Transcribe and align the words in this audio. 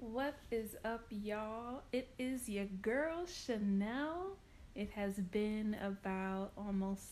What 0.00 0.36
is 0.50 0.76
up, 0.82 1.04
y'all? 1.10 1.82
It 1.92 2.08
is 2.18 2.48
your 2.48 2.64
girl 2.80 3.26
Chanel. 3.26 4.38
It 4.74 4.88
has 4.92 5.12
been 5.16 5.76
about 5.82 6.52
almost 6.56 7.04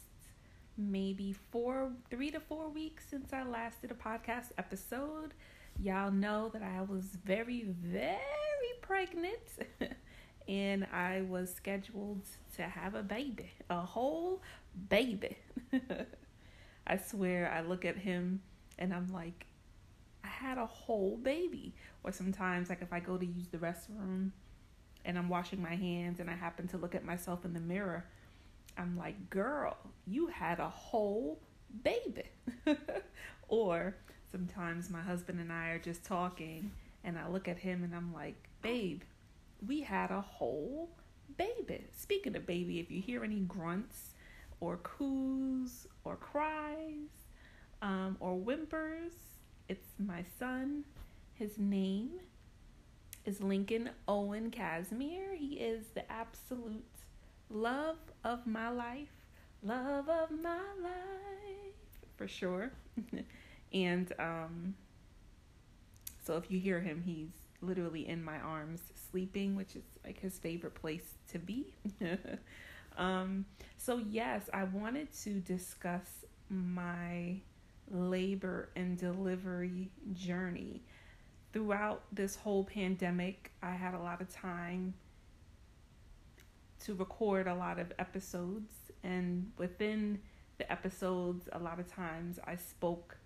maybe 0.78 1.34
four, 1.50 1.92
three 2.08 2.30
to 2.30 2.40
four 2.40 2.70
weeks 2.70 3.04
since 3.10 3.34
I 3.34 3.42
last 3.42 3.82
did 3.82 3.90
a 3.90 3.94
podcast 3.94 4.52
episode. 4.56 5.34
Y'all 5.78 6.10
know 6.10 6.48
that 6.54 6.62
I 6.62 6.80
was 6.80 7.04
very, 7.26 7.66
very 7.66 8.16
pregnant 8.80 9.68
and 10.48 10.86
I 10.90 11.20
was 11.28 11.54
scheduled 11.54 12.22
to 12.56 12.62
have 12.62 12.94
a 12.94 13.02
baby, 13.02 13.50
a 13.68 13.82
whole 13.82 14.40
baby. 14.88 15.36
I 16.86 16.96
swear, 16.96 17.52
I 17.54 17.60
look 17.60 17.84
at 17.84 17.98
him 17.98 18.40
and 18.78 18.94
I'm 18.94 19.12
like, 19.12 19.44
had 20.38 20.58
a 20.58 20.66
whole 20.66 21.16
baby. 21.16 21.74
Or 22.04 22.12
sometimes, 22.12 22.68
like 22.68 22.82
if 22.82 22.92
I 22.92 23.00
go 23.00 23.16
to 23.16 23.26
use 23.26 23.48
the 23.48 23.58
restroom 23.58 24.30
and 25.04 25.18
I'm 25.18 25.28
washing 25.28 25.60
my 25.60 25.74
hands 25.74 26.20
and 26.20 26.30
I 26.30 26.34
happen 26.34 26.68
to 26.68 26.78
look 26.78 26.94
at 26.94 27.04
myself 27.04 27.44
in 27.44 27.52
the 27.52 27.60
mirror, 27.60 28.04
I'm 28.76 28.96
like, 28.96 29.30
girl, 29.30 29.76
you 30.06 30.28
had 30.28 30.60
a 30.60 30.68
whole 30.68 31.40
baby. 31.82 32.24
or 33.48 33.96
sometimes 34.30 34.90
my 34.90 35.00
husband 35.00 35.40
and 35.40 35.52
I 35.52 35.70
are 35.70 35.78
just 35.78 36.04
talking 36.04 36.70
and 37.04 37.18
I 37.18 37.28
look 37.28 37.48
at 37.48 37.58
him 37.58 37.82
and 37.84 37.94
I'm 37.94 38.12
like, 38.12 38.48
babe, 38.62 39.02
we 39.66 39.80
had 39.80 40.10
a 40.10 40.20
whole 40.20 40.90
baby. 41.36 41.84
Speaking 41.96 42.36
of 42.36 42.46
baby, 42.46 42.78
if 42.80 42.90
you 42.90 43.00
hear 43.00 43.24
any 43.24 43.40
grunts 43.40 44.14
or 44.60 44.76
coos 44.78 45.86
or 46.04 46.16
cries 46.16 47.08
um, 47.82 48.16
or 48.20 48.34
whimpers, 48.34 49.37
it's 49.68 49.88
my 49.98 50.24
son. 50.38 50.84
His 51.34 51.58
name 51.58 52.10
is 53.24 53.40
Lincoln 53.42 53.90
Owen 54.06 54.50
Casimir. 54.50 55.34
He 55.36 55.56
is 55.56 55.86
the 55.94 56.10
absolute 56.10 56.84
love 57.50 57.98
of 58.24 58.46
my 58.46 58.70
life, 58.70 59.12
love 59.62 60.08
of 60.08 60.30
my 60.30 60.60
life, 60.82 61.74
for 62.16 62.26
sure. 62.26 62.72
and 63.72 64.12
um, 64.18 64.74
so 66.24 66.36
if 66.36 66.50
you 66.50 66.58
hear 66.58 66.80
him, 66.80 67.02
he's 67.04 67.28
literally 67.60 68.08
in 68.08 68.22
my 68.22 68.38
arms 68.38 68.80
sleeping, 69.10 69.54
which 69.54 69.76
is 69.76 69.84
like 70.04 70.18
his 70.18 70.38
favorite 70.38 70.74
place 70.74 71.14
to 71.32 71.38
be. 71.38 71.74
um, 72.96 73.44
so, 73.76 73.98
yes, 74.08 74.48
I 74.52 74.64
wanted 74.64 75.12
to 75.24 75.40
discuss 75.40 76.06
my 76.48 77.40
labor 77.90 78.70
and 78.76 78.98
delivery 78.98 79.90
journey. 80.12 80.82
Throughout 81.52 82.02
this 82.12 82.36
whole 82.36 82.64
pandemic, 82.64 83.52
I 83.62 83.72
had 83.72 83.94
a 83.94 83.98
lot 83.98 84.20
of 84.20 84.28
time 84.28 84.94
to 86.84 86.94
record 86.94 87.46
a 87.46 87.54
lot 87.54 87.78
of 87.78 87.92
episodes, 87.98 88.72
and 89.02 89.50
within 89.56 90.20
the 90.58 90.70
episodes, 90.70 91.48
a 91.52 91.58
lot 91.58 91.80
of 91.80 91.90
times 91.90 92.38
I 92.46 92.56
spoke 92.56 93.16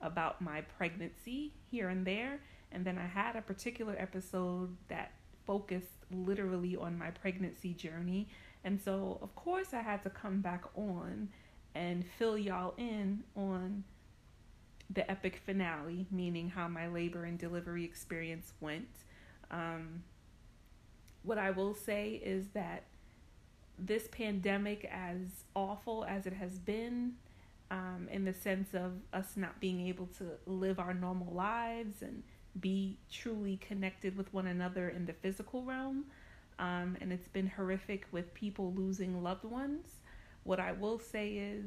about 0.00 0.40
my 0.40 0.60
pregnancy 0.60 1.52
here 1.70 1.88
and 1.88 2.06
there, 2.06 2.40
and 2.72 2.84
then 2.84 2.98
I 2.98 3.06
had 3.06 3.36
a 3.36 3.42
particular 3.42 3.94
episode 3.98 4.76
that 4.88 5.12
focused 5.46 6.04
literally 6.10 6.76
on 6.76 6.98
my 6.98 7.10
pregnancy 7.10 7.72
journey. 7.72 8.28
And 8.64 8.80
so, 8.80 9.18
of 9.22 9.34
course, 9.34 9.72
I 9.72 9.80
had 9.80 10.02
to 10.02 10.10
come 10.10 10.40
back 10.40 10.64
on 10.76 11.28
and 11.74 12.04
fill 12.18 12.36
y'all 12.36 12.74
in 12.76 13.24
on 13.34 13.84
the 14.90 15.08
epic 15.10 15.40
finale, 15.44 16.06
meaning 16.10 16.48
how 16.48 16.68
my 16.68 16.88
labor 16.88 17.24
and 17.24 17.38
delivery 17.38 17.84
experience 17.84 18.52
went. 18.60 18.88
Um, 19.50 20.02
what 21.22 21.38
I 21.38 21.50
will 21.50 21.74
say 21.74 22.20
is 22.24 22.46
that 22.54 22.84
this 23.78 24.08
pandemic, 24.08 24.88
as 24.90 25.44
awful 25.54 26.04
as 26.04 26.26
it 26.26 26.32
has 26.32 26.58
been, 26.58 27.14
um, 27.70 28.08
in 28.10 28.24
the 28.24 28.32
sense 28.32 28.74
of 28.74 28.92
us 29.12 29.36
not 29.36 29.60
being 29.60 29.86
able 29.86 30.06
to 30.18 30.24
live 30.46 30.78
our 30.78 30.94
normal 30.94 31.32
lives 31.34 32.02
and 32.02 32.22
be 32.60 32.98
truly 33.12 33.58
connected 33.58 34.16
with 34.16 34.32
one 34.32 34.46
another 34.46 34.88
in 34.88 35.06
the 35.06 35.12
physical 35.12 35.62
realm, 35.62 36.04
um, 36.58 36.96
and 37.00 37.12
it's 37.12 37.28
been 37.28 37.46
horrific 37.46 38.06
with 38.10 38.32
people 38.34 38.72
losing 38.74 39.22
loved 39.22 39.44
ones. 39.44 39.86
What 40.44 40.58
I 40.58 40.72
will 40.72 40.98
say 40.98 41.34
is, 41.34 41.64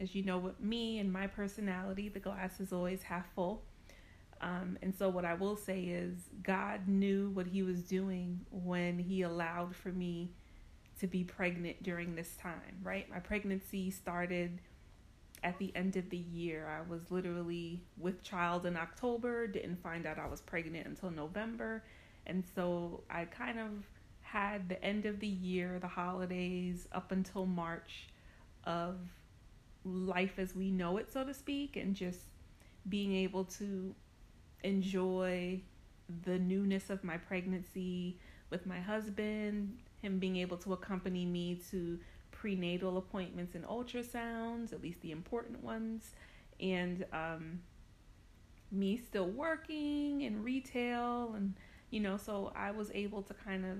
as 0.00 0.14
you 0.14 0.22
know, 0.22 0.38
with 0.38 0.58
me 0.60 0.98
and 0.98 1.12
my 1.12 1.26
personality, 1.26 2.08
the 2.08 2.20
glass 2.20 2.58
is 2.58 2.72
always 2.72 3.02
half 3.02 3.26
full. 3.34 3.62
Um, 4.40 4.78
and 4.80 4.94
so, 4.94 5.08
what 5.10 5.24
I 5.26 5.34
will 5.34 5.56
say 5.56 5.82
is, 5.82 6.16
God 6.42 6.88
knew 6.88 7.30
what 7.30 7.46
He 7.46 7.62
was 7.62 7.82
doing 7.82 8.40
when 8.50 8.98
He 8.98 9.22
allowed 9.22 9.76
for 9.76 9.90
me 9.90 10.30
to 10.98 11.06
be 11.06 11.24
pregnant 11.24 11.82
during 11.82 12.14
this 12.14 12.36
time, 12.36 12.78
right? 12.82 13.08
My 13.10 13.18
pregnancy 13.18 13.90
started 13.90 14.60
at 15.42 15.58
the 15.58 15.74
end 15.74 15.96
of 15.96 16.08
the 16.10 16.18
year. 16.18 16.68
I 16.68 16.88
was 16.90 17.10
literally 17.10 17.82
with 17.98 18.22
child 18.22 18.66
in 18.66 18.76
October, 18.76 19.46
didn't 19.46 19.82
find 19.82 20.06
out 20.06 20.18
I 20.18 20.26
was 20.26 20.40
pregnant 20.40 20.86
until 20.86 21.10
November. 21.10 21.84
And 22.26 22.42
so, 22.54 23.02
I 23.10 23.26
kind 23.26 23.58
of 23.58 23.70
had 24.22 24.70
the 24.70 24.82
end 24.82 25.04
of 25.04 25.20
the 25.20 25.26
year, 25.26 25.78
the 25.80 25.88
holidays, 25.88 26.88
up 26.92 27.12
until 27.12 27.44
March 27.44 28.08
of 28.64 28.96
life 29.84 30.38
as 30.38 30.54
we 30.54 30.70
know 30.70 30.96
it, 30.98 31.10
so 31.12 31.24
to 31.24 31.34
speak, 31.34 31.76
and 31.76 31.94
just 31.94 32.20
being 32.88 33.14
able 33.14 33.44
to 33.44 33.94
enjoy 34.62 35.60
the 36.24 36.38
newness 36.38 36.90
of 36.90 37.04
my 37.04 37.16
pregnancy 37.16 38.18
with 38.50 38.66
my 38.66 38.80
husband, 38.80 39.78
him 40.02 40.18
being 40.18 40.36
able 40.36 40.56
to 40.58 40.72
accompany 40.72 41.24
me 41.24 41.60
to 41.70 41.98
prenatal 42.30 42.98
appointments 42.98 43.54
and 43.54 43.64
ultrasounds, 43.64 44.72
at 44.72 44.82
least 44.82 45.00
the 45.02 45.12
important 45.12 45.62
ones, 45.62 46.10
and 46.58 47.04
um, 47.12 47.60
me 48.72 48.96
still 48.96 49.28
working 49.28 50.22
in 50.22 50.42
retail, 50.42 51.32
and 51.36 51.54
you 51.90 52.00
know, 52.00 52.16
so 52.16 52.52
I 52.54 52.70
was 52.70 52.90
able 52.94 53.22
to 53.22 53.34
kind 53.34 53.64
of 53.64 53.78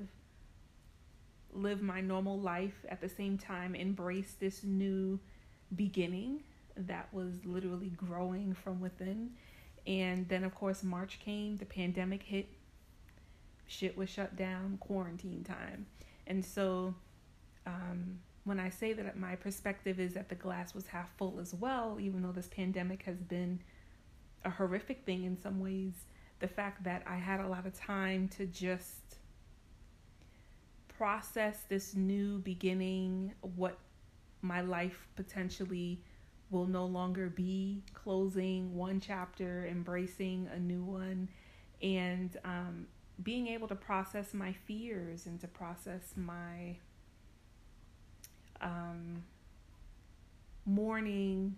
live 1.52 1.82
my 1.82 2.00
normal 2.00 2.38
life 2.38 2.84
at 2.88 3.00
the 3.00 3.08
same 3.08 3.38
time, 3.38 3.74
embrace 3.74 4.34
this 4.38 4.62
new 4.62 5.18
beginning 5.75 6.42
that 6.76 7.12
was 7.12 7.44
literally 7.44 7.91
growing 7.91 8.54
from 8.54 8.81
within. 8.81 9.31
And 9.86 10.28
then, 10.28 10.44
of 10.44 10.54
course, 10.54 10.82
March 10.82 11.19
came, 11.20 11.56
the 11.56 11.64
pandemic 11.64 12.22
hit, 12.22 12.48
shit 13.66 13.97
was 13.97 14.09
shut 14.09 14.36
down, 14.36 14.78
quarantine 14.78 15.44
time. 15.44 15.86
And 16.26 16.44
so, 16.44 16.94
um, 17.66 18.19
when 18.44 18.59
I 18.59 18.70
say 18.70 18.92
that 18.92 19.19
my 19.19 19.36
perspective 19.36 20.00
is 20.00 20.14
that 20.14 20.28
the 20.28 20.34
glass 20.34 20.75
was 20.75 20.86
half 20.86 21.10
full 21.16 21.38
as 21.41 21.54
well, 21.54 21.98
even 22.00 22.22
though 22.22 22.32
this 22.32 22.48
pandemic 22.48 23.03
has 23.03 23.19
been 23.19 23.60
a 24.44 24.50
horrific 24.50 25.04
thing 25.04 25.25
in 25.25 25.41
some 25.41 25.60
ways, 25.60 25.92
the 26.41 26.48
fact 26.48 26.84
that 26.84 27.03
I 27.06 27.16
had 27.16 27.41
a 27.41 27.48
lot 27.48 27.66
of 27.66 27.78
time 27.78 28.28
to 28.36 28.47
just 28.47 29.19
process 30.88 31.64
this 31.69 31.94
new 31.94 32.38
beginning, 32.38 33.32
what 33.56 33.78
my 34.42 34.60
life 34.60 35.06
potentially 35.16 36.00
will 36.50 36.66
no 36.66 36.84
longer 36.84 37.28
be 37.28 37.82
closing 37.94 38.74
one 38.74 39.00
chapter, 39.00 39.66
embracing 39.70 40.48
a 40.52 40.58
new 40.58 40.84
one, 40.84 41.28
and 41.80 42.36
um, 42.44 42.86
being 43.22 43.46
able 43.46 43.68
to 43.68 43.74
process 43.74 44.34
my 44.34 44.52
fears 44.52 45.26
and 45.26 45.40
to 45.40 45.46
process 45.46 46.14
my 46.16 46.76
um, 48.60 49.22
mourning 50.66 51.56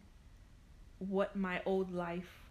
what 0.99 1.35
my 1.35 1.61
old 1.67 1.93
life 1.93 2.43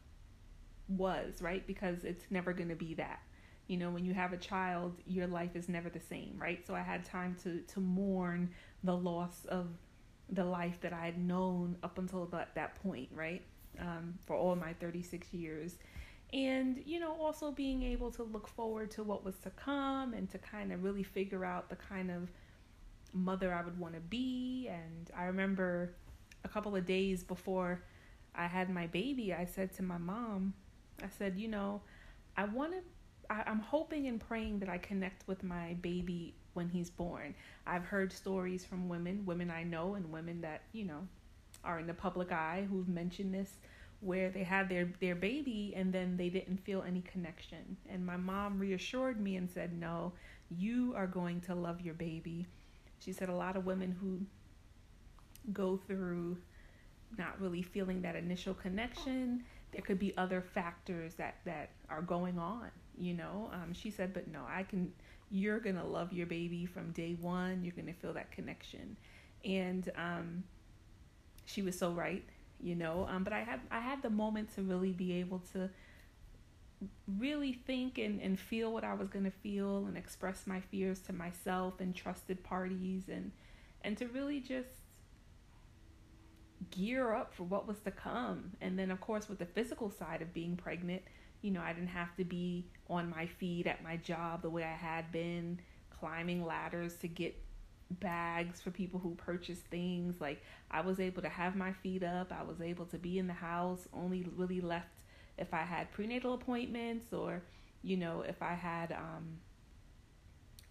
was, 0.87 1.41
right? 1.41 1.65
Because 1.65 2.03
it's 2.03 2.25
never 2.29 2.53
going 2.53 2.69
to 2.69 2.75
be 2.75 2.93
that. 2.95 3.21
You 3.67 3.77
know, 3.77 3.89
when 3.89 4.03
you 4.03 4.13
have 4.13 4.33
a 4.33 4.37
child, 4.37 4.95
your 5.07 5.27
life 5.27 5.55
is 5.55 5.69
never 5.69 5.89
the 5.89 6.01
same, 6.01 6.35
right? 6.37 6.65
So 6.67 6.75
I 6.75 6.81
had 6.81 7.05
time 7.05 7.37
to 7.43 7.61
to 7.73 7.79
mourn 7.79 8.49
the 8.83 8.95
loss 8.95 9.45
of 9.45 9.67
the 10.31 10.45
life 10.45 10.79
that 10.81 10.93
I 10.93 11.05
had 11.05 11.17
known 11.17 11.77
up 11.83 11.97
until 11.97 12.25
that, 12.27 12.55
that 12.55 12.81
point, 12.81 13.09
right? 13.13 13.41
Um, 13.79 14.15
for 14.25 14.35
all 14.35 14.55
my 14.55 14.73
36 14.73 15.33
years. 15.33 15.77
And, 16.33 16.81
you 16.85 16.99
know, 16.99 17.13
also 17.19 17.51
being 17.51 17.83
able 17.83 18.09
to 18.11 18.23
look 18.23 18.47
forward 18.47 18.91
to 18.91 19.03
what 19.03 19.25
was 19.25 19.37
to 19.39 19.49
come 19.51 20.13
and 20.13 20.29
to 20.31 20.37
kind 20.37 20.71
of 20.71 20.83
really 20.83 21.03
figure 21.03 21.43
out 21.43 21.69
the 21.69 21.75
kind 21.75 22.09
of 22.09 22.31
mother 23.13 23.53
I 23.53 23.63
would 23.63 23.77
want 23.77 23.95
to 23.95 23.99
be. 23.99 24.69
And 24.69 25.11
I 25.15 25.25
remember 25.25 25.93
a 26.45 26.47
couple 26.47 26.75
of 26.75 26.85
days 26.85 27.23
before 27.23 27.83
I 28.33 28.47
had 28.47 28.69
my 28.69 28.87
baby, 28.87 29.33
I 29.33 29.45
said 29.45 29.73
to 29.75 29.83
my 29.83 29.97
mom, 29.97 30.53
I 31.03 31.09
said, 31.17 31.37
you 31.37 31.49
know, 31.49 31.81
I 32.37 32.45
want 32.45 32.71
to, 32.71 32.79
I'm 33.29 33.59
hoping 33.59 34.07
and 34.07 34.19
praying 34.19 34.59
that 34.59 34.69
I 34.69 34.77
connect 34.77 35.27
with 35.27 35.43
my 35.43 35.73
baby 35.81 36.33
when 36.53 36.69
he's 36.69 36.89
born. 36.89 37.33
I've 37.65 37.85
heard 37.85 38.11
stories 38.11 38.65
from 38.65 38.89
women, 38.89 39.25
women 39.25 39.51
I 39.51 39.63
know, 39.63 39.95
and 39.95 40.11
women 40.11 40.41
that, 40.41 40.61
you 40.73 40.85
know, 40.85 41.07
are 41.63 41.79
in 41.79 41.87
the 41.87 41.93
public 41.93 42.31
eye 42.31 42.67
who've 42.69 42.87
mentioned 42.87 43.33
this 43.33 43.53
where 44.01 44.31
they 44.31 44.43
had 44.43 44.67
their 44.67 44.91
their 44.99 45.15
baby 45.15 45.73
and 45.75 45.93
then 45.93 46.17
they 46.17 46.29
didn't 46.29 46.57
feel 46.57 46.83
any 46.85 47.01
connection. 47.01 47.77
And 47.87 48.05
my 48.05 48.17
mom 48.17 48.59
reassured 48.59 49.21
me 49.21 49.35
and 49.35 49.49
said, 49.49 49.79
"No, 49.79 50.13
you 50.49 50.93
are 50.95 51.07
going 51.07 51.39
to 51.41 51.55
love 51.55 51.81
your 51.81 51.93
baby." 51.93 52.47
She 52.99 53.13
said 53.13 53.29
a 53.29 53.35
lot 53.35 53.55
of 53.55 53.65
women 53.65 53.91
who 54.01 54.19
go 55.53 55.77
through 55.77 56.37
not 57.17 57.39
really 57.39 57.61
feeling 57.61 58.01
that 58.01 58.15
initial 58.15 58.53
connection, 58.53 59.43
there 59.71 59.81
could 59.81 59.99
be 59.99 60.15
other 60.17 60.41
factors 60.41 61.15
that 61.15 61.35
that 61.45 61.69
are 61.89 62.01
going 62.01 62.39
on, 62.39 62.69
you 62.97 63.13
know. 63.13 63.49
Um, 63.53 63.73
she 63.73 63.91
said, 63.91 64.13
"But 64.13 64.27
no, 64.27 64.41
I 64.47 64.63
can 64.63 64.91
you're 65.31 65.59
going 65.59 65.77
to 65.77 65.83
love 65.83 66.13
your 66.13 66.27
baby 66.27 66.65
from 66.65 66.91
day 66.91 67.15
1. 67.19 67.63
You're 67.63 67.73
going 67.73 67.87
to 67.87 67.93
feel 67.93 68.13
that 68.13 68.31
connection." 68.31 68.97
And 69.43 69.89
um 69.95 70.43
she 71.45 71.61
was 71.61 71.77
so 71.77 71.91
right 71.91 72.23
you 72.61 72.75
know 72.75 73.07
um, 73.09 73.23
but 73.23 73.33
i 73.33 73.39
had 73.39 73.59
i 73.69 73.79
had 73.79 74.01
the 74.01 74.09
moment 74.09 74.53
to 74.55 74.61
really 74.61 74.91
be 74.91 75.13
able 75.13 75.41
to 75.53 75.69
really 77.19 77.53
think 77.53 77.97
and, 77.97 78.19
and 78.21 78.39
feel 78.39 78.71
what 78.71 78.83
i 78.83 78.93
was 78.93 79.09
going 79.09 79.25
to 79.25 79.31
feel 79.31 79.85
and 79.87 79.97
express 79.97 80.47
my 80.47 80.59
fears 80.59 80.99
to 80.99 81.13
myself 81.13 81.79
and 81.79 81.95
trusted 81.95 82.43
parties 82.43 83.03
and 83.09 83.31
and 83.83 83.97
to 83.97 84.07
really 84.07 84.39
just 84.39 84.69
gear 86.69 87.13
up 87.13 87.33
for 87.33 87.43
what 87.43 87.67
was 87.67 87.79
to 87.79 87.91
come 87.91 88.51
and 88.61 88.77
then 88.77 88.91
of 88.91 89.01
course 89.01 89.27
with 89.27 89.39
the 89.39 89.45
physical 89.45 89.89
side 89.89 90.21
of 90.21 90.33
being 90.33 90.55
pregnant 90.55 91.01
you 91.41 91.51
know 91.51 91.61
i 91.61 91.73
didn't 91.73 91.89
have 91.89 92.15
to 92.15 92.23
be 92.23 92.65
on 92.89 93.09
my 93.09 93.25
feet 93.25 93.67
at 93.67 93.83
my 93.83 93.97
job 93.97 94.41
the 94.41 94.49
way 94.49 94.63
i 94.63 94.75
had 94.75 95.11
been 95.11 95.59
climbing 95.99 96.45
ladders 96.45 96.95
to 96.95 97.07
get 97.07 97.35
bags 97.99 98.61
for 98.61 98.71
people 98.71 98.99
who 98.99 99.15
purchase 99.15 99.59
things. 99.59 100.21
Like 100.21 100.41
I 100.69 100.81
was 100.81 100.99
able 100.99 101.21
to 101.21 101.29
have 101.29 101.55
my 101.55 101.73
feet 101.73 102.03
up. 102.03 102.31
I 102.31 102.43
was 102.43 102.61
able 102.61 102.85
to 102.87 102.97
be 102.97 103.19
in 103.19 103.27
the 103.27 103.33
house. 103.33 103.87
Only 103.93 104.25
really 104.35 104.61
left 104.61 104.87
if 105.37 105.53
I 105.53 105.61
had 105.61 105.91
prenatal 105.91 106.33
appointments 106.33 107.13
or, 107.13 107.43
you 107.83 107.97
know, 107.97 108.21
if 108.21 108.41
I 108.41 108.53
had 108.53 108.91
um, 108.91 109.39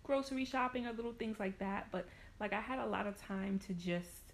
grocery 0.02 0.44
shopping 0.44 0.86
or 0.86 0.92
little 0.92 1.12
things 1.12 1.38
like 1.38 1.58
that. 1.58 1.88
But 1.90 2.06
like 2.38 2.52
I 2.52 2.60
had 2.60 2.78
a 2.78 2.86
lot 2.86 3.06
of 3.06 3.20
time 3.20 3.58
to 3.66 3.74
just 3.74 4.32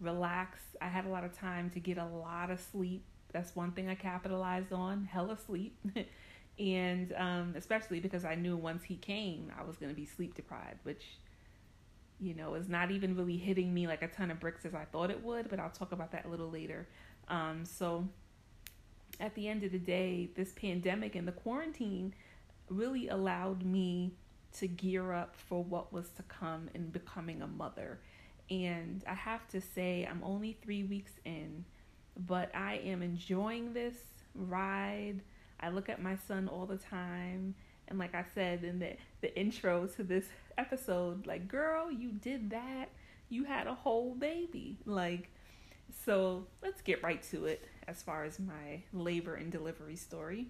relax. 0.00 0.60
I 0.80 0.88
had 0.88 1.06
a 1.06 1.08
lot 1.08 1.24
of 1.24 1.36
time 1.36 1.70
to 1.70 1.80
get 1.80 1.98
a 1.98 2.06
lot 2.06 2.50
of 2.50 2.60
sleep. 2.60 3.04
That's 3.32 3.54
one 3.54 3.72
thing 3.72 3.88
I 3.88 3.94
capitalized 3.94 4.72
on. 4.72 5.04
Hella 5.10 5.36
sleep. 5.46 5.78
and 6.58 7.12
um, 7.16 7.54
especially 7.56 8.00
because 8.00 8.24
I 8.24 8.34
knew 8.34 8.56
once 8.56 8.84
he 8.84 8.96
came, 8.96 9.52
I 9.58 9.64
was 9.64 9.76
going 9.76 9.90
to 9.90 9.96
be 9.96 10.06
sleep 10.06 10.34
deprived, 10.34 10.84
which 10.84 11.04
you 12.20 12.34
know, 12.34 12.54
is 12.54 12.68
not 12.68 12.90
even 12.90 13.16
really 13.16 13.36
hitting 13.36 13.72
me 13.72 13.86
like 13.86 14.02
a 14.02 14.08
ton 14.08 14.30
of 14.30 14.40
bricks 14.40 14.64
as 14.64 14.74
I 14.74 14.84
thought 14.84 15.10
it 15.10 15.22
would, 15.22 15.48
but 15.48 15.60
I'll 15.60 15.70
talk 15.70 15.92
about 15.92 16.12
that 16.12 16.24
a 16.24 16.28
little 16.28 16.50
later. 16.50 16.88
Um, 17.28 17.64
so, 17.64 18.08
at 19.20 19.34
the 19.34 19.48
end 19.48 19.62
of 19.64 19.72
the 19.72 19.78
day, 19.78 20.30
this 20.34 20.52
pandemic 20.52 21.14
and 21.14 21.26
the 21.26 21.32
quarantine 21.32 22.14
really 22.68 23.08
allowed 23.08 23.64
me 23.64 24.12
to 24.58 24.66
gear 24.66 25.12
up 25.12 25.36
for 25.36 25.62
what 25.62 25.92
was 25.92 26.08
to 26.10 26.22
come 26.24 26.68
in 26.74 26.88
becoming 26.88 27.42
a 27.42 27.46
mother. 27.46 28.00
And 28.50 29.04
I 29.06 29.14
have 29.14 29.46
to 29.48 29.60
say, 29.60 30.08
I'm 30.10 30.22
only 30.24 30.56
three 30.62 30.84
weeks 30.84 31.12
in, 31.24 31.64
but 32.26 32.54
I 32.54 32.76
am 32.84 33.02
enjoying 33.02 33.72
this 33.72 33.96
ride. 34.34 35.20
I 35.60 35.70
look 35.70 35.88
at 35.88 36.02
my 36.02 36.16
son 36.26 36.48
all 36.48 36.66
the 36.66 36.76
time. 36.76 37.54
And 37.88 37.98
like 37.98 38.14
I 38.14 38.24
said 38.34 38.64
in 38.64 38.78
the, 38.78 38.96
the 39.20 39.36
intro 39.38 39.86
to 39.86 40.02
this 40.02 40.26
episode 40.58 41.26
like 41.26 41.46
girl 41.46 41.90
you 41.90 42.10
did 42.10 42.50
that 42.50 42.90
you 43.28 43.44
had 43.44 43.68
a 43.68 43.74
whole 43.74 44.14
baby 44.14 44.76
like 44.84 45.30
so 46.04 46.44
let's 46.62 46.82
get 46.82 47.02
right 47.02 47.22
to 47.22 47.46
it 47.46 47.64
as 47.86 48.02
far 48.02 48.24
as 48.24 48.40
my 48.40 48.82
labor 48.92 49.36
and 49.36 49.52
delivery 49.52 49.94
story 49.94 50.48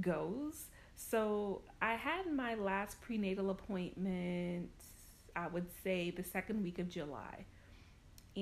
goes 0.00 0.66
so 0.94 1.62
i 1.80 1.94
had 1.94 2.30
my 2.30 2.54
last 2.54 3.00
prenatal 3.00 3.48
appointment 3.50 4.70
i 5.34 5.46
would 5.48 5.66
say 5.82 6.10
the 6.10 6.22
second 6.22 6.62
week 6.62 6.78
of 6.78 6.88
july 6.88 7.46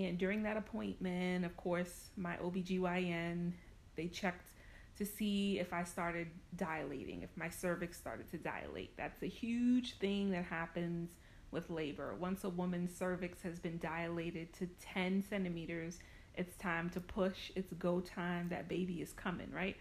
and 0.05 0.19
during 0.19 0.43
that 0.43 0.57
appointment 0.57 1.45
of 1.45 1.57
course 1.57 2.11
my 2.17 2.37
obgyn 2.37 3.53
they 3.97 4.07
checked 4.07 4.53
to 4.97 5.05
see 5.05 5.59
if 5.59 5.73
I 5.73 5.85
started 5.85 6.29
dilating, 6.57 7.23
if 7.23 7.31
my 7.37 7.49
cervix 7.49 7.97
started 7.97 8.31
to 8.31 8.39
dilate. 8.39 8.97
That's 8.97 9.23
a 9.23 9.27
huge 9.27 9.99
thing 9.99 10.31
that 10.31 10.45
happens 10.45 11.11
with 11.51 11.71
labor. 11.71 12.15
Once 12.19 12.45
a 12.45 12.49
woman's 12.49 12.97
cervix 12.97 13.43
has 13.43 13.59
been 13.59 13.79
dilated 13.79 14.53
to 14.55 14.67
10 14.95 15.23
centimeters, 15.29 15.99
it's 16.35 16.57
time 16.57 16.91
to 16.91 17.01
push. 17.01 17.51
It's 17.55 17.73
go 17.75 18.01
time. 18.01 18.49
That 18.49 18.69
baby 18.69 19.03
is 19.03 19.13
coming, 19.13 19.51
right? 19.53 19.77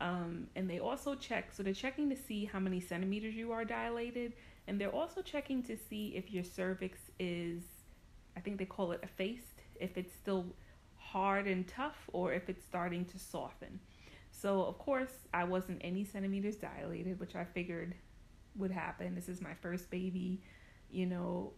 Um, 0.00 0.48
and 0.56 0.68
they 0.68 0.80
also 0.80 1.14
check, 1.14 1.52
so 1.52 1.62
they're 1.62 1.72
checking 1.72 2.10
to 2.10 2.16
see 2.16 2.44
how 2.44 2.58
many 2.58 2.80
centimeters 2.80 3.34
you 3.34 3.52
are 3.52 3.64
dilated. 3.64 4.34
And 4.66 4.80
they're 4.80 4.94
also 4.94 5.22
checking 5.22 5.62
to 5.64 5.76
see 5.76 6.12
if 6.14 6.30
your 6.30 6.44
cervix 6.44 6.98
is, 7.18 7.62
I 8.36 8.40
think 8.40 8.58
they 8.58 8.64
call 8.64 8.92
it 8.92 9.00
effaced, 9.02 9.62
if 9.76 9.96
it's 9.96 10.12
still 10.14 10.46
hard 10.96 11.46
and 11.46 11.66
tough 11.68 12.08
or 12.12 12.32
if 12.32 12.48
it's 12.48 12.64
starting 12.64 13.04
to 13.06 13.18
soften. 13.18 13.80
So, 14.30 14.62
of 14.64 14.78
course, 14.78 15.12
I 15.34 15.44
wasn't 15.44 15.80
any 15.82 16.04
centimeters 16.04 16.56
dilated, 16.56 17.20
which 17.20 17.36
I 17.36 17.44
figured 17.44 17.94
would 18.56 18.70
happen. 18.70 19.14
This 19.14 19.28
is 19.28 19.40
my 19.40 19.54
first 19.54 19.90
baby. 19.90 20.40
You 20.90 21.06
know, 21.06 21.52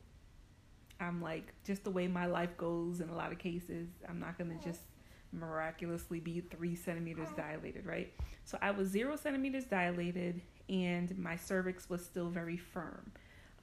I'm 1.01 1.23
like, 1.23 1.55
just 1.65 1.85
the 1.85 1.91
way 1.91 2.09
my 2.09 2.27
life 2.27 2.57
goes 2.57 3.01
in 3.01 3.09
a 3.09 3.15
lot 3.15 3.33
of 3.33 3.39
cases, 3.39 3.89
I'm 4.09 4.19
not 4.19 4.39
going 4.39 4.57
to 4.57 4.65
just 4.65 4.81
miraculously 5.33 6.21
be 6.21 6.41
three 6.41 6.75
centimeters 6.75 7.29
dilated, 7.37 7.87
right? 7.87 8.13
So 8.45 8.59
I 8.63 8.71
was 8.71 8.89
zero 8.89 9.17
centimeters 9.17 9.65
dilated 9.65 10.41
and 10.69 11.17
my 11.19 11.37
cervix 11.37 11.91
was 11.91 12.05
still 12.05 12.31
very 12.31 12.57
firm. 12.57 13.13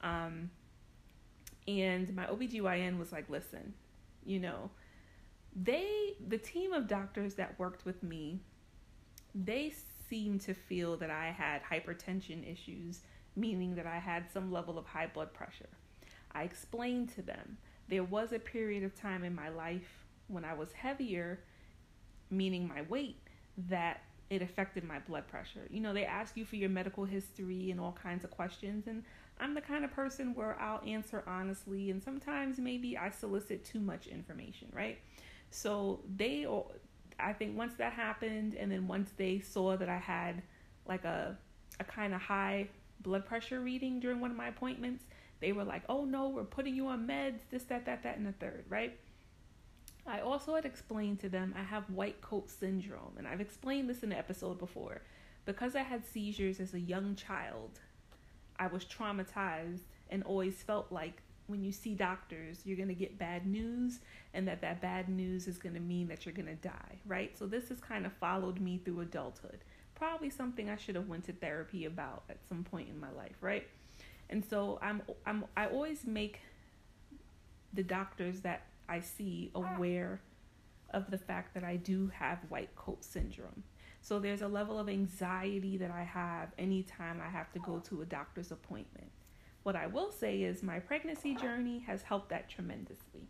Um, 0.02 0.50
and 1.66 2.14
my 2.14 2.26
OBGYN 2.26 2.98
was 2.98 3.12
like, 3.12 3.28
listen, 3.28 3.74
you 4.24 4.40
know, 4.40 4.70
they, 5.54 6.16
the 6.28 6.38
team 6.38 6.72
of 6.72 6.88
doctors 6.88 7.34
that 7.34 7.58
worked 7.58 7.84
with 7.84 8.02
me, 8.02 8.40
they 9.34 9.72
seemed 10.08 10.40
to 10.42 10.54
feel 10.54 10.96
that 10.96 11.10
I 11.10 11.26
had 11.30 11.62
hypertension 11.62 12.50
issues, 12.50 13.00
meaning 13.36 13.74
that 13.76 13.86
I 13.86 13.98
had 13.98 14.30
some 14.32 14.52
level 14.52 14.78
of 14.78 14.86
high 14.86 15.06
blood 15.06 15.32
pressure. 15.32 15.68
I 16.32 16.42
explained 16.44 17.14
to 17.14 17.22
them 17.22 17.58
there 17.88 18.04
was 18.04 18.32
a 18.32 18.38
period 18.38 18.84
of 18.84 18.94
time 18.94 19.24
in 19.24 19.34
my 19.34 19.48
life 19.50 20.06
when 20.28 20.44
I 20.44 20.54
was 20.54 20.72
heavier, 20.72 21.40
meaning 22.30 22.66
my 22.66 22.82
weight, 22.82 23.18
that 23.68 24.02
it 24.30 24.40
affected 24.40 24.82
my 24.82 24.98
blood 25.00 25.28
pressure. 25.28 25.66
You 25.70 25.80
know, 25.80 25.92
they 25.92 26.06
ask 26.06 26.36
you 26.36 26.46
for 26.46 26.56
your 26.56 26.70
medical 26.70 27.04
history 27.04 27.70
and 27.70 27.78
all 27.78 27.92
kinds 27.92 28.24
of 28.24 28.30
questions, 28.30 28.86
and 28.86 29.04
I'm 29.42 29.54
the 29.54 29.60
kind 29.60 29.84
of 29.84 29.90
person 29.90 30.34
where 30.34 30.56
I'll 30.60 30.80
answer 30.86 31.24
honestly, 31.26 31.90
and 31.90 32.00
sometimes 32.00 32.58
maybe 32.58 32.96
I 32.96 33.10
solicit 33.10 33.64
too 33.64 33.80
much 33.80 34.06
information, 34.06 34.68
right? 34.72 34.98
So 35.50 36.00
they 36.16 36.46
I 37.18 37.32
think 37.32 37.56
once 37.56 37.74
that 37.74 37.92
happened, 37.92 38.54
and 38.54 38.70
then 38.70 38.86
once 38.86 39.10
they 39.16 39.40
saw 39.40 39.76
that 39.76 39.88
I 39.88 39.98
had 39.98 40.42
like 40.86 41.04
a 41.04 41.36
a 41.80 41.84
kind 41.84 42.14
of 42.14 42.20
high 42.20 42.68
blood 43.00 43.26
pressure 43.26 43.58
reading 43.60 43.98
during 43.98 44.20
one 44.20 44.30
of 44.30 44.36
my 44.36 44.46
appointments, 44.46 45.04
they 45.40 45.50
were 45.50 45.64
like, 45.64 45.82
"Oh 45.88 46.04
no, 46.04 46.28
we're 46.28 46.44
putting 46.44 46.76
you 46.76 46.86
on 46.86 47.08
meds, 47.08 47.40
this, 47.50 47.64
that, 47.64 47.84
that, 47.86 48.04
that, 48.04 48.16
and 48.18 48.26
the 48.26 48.32
third, 48.32 48.64
right?" 48.68 48.96
I 50.06 50.20
also 50.20 50.54
had 50.54 50.64
explained 50.64 51.18
to 51.20 51.28
them 51.28 51.52
I 51.58 51.64
have 51.64 51.90
white 51.90 52.20
coat 52.20 52.48
syndrome, 52.48 53.14
and 53.18 53.26
I've 53.26 53.40
explained 53.40 53.90
this 53.90 54.04
in 54.04 54.12
an 54.12 54.18
episode 54.18 54.58
before. 54.60 55.02
Because 55.44 55.74
I 55.74 55.82
had 55.82 56.06
seizures 56.06 56.60
as 56.60 56.72
a 56.72 56.78
young 56.78 57.16
child, 57.16 57.80
I 58.58 58.66
was 58.66 58.84
traumatized 58.84 59.82
and 60.10 60.22
always 60.24 60.62
felt 60.62 60.92
like 60.92 61.22
when 61.46 61.62
you 61.62 61.72
see 61.72 61.94
doctors, 61.94 62.60
you're 62.64 62.76
going 62.76 62.88
to 62.88 62.94
get 62.94 63.18
bad 63.18 63.46
news 63.46 64.00
and 64.32 64.46
that 64.48 64.60
that 64.62 64.80
bad 64.80 65.08
news 65.08 65.46
is 65.46 65.58
going 65.58 65.74
to 65.74 65.80
mean 65.80 66.08
that 66.08 66.24
you're 66.24 66.34
going 66.34 66.46
to 66.46 66.54
die, 66.54 66.98
right? 67.06 67.36
So 67.38 67.46
this 67.46 67.68
has 67.68 67.80
kind 67.80 68.06
of 68.06 68.12
followed 68.14 68.60
me 68.60 68.80
through 68.84 69.00
adulthood. 69.00 69.58
Probably 69.94 70.30
something 70.30 70.70
I 70.70 70.76
should 70.76 70.94
have 70.94 71.08
went 71.08 71.24
to 71.24 71.32
therapy 71.32 71.84
about 71.84 72.22
at 72.30 72.38
some 72.48 72.64
point 72.64 72.88
in 72.88 72.98
my 72.98 73.10
life, 73.12 73.36
right? 73.40 73.66
And 74.30 74.44
so 74.44 74.78
I'm 74.80 75.02
I'm 75.26 75.44
I 75.56 75.66
always 75.66 76.06
make 76.06 76.40
the 77.72 77.82
doctors 77.82 78.40
that 78.40 78.66
I 78.88 79.00
see 79.00 79.50
aware 79.54 80.20
of 80.90 81.10
the 81.10 81.18
fact 81.18 81.54
that 81.54 81.64
I 81.64 81.76
do 81.76 82.10
have 82.14 82.38
white 82.48 82.74
coat 82.76 83.04
syndrome. 83.04 83.62
So 84.02 84.18
there's 84.18 84.42
a 84.42 84.48
level 84.48 84.78
of 84.78 84.88
anxiety 84.88 85.76
that 85.78 85.92
I 85.92 86.02
have 86.02 86.48
anytime 86.58 87.22
I 87.24 87.30
have 87.30 87.52
to 87.52 87.60
go 87.60 87.78
to 87.88 88.02
a 88.02 88.04
doctor's 88.04 88.50
appointment. 88.50 89.10
What 89.62 89.76
I 89.76 89.86
will 89.86 90.10
say 90.10 90.42
is 90.42 90.62
my 90.64 90.80
pregnancy 90.80 91.36
journey 91.36 91.78
has 91.86 92.02
helped 92.02 92.28
that 92.30 92.50
tremendously. 92.50 93.28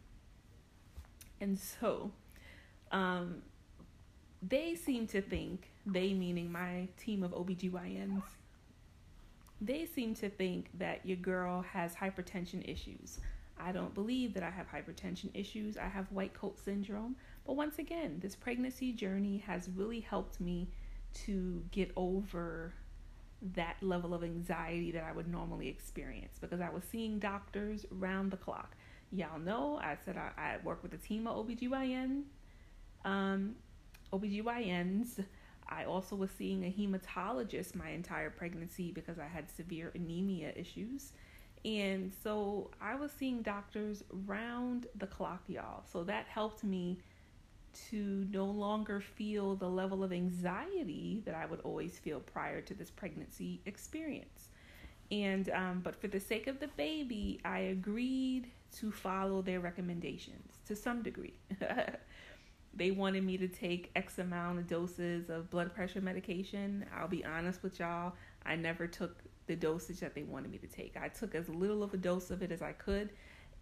And 1.43 1.59
so, 1.59 2.11
um, 2.91 3.43
they 4.43 4.75
seem 4.75 5.07
to 5.09 5.21
think, 5.21 5.71
they 5.85 6.15
meaning 6.15 6.51
my 6.51 6.89
team 6.97 7.23
of 7.23 7.33
OBGYNs, 7.33 8.23
they 9.61 9.85
seem 9.85 10.15
to 10.17 10.31
think 10.31 10.71
that 10.79 11.05
your 11.05 11.19
girl 11.19 11.61
has 11.61 11.95
hypertension 11.95 12.67
issues. 12.67 13.21
I 13.61 13.73
don't 13.73 13.95
believe 13.95 14.35
that 14.35 14.43
I 14.43 14.51
have 14.51 14.67
hypertension 14.71 15.31
issues. 15.35 15.77
I 15.77 15.87
have 15.87 16.11
white 16.11 16.35
coat 16.35 16.59
syndrome. 16.59 17.15
But 17.47 17.55
once 17.55 17.79
again, 17.79 18.19
this 18.21 18.35
pregnancy 18.37 18.93
journey 18.93 19.39
has 19.47 19.69
really 19.75 20.01
helped 20.01 20.41
me 20.41 20.69
to 21.25 21.63
get 21.71 21.91
over 21.97 22.73
that 23.55 23.77
level 23.81 24.15
of 24.15 24.23
anxiety 24.23 24.93
that 24.93 25.03
I 25.03 25.13
would 25.13 25.29
normally 25.29 25.69
experience 25.69 26.39
because 26.41 26.61
I 26.61 26.71
was 26.71 26.85
seeing 26.91 27.19
doctors 27.19 27.85
round 27.91 28.31
the 28.31 28.37
clock. 28.37 28.77
Y'all 29.11 29.39
know 29.39 29.79
I 29.83 29.97
said 30.05 30.17
I, 30.17 30.31
I 30.41 30.57
work 30.65 30.83
with 30.83 30.95
a 30.95 30.99
team 30.99 31.27
of 31.27 31.47
OBGYN, 31.47 32.23
um, 33.05 33.57
OBGYNs. 34.13 35.25
I 35.69 35.85
also 35.85 36.15
was 36.17 36.31
seeing 36.31 36.65
a 36.65 36.71
hematologist 36.73 37.75
my 37.75 37.91
entire 37.91 38.31
pregnancy 38.31 38.93
because 38.93 39.19
I 39.19 39.27
had 39.27 39.51
severe 39.51 39.91
anemia 39.95 40.53
issues. 40.55 41.13
And 41.65 42.13
so 42.23 42.71
I 42.81 42.95
was 42.95 43.11
seeing 43.13 43.43
doctors 43.43 44.03
round 44.27 44.87
the 44.97 45.07
clock, 45.07 45.43
y'all. 45.47 45.83
So 45.91 46.05
that 46.05 46.27
helped 46.27 46.65
me 46.65 46.99
to 47.91 48.27
no 48.31 48.45
longer 48.45 49.01
feel 49.01 49.57
the 49.57 49.69
level 49.69 50.05
of 50.05 50.13
anxiety 50.13 51.23
that 51.25 51.35
I 51.35 51.47
would 51.47 51.61
always 51.61 51.99
feel 51.99 52.21
prior 52.21 52.61
to 52.63 52.75
this 52.75 52.91
pregnancy 52.91 53.61
experience. 53.67 54.49
And 55.11 55.51
um, 55.51 55.81
but 55.85 55.95
for 56.01 56.09
the 56.09 56.21
sake 56.21 56.47
of 56.47 56.59
the 56.59 56.69
baby, 56.69 57.41
I 57.45 57.59
agreed 57.59 58.51
to 58.79 58.91
follow 58.91 59.43
their 59.43 59.61
recommendations 59.61 60.55
to 60.67 60.75
some 60.75 61.03
degree. 61.03 61.35
they 62.75 62.91
wanted 62.91 63.25
me 63.25 63.37
to 63.37 63.49
take 63.49 63.91
X 63.95 64.19
amount 64.19 64.59
of 64.59 64.67
doses 64.67 65.29
of 65.29 65.51
blood 65.51 65.75
pressure 65.75 66.01
medication. 66.01 66.87
I'll 66.97 67.09
be 67.09 67.25
honest 67.25 67.63
with 67.63 67.79
y'all, 67.79 68.15
I 68.47 68.57
never 68.57 68.87
took 68.87 69.23
the 69.47 69.57
dosage 69.57 70.01
that 70.01 70.15
they 70.15 70.23
wanted 70.23 70.51
me 70.51 70.59
to 70.59 70.67
take. 70.67 70.97
I 70.97 71.09
took 71.09 71.35
as 71.35 71.49
little 71.49 71.83
of 71.83 71.93
a 71.93 71.99
dose 71.99 72.31
of 72.31 72.43
it 72.43 72.51
as 72.51 72.63
I 72.63 72.73
could, 72.73 73.11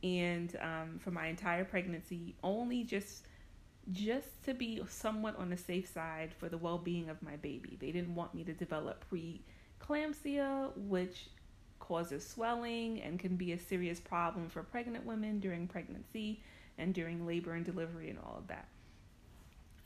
and 0.05 0.57
um, 0.61 0.99
for 1.00 1.11
my 1.11 1.26
entire 1.26 1.64
pregnancy, 1.64 2.37
only 2.45 2.85
just 2.85 3.26
just 3.92 4.42
to 4.44 4.54
be 4.54 4.82
somewhat 4.88 5.37
on 5.38 5.50
the 5.50 5.56
safe 5.56 5.88
side 5.88 6.30
for 6.38 6.49
the 6.49 6.59
well 6.59 6.78
being 6.78 7.09
of 7.09 7.23
my 7.23 7.37
baby. 7.37 7.76
They 7.80 7.92
didn't 7.92 8.14
want 8.14 8.35
me 8.35 8.44
to 8.44 8.52
develop 8.52 9.04
preeclampsia, 9.11 10.76
which 10.76 11.28
causes 11.78 12.26
swelling 12.26 13.00
and 13.02 13.18
can 13.18 13.37
be 13.37 13.52
a 13.52 13.59
serious 13.59 13.99
problem 13.99 14.49
for 14.49 14.62
pregnant 14.62 15.04
women 15.04 15.40
during 15.40 15.66
pregnancy 15.66 16.40
and 16.78 16.94
during 16.94 17.26
labor 17.26 17.54
and 17.54 17.64
delivery 17.64 18.11
and 18.11 18.18
all 18.18 18.37
of 18.38 18.47
that. 18.49 18.68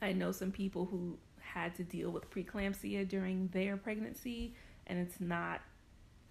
I 0.01 0.13
know 0.13 0.31
some 0.31 0.51
people 0.51 0.85
who 0.85 1.17
had 1.39 1.75
to 1.75 1.83
deal 1.83 2.11
with 2.11 2.29
preeclampsia 2.29 3.07
during 3.07 3.47
their 3.53 3.77
pregnancy, 3.77 4.53
and 4.87 4.99
it's 4.99 5.19
not 5.19 5.61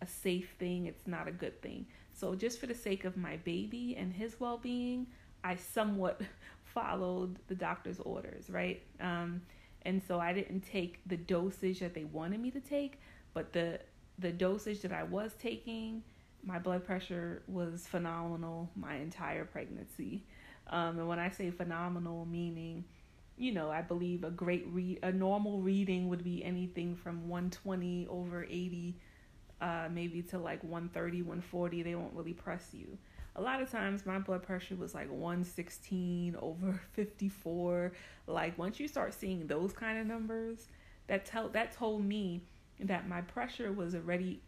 a 0.01 0.07
safe 0.07 0.51
thing, 0.59 0.87
it's 0.87 1.07
not 1.07 1.29
a 1.29 1.33
good 1.33 1.61
thing. 1.63 1.87
So, 2.13 2.35
just 2.35 2.61
for 2.61 2.67
the 2.67 2.75
sake 2.75 3.05
of 3.05 3.17
my 3.17 3.39
baby 3.39 3.97
and 3.99 4.13
his 4.13 4.39
well 4.39 4.59
being, 4.59 5.07
I 5.43 5.57
somewhat 5.57 6.21
followed 6.75 7.39
the 7.47 7.55
doctor's 7.55 8.01
orders, 8.01 8.51
right? 8.51 8.83
Um, 9.01 9.43
and 9.83 10.03
so 10.07 10.19
I 10.19 10.33
didn't 10.33 10.63
take 10.63 11.01
the 11.07 11.17
dosage 11.17 11.81
that 11.81 11.95
they 11.95 12.05
wanted 12.05 12.41
me 12.41 12.51
to 12.51 12.61
take, 12.61 13.01
but 13.33 13.53
the 13.53 13.81
the 14.19 14.31
dosage 14.31 14.81
that 14.83 14.93
I 14.93 15.03
was 15.03 15.33
taking, 15.41 16.03
my 16.45 16.59
blood 16.59 16.85
pressure 16.85 17.43
was 17.49 17.87
phenomenal 17.87 18.71
my 18.77 18.97
entire 18.97 19.45
pregnancy. 19.45 20.25
Um, 20.69 20.99
and 21.01 21.09
when 21.09 21.19
I 21.19 21.31
say 21.31 21.51
phenomenal, 21.51 22.25
meaning, 22.25 22.85
you 23.37 23.53
know, 23.53 23.71
I 23.71 23.83
believe 23.83 24.23
a 24.23 24.31
great 24.31 24.67
read, 24.71 25.01
a 25.03 25.11
normal 25.11 25.61
reading 25.61 26.09
would 26.09 26.23
be 26.23 26.45
anything 26.45 26.95
from 26.95 27.29
120 27.29 28.07
over 28.09 28.45
80, 28.45 28.97
uh, 29.61 29.89
maybe 29.93 30.23
to 30.23 30.39
like 30.39 30.63
130, 30.63 31.23
140. 31.23 31.83
They 31.83 31.97
won't 31.97 32.15
really 32.15 32.35
press 32.35 32.69
you 32.73 32.97
a 33.37 33.43
lot 33.43 33.61
of 33.61 33.71
times 33.71 34.07
my 34.07 34.19
blood 34.19 34.43
pressure 34.43 34.77
was 34.77 34.95
like 34.95 35.11
116 35.11 36.37
over 36.41 36.81
54 36.93 37.93
like 38.27 38.57
once 38.59 38.79
you 38.79 38.89
start 38.89 39.15
seeing 39.15 39.47
those 39.47 39.73
kind 39.73 39.99
of 39.99 40.07
numbers 40.07 40.69
that 41.07 41.27
tell 41.27 41.49
that 41.49 41.73
told 41.73 42.05
me 42.05 42.43
that 42.81 43.09
my 43.09 43.21
pressure 43.21 43.73
was 43.73 43.95
already 43.95 44.41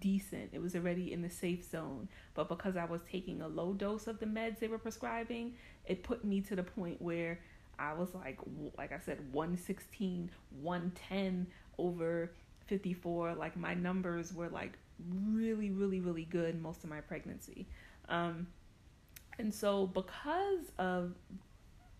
decent. 0.00 0.50
It 0.52 0.60
was 0.60 0.74
already 0.74 1.12
in 1.12 1.22
the 1.22 1.30
safe 1.30 1.64
zone. 1.68 2.08
But 2.34 2.48
because 2.48 2.76
i 2.76 2.84
was 2.84 3.00
taking 3.10 3.40
a 3.40 3.48
low 3.48 3.72
dose 3.72 4.06
of 4.06 4.18
the 4.20 4.26
meds 4.26 4.58
they 4.58 4.68
were 4.68 4.78
prescribing 4.78 5.54
it 5.86 6.02
put 6.02 6.24
me 6.24 6.40
to 6.42 6.54
the 6.54 6.62
point 6.62 7.00
where 7.02 7.40
i 7.78 7.92
was 7.92 8.14
like 8.14 8.38
like 8.76 8.92
i 8.92 8.98
said 8.98 9.18
116 9.32 10.30
110 10.60 11.46
over 11.78 12.30
54 12.66 13.34
like 13.34 13.56
my 13.56 13.74
numbers 13.74 14.32
were 14.32 14.48
like 14.48 14.78
really 15.26 15.70
really 15.70 16.00
really 16.00 16.24
good 16.24 16.60
most 16.62 16.84
of 16.84 16.90
my 16.90 17.00
pregnancy 17.00 17.66
um, 18.08 18.46
and 19.38 19.54
so, 19.54 19.86
because 19.86 20.72
of 20.78 21.14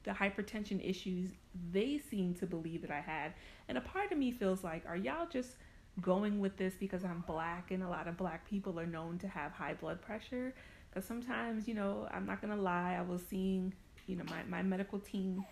the 0.05 0.11
hypertension 0.13 0.87
issues 0.89 1.31
they 1.73 1.99
seem 2.11 2.35
to 2.35 2.47
believe 2.47 2.83
that 2.83 2.91
I 2.91 3.01
had, 3.01 3.35
and 3.69 3.79
a 3.79 3.81
part 3.81 4.11
of 4.13 4.19
me 4.19 4.31
feels 4.31 4.65
like, 4.65 4.85
are 4.87 4.97
y'all 4.97 5.27
just 5.29 5.57
going 6.01 6.39
with 6.39 6.57
this 6.57 6.75
because 6.79 7.05
I'm 7.05 7.25
black 7.27 7.71
and 7.71 7.83
a 7.83 7.89
lot 7.89 8.07
of 8.07 8.17
black 8.17 8.49
people 8.49 8.79
are 8.79 8.87
known 8.87 9.19
to 9.19 9.29
have 9.29 9.53
high 9.53 9.75
blood 9.75 10.01
pressure? 10.01 10.55
Because 10.89 11.05
sometimes, 11.07 11.69
you 11.69 11.75
know, 11.75 12.09
I'm 12.11 12.27
not 12.27 12.41
gonna 12.41 12.57
lie, 12.57 12.97
I 12.99 13.03
was 13.03 13.23
seeing, 13.29 13.75
you 14.07 14.17
know, 14.17 14.25
my, 14.25 14.43
my 14.49 14.63
medical 14.63 14.99
team 14.99 15.45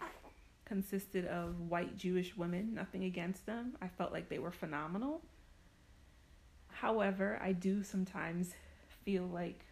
consisted 0.64 1.26
of 1.26 1.60
white 1.60 1.96
Jewish 1.96 2.36
women, 2.36 2.74
nothing 2.74 3.04
against 3.04 3.46
them. 3.46 3.76
I 3.80 3.88
felt 3.88 4.12
like 4.12 4.28
they 4.28 4.38
were 4.38 4.50
phenomenal. 4.50 5.22
However, 6.68 7.38
I 7.42 7.52
do 7.52 7.82
sometimes 7.82 8.52
feel 9.04 9.24
like 9.24 9.64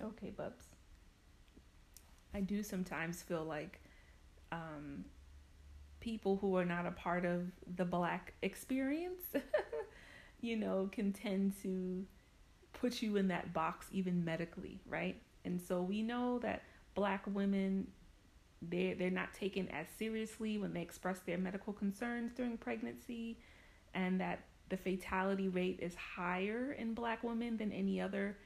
Okay, 0.00 0.30
Bubs. 0.30 0.66
I 2.34 2.40
do 2.40 2.62
sometimes 2.62 3.22
feel 3.22 3.44
like 3.44 3.80
um, 4.50 5.04
people 6.00 6.36
who 6.36 6.56
are 6.56 6.64
not 6.64 6.86
a 6.86 6.90
part 6.90 7.24
of 7.24 7.46
the 7.76 7.84
black 7.84 8.34
experience, 8.42 9.22
you 10.40 10.56
know, 10.56 10.88
can 10.90 11.12
tend 11.12 11.54
to 11.62 12.04
put 12.72 13.02
you 13.02 13.16
in 13.16 13.28
that 13.28 13.52
box 13.52 13.86
even 13.92 14.24
medically, 14.24 14.80
right? 14.86 15.20
And 15.44 15.60
so 15.60 15.82
we 15.82 16.02
know 16.02 16.38
that 16.40 16.62
black 16.94 17.24
women 17.26 17.86
they 18.68 18.94
they're 18.96 19.10
not 19.10 19.34
taken 19.34 19.68
as 19.68 19.86
seriously 19.98 20.56
when 20.58 20.72
they 20.72 20.82
express 20.82 21.18
their 21.20 21.38
medical 21.38 21.72
concerns 21.72 22.32
during 22.32 22.56
pregnancy 22.56 23.38
and 23.94 24.20
that 24.20 24.44
the 24.68 24.76
fatality 24.76 25.48
rate 25.48 25.78
is 25.82 25.94
higher 25.94 26.72
in 26.78 26.94
black 26.94 27.24
women 27.24 27.56
than 27.56 27.72
any 27.72 28.00
other 28.00 28.36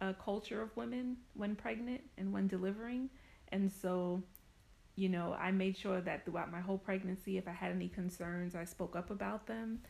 a 0.00 0.14
culture 0.14 0.62
of 0.62 0.76
women 0.76 1.16
when 1.34 1.54
pregnant 1.54 2.02
and 2.16 2.32
when 2.32 2.46
delivering. 2.46 3.10
And 3.50 3.70
so, 3.70 4.22
you 4.96 5.08
know, 5.08 5.36
I 5.38 5.50
made 5.50 5.76
sure 5.76 6.00
that 6.00 6.24
throughout 6.24 6.50
my 6.52 6.60
whole 6.60 6.78
pregnancy, 6.78 7.38
if 7.38 7.48
I 7.48 7.52
had 7.52 7.72
any 7.72 7.88
concerns, 7.88 8.54
I 8.54 8.64
spoke 8.64 8.96
up 8.96 9.10
about 9.10 9.46
them. 9.46 9.80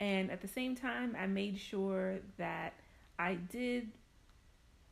And 0.00 0.30
at 0.30 0.40
the 0.40 0.48
same 0.48 0.76
time, 0.76 1.16
I 1.18 1.26
made 1.26 1.58
sure 1.58 2.18
that 2.36 2.74
I 3.18 3.34
did 3.34 3.90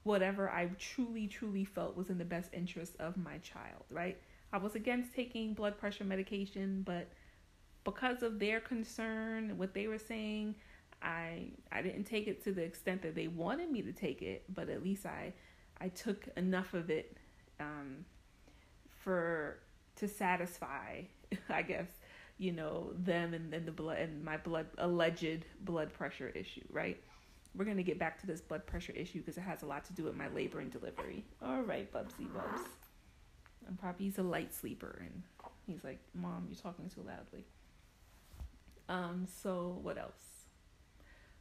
whatever 0.02 0.48
I 0.48 0.70
truly, 0.78 1.26
truly 1.26 1.64
felt 1.64 1.96
was 1.96 2.10
in 2.10 2.18
the 2.18 2.24
best 2.24 2.50
interest 2.52 2.94
of 3.00 3.16
my 3.16 3.38
child, 3.38 3.84
right? 3.90 4.16
I 4.52 4.58
was 4.58 4.76
against 4.76 5.14
taking 5.14 5.52
blood 5.52 5.78
pressure 5.78 6.04
medication, 6.04 6.82
but 6.86 7.08
because 7.84 8.22
of 8.22 8.38
their 8.38 8.60
concern, 8.60 9.58
what 9.58 9.74
they 9.74 9.88
were 9.88 9.98
saying, 9.98 10.54
I 11.02 11.50
I 11.70 11.82
didn't 11.82 12.04
take 12.04 12.26
it 12.26 12.42
to 12.44 12.52
the 12.52 12.62
extent 12.62 13.02
that 13.02 13.14
they 13.14 13.28
wanted 13.28 13.70
me 13.70 13.82
to 13.82 13.92
take 13.92 14.22
it, 14.22 14.44
but 14.52 14.68
at 14.68 14.82
least 14.82 15.06
I 15.06 15.32
I 15.80 15.88
took 15.88 16.28
enough 16.36 16.74
of 16.74 16.90
it 16.90 17.16
um, 17.60 18.04
for 18.90 19.58
to 19.96 20.08
satisfy, 20.08 21.02
I 21.48 21.62
guess, 21.62 21.88
you 22.38 22.52
know, 22.52 22.92
them 22.96 23.34
and 23.34 23.52
then 23.52 23.64
the 23.64 23.72
blood 23.72 23.98
and 23.98 24.24
my 24.24 24.36
blood 24.36 24.66
alleged 24.78 25.44
blood 25.60 25.92
pressure 25.92 26.28
issue, 26.30 26.64
right? 26.70 27.00
We're 27.54 27.64
gonna 27.64 27.82
get 27.82 27.98
back 27.98 28.20
to 28.20 28.26
this 28.26 28.40
blood 28.40 28.66
pressure 28.66 28.92
issue 28.92 29.20
because 29.20 29.38
it 29.38 29.42
has 29.42 29.62
a 29.62 29.66
lot 29.66 29.84
to 29.86 29.92
do 29.92 30.04
with 30.04 30.16
my 30.16 30.28
labor 30.28 30.60
and 30.60 30.70
delivery. 30.70 31.24
All 31.42 31.62
right, 31.62 31.90
Bubsy 31.92 32.32
Bubs. 32.32 32.62
And 33.66 33.78
probably 33.78 34.06
he's 34.06 34.18
a 34.18 34.22
light 34.22 34.54
sleeper, 34.54 35.00
and 35.00 35.22
he's 35.66 35.82
like, 35.82 35.98
"Mom, 36.14 36.46
you're 36.48 36.60
talking 36.60 36.88
too 36.88 37.02
loudly." 37.02 37.44
Um. 38.88 39.26
So 39.42 39.78
what 39.82 39.98
else? 39.98 40.35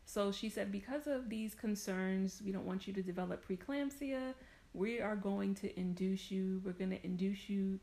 So 0.06 0.32
she 0.32 0.50
said, 0.50 0.72
because 0.72 1.08
of 1.08 1.30
these 1.30 1.56
concerns, 1.56 2.42
we 2.46 2.52
don't 2.52 2.66
want 2.66 2.88
you 2.88 2.94
to 2.94 3.02
develop 3.02 3.46
preeclampsia. 3.48 4.34
We 4.74 5.02
are 5.02 5.16
going 5.16 5.56
to 5.56 5.80
induce 5.80 6.30
you. 6.30 6.62
We're 6.64 6.74
going 6.74 6.92
to 6.92 7.04
induce 7.04 7.50
you 7.50 7.80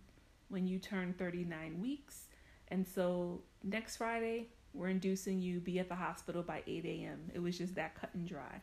when 0.49 0.67
you 0.67 0.79
turn 0.79 1.15
39 1.19 1.81
weeks. 1.81 2.27
And 2.69 2.87
so 2.87 3.43
next 3.65 3.97
Friday, 3.97 4.49
we're 4.73 4.89
inducing 4.89 5.43
you 5.43 5.61
be 5.61 5.79
at 5.79 5.89
the 5.89 5.95
hospital 5.95 6.43
by 6.43 6.63
8 6.67 6.85
a.m. 6.85 7.31
It 7.35 7.41
was 7.41 7.59
just 7.59 7.75
that 7.75 7.95
cut 8.01 8.11
and 8.15 8.27
dry. 8.27 8.61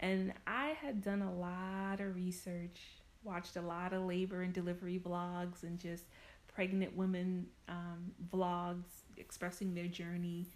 And 0.00 0.32
I 0.46 0.70
had 0.80 1.02
done 1.02 1.22
a 1.22 1.32
lot 1.32 2.00
of 2.00 2.16
research, 2.16 2.80
watched 3.22 3.56
a 3.56 3.60
lot 3.60 3.92
of 3.92 4.02
labor 4.02 4.42
and 4.42 4.52
delivery 4.52 5.00
vlogs, 5.04 5.62
and 5.62 5.78
just 5.78 6.04
pregnant 6.52 6.96
women 6.96 7.46
um, 7.68 8.12
vlogs 8.32 8.84
expressing 9.16 9.74
their 9.74 9.86
journey 9.86 10.46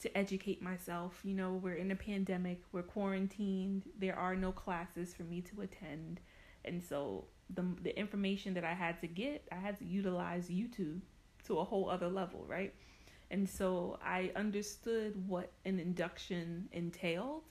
to 0.00 0.16
educate 0.16 0.60
myself. 0.62 1.20
You 1.24 1.34
know, 1.34 1.52
we're 1.54 1.74
in 1.74 1.90
a 1.90 1.96
pandemic, 1.96 2.60
we're 2.72 2.82
quarantined, 2.82 3.84
there 3.98 4.16
are 4.16 4.36
no 4.36 4.52
classes 4.52 5.14
for 5.14 5.22
me 5.22 5.40
to 5.42 5.62
attend. 5.62 6.20
And 6.64 6.82
so 6.82 7.24
the 7.50 7.64
the 7.82 7.98
information 7.98 8.54
that 8.54 8.64
I 8.64 8.74
had 8.74 9.00
to 9.00 9.06
get, 9.06 9.46
I 9.52 9.56
had 9.56 9.78
to 9.78 9.84
utilize 9.84 10.48
YouTube 10.48 11.00
to 11.46 11.58
a 11.58 11.64
whole 11.64 11.88
other 11.90 12.08
level, 12.08 12.44
right? 12.48 12.74
And 13.30 13.48
so 13.48 13.98
I 14.04 14.30
understood 14.36 15.28
what 15.28 15.52
an 15.64 15.78
induction 15.78 16.68
entailed 16.72 17.42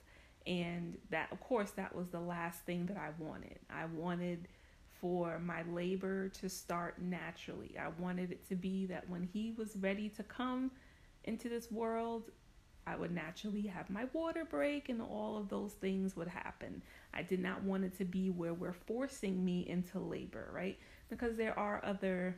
and 0.46 0.98
that 1.10 1.28
of 1.32 1.40
course 1.40 1.70
that 1.72 1.94
was 1.94 2.08
the 2.08 2.20
last 2.20 2.60
thing 2.60 2.86
that 2.86 2.96
I 2.96 3.10
wanted. 3.18 3.58
I 3.70 3.86
wanted 3.86 4.48
for 5.00 5.38
my 5.38 5.62
labor 5.70 6.28
to 6.30 6.48
start 6.48 7.00
naturally. 7.00 7.74
I 7.78 7.88
wanted 8.00 8.30
it 8.32 8.48
to 8.48 8.56
be 8.56 8.86
that 8.86 9.08
when 9.08 9.22
he 9.22 9.52
was 9.56 9.76
ready 9.76 10.08
to 10.10 10.22
come 10.22 10.70
into 11.24 11.48
this 11.48 11.70
world, 11.70 12.30
I 12.86 12.96
would 12.96 13.12
naturally 13.12 13.62
have 13.62 13.88
my 13.88 14.04
water 14.12 14.44
break 14.44 14.88
and 14.88 15.00
all 15.00 15.36
of 15.38 15.48
those 15.48 15.72
things 15.72 16.16
would 16.16 16.28
happen. 16.28 16.82
I 17.14 17.22
did 17.22 17.40
not 17.40 17.62
want 17.62 17.84
it 17.84 17.96
to 17.98 18.04
be 18.04 18.30
where 18.30 18.54
we're 18.54 18.74
forcing 18.74 19.44
me 19.44 19.66
into 19.68 19.98
labor, 19.98 20.50
right? 20.52 20.78
Because 21.08 21.36
there 21.36 21.58
are 21.58 21.82
other 21.84 22.36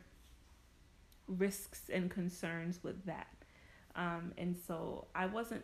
risks 1.27 1.89
and 1.91 2.09
concerns 2.09 2.79
with 2.83 3.05
that. 3.05 3.27
Um, 3.95 4.31
and 4.37 4.55
so 4.67 5.07
I 5.13 5.25
wasn't 5.25 5.63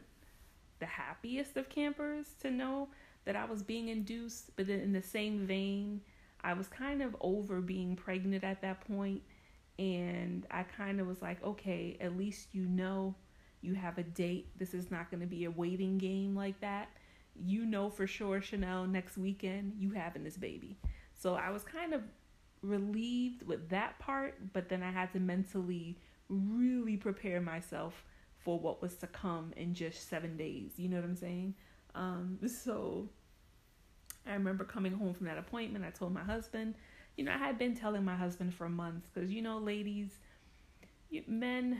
the 0.79 0.85
happiest 0.85 1.55
of 1.55 1.69
campers 1.69 2.27
to 2.41 2.51
know 2.51 2.89
that 3.25 3.35
I 3.37 3.45
was 3.45 3.63
being 3.63 3.87
induced, 3.87 4.55
but 4.57 4.67
in 4.67 4.91
the 4.91 5.01
same 5.01 5.45
vein, 5.45 6.01
I 6.43 6.53
was 6.53 6.67
kind 6.67 7.01
of 7.01 7.15
over 7.21 7.61
being 7.61 7.95
pregnant 7.95 8.43
at 8.43 8.61
that 8.61 8.85
point, 8.85 9.21
and 9.79 10.45
I 10.51 10.63
kind 10.63 10.99
of 10.99 11.07
was 11.07 11.21
like, 11.21 11.43
okay, 11.43 11.97
at 11.99 12.17
least 12.17 12.49
you 12.53 12.65
know 12.65 13.15
you 13.61 13.73
have 13.73 13.97
a 13.97 14.03
date. 14.03 14.49
This 14.57 14.73
is 14.73 14.91
not 14.91 15.09
going 15.09 15.21
to 15.21 15.27
be 15.27 15.45
a 15.45 15.51
waiting 15.51 15.97
game 15.97 16.35
like 16.35 16.59
that. 16.61 16.89
You 17.35 17.65
know 17.65 17.89
for 17.89 18.05
sure, 18.05 18.41
Chanel, 18.41 18.85
next 18.85 19.17
weekend 19.17 19.73
you 19.77 19.91
having 19.91 20.23
this 20.23 20.37
baby. 20.37 20.77
So 21.13 21.35
I 21.35 21.49
was 21.49 21.63
kind 21.63 21.93
of 21.93 22.03
relieved 22.61 23.43
with 23.43 23.69
that 23.69 23.97
part, 23.99 24.53
but 24.53 24.69
then 24.69 24.83
I 24.83 24.91
had 24.91 25.11
to 25.13 25.19
mentally 25.19 25.97
really 26.29 26.97
prepare 26.97 27.41
myself 27.41 28.05
for 28.43 28.59
what 28.59 28.81
was 28.81 28.95
to 28.95 29.07
come 29.07 29.53
in 29.55 29.73
just 29.73 30.09
seven 30.09 30.37
days. 30.37 30.71
You 30.77 30.89
know 30.89 30.97
what 30.97 31.05
I'm 31.05 31.15
saying? 31.15 31.55
Um, 31.95 32.39
so 32.63 33.09
I 34.27 34.33
remember 34.33 34.63
coming 34.63 34.93
home 34.93 35.13
from 35.13 35.27
that 35.27 35.37
appointment. 35.37 35.85
I 35.85 35.89
told 35.89 36.13
my 36.13 36.23
husband, 36.23 36.75
you 37.15 37.23
know, 37.23 37.31
I 37.31 37.37
had 37.37 37.57
been 37.57 37.75
telling 37.75 38.03
my 38.03 38.15
husband 38.15 38.53
for 38.53 38.67
months 38.69 39.09
because, 39.13 39.31
you 39.31 39.41
know, 39.41 39.57
ladies, 39.57 40.09
you, 41.09 41.23
men, 41.27 41.79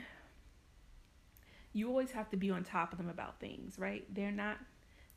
you 1.73 1.87
always 1.87 2.11
have 2.11 2.29
to 2.29 2.37
be 2.37 2.51
on 2.51 2.63
top 2.63 2.91
of 2.91 2.99
them 2.99 3.09
about 3.09 3.39
things, 3.39 3.79
right? 3.79 4.05
They're 4.13 4.31
not, 4.31 4.57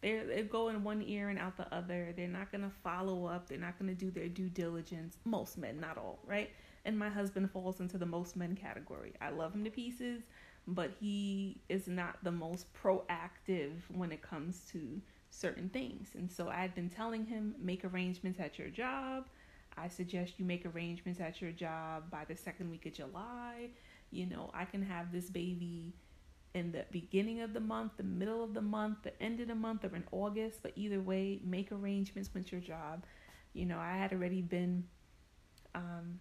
they're, 0.00 0.26
they 0.26 0.42
go 0.42 0.68
in 0.68 0.82
one 0.82 1.02
ear 1.02 1.28
and 1.28 1.38
out 1.38 1.56
the 1.56 1.73
other. 1.75 2.14
They're 2.16 2.28
not 2.28 2.50
going 2.50 2.64
to 2.64 2.73
follow 2.82 3.26
up. 3.26 3.49
They're 3.49 3.58
not 3.58 3.78
going 3.78 3.94
to 3.94 3.94
do 3.94 4.11
their 4.11 4.28
due 4.28 4.49
diligence. 4.49 5.18
Most 5.25 5.58
men, 5.58 5.80
not 5.80 5.99
all, 5.99 6.18
right? 6.26 6.50
And 6.87 6.99
my 6.99 7.11
husband 7.11 7.50
falls 7.50 7.80
into 7.80 7.99
the 7.99 8.06
most 8.06 8.37
men 8.37 8.56
category. 8.56 9.12
I 9.20 9.30
love 9.30 9.54
him 9.54 9.64
to 9.64 9.70
pieces, 9.70 10.23
but 10.66 10.92
he 10.99 11.61
is 11.68 11.88
not 11.88 12.16
the 12.23 12.32
most 12.32 12.66
proactive 12.73 13.73
when 13.92 14.12
it 14.12 14.23
comes 14.23 14.61
to 14.73 15.02
certain 15.30 15.68
things. 15.68 16.11
And 16.14 16.30
so 16.30 16.49
I 16.49 16.56
had 16.56 16.75
been 16.75 16.88
telling 16.88 17.26
him, 17.26 17.54
make 17.58 17.85
arrangements 17.85 18.40
at 18.40 18.58
your 18.58 18.68
job. 18.68 19.26
I 19.76 19.88
suggest 19.88 20.35
you 20.38 20.45
make 20.45 20.64
arrangements 20.66 21.21
at 21.21 21.40
your 21.40 21.52
job 21.52 22.11
by 22.11 22.25
the 22.25 22.37
second 22.37 22.71
week 22.71 22.87
of 22.87 22.95
July. 22.95 23.71
You 24.11 24.26
know, 24.26 24.50
I 24.54 24.64
can 24.64 24.83
have 24.83 25.12
this 25.12 25.28
baby 25.28 25.95
in 26.54 26.73
the 26.73 26.85
beginning 26.90 27.42
of 27.42 27.52
the 27.52 27.61
month, 27.61 27.92
the 27.99 28.02
middle 28.02 28.42
of 28.42 28.54
the 28.54 28.62
month, 28.62 28.99
the 29.02 29.23
end 29.23 29.40
of 29.40 29.49
the 29.49 29.54
month, 29.54 29.85
or 29.85 29.95
in 29.95 30.04
August. 30.12 30.61
But 30.62 30.73
either 30.76 31.00
way, 31.00 31.40
make 31.45 31.71
arrangements 31.71 32.30
with 32.33 32.50
your 32.50 32.61
job. 32.61 33.04
You 33.52 33.66
know, 33.66 33.78
I 33.78 33.97
had 33.97 34.12
already 34.12 34.40
been 34.42 34.85
um, 35.75 36.18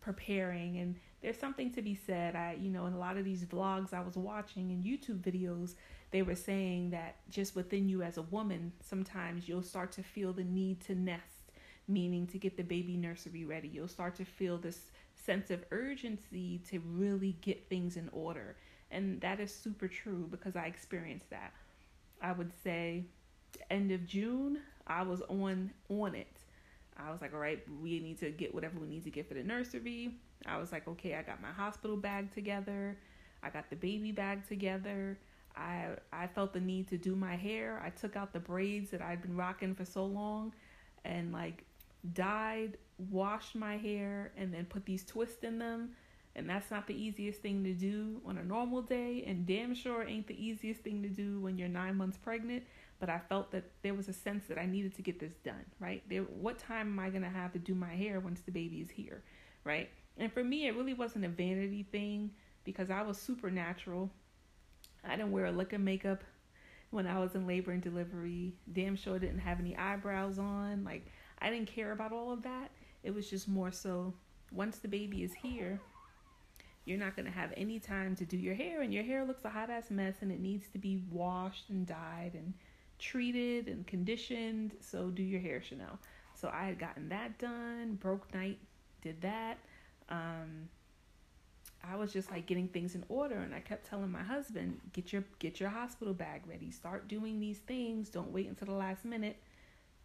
preparing, 0.00 0.78
and 0.78 0.96
there's 1.20 1.38
something 1.38 1.72
to 1.72 1.82
be 1.82 1.94
said. 1.94 2.36
I, 2.36 2.56
you 2.60 2.70
know, 2.70 2.86
in 2.86 2.92
a 2.92 2.98
lot 2.98 3.16
of 3.16 3.24
these 3.24 3.44
vlogs 3.44 3.92
I 3.92 4.00
was 4.00 4.16
watching 4.16 4.70
and 4.70 4.84
YouTube 4.84 5.20
videos, 5.20 5.74
they 6.10 6.22
were 6.22 6.34
saying 6.34 6.90
that 6.90 7.16
just 7.28 7.54
within 7.54 7.88
you 7.88 8.02
as 8.02 8.16
a 8.16 8.22
woman, 8.22 8.72
sometimes 8.80 9.48
you'll 9.48 9.62
start 9.62 9.92
to 9.92 10.02
feel 10.02 10.32
the 10.32 10.44
need 10.44 10.80
to 10.82 10.94
nest, 10.94 11.29
meaning 11.90 12.26
to 12.28 12.38
get 12.38 12.56
the 12.56 12.62
baby 12.62 12.96
nursery 12.96 13.44
ready. 13.44 13.68
You'll 13.68 13.88
start 13.88 14.14
to 14.16 14.24
feel 14.24 14.58
this 14.58 14.90
sense 15.14 15.50
of 15.50 15.64
urgency 15.70 16.58
to 16.70 16.80
really 16.80 17.36
get 17.40 17.68
things 17.68 17.96
in 17.96 18.08
order. 18.12 18.56
And 18.90 19.20
that 19.20 19.40
is 19.40 19.54
super 19.54 19.88
true 19.88 20.26
because 20.30 20.56
I 20.56 20.66
experienced 20.66 21.30
that. 21.30 21.52
I 22.22 22.32
would 22.32 22.52
say 22.62 23.04
end 23.70 23.92
of 23.92 24.06
June, 24.06 24.58
I 24.86 25.02
was 25.02 25.22
on 25.22 25.70
on 25.88 26.14
it. 26.14 26.36
I 26.96 27.10
was 27.10 27.20
like, 27.20 27.32
all 27.32 27.40
right, 27.40 27.62
we 27.80 27.98
need 28.00 28.18
to 28.18 28.30
get 28.30 28.54
whatever 28.54 28.78
we 28.78 28.88
need 28.88 29.04
to 29.04 29.10
get 29.10 29.26
for 29.26 29.34
the 29.34 29.42
nursery. 29.42 30.16
I 30.46 30.58
was 30.58 30.72
like, 30.72 30.86
okay, 30.88 31.14
I 31.14 31.22
got 31.22 31.40
my 31.40 31.50
hospital 31.50 31.96
bag 31.96 32.32
together. 32.32 32.96
I 33.42 33.50
got 33.50 33.70
the 33.70 33.76
baby 33.76 34.12
bag 34.12 34.46
together. 34.46 35.18
I 35.56 35.88
I 36.12 36.26
felt 36.26 36.52
the 36.52 36.60
need 36.60 36.88
to 36.88 36.98
do 36.98 37.16
my 37.16 37.36
hair. 37.36 37.80
I 37.84 37.90
took 37.90 38.16
out 38.16 38.32
the 38.32 38.40
braids 38.40 38.90
that 38.90 39.02
I'd 39.02 39.22
been 39.22 39.36
rocking 39.36 39.74
for 39.74 39.84
so 39.84 40.04
long 40.04 40.52
and 41.04 41.32
like 41.32 41.64
dyed, 42.12 42.78
washed 42.98 43.54
my 43.54 43.76
hair 43.76 44.32
and 44.36 44.52
then 44.52 44.64
put 44.64 44.84
these 44.84 45.04
twists 45.04 45.44
in 45.44 45.58
them. 45.58 45.90
And 46.36 46.48
that's 46.48 46.70
not 46.70 46.86
the 46.86 46.94
easiest 46.94 47.40
thing 47.40 47.64
to 47.64 47.72
do 47.72 48.20
on 48.24 48.38
a 48.38 48.44
normal 48.44 48.82
day 48.82 49.24
and 49.26 49.46
damn 49.46 49.74
sure 49.74 50.06
ain't 50.06 50.28
the 50.28 50.44
easiest 50.44 50.82
thing 50.82 51.02
to 51.02 51.08
do 51.08 51.40
when 51.40 51.58
you're 51.58 51.68
9 51.68 51.96
months 51.96 52.16
pregnant, 52.16 52.62
but 53.00 53.10
I 53.10 53.18
felt 53.28 53.50
that 53.50 53.64
there 53.82 53.94
was 53.94 54.08
a 54.08 54.12
sense 54.12 54.44
that 54.46 54.58
I 54.58 54.66
needed 54.66 54.94
to 54.96 55.02
get 55.02 55.18
this 55.18 55.34
done, 55.44 55.64
right? 55.80 56.02
There 56.08 56.22
what 56.22 56.58
time 56.58 56.86
am 56.86 56.98
I 57.00 57.10
to 57.10 57.28
have 57.28 57.52
to 57.54 57.58
do 57.58 57.74
my 57.74 57.94
hair 57.94 58.20
once 58.20 58.40
the 58.40 58.52
baby 58.52 58.76
is 58.76 58.90
here, 58.90 59.24
right? 59.64 59.90
And 60.18 60.32
for 60.32 60.44
me 60.44 60.68
it 60.68 60.76
really 60.76 60.94
wasn't 60.94 61.24
a 61.24 61.28
vanity 61.28 61.84
thing 61.90 62.30
because 62.64 62.90
I 62.90 63.02
was 63.02 63.18
supernatural 63.18 64.10
I 65.04 65.16
didn't 65.16 65.32
wear 65.32 65.46
a 65.46 65.52
lick 65.52 65.72
of 65.72 65.80
makeup 65.80 66.22
when 66.90 67.06
I 67.06 67.18
was 67.18 67.34
in 67.34 67.46
labor 67.46 67.72
and 67.72 67.82
delivery. 67.82 68.54
Damn 68.72 68.96
sure 68.96 69.18
didn't 69.18 69.38
have 69.40 69.60
any 69.60 69.76
eyebrows 69.76 70.38
on. 70.38 70.84
Like 70.84 71.06
I 71.40 71.50
didn't 71.50 71.68
care 71.68 71.92
about 71.92 72.12
all 72.12 72.32
of 72.32 72.42
that. 72.42 72.70
It 73.02 73.14
was 73.14 73.28
just 73.28 73.48
more 73.48 73.72
so 73.72 74.12
once 74.52 74.78
the 74.78 74.88
baby 74.88 75.22
is 75.22 75.32
here, 75.32 75.80
you're 76.84 76.98
not 76.98 77.16
gonna 77.16 77.30
have 77.30 77.52
any 77.56 77.78
time 77.78 78.16
to 78.16 78.24
do 78.24 78.36
your 78.36 78.54
hair 78.54 78.82
and 78.82 78.92
your 78.92 79.04
hair 79.04 79.24
looks 79.24 79.44
a 79.44 79.48
hot 79.48 79.70
ass 79.70 79.90
mess 79.90 80.16
and 80.20 80.32
it 80.32 80.40
needs 80.40 80.68
to 80.68 80.78
be 80.78 81.02
washed 81.10 81.70
and 81.70 81.86
dyed 81.86 82.32
and 82.34 82.52
treated 82.98 83.68
and 83.68 83.86
conditioned. 83.86 84.72
So 84.80 85.08
do 85.08 85.22
your 85.22 85.40
hair, 85.40 85.62
Chanel. 85.62 85.98
So 86.34 86.50
I 86.52 86.64
had 86.64 86.78
gotten 86.78 87.08
that 87.10 87.38
done, 87.38 87.94
broke 88.00 88.32
night, 88.34 88.58
did 89.02 89.20
that. 89.22 89.58
Um, 90.08 90.68
I 91.82 91.96
was 91.96 92.12
just 92.12 92.30
like 92.30 92.46
getting 92.46 92.68
things 92.68 92.94
in 92.94 93.04
order 93.08 93.36
and 93.36 93.54
I 93.54 93.60
kept 93.60 93.88
telling 93.88 94.10
my 94.10 94.22
husband, 94.22 94.80
get 94.92 95.12
your 95.12 95.24
get 95.38 95.60
your 95.60 95.70
hospital 95.70 96.12
bag 96.12 96.42
ready. 96.46 96.70
Start 96.70 97.08
doing 97.08 97.40
these 97.40 97.58
things. 97.58 98.10
Don't 98.10 98.32
wait 98.32 98.48
until 98.48 98.66
the 98.66 98.74
last 98.74 99.04
minute. 99.04 99.36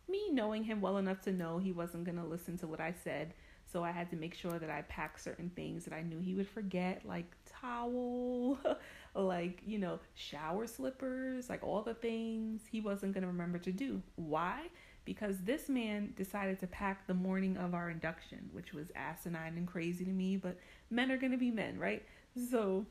Me 0.09 0.29
knowing 0.31 0.63
him 0.63 0.81
well 0.81 0.97
enough 0.97 1.21
to 1.21 1.31
know 1.31 1.57
he 1.57 1.71
wasn't 1.71 2.03
going 2.03 2.17
to 2.17 2.23
listen 2.23 2.57
to 2.59 2.67
what 2.67 2.79
I 2.79 2.93
said, 3.03 3.33
so 3.65 3.83
I 3.83 3.91
had 3.91 4.09
to 4.11 4.15
make 4.15 4.35
sure 4.35 4.59
that 4.59 4.69
I 4.69 4.83
packed 4.83 5.21
certain 5.21 5.49
things 5.55 5.85
that 5.85 5.93
I 5.93 6.03
knew 6.03 6.19
he 6.19 6.35
would 6.35 6.47
forget, 6.47 7.01
like 7.05 7.25
towel, 7.61 8.59
like, 9.15 9.61
you 9.65 9.79
know, 9.79 9.99
shower 10.13 10.67
slippers, 10.67 11.49
like 11.49 11.63
all 11.63 11.81
the 11.81 11.95
things 11.95 12.61
he 12.71 12.81
wasn't 12.81 13.13
going 13.13 13.23
to 13.23 13.27
remember 13.27 13.57
to 13.59 13.71
do. 13.71 14.01
Why? 14.15 14.67
because 15.05 15.37
this 15.43 15.69
man 15.69 16.13
decided 16.17 16.59
to 16.59 16.67
pack 16.67 17.05
the 17.07 17.13
morning 17.13 17.55
of 17.57 17.73
our 17.73 17.89
induction, 17.89 18.49
which 18.51 18.73
was 18.73 18.91
asinine 18.95 19.55
and 19.55 19.67
crazy 19.67 20.03
to 20.03 20.11
me, 20.11 20.35
but 20.35 20.57
men 20.89 21.11
are 21.11 21.17
going 21.17 21.31
to 21.31 21.37
be 21.37 21.51
men, 21.51 21.77
right? 21.79 22.03
So 22.49 22.85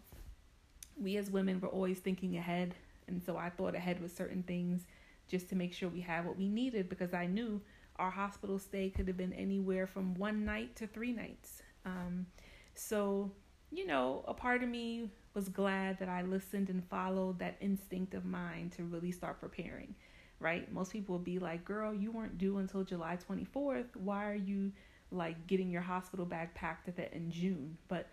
we 0.96 1.16
as 1.16 1.28
women 1.28 1.60
were 1.60 1.68
always 1.68 1.98
thinking 1.98 2.36
ahead, 2.36 2.74
and 3.08 3.20
so 3.20 3.36
I 3.36 3.50
thought 3.50 3.74
ahead 3.74 4.00
with 4.00 4.16
certain 4.16 4.44
things 4.44 4.86
just 5.28 5.48
to 5.50 5.56
make 5.56 5.72
sure 5.72 5.88
we 5.88 6.00
had 6.00 6.26
what 6.26 6.36
we 6.36 6.48
needed 6.48 6.88
because 6.88 7.14
I 7.14 7.26
knew 7.26 7.60
our 7.96 8.10
hospital 8.10 8.58
stay 8.58 8.90
could 8.90 9.08
have 9.08 9.16
been 9.16 9.32
anywhere 9.32 9.86
from 9.86 10.14
one 10.14 10.44
night 10.44 10.76
to 10.76 10.86
three 10.86 11.12
nights. 11.12 11.62
Um, 11.84 12.26
so, 12.74 13.30
you 13.70 13.86
know, 13.86 14.24
a 14.26 14.34
part 14.34 14.62
of 14.62 14.68
me 14.68 15.10
was 15.34 15.48
glad 15.48 15.98
that 15.98 16.08
I 16.08 16.22
listened 16.22 16.70
and 16.70 16.84
followed 16.84 17.38
that 17.38 17.56
instinct 17.60 18.14
of 18.14 18.24
mine 18.24 18.70
to 18.76 18.84
really 18.84 19.12
start 19.12 19.40
preparing 19.40 19.94
right? 20.40 20.70
Most 20.72 20.92
people 20.92 21.14
will 21.14 21.24
be 21.24 21.38
like, 21.38 21.64
girl, 21.64 21.94
you 21.94 22.12
weren't 22.12 22.38
due 22.38 22.58
until 22.58 22.84
July 22.84 23.16
24th. 23.28 23.96
Why 23.96 24.28
are 24.28 24.34
you 24.34 24.72
like 25.10 25.46
getting 25.46 25.70
your 25.70 25.82
hospital 25.82 26.26
bag 26.26 26.54
packed 26.54 26.86
at 26.86 26.96
the 26.96 27.14
in 27.14 27.30
June? 27.30 27.78
But 27.88 28.08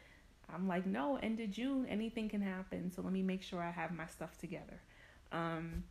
I'm 0.54 0.67
like, 0.67 0.86
no, 0.86 1.17
end 1.17 1.39
of 1.39 1.52
June, 1.52 1.86
anything 1.88 2.30
can 2.30 2.41
happen. 2.41 2.91
So 2.91 3.02
let 3.02 3.12
me 3.12 3.21
make 3.21 3.43
sure 3.43 3.62
I 3.62 3.71
have 3.71 3.91
my 3.93 4.08
stuff 4.08 4.38
together. 4.38 4.80
Um, 5.32 5.84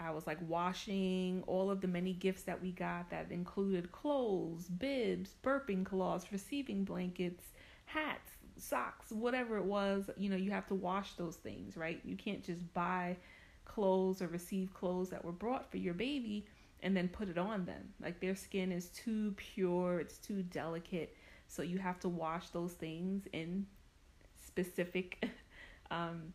I 0.00 0.10
was 0.10 0.26
like 0.26 0.38
washing 0.48 1.44
all 1.46 1.70
of 1.70 1.80
the 1.80 1.88
many 1.88 2.12
gifts 2.14 2.42
that 2.44 2.60
we 2.60 2.72
got 2.72 3.10
that 3.10 3.30
included 3.30 3.92
clothes, 3.92 4.64
bibs, 4.64 5.34
burping 5.42 5.84
cloths, 5.84 6.32
receiving 6.32 6.84
blankets, 6.84 7.44
hats, 7.84 8.30
socks, 8.56 9.10
whatever 9.10 9.58
it 9.58 9.64
was. 9.64 10.10
You 10.16 10.30
know, 10.30 10.36
you 10.36 10.50
have 10.52 10.66
to 10.68 10.74
wash 10.74 11.14
those 11.14 11.36
things, 11.36 11.76
right? 11.76 12.00
You 12.04 12.16
can't 12.16 12.42
just 12.42 12.72
buy 12.72 13.16
clothes 13.64 14.22
or 14.22 14.28
receive 14.28 14.72
clothes 14.74 15.10
that 15.10 15.24
were 15.24 15.32
brought 15.32 15.70
for 15.70 15.76
your 15.76 15.94
baby 15.94 16.46
and 16.82 16.96
then 16.96 17.08
put 17.08 17.28
it 17.28 17.38
on 17.38 17.64
them. 17.66 17.90
Like 18.00 18.20
their 18.20 18.34
skin 18.34 18.72
is 18.72 18.88
too 18.88 19.34
pure, 19.36 20.00
it's 20.00 20.18
too 20.18 20.42
delicate. 20.42 21.14
So 21.46 21.62
you 21.62 21.78
have 21.78 22.00
to 22.00 22.08
wash 22.08 22.48
those 22.50 22.72
things 22.72 23.26
in 23.32 23.66
specific 24.46 25.24
um, 25.90 26.32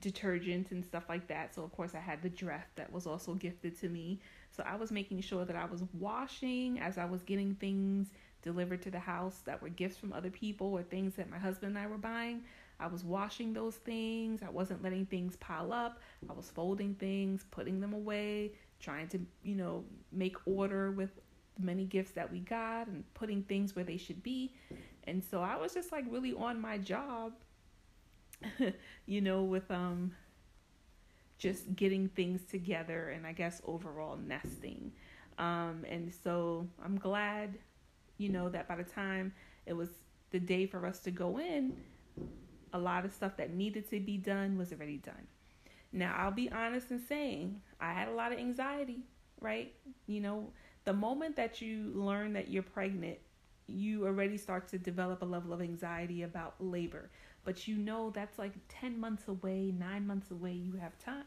detergents 0.00 0.72
and 0.72 0.84
stuff 0.84 1.04
like 1.08 1.26
that. 1.28 1.54
So 1.54 1.62
of 1.62 1.72
course 1.72 1.94
I 1.94 2.00
had 2.00 2.22
the 2.22 2.30
Dreft 2.30 2.74
that 2.76 2.92
was 2.92 3.06
also 3.06 3.34
gifted 3.34 3.78
to 3.80 3.88
me. 3.88 4.20
So 4.50 4.64
I 4.66 4.76
was 4.76 4.90
making 4.90 5.20
sure 5.20 5.44
that 5.44 5.56
I 5.56 5.64
was 5.66 5.82
washing 5.92 6.80
as 6.80 6.98
I 6.98 7.04
was 7.04 7.22
getting 7.22 7.54
things 7.54 8.08
delivered 8.42 8.82
to 8.82 8.90
the 8.90 8.98
house 8.98 9.40
that 9.46 9.60
were 9.62 9.70
gifts 9.70 9.96
from 9.96 10.12
other 10.12 10.30
people 10.30 10.66
or 10.68 10.82
things 10.82 11.14
that 11.16 11.30
my 11.30 11.38
husband 11.38 11.76
and 11.76 11.84
I 11.84 11.88
were 11.88 11.98
buying. 11.98 12.42
I 12.80 12.88
was 12.88 13.04
washing 13.04 13.52
those 13.52 13.76
things. 13.76 14.42
I 14.42 14.50
wasn't 14.50 14.82
letting 14.82 15.06
things 15.06 15.36
pile 15.36 15.72
up. 15.72 16.00
I 16.28 16.32
was 16.32 16.50
folding 16.50 16.94
things, 16.94 17.46
putting 17.50 17.80
them 17.80 17.94
away, 17.94 18.52
trying 18.80 19.08
to, 19.08 19.20
you 19.42 19.54
know, 19.54 19.84
make 20.12 20.36
order 20.46 20.90
with 20.90 21.10
many 21.58 21.84
gifts 21.84 22.10
that 22.12 22.30
we 22.30 22.40
got 22.40 22.88
and 22.88 23.04
putting 23.14 23.42
things 23.44 23.76
where 23.76 23.84
they 23.84 23.96
should 23.96 24.22
be. 24.22 24.54
And 25.04 25.22
so 25.22 25.40
I 25.40 25.56
was 25.56 25.72
just 25.72 25.92
like 25.92 26.04
really 26.08 26.34
on 26.34 26.60
my 26.60 26.78
job, 26.78 27.32
you 29.06 29.20
know, 29.20 29.42
with 29.42 29.70
um 29.70 30.12
just 31.38 31.74
getting 31.76 32.08
things 32.08 32.42
together 32.44 33.10
and 33.10 33.26
I 33.26 33.32
guess 33.32 33.60
overall 33.66 34.16
nesting. 34.16 34.92
Um 35.38 35.84
and 35.88 36.12
so 36.22 36.66
I'm 36.84 36.96
glad, 36.98 37.58
you 38.18 38.28
know, 38.28 38.48
that 38.50 38.68
by 38.68 38.76
the 38.76 38.84
time 38.84 39.32
it 39.66 39.72
was 39.74 39.88
the 40.30 40.40
day 40.40 40.66
for 40.66 40.86
us 40.86 41.00
to 41.00 41.10
go 41.10 41.38
in, 41.38 41.76
a 42.72 42.78
lot 42.78 43.04
of 43.04 43.12
stuff 43.12 43.36
that 43.36 43.54
needed 43.54 43.88
to 43.90 44.00
be 44.00 44.16
done 44.16 44.58
was 44.58 44.72
already 44.72 44.98
done. 44.98 45.26
Now, 45.92 46.14
I'll 46.18 46.32
be 46.32 46.50
honest 46.50 46.90
in 46.90 47.00
saying 47.00 47.60
I 47.80 47.92
had 47.92 48.08
a 48.08 48.12
lot 48.12 48.32
of 48.32 48.38
anxiety, 48.38 49.00
right? 49.40 49.72
You 50.06 50.20
know, 50.20 50.50
the 50.84 50.92
moment 50.92 51.36
that 51.36 51.60
you 51.62 51.92
learn 51.94 52.32
that 52.34 52.48
you're 52.50 52.62
pregnant, 52.64 53.18
you 53.66 54.06
already 54.06 54.36
start 54.38 54.68
to 54.68 54.78
develop 54.78 55.22
a 55.22 55.24
level 55.24 55.52
of 55.52 55.62
anxiety 55.62 56.22
about 56.22 56.56
labor. 56.60 57.10
But 57.44 57.68
you 57.68 57.76
know 57.76 58.10
that's 58.10 58.38
like 58.38 58.52
10 58.68 58.98
months 58.98 59.28
away, 59.28 59.72
nine 59.78 60.06
months 60.06 60.30
away, 60.30 60.52
you 60.52 60.74
have 60.74 60.98
time. 60.98 61.24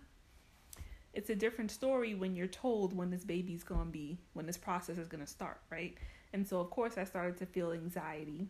It's 1.13 1.29
a 1.29 1.35
different 1.35 1.71
story 1.71 2.15
when 2.15 2.35
you're 2.35 2.47
told 2.47 2.95
when 2.95 3.09
this 3.09 3.23
baby's 3.23 3.63
to 3.85 3.91
be, 3.91 4.17
when 4.33 4.45
this 4.45 4.57
process 4.57 4.97
is 4.97 5.07
to 5.25 5.31
start, 5.31 5.59
right? 5.71 5.95
And 6.33 6.47
so, 6.47 6.59
of 6.59 6.69
course, 6.69 6.97
I 6.97 7.05
started 7.05 7.37
to 7.37 7.45
feel 7.45 7.71
anxiety 7.71 8.47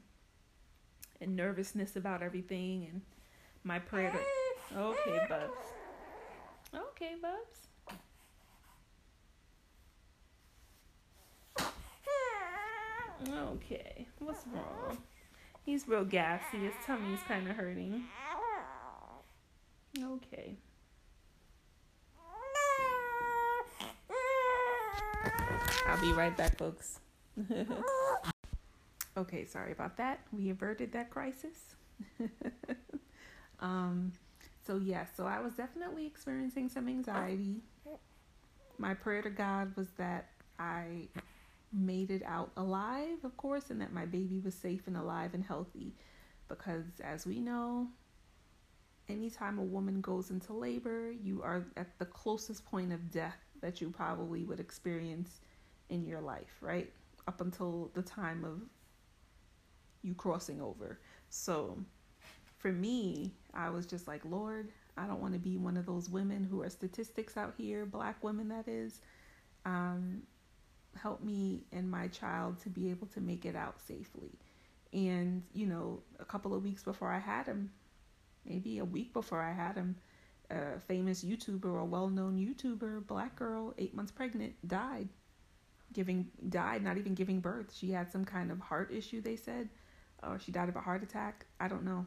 and 1.21 1.35
nervousness 1.35 1.95
about 1.95 2.21
everything 2.21 2.87
and 2.91 3.01
my 3.63 3.79
prayer 3.79 4.11
to, 4.11 4.77
okay 4.77 5.25
bubs 5.29 5.51
okay 6.75 7.15
bubs 7.21 7.67
okay 13.53 14.07
what's 14.19 14.45
wrong 14.53 14.97
he's 15.67 15.87
real 15.87 16.03
gassy 16.03 16.57
his 16.57 16.73
tummy's 16.83 17.19
kind 17.27 17.47
of 17.47 17.55
hurting 17.55 18.03
okay 20.03 20.55
I'll 25.87 26.01
be 26.01 26.11
right 26.13 26.35
back 26.35 26.57
folks 26.57 26.99
Okay, 29.17 29.45
sorry 29.45 29.71
about 29.71 29.97
that. 29.97 30.19
We 30.31 30.51
averted 30.51 30.91
that 30.91 31.09
crisis. 31.09 31.75
um, 33.59 34.13
so 34.65 34.77
yeah, 34.77 35.05
so 35.15 35.25
I 35.25 35.39
was 35.39 35.53
definitely 35.53 36.05
experiencing 36.05 36.69
some 36.69 36.87
anxiety. 36.87 37.61
My 38.77 38.93
prayer 38.93 39.23
to 39.23 39.31
God 39.31 39.75
was 39.75 39.87
that 39.97 40.29
I 40.59 41.07
made 41.71 42.11
it 42.11 42.23
out 42.25 42.51
alive, 42.57 43.23
of 43.23 43.35
course, 43.37 43.69
and 43.69 43.81
that 43.81 43.93
my 43.93 44.05
baby 44.05 44.39
was 44.39 44.55
safe 44.55 44.87
and 44.87 44.97
alive 44.97 45.33
and 45.33 45.43
healthy. 45.43 45.93
Because 46.47 46.85
as 47.03 47.25
we 47.25 47.39
know, 47.39 47.87
anytime 49.09 49.59
a 49.59 49.63
woman 49.63 50.01
goes 50.01 50.31
into 50.31 50.53
labor, 50.53 51.11
you 51.11 51.41
are 51.43 51.65
at 51.75 51.97
the 51.99 52.05
closest 52.05 52.65
point 52.65 52.93
of 52.93 53.11
death 53.11 53.37
that 53.61 53.81
you 53.81 53.89
probably 53.89 54.43
would 54.43 54.59
experience 54.59 55.41
in 55.89 56.05
your 56.05 56.21
life, 56.21 56.57
right? 56.61 56.91
Up 57.27 57.41
until 57.41 57.91
the 57.93 58.01
time 58.01 58.43
of 58.45 58.61
you 60.03 60.13
crossing 60.13 60.61
over. 60.61 60.99
So 61.29 61.77
for 62.57 62.71
me, 62.71 63.33
I 63.53 63.69
was 63.69 63.85
just 63.85 64.07
like, 64.07 64.21
Lord, 64.23 64.69
I 64.97 65.05
don't 65.05 65.21
want 65.21 65.33
to 65.33 65.39
be 65.39 65.57
one 65.57 65.77
of 65.77 65.85
those 65.85 66.09
women 66.09 66.43
who 66.43 66.61
are 66.61 66.69
statistics 66.69 67.37
out 67.37 67.53
here, 67.57 67.85
black 67.85 68.23
women, 68.23 68.47
that 68.49 68.67
is. 68.67 69.01
Um, 69.65 70.23
help 70.97 71.23
me 71.23 71.63
and 71.71 71.89
my 71.89 72.07
child 72.07 72.59
to 72.61 72.69
be 72.69 72.89
able 72.89 73.07
to 73.07 73.21
make 73.21 73.45
it 73.45 73.55
out 73.55 73.79
safely. 73.81 74.31
And, 74.93 75.43
you 75.53 75.65
know, 75.65 76.01
a 76.19 76.25
couple 76.25 76.53
of 76.53 76.63
weeks 76.63 76.83
before 76.83 77.11
I 77.11 77.19
had 77.19 77.45
him, 77.45 77.71
maybe 78.45 78.79
a 78.79 78.85
week 78.85 79.13
before 79.13 79.41
I 79.41 79.51
had 79.51 79.75
him, 79.75 79.95
a 80.49 80.79
famous 80.79 81.23
YouTuber, 81.23 81.81
a 81.81 81.85
well 81.85 82.09
known 82.09 82.37
YouTuber, 82.37 83.05
black 83.07 83.35
girl, 83.35 83.73
eight 83.77 83.93
months 83.95 84.11
pregnant, 84.11 84.53
died. 84.67 85.09
Giving, 85.93 86.27
died, 86.49 86.83
not 86.83 86.97
even 86.97 87.15
giving 87.15 87.39
birth. 87.39 87.73
She 87.73 87.91
had 87.91 88.11
some 88.11 88.25
kind 88.25 88.51
of 88.51 88.59
heart 88.59 88.91
issue, 88.91 89.21
they 89.21 89.37
said 89.37 89.69
or 90.23 90.39
she 90.39 90.51
died 90.51 90.69
of 90.69 90.75
a 90.75 90.81
heart 90.81 91.03
attack. 91.03 91.45
I 91.59 91.67
don't 91.67 91.83
know. 91.83 92.05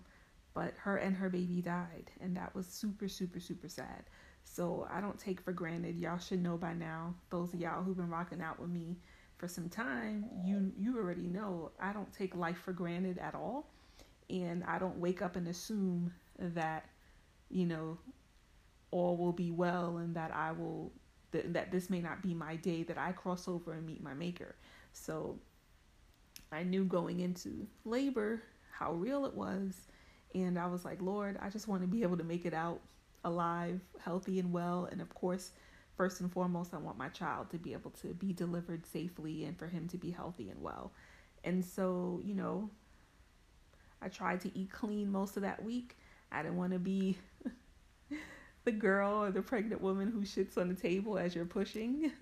But 0.55 0.75
her 0.79 0.97
and 0.97 1.17
her 1.17 1.31
baby 1.31 1.63
died, 1.63 2.11
and 2.21 2.37
that 2.37 2.55
was 2.55 2.67
super, 2.67 3.09
super, 3.09 3.39
super 3.39 3.69
sad. 3.69 4.05
So 4.45 4.87
I 4.93 5.01
don't 5.01 5.19
take 5.19 5.41
for 5.41 5.53
granted. 5.53 5.99
Y'all 5.99 6.19
should 6.19 6.43
know 6.43 6.57
by 6.57 6.73
now. 6.73 7.15
Those 7.31 7.55
of 7.55 7.61
y'all 7.61 7.83
who've 7.83 7.97
been 7.97 8.11
rocking 8.11 8.43
out 8.43 8.59
with 8.59 8.71
me 8.71 8.97
for 9.39 9.49
some 9.49 9.69
time, 9.69 10.27
you 10.45 10.73
you 10.77 10.99
already 10.99 11.27
know 11.27 11.71
I 11.81 11.93
don't 11.93 12.13
take 12.13 12.35
life 12.35 12.59
for 12.59 12.73
granted 12.73 13.19
at 13.19 13.35
all, 13.35 13.71
and 14.29 14.65
I 14.65 14.79
don't 14.79 14.99
wake 14.99 15.23
up 15.23 15.37
and 15.37 15.49
assume 15.49 16.13
that, 16.39 16.87
you 17.49 17.67
know, 17.67 17.99
all 18.91 19.17
will 19.17 19.33
be 19.33 19.51
well 19.51 19.99
and 19.99 20.15
that 20.17 20.35
I 20.35 20.53
will 20.53 20.93
that 21.31 21.53
that 21.55 21.71
this 21.71 21.89
may 21.89 22.01
not 22.01 22.23
be 22.23 22.35
my 22.35 22.57
day 22.57 22.83
that 22.83 22.99
I 22.99 23.13
cross 23.13 23.49
over 23.49 23.73
and 23.73 23.87
meet 23.87 24.03
my 24.03 24.15
maker. 24.15 24.57
So 24.93 25.39
I 26.53 26.65
knew 26.65 26.85
going 26.85 27.21
into 27.21 27.67
labor 27.85 28.43
how 28.73 28.93
real 28.93 29.27
it 29.27 29.35
was. 29.35 29.75
And 30.35 30.59
I 30.59 30.67
was 30.67 30.85
like, 30.85 31.03
Lord, 31.03 31.39
I 31.41 31.51
just 31.51 31.69
want 31.69 31.83
to 31.83 31.89
be 31.89 32.03
able 32.03 32.17
to 32.17 32.25
make 32.25 32.47
it 32.47 32.55
out 32.55 32.81
alive, 33.25 33.81
healthy, 34.03 34.39
and 34.39 34.53
well. 34.53 34.89
And 34.91 35.01
of 35.01 35.15
course, 35.15 35.53
first 35.97 36.21
and 36.21 36.33
foremost, 36.33 36.75
I 36.75 36.79
want 36.79 36.99
my 36.99 37.09
child 37.09 37.51
to 37.51 37.59
be 37.59 37.73
able 37.73 37.91
to 38.03 38.09
be 38.09 38.33
delivered 38.33 38.87
safely 38.87 39.45
and 39.45 39.59
for 39.59 39.67
him 39.67 39.89
to 39.89 39.99
be 39.99 40.11
healthy 40.11 40.51
and 40.51 40.63
well. 40.63 40.93
And 41.45 41.65
so, 41.65 42.21
you 42.25 42.35
know, 42.35 42.71
I 44.03 44.09
tried 44.09 44.41
to 44.43 44.59
eat 44.59 44.71
clean 44.71 45.11
most 45.11 45.37
of 45.37 45.43
that 45.43 45.65
week. 45.65 45.97
I 46.33 46.43
didn't 46.43 46.59
want 46.59 46.73
to 46.73 46.79
be 46.79 47.19
the 48.65 48.73
girl 48.73 49.23
or 49.23 49.31
the 49.31 49.43
pregnant 49.43 49.81
woman 49.81 50.11
who 50.11 50.21
shits 50.21 50.57
on 50.57 50.69
the 50.69 50.75
table 50.75 51.19
as 51.19 51.35
you're 51.35 51.45
pushing. 51.45 52.13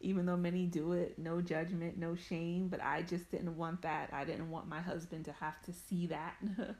even 0.00 0.26
though 0.26 0.36
many 0.36 0.66
do 0.66 0.92
it, 0.92 1.18
no 1.18 1.40
judgment, 1.40 1.98
no 1.98 2.14
shame, 2.14 2.68
but 2.68 2.82
I 2.82 3.02
just 3.02 3.30
didn't 3.30 3.56
want 3.56 3.82
that. 3.82 4.10
I 4.12 4.24
didn't 4.24 4.50
want 4.50 4.68
my 4.68 4.80
husband 4.80 5.24
to 5.24 5.32
have 5.32 5.60
to 5.62 5.72
see 5.72 6.06
that. 6.08 6.36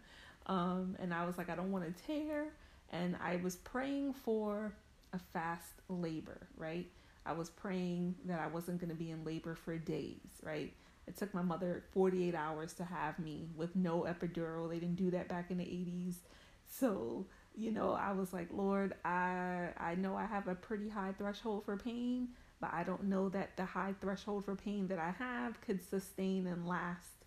um, 0.46 0.96
and 0.98 1.14
I 1.14 1.24
was 1.24 1.38
like, 1.38 1.48
I 1.48 1.56
don't 1.56 1.72
want 1.72 1.84
to 1.84 2.04
tear. 2.04 2.48
And 2.90 3.16
I 3.22 3.36
was 3.36 3.56
praying 3.56 4.14
for 4.14 4.74
a 5.12 5.18
fast 5.32 5.72
labor, 5.88 6.46
right? 6.56 6.86
I 7.24 7.32
was 7.32 7.50
praying 7.50 8.14
that 8.26 8.40
I 8.40 8.46
wasn't 8.46 8.80
going 8.80 8.90
to 8.90 8.96
be 8.96 9.10
in 9.10 9.24
labor 9.24 9.54
for 9.54 9.76
days, 9.76 10.30
right? 10.42 10.72
It 11.06 11.16
took 11.16 11.34
my 11.34 11.42
mother 11.42 11.84
48 11.92 12.34
hours 12.34 12.72
to 12.74 12.84
have 12.84 13.18
me 13.18 13.48
with 13.56 13.74
no 13.76 14.02
epidural. 14.02 14.68
They 14.68 14.78
didn't 14.78 14.96
do 14.96 15.10
that 15.10 15.28
back 15.28 15.50
in 15.50 15.58
the 15.58 15.64
80s. 15.64 16.16
So, 16.68 17.26
you 17.54 17.70
know, 17.70 17.92
I 17.92 18.12
was 18.12 18.32
like, 18.32 18.48
Lord, 18.52 18.94
I 19.04 19.68
I 19.78 19.94
know 19.96 20.16
I 20.16 20.24
have 20.26 20.48
a 20.48 20.54
pretty 20.54 20.88
high 20.88 21.12
threshold 21.16 21.64
for 21.64 21.76
pain, 21.76 22.28
but 22.60 22.72
I 22.72 22.82
don't 22.82 23.04
know 23.04 23.28
that 23.30 23.56
the 23.56 23.64
high 23.64 23.94
threshold 24.00 24.44
for 24.44 24.56
pain 24.56 24.88
that 24.88 24.98
I 24.98 25.10
have 25.18 25.60
could 25.60 25.82
sustain 25.88 26.46
and 26.46 26.66
last 26.66 27.24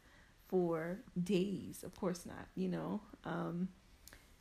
for 0.48 1.00
days. 1.22 1.84
Of 1.84 1.95
course 1.95 2.26
not, 2.26 2.48
you 2.56 2.67
know. 2.67 3.02
Um, 3.24 3.69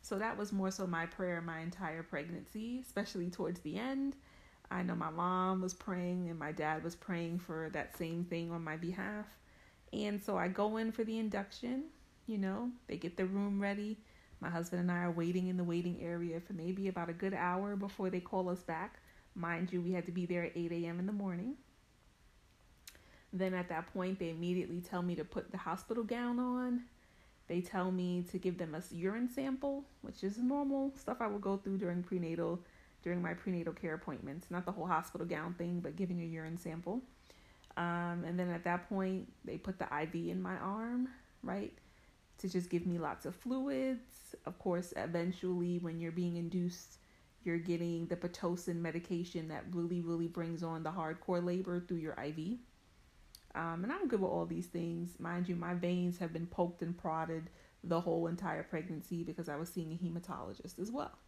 so 0.08 0.18
that 0.18 0.38
was 0.38 0.52
more 0.52 0.70
so 0.70 0.86
my 0.86 1.04
prayer 1.04 1.42
my 1.42 1.60
entire 1.60 2.02
pregnancy, 2.02 2.80
especially 2.80 3.28
towards 3.28 3.60
the 3.60 3.78
end. 3.78 4.16
I 4.70 4.82
know 4.82 4.94
my 4.94 5.10
mom 5.10 5.60
was 5.60 5.74
praying 5.74 6.30
and 6.30 6.38
my 6.38 6.50
dad 6.50 6.82
was 6.82 6.96
praying 6.96 7.40
for 7.40 7.68
that 7.74 7.96
same 7.98 8.24
thing 8.24 8.50
on 8.50 8.64
my 8.64 8.76
behalf. 8.76 9.26
And 9.92 10.22
so 10.22 10.36
I 10.38 10.48
go 10.48 10.78
in 10.78 10.92
for 10.92 11.04
the 11.04 11.18
induction, 11.18 11.84
you 12.26 12.38
know, 12.38 12.70
they 12.86 12.96
get 12.96 13.18
the 13.18 13.26
room 13.26 13.60
ready. 13.60 13.98
My 14.40 14.48
husband 14.48 14.80
and 14.80 14.90
I 14.90 15.00
are 15.00 15.10
waiting 15.10 15.48
in 15.48 15.58
the 15.58 15.64
waiting 15.64 15.98
area 16.00 16.40
for 16.40 16.54
maybe 16.54 16.88
about 16.88 17.10
a 17.10 17.14
good 17.14 17.34
hour 17.34 17.76
before 17.76 18.08
they 18.08 18.20
call 18.20 18.48
us 18.48 18.62
back. 18.62 19.00
Mind 19.34 19.72
you, 19.72 19.82
we 19.82 19.92
had 19.92 20.06
to 20.06 20.12
be 20.12 20.24
there 20.24 20.44
at 20.44 20.56
8 20.56 20.72
a.m. 20.72 21.00
in 21.00 21.06
the 21.06 21.12
morning. 21.12 21.54
Then 23.32 23.52
at 23.52 23.68
that 23.68 23.92
point, 23.92 24.18
they 24.18 24.30
immediately 24.30 24.80
tell 24.80 25.02
me 25.02 25.16
to 25.16 25.24
put 25.24 25.50
the 25.50 25.58
hospital 25.58 26.02
gown 26.02 26.38
on. 26.38 26.84
They 27.48 27.62
tell 27.62 27.90
me 27.90 28.24
to 28.30 28.38
give 28.38 28.58
them 28.58 28.74
a 28.74 28.82
urine 28.94 29.28
sample, 29.28 29.84
which 30.02 30.22
is 30.22 30.38
normal 30.38 30.92
stuff 30.96 31.16
I 31.20 31.26
would 31.26 31.40
go 31.40 31.56
through 31.56 31.78
during 31.78 32.02
prenatal 32.02 32.60
during 33.02 33.22
my 33.22 33.32
prenatal 33.32 33.72
care 33.72 33.94
appointments. 33.94 34.50
Not 34.50 34.64
the 34.64 34.72
whole 34.72 34.86
hospital 34.86 35.26
gown 35.26 35.54
thing, 35.54 35.80
but 35.80 35.96
giving 35.96 36.20
a 36.20 36.24
urine 36.24 36.58
sample. 36.58 37.00
Um, 37.76 38.24
and 38.26 38.38
then 38.38 38.50
at 38.50 38.64
that 38.64 38.88
point, 38.88 39.32
they 39.44 39.56
put 39.56 39.78
the 39.78 39.84
IV 39.84 40.14
in 40.14 40.42
my 40.42 40.56
arm, 40.56 41.08
right, 41.42 41.72
to 42.38 42.48
just 42.48 42.70
give 42.70 42.86
me 42.86 42.98
lots 42.98 43.24
of 43.24 43.36
fluids. 43.36 44.34
Of 44.46 44.58
course, 44.58 44.92
eventually, 44.96 45.78
when 45.78 46.00
you're 46.00 46.12
being 46.12 46.36
induced, 46.36 46.98
you're 47.44 47.58
getting 47.58 48.06
the 48.06 48.16
Pitocin 48.16 48.76
medication 48.76 49.48
that 49.48 49.64
really, 49.72 50.00
really 50.00 50.26
brings 50.26 50.62
on 50.64 50.82
the 50.82 50.90
hardcore 50.90 51.44
labor 51.44 51.80
through 51.80 51.98
your 51.98 52.14
IV. 52.14 52.58
Um, 53.58 53.82
and 53.82 53.92
I'm 53.92 54.06
good 54.06 54.20
with 54.20 54.30
all 54.30 54.46
these 54.46 54.66
things. 54.66 55.18
Mind 55.18 55.48
you, 55.48 55.56
my 55.56 55.74
veins 55.74 56.16
have 56.18 56.32
been 56.32 56.46
poked 56.46 56.80
and 56.82 56.96
prodded 56.96 57.50
the 57.82 58.00
whole 58.00 58.28
entire 58.28 58.62
pregnancy 58.62 59.24
because 59.24 59.48
I 59.48 59.56
was 59.56 59.68
seeing 59.68 59.92
a 59.92 59.96
hematologist 59.96 60.78
as 60.78 60.92
well. 60.92 61.18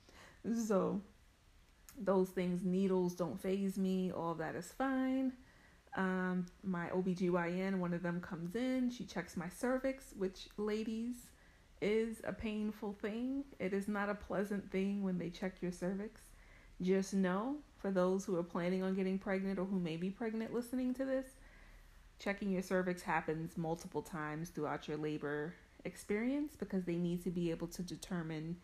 So, 0.64 1.01
those 1.99 2.29
things, 2.29 2.64
needles 2.64 3.14
don't 3.14 3.40
phase 3.40 3.77
me. 3.77 4.12
All 4.12 4.35
that 4.37 4.55
is 4.55 4.66
fine. 4.66 5.33
Um, 5.97 6.47
my 6.62 6.87
OBGYN, 6.90 7.79
one 7.79 7.93
of 7.93 8.03
them 8.03 8.21
comes 8.21 8.55
in, 8.55 8.90
she 8.90 9.05
checks 9.05 9.37
my 9.37 9.49
cervix, 9.49 10.14
which, 10.16 10.49
ladies, 10.57 11.16
is 11.81 12.21
a 12.23 12.33
painful 12.33 12.93
thing. 12.93 13.43
It 13.59 13.73
is 13.73 13.88
not 13.88 14.09
a 14.09 14.14
pleasant 14.14 14.71
thing 14.71 15.03
when 15.03 15.19
they 15.19 15.31
check 15.31 15.55
your 15.61 15.73
cervix. 15.73 16.21
Just 16.81 17.12
know, 17.12 17.57
for 17.77 17.90
those 17.90 18.25
who 18.25 18.37
are 18.37 18.45
planning 18.45 18.85
on 18.85 18.95
getting 18.95 19.19
pregnant 19.19 19.59
or 19.59 19.64
who 19.64 19.81
may 19.81 19.97
be 19.97 20.11
pregnant 20.11 20.55
listening 20.55 20.95
to 20.95 21.05
this, 21.05 21.27
checking 22.20 22.50
your 22.50 22.62
cervix 22.62 23.02
happens 23.02 23.56
multiple 23.56 24.02
times 24.02 24.50
throughout 24.50 24.87
your 24.87 24.98
labor 24.98 25.54
experience 25.85 26.54
because 26.54 26.85
they 26.85 26.96
need 26.96 27.24
to 27.24 27.30
be 27.30 27.50
able 27.50 27.66
to 27.66 27.83
determine 27.83 28.56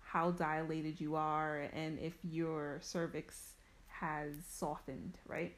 how 0.00 0.30
dilated 0.30 1.00
you 1.00 1.16
are 1.16 1.68
and 1.74 1.98
if 1.98 2.14
your 2.22 2.78
cervix 2.80 3.54
has 3.88 4.32
softened, 4.48 5.18
right? 5.26 5.54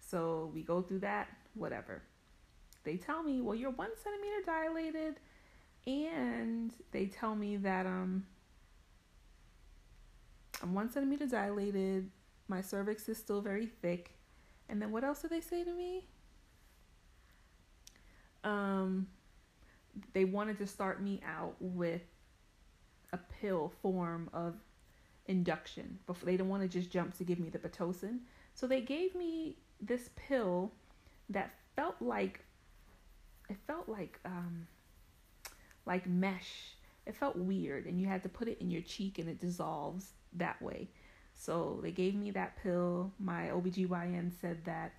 So 0.00 0.50
we 0.54 0.62
go 0.62 0.80
through 0.80 1.00
that, 1.00 1.28
whatever. 1.54 2.02
They 2.82 2.96
tell 2.96 3.22
me, 3.22 3.42
well, 3.42 3.54
you're 3.54 3.70
one 3.70 3.90
centimeter 4.02 4.42
dilated, 4.46 5.20
and 5.86 6.72
they 6.92 7.06
tell 7.06 7.34
me 7.34 7.58
that 7.58 7.84
um 7.84 8.24
I'm 10.62 10.74
one 10.74 10.90
centimeter 10.90 11.26
dilated, 11.26 12.10
my 12.48 12.62
cervix 12.62 13.08
is 13.08 13.18
still 13.18 13.42
very 13.42 13.66
thick, 13.66 14.12
and 14.68 14.80
then 14.80 14.90
what 14.90 15.04
else 15.04 15.20
do 15.20 15.28
they 15.28 15.40
say 15.42 15.62
to 15.62 15.72
me? 15.72 16.06
Um, 18.44 19.06
they 20.12 20.24
wanted 20.24 20.58
to 20.58 20.66
start 20.66 21.02
me 21.02 21.20
out 21.26 21.54
with 21.60 22.02
a 23.12 23.18
pill 23.40 23.72
form 23.82 24.30
of 24.32 24.54
induction 25.26 25.98
before 26.06 26.26
they 26.26 26.32
didn't 26.32 26.48
want 26.48 26.62
to 26.62 26.68
just 26.68 26.90
jump 26.90 27.16
to 27.18 27.24
give 27.24 27.38
me 27.38 27.48
the 27.48 27.58
pitocin. 27.58 28.18
So 28.54 28.66
they 28.66 28.80
gave 28.80 29.14
me 29.14 29.56
this 29.80 30.10
pill 30.16 30.72
that 31.30 31.54
felt 31.76 31.96
like 32.00 32.40
it 33.48 33.56
felt 33.66 33.88
like 33.88 34.18
um 34.24 34.66
like 35.86 36.06
mesh. 36.06 36.74
It 37.06 37.16
felt 37.16 37.36
weird 37.36 37.86
and 37.86 38.00
you 38.00 38.06
had 38.06 38.22
to 38.24 38.28
put 38.28 38.48
it 38.48 38.60
in 38.60 38.70
your 38.70 38.82
cheek 38.82 39.18
and 39.18 39.28
it 39.28 39.40
dissolves 39.40 40.10
that 40.34 40.60
way. 40.60 40.88
So 41.34 41.80
they 41.82 41.90
gave 41.90 42.14
me 42.14 42.30
that 42.32 42.62
pill. 42.62 43.12
My 43.18 43.46
OBGYN 43.46 44.30
said 44.40 44.64
that 44.66 44.92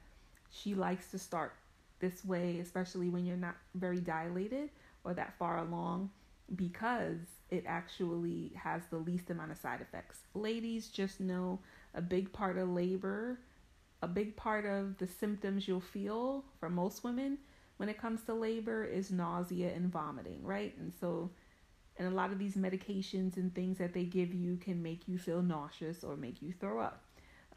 she 0.50 0.74
likes 0.74 1.12
to 1.12 1.20
start 1.20 1.54
this 2.02 2.26
way, 2.26 2.60
especially 2.60 3.10
when 3.10 3.26
you're 3.26 3.38
not 3.38 3.56
very 3.76 4.00
dilated 4.00 4.70
or 5.04 5.14
that 5.14 5.38
far 5.40 5.60
along, 5.60 6.10
because 6.56 7.20
it 7.50 7.64
actually 7.66 8.52
has 8.56 8.82
the 8.90 8.98
least 8.98 9.30
amount 9.30 9.52
of 9.52 9.58
side 9.58 9.80
effects. 9.82 10.20
Ladies, 10.34 10.90
just 10.90 11.22
know 11.22 11.60
a 11.94 12.02
big 12.02 12.34
part 12.34 12.58
of 12.58 12.70
labor 12.70 13.40
a 14.02 14.08
big 14.08 14.36
part 14.36 14.66
of 14.66 14.98
the 14.98 15.08
symptoms 15.08 15.68
you'll 15.68 15.80
feel 15.80 16.44
for 16.60 16.70
most 16.70 17.04
women 17.04 17.38
when 17.78 17.90
it 17.90 18.00
comes 18.00 18.24
to 18.24 18.34
labor 18.34 18.84
is 18.84 19.12
nausea 19.12 19.72
and 19.74 19.92
vomiting, 19.92 20.44
right? 20.44 20.76
And 20.78 20.92
so, 21.00 21.30
and 21.98 22.08
a 22.08 22.12
lot 22.12 22.32
of 22.32 22.40
these 22.40 22.56
medications 22.56 23.38
and 23.38 23.54
things 23.54 23.78
that 23.78 23.94
they 23.94 24.04
give 24.04 24.34
you 24.34 24.58
can 24.58 24.82
make 24.82 25.08
you 25.08 25.18
feel 25.18 25.42
nauseous 25.42 26.04
or 26.04 26.16
make 26.16 26.42
you 26.42 26.54
throw 26.60 26.80
up. 26.80 27.04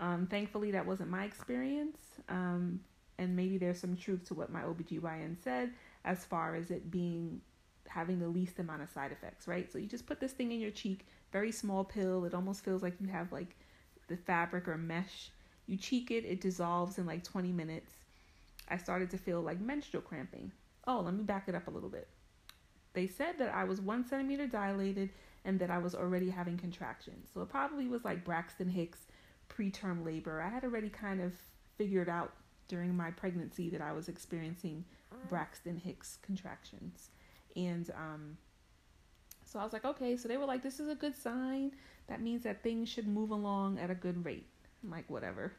Um, 0.01 0.27
thankfully, 0.31 0.71
that 0.73 0.87
wasn't 0.87 1.11
my 1.11 1.25
experience. 1.25 1.99
Um, 2.29 2.81
and 3.19 3.37
maybe 3.37 3.59
there's 3.59 3.81
some 3.81 3.97
truth 3.97 4.25
to 4.29 4.35
what 4.35 4.51
my 4.51 4.63
OBGYN 4.63 5.37
said 5.43 5.73
as 6.05 6.25
far 6.25 6.55
as 6.55 6.71
it 6.71 6.91
being 6.91 7.41
having 7.87 8.19
the 8.19 8.29
least 8.29 8.59
amount 8.59 8.83
of 8.83 8.91
side 8.91 9.13
effects, 9.13 9.47
right? 9.47 9.71
So 9.71 9.79
you 9.79 9.87
just 9.87 10.07
put 10.07 10.19
this 10.19 10.33
thing 10.33 10.53
in 10.53 10.61
your 10.61 10.71
cheek, 10.71 11.07
very 11.33 11.53
small 11.53 11.85
pill. 11.85 12.25
It 12.25 12.35
almost 12.35 12.65
feels 12.65 12.83
like 12.83 12.95
you 13.01 13.09
have 13.09 13.31
like 13.31 13.57
the 14.09 14.17
fabric 14.17 14.67
or 14.69 14.77
mesh 14.77 15.31
you 15.67 15.77
cheek 15.77 16.11
it, 16.11 16.25
it 16.25 16.41
dissolves 16.41 16.99
in 16.99 17.07
like 17.07 17.25
20 17.25 17.53
minutes. 17.53 17.93
I 18.69 18.77
started 18.77 19.11
to 19.11 19.19
feel 19.19 19.41
like 19.41 19.61
menstrual 19.61 20.03
cramping. 20.03 20.53
Oh, 20.87 21.01
let 21.01 21.15
me 21.15 21.23
back 21.23 21.49
it 21.49 21.55
up 21.55 21.69
a 21.69 21.71
little 21.71 21.89
bit. 21.89 22.09
They 22.93 23.07
said 23.07 23.39
that 23.39 23.53
I 23.53 23.65
was 23.65 23.81
one 23.81 24.07
centimeter 24.07 24.47
dilated 24.47 25.11
and 25.45 25.59
that 25.59 25.71
I 25.71 25.79
was 25.79 25.95
already 25.95 26.31
having 26.31 26.57
contractions. 26.57 27.29
So 27.33 27.41
it 27.43 27.49
probably 27.49 27.87
was 27.87 28.05
like 28.05 28.25
Braxton 28.25 28.69
Hicks 28.69 29.01
preterm 29.49 30.05
labor. 30.05 30.41
I 30.41 30.49
had 30.49 30.65
already 30.65 30.89
kind 30.89 31.21
of 31.21 31.33
figured 31.77 32.09
out 32.09 32.33
during 32.69 32.97
my 32.97 33.11
pregnancy 33.11 33.71
that 33.71 33.81
I 33.81 33.93
was 33.93 34.09
experiencing 34.09 34.85
Braxton 35.29 35.77
Hicks 35.77 36.19
contractions. 36.23 37.11
And 37.57 37.91
um, 37.91 38.37
so 39.45 39.59
I 39.59 39.65
was 39.65 39.73
like, 39.73 39.85
okay, 39.85 40.17
so 40.17 40.29
they 40.29 40.37
were 40.37 40.47
like, 40.47 40.63
this 40.63 40.81
is 40.81 40.89
a 40.89 40.95
good 40.95 41.17
sign. 41.17 41.73
That 42.09 42.21
means 42.21 42.43
that 42.45 42.63
things 42.63 42.89
should 42.89 43.07
move 43.07 43.31
along 43.31 43.79
at 43.79 43.91
a 43.91 43.95
good 43.95 44.25
rate. 44.25 44.47
I'm 44.83 44.91
like, 44.91 45.09
whatever. 45.09 45.53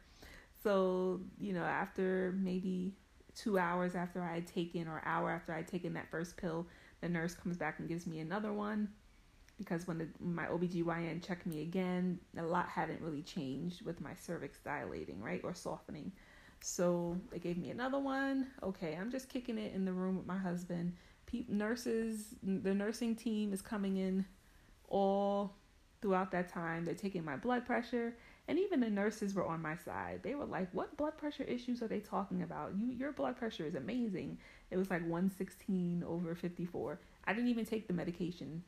So, 0.63 1.22
you 1.39 1.54
know, 1.54 1.63
after 1.63 2.36
maybe 2.38 2.94
two 3.36 3.58
hours 3.58 3.96
after 3.96 4.22
I 4.22 4.36
had 4.36 4.48
taken, 4.48 4.88
or 4.88 5.02
hour 5.06 5.32
after 5.32 5.54
I 5.54 5.58
had 5.58 5.68
taken 5.68 5.94
that 5.94 6.10
first 6.10 6.38
pill, 6.38 6.68
the 7.02 7.10
nurse 7.10 7.34
comes 7.34 7.58
back 7.58 7.80
and 7.80 7.88
gives 7.88 8.08
me 8.08 8.20
another 8.20 8.54
one. 8.54 8.89
Because 9.58 9.88
when 9.88 9.98
the, 9.98 10.08
my 10.20 10.46
OBGYN 10.48 11.26
checked 11.26 11.46
me 11.46 11.62
again, 11.62 12.20
a 12.38 12.44
lot 12.44 12.68
hadn't 12.68 13.02
really 13.02 13.22
changed 13.22 13.86
with 13.86 14.02
my 14.02 14.13
cervix 14.13 14.60
dilating, 14.60 15.22
right? 15.22 15.41
Or 15.44 15.54
softening. 15.54 16.12
So 16.65 17.15
they 17.32 17.38
gave 17.38 17.60
me 17.60 17.69
another 17.69 17.99
one. 17.99 18.47
Okay, 18.63 18.97
I'm 18.99 19.12
just 19.12 19.30
kicking 19.30 19.60
it 19.60 19.75
in 19.75 19.86
the 19.86 19.93
room 19.93 20.17
with 20.17 20.25
my 20.25 20.38
husband. 20.38 20.93
Pe- 21.28 21.45
nurses, 21.47 22.34
the 22.41 22.73
nursing 22.73 23.15
team 23.15 23.54
is 23.54 23.62
coming 23.62 23.97
in 23.97 24.25
all 24.89 25.54
throughout 26.01 26.32
that 26.32 26.49
time. 26.49 26.84
They're 26.84 26.95
taking 26.95 27.23
my 27.23 27.36
blood 27.36 27.67
pressure 27.67 28.15
and 28.47 28.58
even 28.58 28.80
the 28.80 28.89
nurses 28.89 29.36
were 29.36 29.45
on 29.45 29.62
my 29.62 29.75
side. 29.75 30.21
They 30.23 30.34
were 30.34 30.45
like, 30.45 30.73
"What 30.73 30.97
blood 30.97 31.15
pressure 31.19 31.43
issues 31.43 31.84
are 31.84 31.88
they 31.88 31.99
talking 31.99 32.41
about? 32.41 32.75
You 32.75 32.88
your 32.88 33.12
blood 33.12 33.38
pressure 33.38 33.65
is 33.65 33.75
amazing." 33.75 34.39
It 34.71 34.78
was 34.78 34.89
like 34.89 35.01
116 35.01 36.04
over 36.04 36.34
54. 36.34 36.99
I 37.25 37.34
didn't 37.34 37.49
even 37.49 37.65
take 37.65 37.88
the 37.88 37.93
medication 37.93 38.63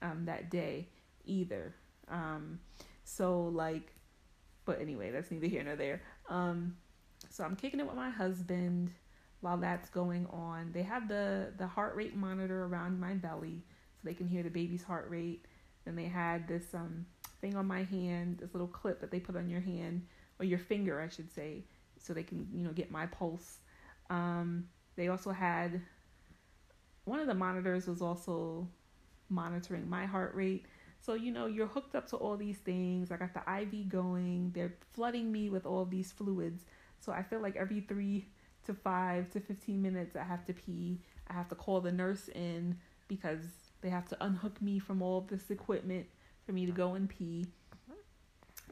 um, 0.00 0.24
that 0.24 0.50
day 0.50 0.88
either. 1.26 1.74
Um, 2.08 2.60
so 3.04 3.44
like, 3.48 3.92
but 4.64 4.80
anyway, 4.80 5.10
that's 5.10 5.30
neither 5.30 5.48
here 5.48 5.64
nor 5.64 5.76
there. 5.76 6.00
Um, 6.30 6.76
so 7.36 7.44
I'm 7.44 7.54
kicking 7.54 7.80
it 7.80 7.86
with 7.86 7.96
my 7.96 8.08
husband 8.08 8.90
while 9.40 9.58
that's 9.58 9.90
going 9.90 10.26
on. 10.28 10.70
They 10.72 10.82
have 10.82 11.06
the 11.06 11.52
the 11.58 11.66
heart 11.66 11.94
rate 11.94 12.16
monitor 12.16 12.64
around 12.64 12.98
my 12.98 13.12
belly 13.12 13.62
so 13.94 14.00
they 14.04 14.14
can 14.14 14.26
hear 14.26 14.42
the 14.42 14.48
baby's 14.48 14.82
heart 14.82 15.10
rate. 15.10 15.44
Then 15.84 15.96
they 15.96 16.06
had 16.06 16.48
this 16.48 16.72
um 16.72 17.04
thing 17.42 17.54
on 17.54 17.66
my 17.66 17.82
hand, 17.82 18.38
this 18.38 18.54
little 18.54 18.66
clip 18.66 19.00
that 19.02 19.10
they 19.10 19.20
put 19.20 19.36
on 19.36 19.50
your 19.50 19.60
hand 19.60 20.06
or 20.38 20.46
your 20.46 20.58
finger, 20.58 21.00
I 21.00 21.08
should 21.08 21.30
say, 21.30 21.64
so 21.98 22.14
they 22.14 22.22
can 22.22 22.48
you 22.54 22.64
know 22.64 22.72
get 22.72 22.90
my 22.90 23.04
pulse. 23.06 23.58
Um, 24.08 24.68
they 24.96 25.08
also 25.08 25.30
had 25.30 25.82
one 27.04 27.20
of 27.20 27.26
the 27.26 27.34
monitors 27.34 27.86
was 27.86 28.00
also 28.00 28.66
monitoring 29.28 29.88
my 29.90 30.06
heart 30.06 30.34
rate. 30.34 30.64
So 31.00 31.12
you 31.12 31.32
know 31.32 31.44
you're 31.44 31.66
hooked 31.66 31.94
up 31.94 32.08
to 32.08 32.16
all 32.16 32.38
these 32.38 32.56
things. 32.56 33.12
I 33.12 33.18
got 33.18 33.34
the 33.34 33.42
IV 33.60 33.90
going. 33.90 34.52
They're 34.54 34.74
flooding 34.94 35.30
me 35.30 35.50
with 35.50 35.66
all 35.66 35.84
these 35.84 36.12
fluids. 36.12 36.64
So 37.00 37.12
I 37.12 37.22
feel 37.22 37.40
like 37.40 37.56
every 37.56 37.80
three 37.80 38.26
to 38.66 38.74
five 38.74 39.30
to 39.30 39.40
15 39.40 39.80
minutes 39.80 40.16
I 40.16 40.24
have 40.24 40.44
to 40.46 40.52
pee. 40.52 41.00
I 41.28 41.34
have 41.34 41.48
to 41.48 41.54
call 41.54 41.80
the 41.80 41.92
nurse 41.92 42.28
in 42.28 42.76
because 43.08 43.44
they 43.80 43.88
have 43.88 44.08
to 44.08 44.24
unhook 44.24 44.60
me 44.60 44.78
from 44.78 45.02
all 45.02 45.20
this 45.20 45.50
equipment 45.50 46.06
for 46.44 46.52
me 46.52 46.66
to 46.66 46.72
go 46.72 46.94
and 46.94 47.08
pee. 47.08 47.46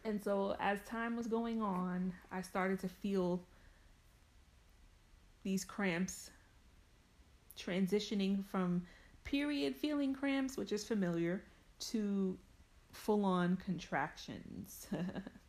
And 0.04 0.22
so 0.22 0.54
as 0.60 0.80
time 0.82 1.16
was 1.16 1.26
going 1.26 1.62
on, 1.62 2.12
I 2.30 2.42
started 2.42 2.78
to 2.80 2.88
feel 2.88 3.40
these 5.42 5.64
cramps 5.64 6.30
transitioning 7.58 8.44
from 8.44 8.82
period 9.24 9.76
feeling 9.76 10.14
cramps, 10.14 10.56
which 10.56 10.72
is 10.72 10.84
familiar, 10.84 11.42
to 11.78 12.36
full 12.92 13.24
on 13.24 13.56
contractions. 13.56 14.86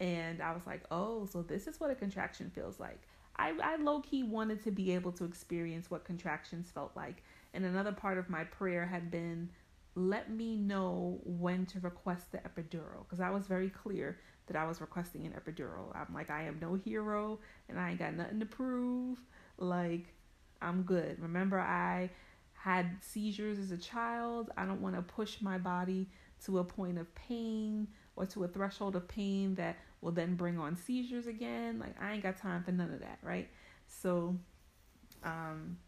and 0.00 0.40
I 0.40 0.52
was 0.52 0.66
like, 0.66 0.82
oh, 0.90 1.26
so 1.26 1.42
this 1.42 1.66
is 1.66 1.80
what 1.80 1.90
a 1.90 1.94
contraction 1.94 2.50
feels 2.54 2.78
like. 2.78 3.00
I, 3.36 3.54
I 3.62 3.76
low 3.76 4.00
key 4.00 4.22
wanted 4.22 4.62
to 4.64 4.70
be 4.70 4.92
able 4.92 5.12
to 5.12 5.24
experience 5.24 5.90
what 5.90 6.04
contractions 6.04 6.70
felt 6.70 6.92
like. 6.96 7.22
And 7.54 7.64
another 7.64 7.92
part 7.92 8.18
of 8.18 8.28
my 8.28 8.44
prayer 8.44 8.86
had 8.86 9.10
been 9.10 9.48
let 9.94 10.30
me 10.30 10.56
know 10.56 11.18
when 11.24 11.66
to 11.66 11.80
request 11.80 12.30
the 12.30 12.38
epidural 12.38 13.04
because 13.04 13.20
I 13.20 13.30
was 13.30 13.46
very 13.46 13.68
clear 13.70 14.18
that 14.46 14.56
I 14.56 14.64
was 14.66 14.80
requesting 14.80 15.26
an 15.26 15.32
epidural. 15.32 15.94
I'm 15.94 16.14
like, 16.14 16.30
I 16.30 16.44
am 16.44 16.58
no 16.60 16.74
hero 16.74 17.38
and 17.68 17.78
I 17.78 17.90
ain't 17.90 17.98
got 17.98 18.14
nothing 18.14 18.40
to 18.40 18.46
prove. 18.46 19.18
Like, 19.58 20.14
I'm 20.62 20.82
good. 20.82 21.20
Remember, 21.20 21.58
I 21.58 22.10
had 22.52 22.90
seizures 23.00 23.58
as 23.58 23.70
a 23.70 23.76
child. 23.76 24.50
I 24.56 24.66
don't 24.66 24.80
want 24.80 24.96
to 24.96 25.02
push 25.02 25.40
my 25.40 25.58
body 25.58 26.08
to 26.44 26.58
a 26.58 26.64
point 26.64 26.98
of 26.98 27.12
pain 27.14 27.88
or 28.16 28.26
to 28.26 28.44
a 28.44 28.48
threshold 28.48 28.96
of 28.96 29.06
pain 29.08 29.54
that 29.56 29.76
will 30.00 30.12
then 30.12 30.34
bring 30.36 30.58
on 30.58 30.76
seizures 30.76 31.26
again. 31.26 31.78
Like, 31.78 32.00
I 32.00 32.12
ain't 32.12 32.22
got 32.22 32.36
time 32.36 32.62
for 32.62 32.72
none 32.72 32.92
of 32.92 33.00
that, 33.00 33.18
right? 33.22 33.48
So, 33.86 34.36
um, 35.24 35.78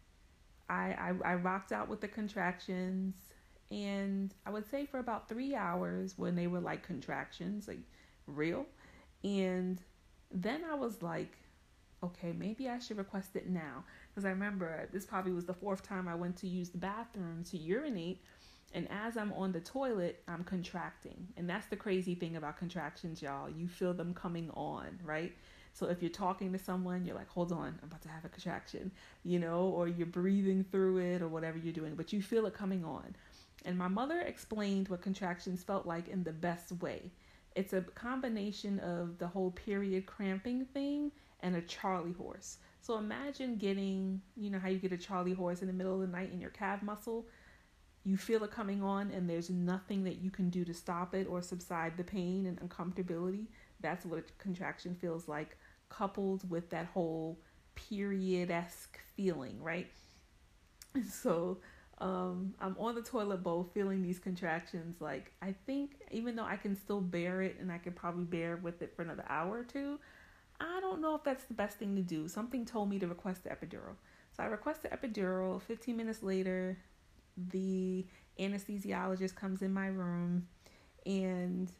I, 0.69 1.13
I, 1.25 1.31
I 1.31 1.35
rocked 1.35 1.71
out 1.71 1.89
with 1.89 2.01
the 2.01 2.07
contractions 2.07 3.15
and 3.71 4.33
I 4.45 4.51
would 4.51 4.69
say 4.69 4.85
for 4.85 4.99
about 4.99 5.29
three 5.29 5.55
hours 5.55 6.17
when 6.17 6.35
they 6.35 6.47
were 6.47 6.59
like 6.59 6.83
contractions, 6.83 7.67
like 7.67 7.79
real. 8.27 8.65
And 9.23 9.81
then 10.31 10.61
I 10.69 10.75
was 10.75 11.01
like, 11.01 11.37
okay, 12.03 12.33
maybe 12.33 12.67
I 12.67 12.79
should 12.79 12.97
request 12.97 13.35
it 13.35 13.47
now. 13.47 13.83
Because 14.09 14.25
I 14.25 14.29
remember 14.29 14.89
this 14.91 15.05
probably 15.05 15.31
was 15.31 15.45
the 15.45 15.53
fourth 15.53 15.83
time 15.83 16.07
I 16.07 16.15
went 16.15 16.35
to 16.37 16.47
use 16.47 16.69
the 16.69 16.77
bathroom 16.77 17.43
to 17.51 17.57
urinate. 17.57 18.21
And 18.73 18.87
as 18.89 19.17
I'm 19.17 19.33
on 19.33 19.51
the 19.51 19.59
toilet, 19.59 20.23
I'm 20.27 20.43
contracting. 20.43 21.27
And 21.37 21.49
that's 21.49 21.67
the 21.67 21.75
crazy 21.75 22.15
thing 22.15 22.37
about 22.37 22.57
contractions, 22.57 23.21
y'all. 23.21 23.49
You 23.49 23.67
feel 23.67 23.93
them 23.93 24.13
coming 24.13 24.49
on, 24.51 24.99
right? 25.03 25.33
So 25.73 25.87
if 25.87 26.01
you're 26.01 26.11
talking 26.11 26.51
to 26.51 26.59
someone, 26.59 27.05
you're 27.05 27.15
like, 27.15 27.29
hold 27.29 27.51
on, 27.51 27.77
I'm 27.81 27.87
about 27.87 28.01
to 28.03 28.09
have 28.09 28.25
a 28.25 28.29
contraction, 28.29 28.91
you 29.23 29.39
know, 29.39 29.63
or 29.63 29.87
you're 29.87 30.07
breathing 30.07 30.65
through 30.71 30.97
it 30.97 31.21
or 31.21 31.27
whatever 31.27 31.57
you're 31.57 31.73
doing, 31.73 31.95
but 31.95 32.11
you 32.11 32.21
feel 32.21 32.45
it 32.45 32.53
coming 32.53 32.83
on. 32.83 33.15
And 33.65 33.77
my 33.77 33.87
mother 33.87 34.21
explained 34.21 34.89
what 34.89 35.01
contractions 35.01 35.63
felt 35.63 35.85
like 35.85 36.07
in 36.07 36.23
the 36.23 36.33
best 36.33 36.71
way. 36.81 37.11
It's 37.55 37.73
a 37.73 37.81
combination 37.81 38.79
of 38.79 39.17
the 39.17 39.27
whole 39.27 39.51
period 39.51 40.05
cramping 40.05 40.65
thing 40.65 41.11
and 41.41 41.55
a 41.55 41.61
Charlie 41.61 42.13
horse. 42.13 42.57
So 42.81 42.97
imagine 42.97 43.57
getting, 43.57 44.21
you 44.35 44.49
know, 44.49 44.59
how 44.59 44.69
you 44.69 44.79
get 44.79 44.91
a 44.91 44.97
Charlie 44.97 45.33
horse 45.33 45.61
in 45.61 45.67
the 45.67 45.73
middle 45.73 45.93
of 45.93 46.01
the 46.01 46.07
night 46.07 46.31
in 46.31 46.41
your 46.41 46.49
calf 46.49 46.81
muscle. 46.81 47.27
You 48.03 48.17
feel 48.17 48.43
it 48.43 48.51
coming 48.51 48.81
on, 48.81 49.11
and 49.11 49.29
there's 49.29 49.49
nothing 49.49 50.03
that 50.05 50.21
you 50.21 50.31
can 50.31 50.49
do 50.49 50.65
to 50.65 50.73
stop 50.73 51.13
it 51.13 51.27
or 51.27 51.41
subside 51.41 51.97
the 51.97 52.03
pain 52.03 52.45
and 52.47 52.59
uncomfortability. 52.59 53.45
That's 53.79 54.05
what 54.05 54.19
a 54.19 54.23
contraction 54.39 54.95
feels 54.95 55.27
like, 55.27 55.57
coupled 55.89 56.49
with 56.49 56.69
that 56.71 56.87
whole 56.87 57.37
period 57.75 58.49
esque 58.51 58.99
feeling, 59.15 59.61
right? 59.61 59.87
So 61.09 61.59
um, 61.99 62.55
I'm 62.59 62.75
on 62.79 62.95
the 62.95 63.01
toilet 63.01 63.43
bowl 63.43 63.69
feeling 63.73 64.01
these 64.01 64.19
contractions. 64.19 64.99
Like, 64.99 65.31
I 65.41 65.53
think 65.65 66.01
even 66.09 66.35
though 66.35 66.43
I 66.43 66.57
can 66.57 66.75
still 66.75 66.99
bear 66.99 67.43
it 67.43 67.57
and 67.61 67.71
I 67.71 67.77
could 67.77 67.95
probably 67.95 68.25
bear 68.25 68.57
with 68.57 68.81
it 68.81 68.93
for 68.95 69.03
another 69.03 69.23
hour 69.29 69.59
or 69.59 69.63
two, 69.63 69.99
I 70.59 70.79
don't 70.81 70.99
know 70.99 71.15
if 71.15 71.23
that's 71.23 71.45
the 71.45 71.53
best 71.53 71.77
thing 71.77 71.95
to 71.95 72.01
do. 72.01 72.27
Something 72.27 72.65
told 72.65 72.89
me 72.89 72.97
to 72.99 73.07
request 73.07 73.43
the 73.43 73.51
epidural. 73.51 73.95
So 74.35 74.43
I 74.43 74.47
request 74.47 74.81
the 74.81 74.89
epidural. 74.89 75.61
15 75.61 75.95
minutes 75.95 76.23
later, 76.23 76.77
the 77.49 78.05
anesthesiologist 78.39 79.35
comes 79.35 79.61
in 79.61 79.73
my 79.73 79.87
room 79.87 80.47
and, 81.05 81.71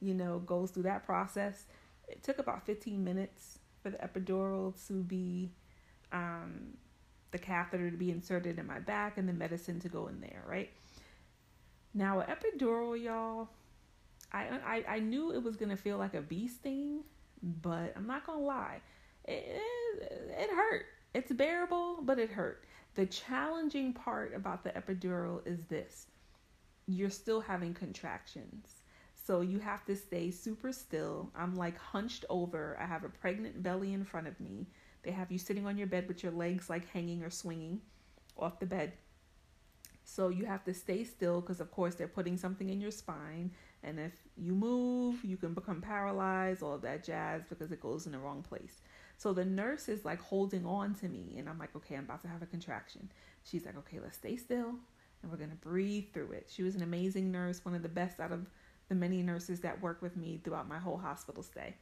you 0.00 0.14
know, 0.14 0.38
goes 0.40 0.70
through 0.70 0.84
that 0.84 1.04
process. 1.04 1.66
It 2.08 2.22
took 2.22 2.38
about 2.38 2.66
15 2.66 3.02
minutes 3.02 3.58
for 3.82 3.90
the 3.90 3.98
epidural 3.98 4.74
to 4.88 5.02
be 5.02 5.52
um, 6.12 6.74
the 7.30 7.38
catheter 7.38 7.90
to 7.90 7.96
be 7.96 8.10
inserted 8.10 8.58
in 8.58 8.66
my 8.66 8.78
back 8.78 9.18
and 9.18 9.28
the 9.28 9.32
medicine 9.32 9.80
to 9.80 9.88
go 9.88 10.08
in 10.08 10.20
there, 10.20 10.42
right? 10.46 10.70
Now, 11.94 12.24
epidural, 12.28 13.00
y'all, 13.02 13.48
I, 14.32 14.44
I, 14.64 14.84
I 14.96 14.98
knew 15.00 15.32
it 15.32 15.42
was 15.42 15.56
going 15.56 15.70
to 15.70 15.76
feel 15.76 15.98
like 15.98 16.14
a 16.14 16.20
bee 16.20 16.48
sting, 16.48 17.00
but 17.42 17.92
I'm 17.96 18.06
not 18.06 18.26
going 18.26 18.40
to 18.40 18.44
lie. 18.44 18.80
It, 19.24 19.60
it, 20.00 20.34
it 20.38 20.50
hurt. 20.50 20.86
It's 21.12 21.32
bearable, 21.32 21.98
but 22.02 22.18
it 22.18 22.30
hurt. 22.30 22.64
The 22.94 23.06
challenging 23.06 23.92
part 23.92 24.34
about 24.34 24.62
the 24.62 24.70
epidural 24.70 25.46
is 25.46 25.64
this 25.66 26.06
you're 26.86 27.10
still 27.10 27.40
having 27.40 27.72
contractions. 27.72 28.82
So 29.14 29.42
you 29.42 29.60
have 29.60 29.84
to 29.84 29.94
stay 29.94 30.30
super 30.30 30.72
still. 30.72 31.30
I'm 31.36 31.54
like 31.54 31.78
hunched 31.78 32.24
over. 32.28 32.76
I 32.80 32.86
have 32.86 33.04
a 33.04 33.08
pregnant 33.08 33.62
belly 33.62 33.92
in 33.92 34.04
front 34.04 34.26
of 34.26 34.40
me. 34.40 34.66
They 35.02 35.12
have 35.12 35.30
you 35.30 35.38
sitting 35.38 35.66
on 35.66 35.78
your 35.78 35.86
bed 35.86 36.08
with 36.08 36.22
your 36.22 36.32
legs 36.32 36.68
like 36.68 36.88
hanging 36.88 37.22
or 37.22 37.30
swinging 37.30 37.80
off 38.36 38.58
the 38.58 38.66
bed. 38.66 38.92
So 40.04 40.28
you 40.28 40.46
have 40.46 40.64
to 40.64 40.74
stay 40.74 41.04
still 41.04 41.40
because, 41.40 41.60
of 41.60 41.70
course, 41.70 41.94
they're 41.94 42.08
putting 42.08 42.36
something 42.36 42.70
in 42.70 42.80
your 42.80 42.90
spine. 42.90 43.52
And 43.84 44.00
if 44.00 44.12
you 44.36 44.52
move, 44.52 45.24
you 45.24 45.36
can 45.36 45.54
become 45.54 45.80
paralyzed, 45.80 46.62
all 46.62 46.78
that 46.78 47.04
jazz, 47.04 47.42
because 47.48 47.70
it 47.70 47.80
goes 47.80 48.06
in 48.06 48.12
the 48.12 48.18
wrong 48.18 48.42
place. 48.42 48.80
So 49.20 49.34
the 49.34 49.44
nurse 49.44 49.90
is 49.90 50.02
like 50.02 50.18
holding 50.18 50.64
on 50.64 50.94
to 50.94 51.08
me, 51.08 51.34
and 51.36 51.46
I'm 51.46 51.58
like, 51.58 51.76
okay, 51.76 51.94
I'm 51.94 52.04
about 52.04 52.22
to 52.22 52.28
have 52.28 52.40
a 52.40 52.46
contraction. 52.46 53.12
She's 53.44 53.66
like, 53.66 53.76
okay, 53.76 53.98
let's 54.02 54.16
stay 54.16 54.34
still, 54.36 54.70
and 55.22 55.30
we're 55.30 55.36
gonna 55.36 55.58
breathe 55.60 56.06
through 56.14 56.32
it. 56.32 56.48
She 56.50 56.62
was 56.62 56.74
an 56.74 56.80
amazing 56.82 57.30
nurse, 57.30 57.62
one 57.62 57.74
of 57.74 57.82
the 57.82 57.88
best 57.90 58.18
out 58.18 58.32
of 58.32 58.46
the 58.88 58.94
many 58.94 59.22
nurses 59.22 59.60
that 59.60 59.82
worked 59.82 60.00
with 60.00 60.16
me 60.16 60.40
throughout 60.42 60.66
my 60.66 60.78
whole 60.78 60.96
hospital 60.96 61.42
stay. 61.42 61.74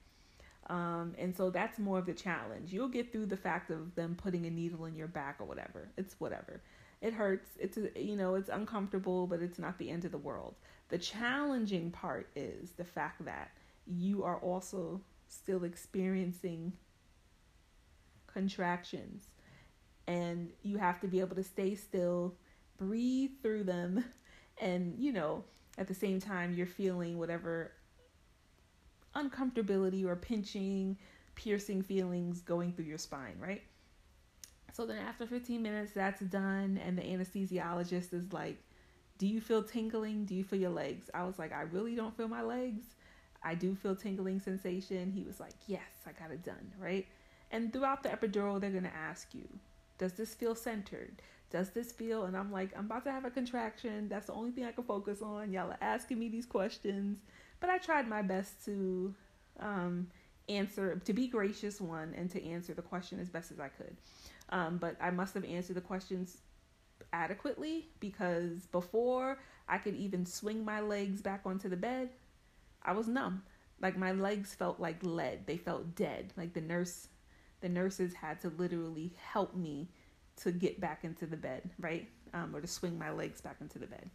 Um, 0.69 1.15
and 1.17 1.35
so 1.35 1.49
that's 1.49 1.79
more 1.79 2.01
of 2.01 2.07
the 2.07 2.13
challenge. 2.13 2.73
You'll 2.73 2.89
get 2.89 3.13
through 3.13 3.27
the 3.27 3.37
fact 3.37 3.71
of 3.71 3.95
them 3.95 4.17
putting 4.21 4.45
a 4.47 4.51
needle 4.51 4.87
in 4.87 4.97
your 4.97 5.07
back 5.07 5.37
or 5.39 5.45
whatever. 5.45 5.91
It's 5.97 6.17
whatever. 6.19 6.61
It 7.01 7.13
hurts. 7.13 7.51
It's 7.61 7.79
you 7.95 8.17
know 8.17 8.35
it's 8.35 8.51
uncomfortable, 8.51 9.29
but 9.29 9.43
it's 9.43 9.61
not 9.61 9.79
the 9.79 9.91
end 9.91 10.05
of 10.05 10.11
the 10.11 10.19
world. 10.19 10.57
The 10.89 10.99
challenging 10.99 11.93
part 11.93 12.31
is 12.35 12.73
the 12.73 12.85
fact 12.85 13.25
that 13.27 13.53
you 13.87 14.25
are 14.25 14.39
also 14.39 15.03
still 15.29 15.63
experiencing 15.63 16.73
contractions, 18.33 19.31
and 20.07 20.51
you 20.63 20.79
have 20.79 21.01
to 21.01 21.09
be 21.09 21.21
able 21.21 21.37
to 21.37 21.45
stay 21.45 21.75
still, 21.75 22.35
breathe 22.79 23.31
through 23.43 23.65
them, 23.65 24.05
and 24.61 24.95
you 24.99 25.13
know 25.13 25.45
at 25.77 25.87
the 25.87 25.95
same 25.95 26.21
time 26.21 26.55
you're 26.55 26.67
feeling 26.67 27.19
whatever 27.19 27.73
uncomfortability 29.15 30.05
or 30.05 30.17
pinching, 30.17 30.97
piercing 31.35 31.83
feelings 31.83 32.41
going 32.41 32.73
through 32.73 32.85
your 32.85 32.99
spine, 32.99 33.37
right? 33.39 33.63
So 34.73 34.87
then 34.87 34.99
after 34.99 35.27
15 35.27 35.63
minutes, 35.63 35.93
that's 35.93 36.21
done, 36.21 36.81
and 36.85 36.97
the 36.97 37.03
anesthesiologist 37.03 38.13
is 38.13 38.33
like, 38.33 38.59
Do 39.19 39.27
you 39.27 39.41
feel 39.41 39.63
tingling? 39.63 40.25
Do 40.25 40.35
you 40.35 40.45
feel 40.45 40.61
your 40.61 40.71
legs? 40.71 41.11
I 41.13 41.25
was 41.25 41.39
like, 41.39 41.53
I 41.53 41.63
really 41.63 41.95
don't 41.97 42.17
feel 42.17 42.29
my 42.29 42.43
legs. 42.43 42.85
I 43.43 43.55
do 43.55 43.75
feel 43.75 43.97
tingling 43.97 44.41
sensation. 44.41 45.11
He 45.11 45.25
was 45.25 45.41
like, 45.41 45.55
Yes, 45.67 46.07
I 46.07 46.13
got 46.13 46.31
it 46.31 46.45
done, 46.45 46.73
right? 46.79 47.07
And 47.51 47.73
throughout 47.73 48.03
the 48.03 48.11
epidural, 48.11 48.61
they're 48.61 48.71
gonna 48.71 48.93
ask 48.95 49.35
you, 49.35 49.49
Does 49.99 50.13
this 50.13 50.35
feel 50.35 50.55
centered? 50.55 51.23
Does 51.51 51.71
this 51.71 51.93
feel? 51.93 52.25
And 52.25 52.37
I'm 52.37 52.53
like, 52.53 52.77
I'm 52.77 52.85
about 52.85 53.05
to 53.05 53.13
have 53.13 53.25
a 53.25 53.31
contraction. 53.31 54.09
That's 54.09 54.27
the 54.27 54.35
only 54.35 54.51
thing 54.51 54.65
I 54.65 54.73
can 54.73 54.85
focus 54.85 55.23
on. 55.23 55.51
Y'all 55.51 55.71
are 55.71 55.79
asking 55.81 56.19
me 56.19 56.29
these 56.29 56.45
questions. 56.45 57.21
But 57.61 57.71
I 57.71 57.79
tried 57.79 58.07
my 58.07 58.21
best 58.21 58.65
to 58.67 59.15
um, 59.59 60.09
answer, 60.49 61.01
to 61.05 61.13
be 61.13 61.27
gracious, 61.27 61.81
one, 61.81 62.15
and 62.17 62.31
to 62.31 62.45
answer 62.45 62.75
the 62.75 62.83
question 62.83 63.19
as 63.19 63.29
best 63.31 63.51
as 63.51 63.61
I 63.61 63.69
could. 63.69 63.97
Um, 64.51 64.79
but 64.79 64.97
I 65.01 65.11
must 65.11 65.35
have 65.35 65.45
answered 65.45 65.77
the 65.77 65.81
questions 65.81 66.39
adequately 67.13 67.89
because 68.01 68.67
before 68.67 69.39
I 69.69 69.79
could 69.79 69.95
even 69.95 70.27
swing 70.27 70.65
my 70.65 70.81
legs 70.81 71.21
back 71.23 71.43
onto 71.45 71.69
the 71.69 71.77
bed, 71.77 72.11
I 72.83 72.93
was 72.93 73.09
numb. 73.09 73.43
Like 73.81 73.97
my 73.97 74.13
legs 74.13 74.55
felt 74.55 74.81
like 74.81 75.03
lead. 75.03 75.47
They 75.47 75.57
felt 75.57 75.95
dead. 75.95 76.33
Like 76.37 76.55
the 76.55 76.61
nurse, 76.61 77.09
the 77.61 77.69
nurses 77.69 78.15
had 78.15 78.41
to 78.41 78.51
literally 78.51 79.13
help 79.33 79.55
me 79.55 79.89
to 80.43 80.53
get 80.53 80.81
back 80.81 81.05
into 81.05 81.27
the 81.27 81.37
bed, 81.37 81.71
right? 81.81 82.09
Um, 82.33 82.55
or 82.55 82.61
to 82.61 82.67
swing 82.67 82.99
my 82.99 83.11
legs 83.11 83.41
back 83.41 83.57
into 83.61 83.79
the 83.79 83.87
bed. 83.87 84.11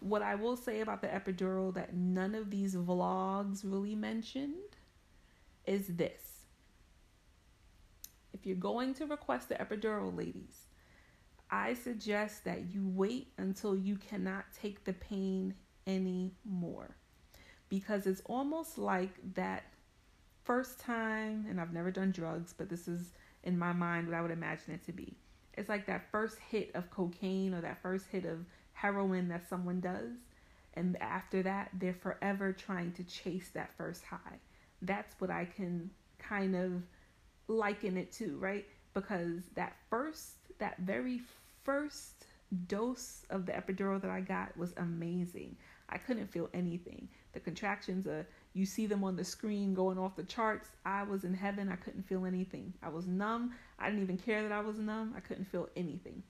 What 0.00 0.22
I 0.22 0.34
will 0.34 0.56
say 0.56 0.80
about 0.80 1.02
the 1.02 1.08
epidural 1.08 1.74
that 1.74 1.94
none 1.94 2.34
of 2.34 2.50
these 2.50 2.74
vlogs 2.74 3.62
really 3.64 3.94
mentioned 3.94 4.54
is 5.66 5.88
this. 5.88 6.22
If 8.32 8.46
you're 8.46 8.56
going 8.56 8.94
to 8.94 9.06
request 9.06 9.48
the 9.48 9.56
epidural, 9.56 10.16
ladies, 10.16 10.66
I 11.50 11.74
suggest 11.74 12.44
that 12.44 12.72
you 12.72 12.86
wait 12.86 13.32
until 13.38 13.76
you 13.76 13.96
cannot 13.96 14.44
take 14.52 14.84
the 14.84 14.92
pain 14.92 15.54
anymore. 15.86 16.96
Because 17.68 18.06
it's 18.06 18.22
almost 18.26 18.78
like 18.78 19.10
that 19.34 19.64
first 20.46 20.78
time, 20.78 21.46
and 21.50 21.60
I've 21.60 21.72
never 21.72 21.90
done 21.90 22.12
drugs, 22.12 22.54
but 22.56 22.70
this 22.70 22.86
is 22.88 23.12
in 23.42 23.58
my 23.58 23.72
mind 23.72 24.06
what 24.06 24.16
I 24.16 24.22
would 24.22 24.30
imagine 24.30 24.72
it 24.72 24.84
to 24.86 24.92
be. 24.92 25.14
It's 25.54 25.68
like 25.68 25.86
that 25.86 26.10
first 26.10 26.38
hit 26.38 26.70
of 26.74 26.90
cocaine 26.90 27.52
or 27.52 27.60
that 27.60 27.82
first 27.82 28.06
hit 28.06 28.24
of 28.24 28.44
heroin 28.72 29.28
that 29.28 29.48
someone 29.48 29.80
does. 29.80 30.12
And 30.74 31.00
after 31.02 31.42
that, 31.42 31.70
they're 31.74 31.94
forever 31.94 32.52
trying 32.52 32.92
to 32.92 33.04
chase 33.04 33.50
that 33.54 33.70
first 33.76 34.04
high. 34.04 34.38
That's 34.82 35.14
what 35.18 35.30
I 35.30 35.46
can 35.46 35.90
kind 36.18 36.54
of 36.54 36.82
liken 37.48 37.96
it 37.96 38.12
to, 38.12 38.36
right? 38.38 38.66
Because 38.94 39.42
that 39.54 39.76
first, 39.90 40.34
that 40.58 40.78
very 40.78 41.22
first 41.64 42.26
dose 42.68 43.24
of 43.30 43.46
the 43.46 43.52
epidural 43.52 44.00
that 44.00 44.10
I 44.10 44.20
got 44.20 44.56
was 44.56 44.74
amazing. 44.76 45.56
I 45.88 45.98
couldn't 45.98 46.26
feel 46.30 46.50
anything. 46.52 47.08
The 47.32 47.40
contractions, 47.40 48.06
uh, 48.06 48.24
you 48.56 48.64
see 48.64 48.86
them 48.86 49.04
on 49.04 49.16
the 49.16 49.24
screen 49.24 49.74
going 49.74 49.98
off 49.98 50.16
the 50.16 50.22
charts. 50.22 50.68
I 50.86 51.02
was 51.02 51.24
in 51.24 51.34
heaven. 51.34 51.68
I 51.68 51.76
couldn't 51.76 52.08
feel 52.08 52.24
anything. 52.24 52.72
I 52.82 52.88
was 52.88 53.06
numb. 53.06 53.52
I 53.78 53.90
didn't 53.90 54.02
even 54.02 54.16
care 54.16 54.42
that 54.42 54.50
I 54.50 54.62
was 54.62 54.78
numb. 54.78 55.12
I 55.14 55.20
couldn't 55.20 55.44
feel 55.44 55.68
anything. 55.76 56.22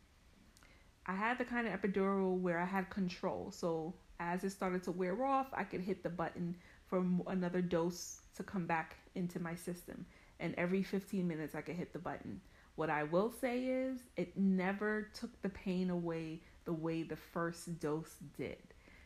I 1.07 1.15
had 1.15 1.39
the 1.39 1.45
kind 1.45 1.69
of 1.69 1.81
epidural 1.81 2.37
where 2.41 2.59
I 2.59 2.65
had 2.65 2.91
control. 2.91 3.53
So 3.53 3.95
as 4.19 4.43
it 4.43 4.51
started 4.51 4.83
to 4.83 4.91
wear 4.91 5.25
off, 5.25 5.47
I 5.53 5.63
could 5.63 5.83
hit 5.83 6.03
the 6.03 6.11
button 6.11 6.57
for 6.89 7.05
another 7.29 7.63
dose 7.63 8.23
to 8.35 8.43
come 8.43 8.67
back 8.67 8.97
into 9.15 9.39
my 9.39 9.55
system. 9.55 10.05
And 10.41 10.53
every 10.59 10.83
15 10.83 11.29
minutes, 11.29 11.55
I 11.55 11.61
could 11.61 11.77
hit 11.77 11.93
the 11.93 12.01
button. 12.01 12.41
What 12.75 12.91
I 12.91 13.05
will 13.05 13.33
say 13.41 13.67
is, 13.67 14.01
it 14.17 14.37
never 14.37 15.09
took 15.15 15.31
the 15.43 15.49
pain 15.51 15.91
away 15.91 16.41
the 16.65 16.73
way 16.73 17.05
the 17.05 17.15
first 17.15 17.79
dose 17.79 18.17
did. 18.37 18.59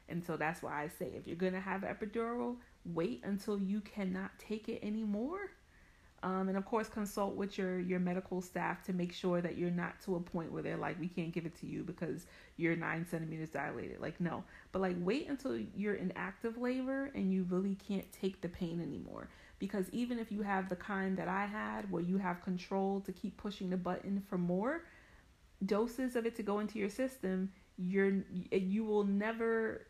And 0.09 0.25
so 0.25 0.37
that's 0.37 0.63
why 0.63 0.83
I 0.83 0.89
say 0.89 1.13
if 1.15 1.27
you're 1.27 1.37
going 1.37 1.53
to 1.53 1.61
have 1.61 1.83
epidural, 1.83 2.57
wait 2.85 3.21
until 3.25 3.59
you 3.59 3.81
cannot 3.81 4.31
take 4.39 4.69
it 4.69 4.81
anymore. 4.83 5.53
Um, 6.23 6.49
and 6.49 6.59
of 6.59 6.67
course, 6.67 6.89
consult 6.89 7.35
with 7.35 7.57
your, 7.57 7.81
your 7.81 7.99
medical 7.99 8.43
staff 8.43 8.83
to 8.85 8.93
make 8.93 9.13
sure 9.13 9.41
that 9.41 9.57
you're 9.57 9.71
not 9.71 10.01
to 10.03 10.17
a 10.17 10.21
point 10.21 10.53
where 10.53 10.63
they're 10.63 10.77
like, 10.77 11.01
we 11.01 11.09
can't 11.09 11.33
give 11.33 11.47
it 11.47 11.59
to 11.61 11.67
you 11.67 11.83
because 11.83 12.27
you're 12.59 12.77
nine 12.77 13.07
centimeters 13.11 13.49
dilated. 13.49 14.01
Like, 14.01 14.21
no. 14.21 14.45
But 14.71 14.83
like, 14.83 14.97
wait 14.99 15.31
until 15.31 15.59
you're 15.75 15.95
in 15.95 16.13
active 16.17 16.59
labor 16.59 17.11
and 17.15 17.33
you 17.33 17.47
really 17.49 17.75
can't 17.77 18.11
take 18.13 18.43
the 18.43 18.51
pain 18.51 18.83
anymore 18.83 19.29
because 19.61 19.89
even 19.93 20.19
if 20.19 20.33
you 20.33 20.43
have 20.43 20.69
the 20.69 20.75
kind 20.75 21.17
that 21.19 21.29
I 21.29 21.47
had 21.47 21.89
where 21.93 22.03
you 22.03 22.19
have 22.19 22.43
control 22.43 23.01
to 23.03 23.13
keep 23.13 23.37
pushing 23.37 23.71
the 23.71 23.77
button 23.77 24.21
for 24.29 24.39
more 24.39 24.85
doses 25.65 26.17
of 26.17 26.27
it 26.27 26.35
to 26.37 26.43
go 26.43 26.59
into 26.59 26.79
your 26.79 26.89
system, 26.89 27.53
you're 27.77 28.25
you 28.51 28.85
will 28.85 29.05
never 29.05 29.87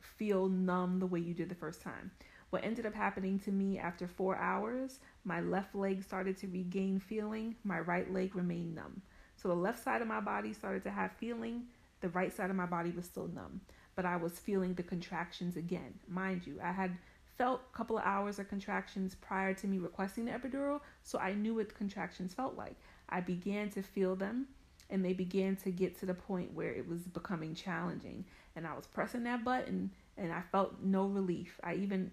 feel 0.00 0.48
numb 0.48 0.98
the 0.98 1.06
way 1.06 1.20
you 1.20 1.34
did 1.34 1.48
the 1.48 1.54
first 1.54 1.82
time. 1.82 2.10
What 2.50 2.64
ended 2.64 2.84
up 2.84 2.94
happening 2.94 3.38
to 3.40 3.52
me 3.52 3.78
after 3.78 4.08
4 4.08 4.36
hours, 4.36 4.98
my 5.24 5.40
left 5.40 5.74
leg 5.74 6.02
started 6.02 6.36
to 6.38 6.48
regain 6.48 6.98
feeling, 6.98 7.54
my 7.62 7.78
right 7.80 8.12
leg 8.12 8.34
remained 8.34 8.74
numb. 8.74 9.02
So 9.36 9.48
the 9.48 9.54
left 9.54 9.82
side 9.82 10.02
of 10.02 10.08
my 10.08 10.20
body 10.20 10.52
started 10.52 10.82
to 10.84 10.90
have 10.90 11.12
feeling, 11.12 11.64
the 12.00 12.08
right 12.08 12.34
side 12.34 12.50
of 12.50 12.56
my 12.56 12.66
body 12.66 12.90
was 12.90 13.04
still 13.04 13.28
numb, 13.28 13.60
but 13.94 14.04
I 14.04 14.16
was 14.16 14.38
feeling 14.38 14.74
the 14.74 14.82
contractions 14.82 15.56
again. 15.56 15.94
Mind 16.08 16.46
you, 16.46 16.58
I 16.62 16.72
had 16.72 16.96
felt 17.38 17.62
a 17.72 17.76
couple 17.76 17.96
of 17.96 18.04
hours 18.04 18.38
of 18.38 18.48
contractions 18.48 19.14
prior 19.14 19.54
to 19.54 19.66
me 19.66 19.78
requesting 19.78 20.24
the 20.24 20.32
epidural, 20.32 20.80
so 21.02 21.18
I 21.18 21.34
knew 21.34 21.54
what 21.54 21.74
contractions 21.74 22.34
felt 22.34 22.56
like. 22.56 22.76
I 23.08 23.20
began 23.20 23.70
to 23.70 23.82
feel 23.82 24.16
them, 24.16 24.48
and 24.90 25.04
they 25.04 25.12
began 25.12 25.56
to 25.56 25.70
get 25.70 25.98
to 26.00 26.06
the 26.06 26.14
point 26.14 26.52
where 26.52 26.72
it 26.72 26.86
was 26.88 27.00
becoming 27.02 27.54
challenging. 27.54 28.24
And 28.60 28.66
I 28.66 28.74
was 28.74 28.86
pressing 28.86 29.24
that 29.24 29.42
button, 29.42 29.90
and 30.18 30.30
I 30.30 30.42
felt 30.52 30.82
no 30.82 31.06
relief. 31.06 31.58
I 31.64 31.76
even 31.76 32.10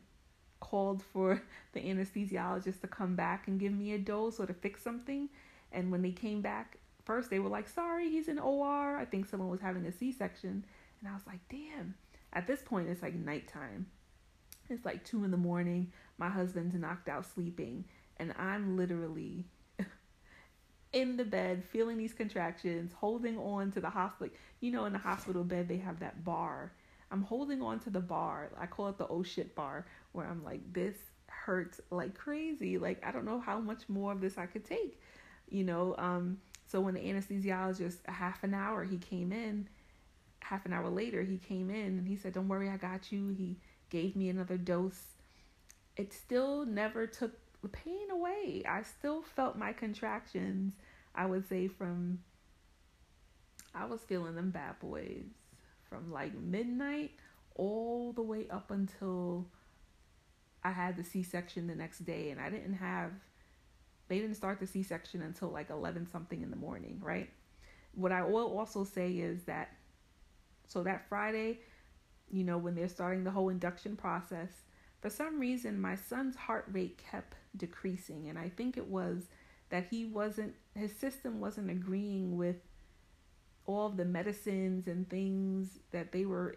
called 0.61 1.03
for 1.03 1.41
the 1.73 1.81
anesthesiologist 1.81 2.79
to 2.79 2.87
come 2.87 3.17
back 3.17 3.49
and 3.49 3.59
give 3.59 3.73
me 3.73 3.91
a 3.91 3.97
dose 3.97 4.39
or 4.39 4.45
to 4.45 4.53
fix 4.53 4.81
something. 4.81 5.27
And 5.73 5.91
when 5.91 6.01
they 6.01 6.11
came 6.11 6.41
back, 6.41 6.77
first 7.03 7.29
they 7.29 7.39
were 7.39 7.49
like, 7.49 7.67
sorry, 7.67 8.09
he's 8.09 8.29
in 8.29 8.39
OR. 8.39 8.95
I 8.95 9.03
think 9.03 9.25
someone 9.25 9.49
was 9.49 9.59
having 9.59 9.85
a 9.87 9.91
C 9.91 10.13
section. 10.13 10.63
And 11.01 11.09
I 11.09 11.13
was 11.13 11.27
like, 11.27 11.41
damn. 11.49 11.95
At 12.31 12.47
this 12.47 12.61
point, 12.61 12.87
it's 12.87 13.01
like 13.01 13.13
nighttime. 13.13 13.87
It's 14.69 14.85
like 14.85 15.03
two 15.03 15.25
in 15.25 15.31
the 15.31 15.35
morning. 15.35 15.91
My 16.17 16.29
husband's 16.29 16.75
knocked 16.75 17.09
out 17.09 17.25
sleeping, 17.25 17.83
and 18.15 18.33
I'm 18.39 18.77
literally 18.77 19.43
in 20.93 21.17
the 21.17 21.25
bed 21.25 21.63
feeling 21.63 21.97
these 21.97 22.13
contractions, 22.13 22.93
holding 22.93 23.37
on 23.37 23.71
to 23.71 23.81
the 23.81 23.89
hospital. 23.89 24.33
You 24.59 24.71
know, 24.71 24.85
in 24.85 24.93
the 24.93 24.99
hospital 24.99 25.43
bed, 25.43 25.67
they 25.67 25.77
have 25.77 25.99
that 25.99 26.23
bar. 26.23 26.71
I'm 27.11 27.21
holding 27.21 27.61
on 27.61 27.79
to 27.81 27.89
the 27.89 27.99
bar. 27.99 28.51
I 28.59 28.65
call 28.65 28.89
it 28.89 28.97
the 28.97 29.07
oh 29.07 29.23
shit 29.23 29.55
bar, 29.55 29.85
where 30.11 30.25
I'm 30.25 30.43
like, 30.43 30.61
this 30.73 30.95
hurts 31.27 31.79
like 31.89 32.15
crazy. 32.17 32.77
Like, 32.77 33.05
I 33.05 33.11
don't 33.11 33.25
know 33.25 33.39
how 33.39 33.59
much 33.59 33.87
more 33.87 34.11
of 34.11 34.21
this 34.21 34.37
I 34.37 34.45
could 34.45 34.65
take, 34.65 34.99
you 35.49 35.63
know. 35.63 35.95
Um, 35.97 36.37
so 36.65 36.81
when 36.81 36.95
the 36.95 37.01
anesthesiologist, 37.01 37.97
a 38.07 38.11
half 38.11 38.43
an 38.43 38.53
hour, 38.53 38.83
he 38.83 38.97
came 38.97 39.31
in, 39.31 39.67
half 40.41 40.65
an 40.65 40.73
hour 40.73 40.89
later, 40.89 41.23
he 41.23 41.37
came 41.37 41.69
in 41.69 41.97
and 41.97 42.07
he 42.07 42.15
said, 42.15 42.33
Don't 42.33 42.47
worry, 42.47 42.69
I 42.69 42.77
got 42.77 43.11
you. 43.11 43.29
He 43.29 43.57
gave 43.89 44.15
me 44.15 44.29
another 44.29 44.57
dose, 44.57 45.01
it 45.95 46.13
still 46.13 46.65
never 46.65 47.07
took 47.07 47.33
pain 47.67 48.11
away. 48.11 48.63
I 48.67 48.83
still 48.83 49.21
felt 49.21 49.57
my 49.57 49.73
contractions, 49.73 50.73
I 51.15 51.25
would 51.25 51.47
say, 51.47 51.67
from, 51.67 52.19
I 53.73 53.85
was 53.85 54.01
feeling 54.01 54.35
them 54.35 54.51
bad 54.51 54.79
boys 54.79 55.25
from 55.89 56.11
like 56.11 56.37
midnight 56.37 57.11
all 57.55 58.13
the 58.13 58.21
way 58.21 58.47
up 58.49 58.71
until 58.71 59.47
I 60.63 60.71
had 60.71 60.97
the 60.97 61.03
C 61.03 61.23
section 61.23 61.67
the 61.67 61.75
next 61.75 61.99
day. 61.99 62.29
And 62.29 62.39
I 62.39 62.49
didn't 62.49 62.75
have, 62.75 63.11
they 64.07 64.19
didn't 64.19 64.35
start 64.35 64.59
the 64.59 64.67
C 64.67 64.83
section 64.83 65.21
until 65.21 65.49
like 65.49 65.69
11 65.69 66.07
something 66.11 66.41
in 66.41 66.49
the 66.49 66.57
morning, 66.57 66.99
right? 67.01 67.29
What 67.95 68.11
I 68.11 68.23
will 68.23 68.57
also 68.57 68.83
say 68.83 69.11
is 69.11 69.43
that, 69.43 69.71
so 70.67 70.83
that 70.83 71.07
Friday, 71.09 71.59
you 72.29 72.43
know, 72.43 72.57
when 72.57 72.75
they're 72.75 72.89
starting 72.89 73.23
the 73.23 73.31
whole 73.31 73.49
induction 73.49 73.95
process, 73.95 74.49
for 75.01 75.09
some 75.09 75.39
reason 75.39 75.79
my 75.79 75.95
son's 75.95 76.35
heart 76.35 76.65
rate 76.71 76.99
kept 77.11 77.35
decreasing. 77.57 78.29
And 78.29 78.37
I 78.37 78.49
think 78.49 78.77
it 78.77 78.87
was 78.87 79.23
that 79.69 79.87
he 79.89 80.05
wasn't, 80.05 80.53
his 80.75 80.95
system 80.95 81.39
wasn't 81.39 81.69
agreeing 81.69 82.37
with 82.37 82.57
all 83.65 83.87
of 83.87 83.97
the 83.97 84.05
medicines 84.05 84.87
and 84.87 85.09
things 85.09 85.79
that 85.91 86.11
they 86.11 86.25
were 86.25 86.55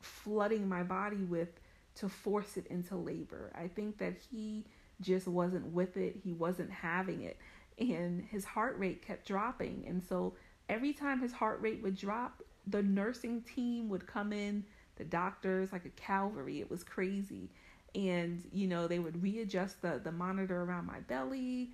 flooding 0.00 0.68
my 0.68 0.82
body 0.82 1.24
with 1.24 1.48
to 1.96 2.08
force 2.08 2.56
it 2.56 2.66
into 2.66 2.96
labor. 2.96 3.52
I 3.54 3.68
think 3.68 3.98
that 3.98 4.14
he 4.30 4.66
just 5.00 5.28
wasn't 5.28 5.66
with 5.66 5.96
it, 5.96 6.16
he 6.22 6.32
wasn't 6.32 6.70
having 6.70 7.22
it. 7.22 7.38
And 7.78 8.24
his 8.24 8.44
heart 8.44 8.78
rate 8.78 9.04
kept 9.04 9.26
dropping. 9.26 9.84
And 9.86 10.02
so 10.02 10.34
every 10.68 10.92
time 10.92 11.20
his 11.20 11.32
heart 11.32 11.60
rate 11.60 11.82
would 11.82 11.96
drop, 11.96 12.42
the 12.66 12.82
nursing 12.82 13.42
team 13.42 13.88
would 13.88 14.06
come 14.06 14.32
in 14.32 14.64
the 14.96 15.04
doctors 15.04 15.72
like 15.72 15.84
a 15.84 15.90
cavalry. 15.90 16.60
It 16.60 16.70
was 16.70 16.84
crazy. 16.84 17.50
And, 17.94 18.42
you 18.52 18.66
know, 18.66 18.88
they 18.88 18.98
would 18.98 19.22
readjust 19.22 19.80
the, 19.82 20.00
the 20.02 20.12
monitor 20.12 20.62
around 20.62 20.86
my 20.86 21.00
belly. 21.00 21.72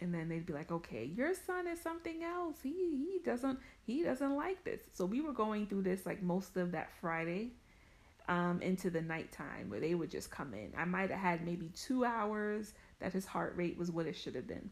And 0.00 0.14
then 0.14 0.28
they'd 0.28 0.46
be 0.46 0.52
like, 0.52 0.70
okay, 0.70 1.04
your 1.04 1.32
son 1.34 1.66
is 1.66 1.80
something 1.80 2.22
else. 2.22 2.56
He 2.62 2.70
he 2.70 3.20
doesn't 3.24 3.58
he 3.84 4.04
doesn't 4.04 4.36
like 4.36 4.62
this. 4.62 4.80
So 4.92 5.04
we 5.04 5.20
were 5.20 5.32
going 5.32 5.66
through 5.66 5.82
this 5.82 6.06
like 6.06 6.22
most 6.22 6.56
of 6.56 6.70
that 6.72 6.90
Friday 7.00 7.52
um, 8.28 8.60
into 8.62 8.90
the 8.90 9.00
nighttime 9.00 9.70
where 9.70 9.80
they 9.80 9.94
would 9.94 10.10
just 10.10 10.30
come 10.30 10.54
in. 10.54 10.72
I 10.76 10.84
might 10.84 11.10
have 11.10 11.18
had 11.18 11.44
maybe 11.44 11.70
two 11.74 12.04
hours 12.04 12.74
that 13.00 13.12
his 13.12 13.26
heart 13.26 13.54
rate 13.56 13.78
was 13.78 13.90
what 13.90 14.06
it 14.06 14.14
should 14.14 14.34
have 14.34 14.46
been. 14.46 14.70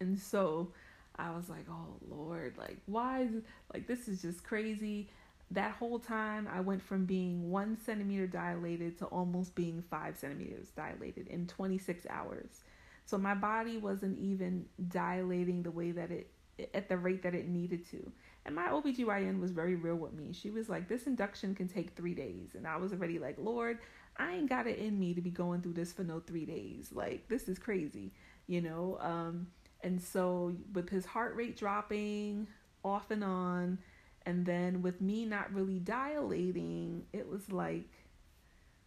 And 0.00 0.18
so 0.18 0.72
I 1.16 1.30
was 1.30 1.48
like, 1.48 1.66
oh 1.70 1.96
Lord, 2.08 2.54
like 2.58 2.78
why 2.86 3.22
is 3.22 3.42
like 3.72 3.86
this 3.86 4.06
is 4.06 4.22
just 4.22 4.44
crazy 4.44 5.08
that 5.50 5.72
whole 5.72 5.98
time 5.98 6.48
I 6.52 6.60
went 6.60 6.82
from 6.82 7.04
being 7.04 7.50
one 7.50 7.78
centimeter 7.78 8.26
dilated 8.26 8.98
to 8.98 9.06
almost 9.06 9.54
being 9.54 9.82
five 9.90 10.16
centimeters 10.16 10.70
dilated 10.70 11.28
in 11.28 11.46
26 11.46 12.06
hours. 12.10 12.62
So 13.04 13.16
my 13.16 13.34
body 13.34 13.78
wasn't 13.78 14.18
even 14.18 14.66
dilating 14.88 15.62
the 15.62 15.70
way 15.70 15.92
that 15.92 16.10
it, 16.10 16.30
at 16.74 16.88
the 16.88 16.96
rate 16.96 17.22
that 17.22 17.34
it 17.34 17.48
needed 17.48 17.88
to. 17.90 18.10
And 18.44 18.54
my 18.54 18.68
OBGYN 18.68 19.40
was 19.40 19.52
very 19.52 19.76
real 19.76 19.96
with 19.96 20.14
me. 20.14 20.32
She 20.32 20.50
was 20.50 20.68
like, 20.68 20.88
this 20.88 21.06
induction 21.06 21.54
can 21.54 21.68
take 21.68 21.94
three 21.94 22.14
days. 22.14 22.54
And 22.54 22.66
I 22.66 22.76
was 22.76 22.92
already 22.92 23.18
like, 23.18 23.36
Lord, 23.38 23.78
I 24.16 24.34
ain't 24.34 24.48
got 24.48 24.66
it 24.66 24.78
in 24.78 24.98
me 24.98 25.14
to 25.14 25.20
be 25.20 25.30
going 25.30 25.62
through 25.62 25.74
this 25.74 25.92
for 25.92 26.02
no 26.02 26.20
three 26.20 26.46
days. 26.46 26.90
Like, 26.92 27.28
this 27.28 27.48
is 27.48 27.58
crazy, 27.58 28.12
you 28.46 28.60
know? 28.60 28.98
Um, 29.00 29.48
and 29.82 30.00
so 30.00 30.54
with 30.72 30.88
his 30.88 31.04
heart 31.04 31.36
rate 31.36 31.56
dropping 31.56 32.46
off 32.84 33.10
and 33.10 33.22
on, 33.22 33.78
and 34.26 34.44
then 34.44 34.82
with 34.82 35.00
me 35.00 35.24
not 35.24 35.54
really 35.54 35.78
dilating, 35.78 37.04
it 37.12 37.28
was 37.28 37.50
like, 37.50 37.88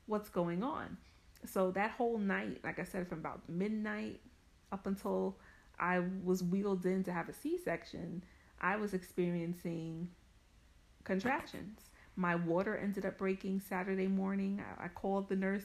what's 0.06 0.30
going 0.30 0.62
on? 0.62 0.98
So 1.46 1.72
that 1.72 1.92
whole 1.92 2.18
night, 2.18 2.60
like 2.64 2.78
I 2.78 2.84
said, 2.84 3.08
from 3.08 3.20
about 3.20 3.48
midnight 3.48 4.20
up 4.74 4.86
until 4.86 5.38
I 5.80 6.02
was 6.26 6.44
wheeled 6.44 6.86
in 6.86 7.04
to 7.06 7.14
have 7.14 7.30
a 7.30 7.34
C 7.34 7.58
section, 7.58 8.22
I 8.60 8.76
was 8.76 8.94
experiencing 8.94 10.10
contractions. 11.06 11.80
My 12.18 12.36
water 12.36 12.76
ended 12.76 13.06
up 13.06 13.18
breaking 13.18 13.62
Saturday 13.62 14.08
morning. 14.08 14.62
I, 14.78 14.86
I 14.86 14.88
called 14.90 15.30
the 15.30 15.38
nurse. 15.38 15.64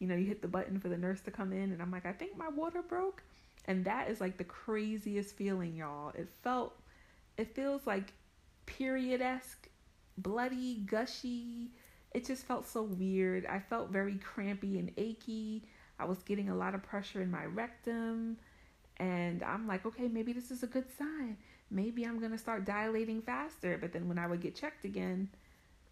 You 0.00 0.06
know, 0.06 0.14
you 0.14 0.26
hit 0.26 0.42
the 0.42 0.48
button 0.48 0.78
for 0.78 0.90
the 0.90 0.98
nurse 0.98 1.22
to 1.22 1.30
come 1.30 1.54
in, 1.54 1.72
and 1.72 1.80
I'm 1.80 1.90
like, 1.90 2.04
I 2.04 2.12
think 2.12 2.36
my 2.36 2.48
water 2.48 2.82
broke. 2.82 3.22
And 3.66 3.86
that 3.86 4.10
is 4.10 4.20
like 4.20 4.36
the 4.36 4.44
craziest 4.44 5.34
feeling, 5.34 5.74
y'all. 5.74 6.10
It 6.10 6.28
felt, 6.42 6.78
it 7.38 7.54
feels 7.54 7.86
like 7.86 8.12
period 8.66 9.20
esque, 9.20 9.68
bloody, 10.18 10.76
gushy. 10.86 11.70
It 12.12 12.24
just 12.24 12.46
felt 12.46 12.66
so 12.66 12.82
weird. 12.82 13.46
I 13.46 13.58
felt 13.58 13.90
very 13.90 14.16
crampy 14.16 14.78
and 14.78 14.92
achy. 14.96 15.64
I 15.98 16.04
was 16.04 16.22
getting 16.22 16.48
a 16.48 16.56
lot 16.56 16.74
of 16.74 16.82
pressure 16.82 17.22
in 17.22 17.30
my 17.30 17.44
rectum. 17.44 18.36
And 18.98 19.42
I'm 19.42 19.66
like, 19.66 19.84
okay, 19.86 20.08
maybe 20.08 20.32
this 20.32 20.50
is 20.50 20.62
a 20.62 20.68
good 20.68 20.86
sign. 20.96 21.36
Maybe 21.70 22.04
I'm 22.04 22.20
going 22.20 22.32
to 22.32 22.38
start 22.38 22.64
dilating 22.64 23.22
faster. 23.22 23.78
But 23.80 23.92
then 23.92 24.08
when 24.08 24.18
I 24.18 24.26
would 24.26 24.40
get 24.40 24.54
checked 24.54 24.84
again, 24.84 25.28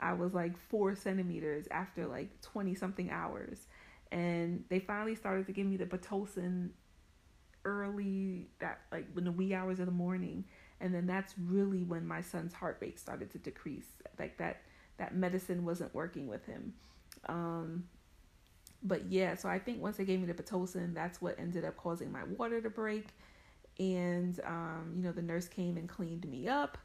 I 0.00 0.12
was 0.12 0.34
like 0.34 0.56
four 0.56 0.94
centimeters 0.94 1.66
after 1.70 2.06
like 2.06 2.40
20 2.42 2.74
something 2.74 3.10
hours. 3.10 3.66
And 4.10 4.64
they 4.68 4.78
finally 4.78 5.14
started 5.14 5.46
to 5.46 5.52
give 5.52 5.66
me 5.66 5.76
the 5.76 5.86
Pitocin 5.86 6.70
early, 7.64 8.48
that 8.58 8.80
like 8.90 9.06
in 9.16 9.24
the 9.24 9.32
wee 9.32 9.54
hours 9.54 9.80
of 9.80 9.86
the 9.86 9.92
morning. 9.92 10.44
And 10.82 10.94
then 10.94 11.06
that's 11.06 11.34
really 11.38 11.84
when 11.84 12.06
my 12.06 12.20
son's 12.20 12.52
heart 12.52 12.76
rate 12.80 12.98
started 12.98 13.30
to 13.30 13.38
decrease. 13.38 13.86
Like 14.18 14.36
that, 14.38 14.62
that 14.98 15.14
medicine 15.14 15.64
wasn't 15.64 15.94
working 15.94 16.26
with 16.26 16.44
him. 16.44 16.74
Um, 17.26 17.84
but 18.82 19.06
yeah, 19.06 19.36
so 19.36 19.48
I 19.48 19.58
think 19.58 19.80
once 19.80 19.96
they 19.96 20.04
gave 20.04 20.20
me 20.20 20.26
the 20.26 20.34
Pitocin, 20.34 20.92
that's 20.92 21.22
what 21.22 21.38
ended 21.38 21.64
up 21.64 21.76
causing 21.76 22.10
my 22.10 22.24
water 22.24 22.60
to 22.60 22.68
break. 22.68 23.06
And, 23.78 24.38
um, 24.44 24.92
you 24.96 25.02
know, 25.02 25.12
the 25.12 25.22
nurse 25.22 25.48
came 25.48 25.76
and 25.76 25.88
cleaned 25.88 26.28
me 26.28 26.48
up, 26.48 26.76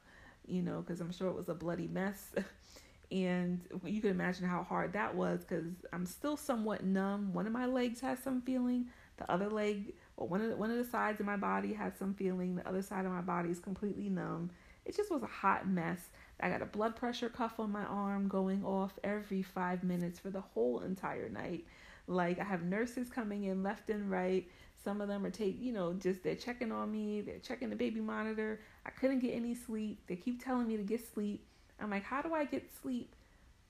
you 0.46 0.62
know, 0.62 0.82
because 0.82 1.02
I'm 1.02 1.12
sure 1.12 1.28
it 1.28 1.36
was 1.36 1.50
a 1.50 1.56
bloody 1.56 1.88
mess. 1.88 2.32
and 3.12 3.62
you 3.84 4.02
can 4.02 4.12
imagine 4.12 4.48
how 4.48 4.64
hard 4.64 4.94
that 4.94 5.16
was 5.16 5.42
because 5.44 5.66
I'm 5.92 6.06
still 6.06 6.38
somewhat 6.38 6.84
numb. 6.84 7.34
One 7.34 7.48
of 7.48 7.54
my 7.54 7.66
legs 7.66 8.00
has 8.02 8.20
some 8.20 8.42
feeling, 8.42 8.88
the 9.18 9.30
other 9.32 9.50
leg, 9.50 9.94
one 10.26 10.42
of 10.42 10.50
the, 10.50 10.56
one 10.56 10.72
of 10.72 10.78
the 10.78 10.84
sides 10.84 11.20
of 11.20 11.26
my 11.26 11.38
body 11.38 11.74
has 11.74 11.94
some 11.98 12.14
feeling, 12.14 12.56
the 12.56 12.68
other 12.68 12.82
side 12.82 13.06
of 13.06 13.12
my 13.12 13.22
body 13.22 13.50
is 13.50 13.60
completely 13.60 14.10
numb. 14.10 14.50
It 14.86 14.96
just 14.96 15.12
was 15.12 15.22
a 15.22 15.28
hot 15.28 15.68
mess. 15.68 16.00
I 16.40 16.50
got 16.50 16.62
a 16.62 16.66
blood 16.66 16.96
pressure 16.96 17.30
cuff 17.30 17.60
on 17.60 17.72
my 17.72 17.84
arm 17.84 18.28
going 18.28 18.64
off 18.64 18.94
every 19.04 19.44
five 19.44 19.84
minutes 19.84 20.20
for 20.20 20.30
the 20.30 20.42
whole 20.42 20.80
entire 20.80 21.30
night. 21.30 21.66
Like 22.08 22.40
I 22.40 22.44
have 22.44 22.64
nurses 22.64 23.10
coming 23.10 23.44
in 23.46 23.64
left 23.64 23.90
and 23.90 24.10
right. 24.10 24.48
Some 24.84 25.02
of 25.02 25.08
them 25.08 25.26
are 25.26 25.30
take, 25.30 25.62
you 25.62 25.74
know, 25.74 25.94
just 25.94 26.24
they're 26.24 26.36
checking 26.36 26.72
on 26.72 26.92
me. 26.92 27.22
They're 27.22 27.40
checking 27.40 27.70
the 27.70 27.76
baby 27.76 28.00
monitor. 28.00 28.62
I 28.86 28.92
couldn't 28.92 29.20
get 29.20 29.36
any 29.36 29.54
sleep. 29.54 30.00
They 30.08 30.16
keep 30.16 30.44
telling 30.44 30.68
me 30.68 30.78
to 30.78 30.84
get 30.84 31.06
sleep. 31.14 31.46
I'm 31.80 31.90
like, 31.90 32.04
how 32.04 32.22
do 32.22 32.34
I 32.34 32.46
get 32.46 32.70
sleep 32.82 33.14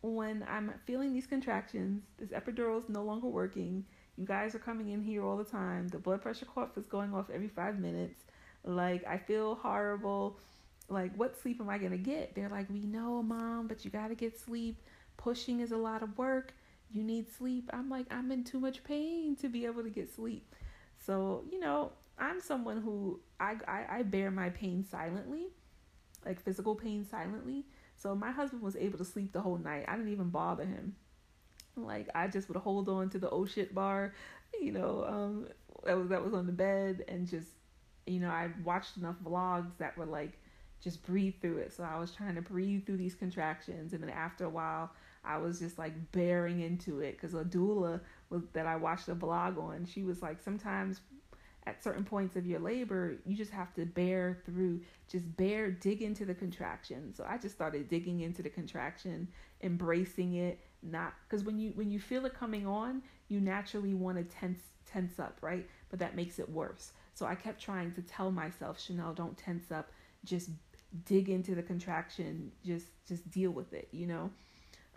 when 0.02 0.46
I'm 0.48 0.74
feeling 0.86 1.14
these 1.14 1.26
contractions? 1.26 2.04
This 2.18 2.30
epidural 2.30 2.78
is 2.78 2.90
no 2.90 3.04
longer 3.04 3.28
working. 3.28 3.86
You 4.18 4.26
guys 4.26 4.56
are 4.56 4.60
coming 4.60 4.90
in 4.90 5.02
here 5.02 5.24
all 5.24 5.38
the 5.38 5.44
time. 5.44 5.88
The 5.90 6.00
blood 6.00 6.22
pressure 6.22 6.46
cuff 6.46 6.78
is 6.78 6.86
going 6.86 7.14
off 7.14 7.30
every 7.34 7.50
five 7.50 7.80
minutes. 7.80 8.24
Like 8.64 9.06
I 9.08 9.18
feel 9.18 9.56
horrible. 9.56 10.40
Like 10.90 11.16
what 11.16 11.40
sleep 11.40 11.62
am 11.62 11.70
I 11.70 11.78
gonna 11.78 11.98
get? 11.98 12.36
They're 12.36 12.50
like, 12.50 12.70
we 12.70 12.82
know, 12.82 13.22
mom, 13.22 13.68
but 13.68 13.86
you 13.86 13.92
gotta 13.92 14.16
get 14.16 14.40
sleep. 14.40 14.82
Pushing 15.18 15.60
is 15.60 15.72
a 15.72 15.78
lot 15.78 16.04
of 16.04 16.18
work 16.18 16.54
you 16.92 17.04
need 17.04 17.32
sleep. 17.32 17.70
I'm 17.74 17.90
like, 17.90 18.06
I'm 18.12 18.32
in 18.32 18.44
too 18.44 18.60
much 18.60 18.84
pain 18.84 19.36
to 19.38 19.50
be 19.50 19.66
able 19.66 19.84
to 19.84 19.90
get 19.90 20.14
sleep. 20.14 20.56
So, 21.06 21.44
you 21.52 21.60
know, 21.60 21.92
I'm 22.18 22.40
someone 22.40 22.82
who 22.82 23.20
I, 23.40 23.56
I, 23.68 23.86
I 23.90 24.04
bear 24.04 24.32
my 24.32 24.50
pain 24.50 24.86
silently, 24.90 25.48
like 26.26 26.42
physical 26.42 26.76
pain 26.76 27.06
silently. 27.10 27.66
So 27.96 28.16
my 28.16 28.32
husband 28.32 28.62
was 28.62 28.76
able 28.76 28.98
to 29.00 29.06
sleep 29.06 29.34
the 29.34 29.42
whole 29.42 29.58
night. 29.58 29.86
I 29.88 29.96
didn't 29.96 30.12
even 30.12 30.30
bother 30.30 30.66
him. 30.66 30.96
Like 31.78 32.10
I 32.16 32.28
just 32.28 32.50
would 32.50 32.58
hold 32.58 32.90
on 32.90 33.10
to 33.12 33.20
the 33.20 33.30
oh 33.30 33.46
shit 33.46 33.74
bar, 33.74 34.14
you 34.60 34.72
know, 34.72 35.06
um, 35.08 35.48
that 35.86 35.98
was 35.98 36.10
that 36.10 36.24
was 36.24 36.34
on 36.34 36.46
the 36.46 36.54
bed 36.54 37.06
and 37.08 37.28
just, 37.28 37.50
you 38.06 38.20
know, 38.20 38.30
I 38.30 38.50
watched 38.64 38.98
enough 38.98 39.16
vlogs 39.24 39.72
that 39.78 39.98
were 39.98 40.06
like, 40.06 40.40
just 40.82 41.06
breathe 41.06 41.36
through 41.42 41.58
it. 41.58 41.74
So 41.74 41.84
I 41.84 42.00
was 42.00 42.12
trying 42.12 42.36
to 42.36 42.42
breathe 42.42 42.86
through 42.86 42.98
these 42.98 43.16
contractions, 43.16 43.94
and 43.94 44.02
then 44.02 44.10
after 44.10 44.46
a 44.46 44.50
while, 44.50 44.92
I 45.24 45.38
was 45.38 45.60
just 45.60 45.78
like 45.78 45.94
bearing 46.12 46.62
into 46.62 47.00
it 47.00 47.14
because 47.14 47.34
a 47.34 47.44
doula 47.44 48.00
was 48.30 48.44
that 48.54 48.66
I 48.66 48.76
watched 48.76 49.08
a 49.10 49.16
vlog 49.16 49.58
on. 49.58 49.86
She 49.86 50.04
was 50.04 50.22
like, 50.22 50.42
sometimes 50.42 51.02
at 51.68 51.84
certain 51.84 52.06
points 52.06 52.38
of 52.38 52.48
your 52.48 52.60
labor, 52.60 53.18
you 53.26 53.36
just 53.36 53.52
have 53.52 53.74
to 53.74 53.86
bear 53.86 54.38
through, 54.46 54.80
just 55.10 55.36
bear, 55.36 55.70
dig 55.70 56.02
into 56.02 56.24
the 56.24 56.34
contraction. 56.34 57.14
So 57.14 57.26
I 57.28 57.38
just 57.38 57.56
started 57.56 57.90
digging 57.90 58.22
into 58.22 58.42
the 58.42 58.50
contraction, 58.50 59.28
embracing 59.62 60.36
it, 60.36 60.62
not 60.84 61.14
because 61.28 61.44
when 61.44 61.58
you 61.60 61.72
when 61.76 61.92
you 61.92 62.00
feel 62.00 62.26
it 62.26 62.34
coming 62.34 62.66
on, 62.68 63.02
you 63.28 63.40
naturally 63.40 63.94
want 63.94 64.18
to 64.18 64.24
tense 64.24 64.62
tense 64.86 65.20
up, 65.20 65.38
right? 65.42 65.68
But 65.90 66.00
that 66.00 66.16
makes 66.16 66.40
it 66.40 66.50
worse. 66.50 66.94
So 67.14 67.26
I 67.26 67.36
kept 67.36 67.62
trying 67.62 67.94
to 67.94 68.02
tell 68.02 68.32
myself, 68.32 68.80
Chanel, 68.80 69.14
don't 69.14 69.38
tense 69.38 69.72
up, 69.72 69.92
just 70.24 70.50
dig 71.06 71.30
into 71.30 71.56
the 71.56 71.64
contraction, 71.64 72.52
just 72.66 72.88
just 73.08 73.30
deal 73.32 73.52
with 73.52 73.74
it, 73.74 73.88
you 73.92 74.08
know. 74.08 74.30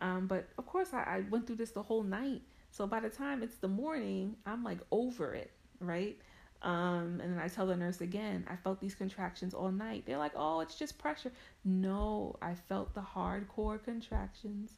Um, 0.01 0.27
but 0.27 0.49
of 0.59 0.67
course, 0.67 0.93
I, 0.93 1.03
I 1.03 1.25
went 1.31 1.47
through 1.47 1.57
this 1.57 1.71
the 1.71 1.83
whole 1.83 2.03
night. 2.03 2.43
So 2.71 2.87
by 2.87 3.01
the 3.01 3.11
time 3.11 3.43
it's 3.43 3.57
the 3.57 3.69
morning, 3.69 4.37
I'm 4.47 4.63
like 4.63 4.79
over 4.91 5.35
it, 5.35 5.51
right? 5.81 6.17
Um, 6.63 7.21
and 7.23 7.33
then 7.33 7.39
I 7.39 7.49
tell 7.49 7.67
the 7.67 7.77
nurse 7.77 8.01
again, 8.01 8.47
I 8.49 8.57
felt 8.57 8.81
these 8.81 8.95
contractions 8.95 9.55
all 9.55 9.73
night. 9.73 10.05
They're 10.07 10.19
like, 10.19 10.33
oh, 10.37 10.61
it's 10.61 10.75
just 10.77 10.99
pressure. 10.99 11.33
No, 11.65 12.37
I 12.43 12.55
felt 12.55 12.95
the 12.95 13.01
hardcore 13.01 13.83
contractions 13.83 14.75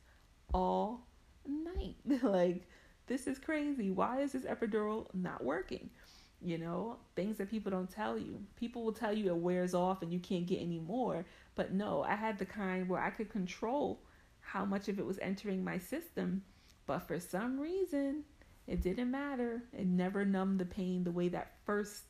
all 0.53 1.07
night. 1.47 1.97
like, 2.23 2.69
this 3.07 3.27
is 3.27 3.39
crazy. 3.39 3.91
Why 3.91 4.21
is 4.21 4.33
this 4.33 4.45
epidural 4.45 5.07
not 5.15 5.45
working? 5.45 5.91
You 6.41 6.59
know, 6.59 6.97
things 7.15 7.39
that 7.39 7.51
people 7.51 7.71
don't 7.71 7.91
tell 7.91 8.19
you. 8.19 8.41
People 8.57 8.85
will 8.85 8.93
tell 8.93 9.13
you 9.13 9.29
it 9.29 9.37
wears 9.37 9.75
off 9.75 10.03
and 10.03 10.13
you 10.13 10.19
can't 10.19 10.47
get 10.47 10.61
any 10.61 10.79
more. 10.79 11.25
But 11.55 11.73
no, 11.73 12.03
I 12.03 12.17
had 12.17 12.39
the 12.39 12.47
kind 12.47 12.89
where 12.89 13.03
I 13.03 13.11
could 13.11 13.31
control 13.31 14.01
how 14.41 14.65
much 14.65 14.89
of 14.89 14.99
it 14.99 15.07
was 15.07 15.19
entering 15.21 15.63
my 15.63 15.79
system. 15.79 16.43
But 16.87 17.01
for 17.01 17.21
some 17.21 17.61
reason, 17.61 18.25
it 18.67 18.83
didn't 18.83 19.11
matter. 19.11 19.63
It 19.73 19.87
never 19.87 20.25
numbed 20.25 20.59
the 20.59 20.65
pain 20.65 21.05
the 21.05 21.13
way 21.13 21.29
that 21.29 21.55
first 21.65 22.03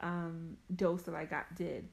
um, 0.00 0.56
dose 0.74 1.02
that 1.02 1.14
I 1.14 1.24
got 1.24 1.54
did. 1.54 1.88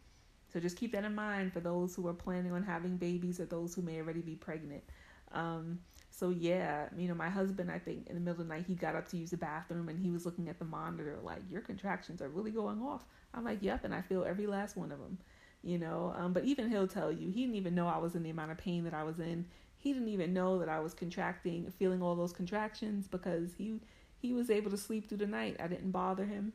So 0.52 0.60
just 0.60 0.78
keep 0.78 0.92
that 0.94 1.04
in 1.04 1.14
mind 1.14 1.54
for 1.54 1.60
those 1.60 1.96
who 1.96 2.08
are 2.08 2.14
planning 2.14 2.52
on 2.52 2.64
having 2.64 2.98
babies 2.98 3.40
or 3.40 3.46
those 3.46 3.76
who 3.76 3.82
may 3.82 3.98
already 3.98 4.22
be 4.22 4.36
pregnant. 4.36 4.84
Um, 5.32 5.80
so 6.12 6.30
yeah, 6.30 6.88
you 6.98 7.08
know, 7.08 7.16
my 7.16 7.30
husband, 7.30 7.70
I 7.70 7.80
think 7.80 8.08
in 8.08 8.16
the 8.16 8.22
middle 8.22 8.42
of 8.42 8.48
the 8.48 8.54
night, 8.54 8.66
he 8.68 8.76
got 8.76 8.96
up 8.96 9.08
to 9.10 9.18
use 9.18 9.32
the 9.32 9.38
bathroom 9.38 9.90
and 9.90 10.00
he 10.00 10.12
was 10.12 10.26
looking 10.26 10.48
at 10.48 10.60
the 10.60 10.66
monitor 10.66 11.18
like, 11.22 11.42
your 11.50 11.62
contractions 11.62 12.22
are 12.22 12.30
really 12.30 12.52
going 12.52 12.82
off. 12.82 13.04
I'm 13.34 13.44
like, 13.44 13.60
yep, 13.62 13.84
and 13.84 13.94
I 13.94 14.02
feel 14.02 14.24
every 14.24 14.48
last 14.48 14.78
one 14.78 14.94
of 14.94 15.00
them, 15.00 15.18
you 15.62 15.78
know. 15.78 16.14
Um, 16.18 16.32
but 16.32 16.46
even 16.46 16.70
he'll 16.70 16.88
tell 16.88 17.12
you, 17.12 17.30
he 17.30 17.42
didn't 17.42 17.56
even 17.56 17.76
know 17.76 17.88
I 17.88 17.98
was 17.98 18.16
in 18.16 18.24
the 18.24 18.30
amount 18.30 18.52
of 18.52 18.58
pain 18.58 18.86
that 18.86 18.94
I 18.94 19.04
was 19.04 19.20
in 19.20 19.46
he 19.86 19.94
didn't 19.94 20.08
even 20.08 20.34
know 20.34 20.58
that 20.58 20.68
I 20.68 20.80
was 20.80 20.96
contracting, 20.96 21.72
feeling 21.78 22.02
all 22.02 22.16
those 22.16 22.34
contractions 22.34 23.08
because 23.08 23.52
he 23.56 23.80
he 24.18 24.34
was 24.34 24.50
able 24.50 24.72
to 24.72 24.78
sleep 24.78 25.08
through 25.08 25.20
the 25.20 25.28
night. 25.28 25.58
I 25.60 25.68
didn't 25.68 25.92
bother 25.92 26.26
him. 26.26 26.54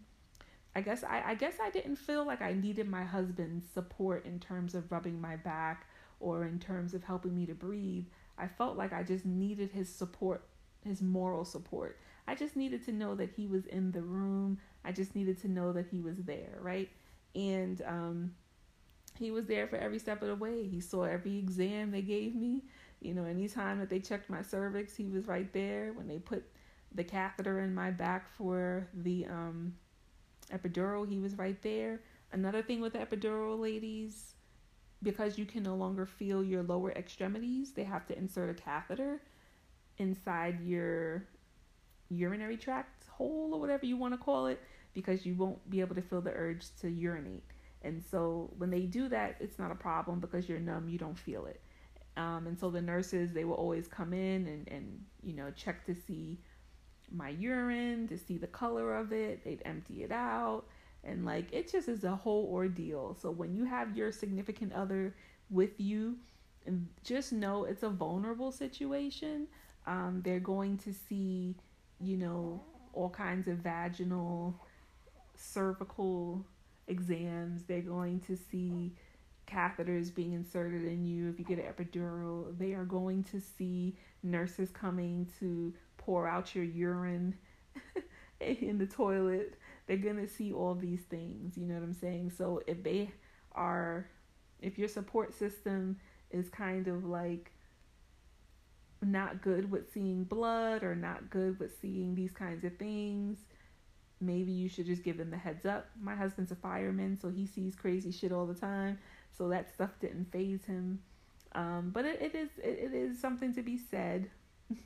I 0.74 0.80
guess 0.80 1.04
I, 1.04 1.22
I 1.24 1.34
guess 1.36 1.54
I 1.62 1.70
didn't 1.70 1.94
feel 1.94 2.26
like 2.26 2.42
I 2.42 2.54
needed 2.54 2.88
my 2.88 3.04
husband's 3.04 3.70
support 3.72 4.26
in 4.26 4.40
terms 4.40 4.74
of 4.74 4.90
rubbing 4.90 5.20
my 5.20 5.36
back 5.36 5.86
or 6.18 6.44
in 6.44 6.58
terms 6.58 6.92
of 6.92 7.04
helping 7.04 7.36
me 7.36 7.46
to 7.46 7.54
breathe. 7.54 8.06
I 8.40 8.48
felt 8.48 8.76
like 8.76 8.92
I 8.92 9.02
just 9.02 9.26
needed 9.26 9.70
his 9.70 9.88
support, 9.88 10.44
his 10.84 11.02
moral 11.02 11.44
support. 11.44 11.98
I 12.26 12.34
just 12.34 12.56
needed 12.56 12.84
to 12.86 12.92
know 12.92 13.14
that 13.16 13.30
he 13.30 13.46
was 13.46 13.66
in 13.66 13.92
the 13.92 14.02
room. 14.02 14.58
I 14.84 14.92
just 14.92 15.14
needed 15.14 15.40
to 15.42 15.48
know 15.48 15.72
that 15.72 15.86
he 15.90 16.00
was 16.00 16.16
there, 16.18 16.58
right? 16.60 16.88
And 17.34 17.82
um, 17.86 18.34
he 19.18 19.30
was 19.30 19.46
there 19.46 19.66
for 19.66 19.76
every 19.76 19.98
step 19.98 20.22
of 20.22 20.28
the 20.28 20.34
way. 20.34 20.66
He 20.66 20.80
saw 20.80 21.04
every 21.04 21.38
exam 21.38 21.90
they 21.90 22.02
gave 22.02 22.34
me. 22.34 22.62
You 23.00 23.14
know, 23.14 23.24
anytime 23.24 23.78
that 23.80 23.90
they 23.90 23.98
checked 23.98 24.30
my 24.30 24.42
cervix, 24.42 24.96
he 24.96 25.06
was 25.08 25.26
right 25.26 25.52
there. 25.52 25.92
When 25.92 26.06
they 26.06 26.18
put 26.18 26.44
the 26.94 27.04
catheter 27.04 27.60
in 27.60 27.74
my 27.74 27.90
back 27.90 28.28
for 28.36 28.88
the 28.94 29.26
um, 29.26 29.74
epidural, 30.52 31.08
he 31.08 31.18
was 31.18 31.36
right 31.36 31.60
there. 31.62 32.00
Another 32.32 32.62
thing 32.62 32.80
with 32.80 32.92
the 32.92 32.98
epidural, 33.00 33.58
ladies, 33.58 34.34
because 35.02 35.38
you 35.38 35.46
can 35.46 35.62
no 35.62 35.74
longer 35.74 36.06
feel 36.06 36.44
your 36.44 36.62
lower 36.62 36.92
extremities, 36.92 37.72
they 37.72 37.84
have 37.84 38.06
to 38.06 38.18
insert 38.18 38.50
a 38.50 38.54
catheter 38.54 39.22
inside 39.98 40.60
your 40.60 41.24
urinary 42.08 42.56
tract 42.56 43.06
hole 43.08 43.50
or 43.52 43.60
whatever 43.60 43.86
you 43.86 43.96
want 43.96 44.12
to 44.12 44.18
call 44.18 44.46
it 44.46 44.60
because 44.92 45.24
you 45.24 45.34
won't 45.34 45.70
be 45.70 45.80
able 45.80 45.94
to 45.94 46.02
feel 46.02 46.20
the 46.20 46.32
urge 46.32 46.64
to 46.80 46.90
urinate. 46.90 47.44
And 47.82 48.02
so 48.10 48.50
when 48.58 48.70
they 48.70 48.82
do 48.82 49.08
that, 49.08 49.36
it's 49.40 49.58
not 49.58 49.70
a 49.70 49.74
problem 49.74 50.20
because 50.20 50.48
you're 50.48 50.58
numb, 50.58 50.88
you 50.88 50.98
don't 50.98 51.18
feel 51.18 51.46
it. 51.46 51.60
Um, 52.16 52.46
and 52.46 52.58
so 52.58 52.70
the 52.70 52.82
nurses, 52.82 53.32
they 53.32 53.44
will 53.44 53.54
always 53.54 53.86
come 53.88 54.12
in 54.12 54.46
and, 54.46 54.68
and, 54.68 55.00
you 55.22 55.32
know, 55.32 55.50
check 55.56 55.86
to 55.86 55.94
see 55.94 56.40
my 57.10 57.30
urine, 57.30 58.08
to 58.08 58.18
see 58.18 58.36
the 58.36 58.46
color 58.46 58.94
of 58.94 59.12
it. 59.12 59.44
They'd 59.44 59.62
empty 59.64 60.02
it 60.02 60.12
out. 60.12 60.64
And 61.04 61.24
like, 61.24 61.46
it 61.52 61.70
just 61.70 61.88
is 61.88 62.04
a 62.04 62.14
whole 62.14 62.48
ordeal. 62.52 63.16
So 63.20 63.30
when 63.30 63.54
you 63.54 63.64
have 63.64 63.96
your 63.96 64.12
significant 64.12 64.72
other 64.72 65.14
with 65.48 65.78
you, 65.78 66.16
just 67.04 67.32
know 67.32 67.64
it's 67.64 67.82
a 67.82 67.88
vulnerable 67.88 68.52
situation. 68.52 69.46
Um, 69.86 70.20
they're 70.24 70.40
going 70.40 70.78
to 70.78 70.92
see, 70.92 71.56
you 72.00 72.16
know, 72.16 72.62
all 72.92 73.10
kinds 73.10 73.48
of 73.48 73.58
vaginal, 73.58 74.54
cervical 75.36 76.44
exams. 76.86 77.62
They're 77.64 77.80
going 77.80 78.20
to 78.20 78.36
see 78.36 78.92
catheters 79.46 80.14
being 80.14 80.32
inserted 80.32 80.84
in 80.84 81.04
you 81.04 81.28
if 81.28 81.38
you 81.38 81.44
get 81.44 81.58
an 81.58 81.72
epidural. 81.72 82.56
They 82.58 82.72
are 82.72 82.84
going 82.84 83.24
to 83.24 83.40
see 83.40 83.96
nurses 84.22 84.70
coming 84.70 85.28
to 85.40 85.72
pour 85.96 86.28
out 86.28 86.54
your 86.54 86.64
urine 86.64 87.36
in 88.40 88.78
the 88.78 88.86
toilet. 88.86 89.54
They're 89.90 89.98
gonna 89.98 90.28
see 90.28 90.52
all 90.52 90.76
these 90.76 91.00
things. 91.10 91.58
You 91.58 91.66
know 91.66 91.74
what 91.74 91.82
I'm 91.82 91.94
saying? 91.94 92.30
So 92.38 92.62
if 92.68 92.80
they 92.84 93.10
are, 93.56 94.06
if 94.60 94.78
your 94.78 94.86
support 94.86 95.36
system 95.36 95.96
is 96.30 96.48
kind 96.48 96.86
of 96.86 97.04
like 97.04 97.50
not 99.02 99.42
good 99.42 99.68
with 99.68 99.92
seeing 99.92 100.22
blood 100.22 100.84
or 100.84 100.94
not 100.94 101.28
good 101.28 101.58
with 101.58 101.72
seeing 101.82 102.14
these 102.14 102.30
kinds 102.30 102.62
of 102.62 102.76
things, 102.76 103.38
maybe 104.20 104.52
you 104.52 104.68
should 104.68 104.86
just 104.86 105.02
give 105.02 105.16
them 105.16 105.32
the 105.32 105.36
heads 105.36 105.66
up. 105.66 105.90
My 106.00 106.14
husband's 106.14 106.52
a 106.52 106.54
fireman, 106.54 107.18
so 107.20 107.28
he 107.28 107.44
sees 107.44 107.74
crazy 107.74 108.12
shit 108.12 108.30
all 108.30 108.46
the 108.46 108.54
time. 108.54 108.96
So 109.36 109.48
that 109.48 109.74
stuff 109.74 109.90
didn't 110.00 110.30
faze 110.30 110.64
him. 110.66 111.00
Um, 111.56 111.90
but 111.92 112.04
it, 112.04 112.22
it 112.22 112.36
is 112.36 112.50
it, 112.62 112.78
it 112.78 112.94
is 112.94 113.20
something 113.20 113.52
to 113.54 113.62
be 113.62 113.76
said 113.76 114.30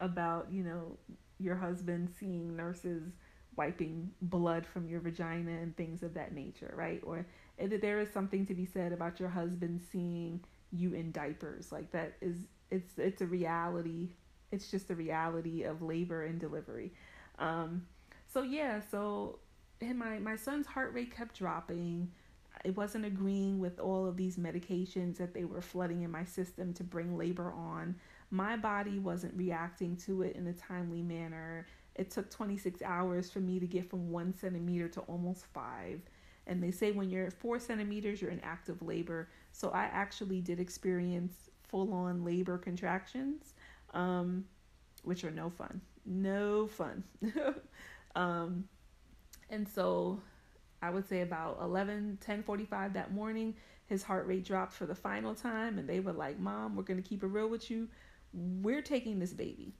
about 0.00 0.48
you 0.50 0.64
know 0.64 0.98
your 1.38 1.54
husband 1.54 2.12
seeing 2.18 2.56
nurses 2.56 3.12
wiping 3.56 4.10
blood 4.22 4.66
from 4.66 4.88
your 4.88 5.00
vagina 5.00 5.52
and 5.52 5.76
things 5.76 6.02
of 6.02 6.14
that 6.14 6.34
nature, 6.34 6.72
right? 6.76 7.00
Or 7.04 7.26
there 7.58 8.00
is 8.00 8.10
something 8.12 8.46
to 8.46 8.54
be 8.54 8.66
said 8.66 8.92
about 8.92 9.20
your 9.20 9.28
husband 9.28 9.80
seeing 9.90 10.40
you 10.72 10.92
in 10.94 11.12
diapers. 11.12 11.72
Like 11.72 11.90
that 11.92 12.14
is 12.20 12.36
it's 12.70 12.98
it's 12.98 13.22
a 13.22 13.26
reality. 13.26 14.10
It's 14.50 14.70
just 14.70 14.90
a 14.90 14.94
reality 14.94 15.62
of 15.62 15.82
labor 15.82 16.24
and 16.24 16.38
delivery. 16.38 16.92
Um, 17.38 17.86
so 18.26 18.42
yeah, 18.42 18.80
so 18.90 19.38
and 19.80 19.98
my 19.98 20.18
my 20.18 20.36
son's 20.36 20.66
heart 20.66 20.92
rate 20.94 21.14
kept 21.14 21.38
dropping. 21.38 22.10
It 22.64 22.76
wasn't 22.76 23.04
agreeing 23.04 23.58
with 23.58 23.78
all 23.78 24.06
of 24.06 24.16
these 24.16 24.36
medications 24.36 25.18
that 25.18 25.34
they 25.34 25.44
were 25.44 25.60
flooding 25.60 26.02
in 26.02 26.10
my 26.10 26.24
system 26.24 26.72
to 26.74 26.84
bring 26.84 27.16
labor 27.18 27.52
on. 27.52 27.96
My 28.30 28.56
body 28.56 28.98
wasn't 28.98 29.36
reacting 29.36 29.96
to 29.98 30.22
it 30.22 30.34
in 30.36 30.46
a 30.46 30.52
timely 30.52 31.02
manner. 31.02 31.66
It 31.96 32.10
took 32.10 32.30
26 32.30 32.82
hours 32.82 33.30
for 33.30 33.40
me 33.40 33.60
to 33.60 33.66
get 33.66 33.88
from 33.88 34.10
one 34.10 34.34
centimeter 34.34 34.88
to 34.88 35.00
almost 35.02 35.46
five. 35.46 36.00
And 36.46 36.62
they 36.62 36.70
say 36.70 36.92
when 36.92 37.08
you're 37.08 37.26
at 37.26 37.32
four 37.32 37.58
centimeters, 37.58 38.20
you're 38.20 38.30
in 38.30 38.40
active 38.40 38.82
labor. 38.82 39.28
So 39.52 39.70
I 39.70 39.84
actually 39.84 40.40
did 40.40 40.60
experience 40.60 41.50
full 41.68 41.92
on 41.92 42.24
labor 42.24 42.58
contractions, 42.58 43.54
um, 43.94 44.44
which 45.04 45.24
are 45.24 45.30
no 45.30 45.50
fun. 45.50 45.80
No 46.04 46.66
fun. 46.66 47.04
um, 48.16 48.68
and 49.48 49.66
so 49.68 50.20
I 50.82 50.90
would 50.90 51.08
say 51.08 51.22
about 51.22 51.58
11, 51.62 52.18
10 52.20 52.42
45 52.42 52.92
that 52.94 53.12
morning, 53.12 53.54
his 53.86 54.02
heart 54.02 54.26
rate 54.26 54.44
dropped 54.44 54.72
for 54.72 54.86
the 54.86 54.94
final 54.94 55.34
time. 55.34 55.78
And 55.78 55.88
they 55.88 56.00
were 56.00 56.12
like, 56.12 56.38
Mom, 56.38 56.76
we're 56.76 56.82
to 57.02 57.08
keep 57.08 57.22
it 57.22 57.28
real 57.28 57.48
with 57.48 57.70
you. 57.70 57.88
We're 58.32 58.82
taking 58.82 59.18
this 59.18 59.32
baby. 59.32 59.74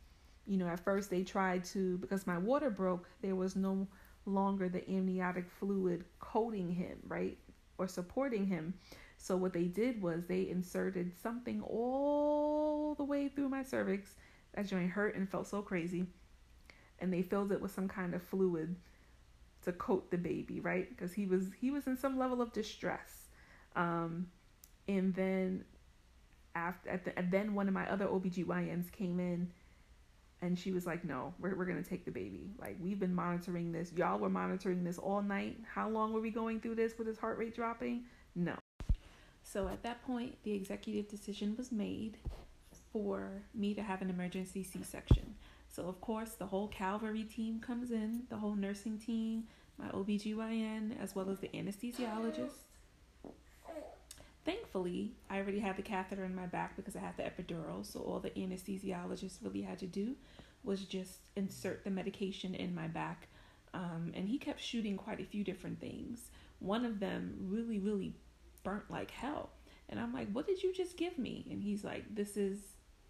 You 0.47 0.59
know, 0.59 0.67
at 0.67 0.81
first 0.81 1.11
they 1.11 1.23
tried 1.23 1.65
to, 1.67 1.99
because 1.99 2.27
my 2.27 2.39
water 2.39 2.71
broke, 2.71 3.09
there 3.23 3.35
was 3.35 3.57
no 3.57 3.87
longer 4.27 4.69
the 4.69 4.89
amniotic 4.91 5.49
fluid 5.49 6.05
coating 6.19 6.71
him, 6.71 6.99
right? 7.07 7.39
Or 7.79 7.89
supporting 7.89 8.47
him. 8.47 8.75
So 9.17 9.37
what 9.37 9.53
they 9.53 9.65
did 9.65 10.03
was 10.03 10.27
they 10.27 10.49
inserted 10.49 11.13
something 11.23 11.63
all 11.63 12.95
the 12.95 13.05
way 13.05 13.29
through 13.29 13.49
my 13.49 13.63
cervix. 13.63 14.17
That 14.55 14.67
joint 14.67 14.91
hurt 14.91 15.17
and 15.17 15.29
felt 15.29 15.47
so 15.47 15.63
crazy. 15.63 16.07
And 16.99 17.13
they 17.13 17.23
filled 17.23 17.53
it 17.53 17.61
with 17.61 17.73
some 17.73 17.89
kind 17.89 18.15
of 18.15 18.23
fluid 18.23 18.77
to 19.63 19.73
coat 19.73 20.11
the 20.11 20.19
baby, 20.19 20.61
right? 20.61 20.89
Because 20.89 21.13
he 21.13 21.27
was 21.27 21.47
he 21.59 21.71
was 21.71 21.87
in 21.87 21.97
some 21.97 22.19
level 22.19 22.41
of 22.41 22.53
distress. 22.53 23.29
Um, 23.75 24.29
and 24.87 25.15
then 25.15 25.65
after 26.55 26.91
at 26.91 27.05
the, 27.05 27.19
and 27.19 27.31
then 27.31 27.55
one 27.55 27.67
of 27.67 27.75
my 27.75 27.91
other 27.91 28.07
OBGYNs 28.07 28.93
came 28.93 29.19
in 29.19 29.51
and 30.45 30.59
she 30.59 30.73
was 30.73 30.87
like, 30.87 31.05
No, 31.05 31.33
we're 31.39 31.57
we're 31.57 31.65
gonna 31.65 31.83
take 31.83 32.05
the 32.05 32.11
baby. 32.11 32.51
Like 32.61 32.77
we've 32.81 33.01
been 33.01 33.15
monitoring 33.15 33.73
this. 33.73 33.93
Y'all 33.97 34.19
were 34.19 34.29
monitoring 34.29 34.85
this 34.85 34.99
all 34.99 35.23
night. 35.23 35.59
How 35.67 35.89
long 35.89 36.13
were 36.13 36.21
we 36.21 36.31
going 36.31 36.61
through 36.61 36.75
this 36.75 36.99
with 36.99 37.07
his 37.07 37.19
heart 37.19 37.39
rate 37.39 37.55
dropping? 37.55 38.05
No. 38.35 38.55
So 39.43 39.69
at 39.69 39.83
that 39.83 40.05
point, 40.05 40.37
the 40.43 40.53
executive 40.53 41.09
decision 41.09 41.55
was 41.57 41.73
made 41.73 42.19
for 42.93 43.43
me 43.55 43.75
to 43.75 43.83
have 43.83 44.03
an 44.03 44.11
emergency 44.11 44.63
C 44.63 44.83
section. 44.83 45.35
So, 45.69 45.89
of 45.89 46.01
course, 46.01 46.35
the 46.35 46.47
whole 46.47 46.69
Calvary 46.69 47.25
team 47.25 47.59
comes 47.59 47.91
in, 47.91 48.23
the 48.29 48.37
whole 48.37 48.55
nursing 48.55 48.99
team, 48.99 49.45
my 49.77 49.89
OBGYN, 49.89 51.03
as 51.03 51.17
well 51.17 51.29
as 51.31 51.41
the 51.41 51.49
anesthesiologist. 51.49 52.63
Thankfully, 54.45 55.13
I 55.31 55.39
already 55.39 55.61
had 55.61 55.77
the 55.77 55.83
catheter 55.83 56.25
in 56.25 56.35
my 56.35 56.47
back 56.47 56.77
because 56.77 56.97
I 56.97 57.01
had 57.01 57.17
the 57.17 57.23
epidural, 57.23 57.85
so 57.85 58.01
all 58.01 58.21
the 58.21 58.31
anesthesiologist 58.31 59.39
really 59.43 59.63
had 59.63 59.79
to 59.79 59.87
do 59.87 60.17
was 60.63 60.85
just 60.85 61.21
insert 61.37 61.85
the 61.85 61.91
medication 61.91 62.55
in 62.55 62.75
my 62.75 62.89
back. 62.89 63.29
Um, 63.73 64.13
and 64.15 64.29
he 64.29 64.39
kept 64.39 64.61
shooting 64.61 64.97
quite 64.97 65.21
a 65.21 65.25
few 65.25 65.45
different 65.45 65.81
things. 65.81 66.31
One 66.59 66.85
of 66.85 67.01
them 67.01 67.37
really, 67.49 67.79
really 67.79 68.15
burnt 68.63 68.91
like 68.91 69.11
hell. 69.11 69.51
And 69.89 69.99
I'm 69.99 70.13
like, 70.13 70.31
what 70.33 70.47
did 70.47 70.63
you 70.63 70.73
just 70.73 70.97
give 70.97 71.19
me? 71.19 71.47
And 71.51 71.63
he's 71.63 71.85
like, 71.85 72.15
this 72.15 72.37
is, 72.37 72.59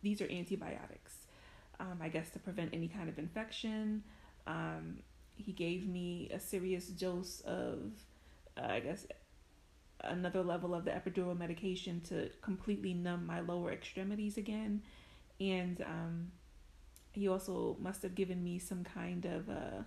these 0.02 0.20
are 0.20 0.30
antibiotics. 0.30 1.26
Um, 1.80 1.98
I 2.00 2.08
guess 2.08 2.30
to 2.30 2.38
prevent 2.38 2.70
any 2.72 2.88
kind 2.88 3.08
of 3.08 3.18
infection. 3.18 4.02
Um, 4.46 4.98
he 5.36 5.52
gave 5.52 5.88
me 5.88 6.30
a 6.32 6.38
serious 6.38 6.86
dose 6.86 7.40
of, 7.40 7.92
uh, 8.56 8.66
I 8.68 8.80
guess, 8.80 9.06
another 10.06 10.42
level 10.42 10.74
of 10.74 10.84
the 10.84 10.90
epidural 10.90 11.36
medication 11.36 12.00
to 12.08 12.30
completely 12.42 12.94
numb 12.94 13.26
my 13.26 13.40
lower 13.40 13.72
extremities 13.72 14.36
again. 14.36 14.82
And 15.40 15.80
um, 15.82 16.32
he 17.12 17.28
also 17.28 17.76
must 17.80 18.02
have 18.02 18.14
given 18.14 18.42
me 18.42 18.58
some 18.58 18.84
kind 18.84 19.24
of, 19.24 19.48
uh, 19.48 19.82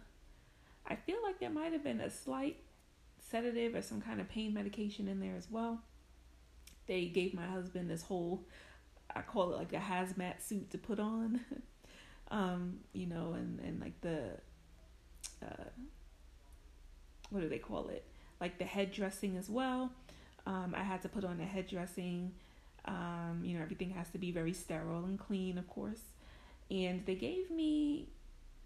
I 0.88 0.96
feel 0.96 1.18
like 1.24 1.40
there 1.40 1.50
might 1.50 1.74
have 1.74 1.84
been 1.84 2.02
a 2.02 2.10
slight 2.10 2.58
sedative 3.20 3.76
or 3.76 3.82
some 3.82 4.02
kind 4.02 4.22
of 4.22 4.30
pain 4.30 4.54
medication 4.54 5.08
in 5.08 5.20
there 5.20 5.36
as 5.36 5.50
well. 5.50 5.82
They 6.88 7.06
gave 7.06 7.34
my 7.34 7.46
husband 7.46 7.90
this 7.90 8.04
whole, 8.04 8.46
I 9.14 9.22
call 9.22 9.54
it 9.54 9.58
like 9.58 9.74
a 9.74 9.78
hazmat 9.78 10.42
suit 10.42 10.72
to 10.72 10.78
put 10.78 11.00
on, 11.00 11.42
um, 12.32 12.80
you 12.94 13.08
know, 13.08 13.34
and, 13.34 13.60
and 13.60 13.82
like 13.82 14.00
the, 14.02 14.32
uh, 15.44 15.66
what 17.30 17.42
do 17.42 17.50
they 17.50 17.60
call 17.60 17.90
it? 17.90 18.06
Like 18.40 18.58
the 18.58 18.66
head 18.66 18.92
dressing 18.92 19.36
as 19.38 19.50
well. 19.50 19.92
Um, 20.48 20.74
I 20.76 20.84
had 20.84 21.02
to 21.02 21.10
put 21.10 21.26
on 21.26 21.42
a 21.42 21.46
head 21.46 21.68
dressing. 21.68 22.32
Um, 22.86 23.42
you 23.44 23.58
know, 23.58 23.62
everything 23.62 23.90
has 23.92 24.10
to 24.12 24.18
be 24.18 24.32
very 24.32 24.54
sterile 24.54 25.04
and 25.04 25.20
clean, 25.20 25.58
of 25.58 25.68
course. 25.68 26.00
And 26.72 27.06
they 27.06 27.16
gave 27.16 27.52
me 27.52 28.08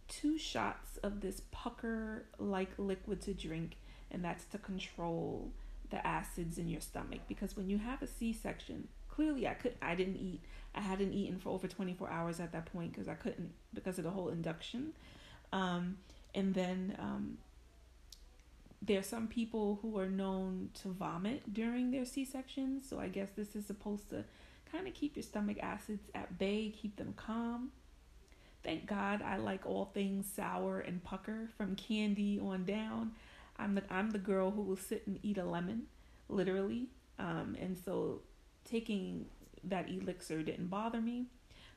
two 0.08 0.38
shots 0.38 0.98
of 1.02 1.22
this 1.22 1.42
pucker 1.52 2.26
like 2.38 2.70
liquid 2.78 3.22
to 3.22 3.34
drink 3.34 3.78
and 4.12 4.24
that's 4.24 4.44
to 4.44 4.58
control 4.58 5.50
the 5.90 6.06
acids 6.06 6.58
in 6.58 6.68
your 6.68 6.82
stomach 6.82 7.22
because 7.30 7.56
when 7.56 7.70
you 7.70 7.78
have 7.78 8.02
a 8.02 8.08
C-section, 8.08 8.88
clearly 9.10 9.48
I 9.48 9.54
could 9.54 9.74
I 9.82 9.96
didn't 9.96 10.18
eat. 10.18 10.42
I 10.76 10.82
hadn't 10.82 11.14
eaten 11.14 11.40
for 11.40 11.50
over 11.50 11.68
24 11.68 12.10
hours 12.10 12.40
at 12.40 12.52
that 12.52 12.72
point 12.72 12.94
because 12.94 13.08
I 13.08 13.16
couldn't 13.16 13.52
because 13.74 13.98
of 13.98 14.04
the 14.04 14.12
whole 14.12 14.30
induction. 14.30 14.94
Um, 15.52 15.98
and 16.36 16.54
then 16.54 16.96
um, 17.00 17.38
there's 18.82 19.06
some 19.06 19.28
people 19.28 19.80
who 19.82 19.98
are 20.00 20.10
known 20.10 20.70
to 20.82 20.90
vomit 20.90 21.54
during 21.54 21.92
their 21.92 22.06
C-sections, 22.06 22.88
so 22.90 23.00
I 23.00 23.08
guess 23.08 23.30
this 23.36 23.56
is 23.56 23.66
supposed 23.66 24.10
to 24.10 24.24
kind 24.72 24.88
of 24.88 24.94
keep 24.94 25.16
your 25.16 25.24
stomach 25.24 25.58
acids 25.62 26.10
at 26.16 26.40
bay, 26.40 26.74
keep 26.76 26.96
them 26.96 27.14
calm. 27.16 27.72
Thank 28.64 28.88
God 28.88 29.22
I 29.22 29.38
like 29.38 29.66
all 29.66 29.86
things 29.86 30.32
sour 30.36 30.80
and 30.80 31.04
pucker 31.04 31.50
from 31.58 31.76
candy 31.76 32.40
on 32.40 32.64
down. 32.64 33.12
I'm 33.58 33.76
the 33.76 33.84
I'm 33.90 34.12
the 34.12 34.20
girl 34.20 34.52
who 34.52 34.62
will 34.62 34.78
sit 34.78 35.06
and 35.08 35.20
eat 35.24 35.38
a 35.38 35.46
lemon, 35.46 35.84
literally. 36.30 36.88
Um, 37.20 37.56
and 37.60 37.78
so 37.78 38.22
taking 38.64 39.26
that 39.64 39.90
elixir 39.90 40.42
didn't 40.44 40.68
bother 40.68 41.02
me. 41.02 41.26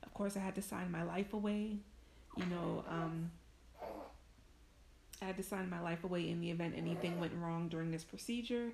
Of 0.03 0.13
course, 0.15 0.37
I 0.37 0.41
had 0.41 0.55
to 0.55 0.63
sign 0.63 0.91
my 0.91 1.03
life 1.03 1.33
away. 1.33 1.79
You 2.37 2.47
know, 2.47 2.85
um, 2.89 3.31
I 5.23 5.27
had 5.27 5.37
to 5.37 5.43
sign 5.43 5.71
my 5.71 5.81
life 5.81 6.05
away 6.05 6.29
in 6.29 6.41
the 6.41 6.51
event 6.51 6.75
anything 6.77 7.19
went 7.19 7.33
wrong 7.37 7.69
during 7.69 7.91
this 7.91 8.05
procedure, 8.05 8.73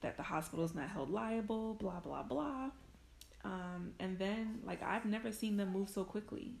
that 0.00 0.16
the 0.16 0.22
hospital 0.22 0.64
is 0.64 0.74
not 0.74 0.88
held 0.88 1.10
liable, 1.10 1.74
blah, 1.74 2.00
blah, 2.00 2.22
blah. 2.22 2.70
Um, 3.44 3.92
and 3.98 4.18
then, 4.18 4.60
like, 4.64 4.82
I've 4.82 5.04
never 5.04 5.32
seen 5.32 5.56
them 5.56 5.72
move 5.72 5.88
so 5.88 6.04
quickly. 6.04 6.52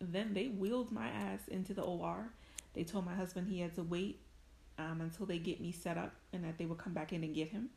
Then 0.00 0.32
they 0.34 0.46
wheeled 0.46 0.92
my 0.92 1.08
ass 1.08 1.48
into 1.48 1.74
the 1.74 1.82
OR. 1.82 2.32
They 2.74 2.84
told 2.84 3.04
my 3.04 3.14
husband 3.14 3.48
he 3.48 3.60
had 3.60 3.74
to 3.74 3.82
wait 3.82 4.20
um, 4.78 5.00
until 5.00 5.26
they 5.26 5.38
get 5.38 5.60
me 5.60 5.72
set 5.72 5.98
up 5.98 6.12
and 6.32 6.44
that 6.44 6.58
they 6.58 6.66
would 6.66 6.78
come 6.78 6.94
back 6.94 7.12
in 7.12 7.22
and 7.24 7.34
get 7.34 7.48
him. 7.48 7.70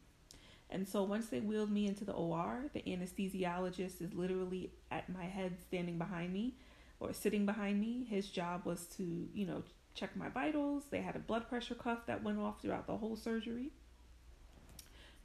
And 0.69 0.87
so 0.87 1.03
once 1.03 1.27
they 1.27 1.39
wheeled 1.39 1.71
me 1.71 1.87
into 1.87 2.05
the 2.05 2.13
OR, 2.13 2.65
the 2.73 2.81
anesthesiologist 2.81 4.01
is 4.01 4.13
literally 4.13 4.71
at 4.89 5.07
my 5.09 5.25
head 5.25 5.57
standing 5.67 5.97
behind 5.97 6.33
me 6.33 6.55
or 6.99 7.13
sitting 7.13 7.45
behind 7.45 7.79
me. 7.79 8.05
His 8.09 8.27
job 8.27 8.65
was 8.65 8.85
to, 8.97 9.27
you 9.33 9.45
know, 9.45 9.63
check 9.95 10.15
my 10.15 10.29
vitals. 10.29 10.83
They 10.89 11.01
had 11.01 11.15
a 11.15 11.19
blood 11.19 11.47
pressure 11.47 11.75
cuff 11.75 12.05
that 12.07 12.23
went 12.23 12.39
off 12.39 12.61
throughout 12.61 12.87
the 12.87 12.97
whole 12.97 13.15
surgery. 13.15 13.71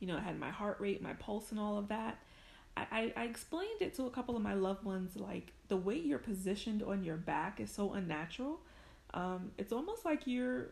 You 0.00 0.06
know, 0.06 0.16
I 0.16 0.20
had 0.20 0.38
my 0.38 0.50
heart 0.50 0.78
rate, 0.80 1.02
my 1.02 1.14
pulse, 1.14 1.50
and 1.50 1.58
all 1.58 1.78
of 1.78 1.88
that. 1.88 2.18
I, 2.76 3.12
I, 3.16 3.24
explained 3.24 3.82
it 3.82 3.94
to 3.94 4.06
a 4.06 4.10
couple 4.10 4.36
of 4.36 4.42
my 4.42 4.54
loved 4.54 4.84
ones 4.84 5.16
like 5.16 5.52
the 5.66 5.76
way 5.76 5.98
you're 5.98 6.18
positioned 6.18 6.82
on 6.82 7.02
your 7.02 7.16
back 7.16 7.58
is 7.58 7.72
so 7.72 7.92
unnatural 7.94 8.60
Um, 9.14 9.50
it's 9.58 9.72
almost 9.72 10.04
like 10.04 10.26
you're, 10.26 10.68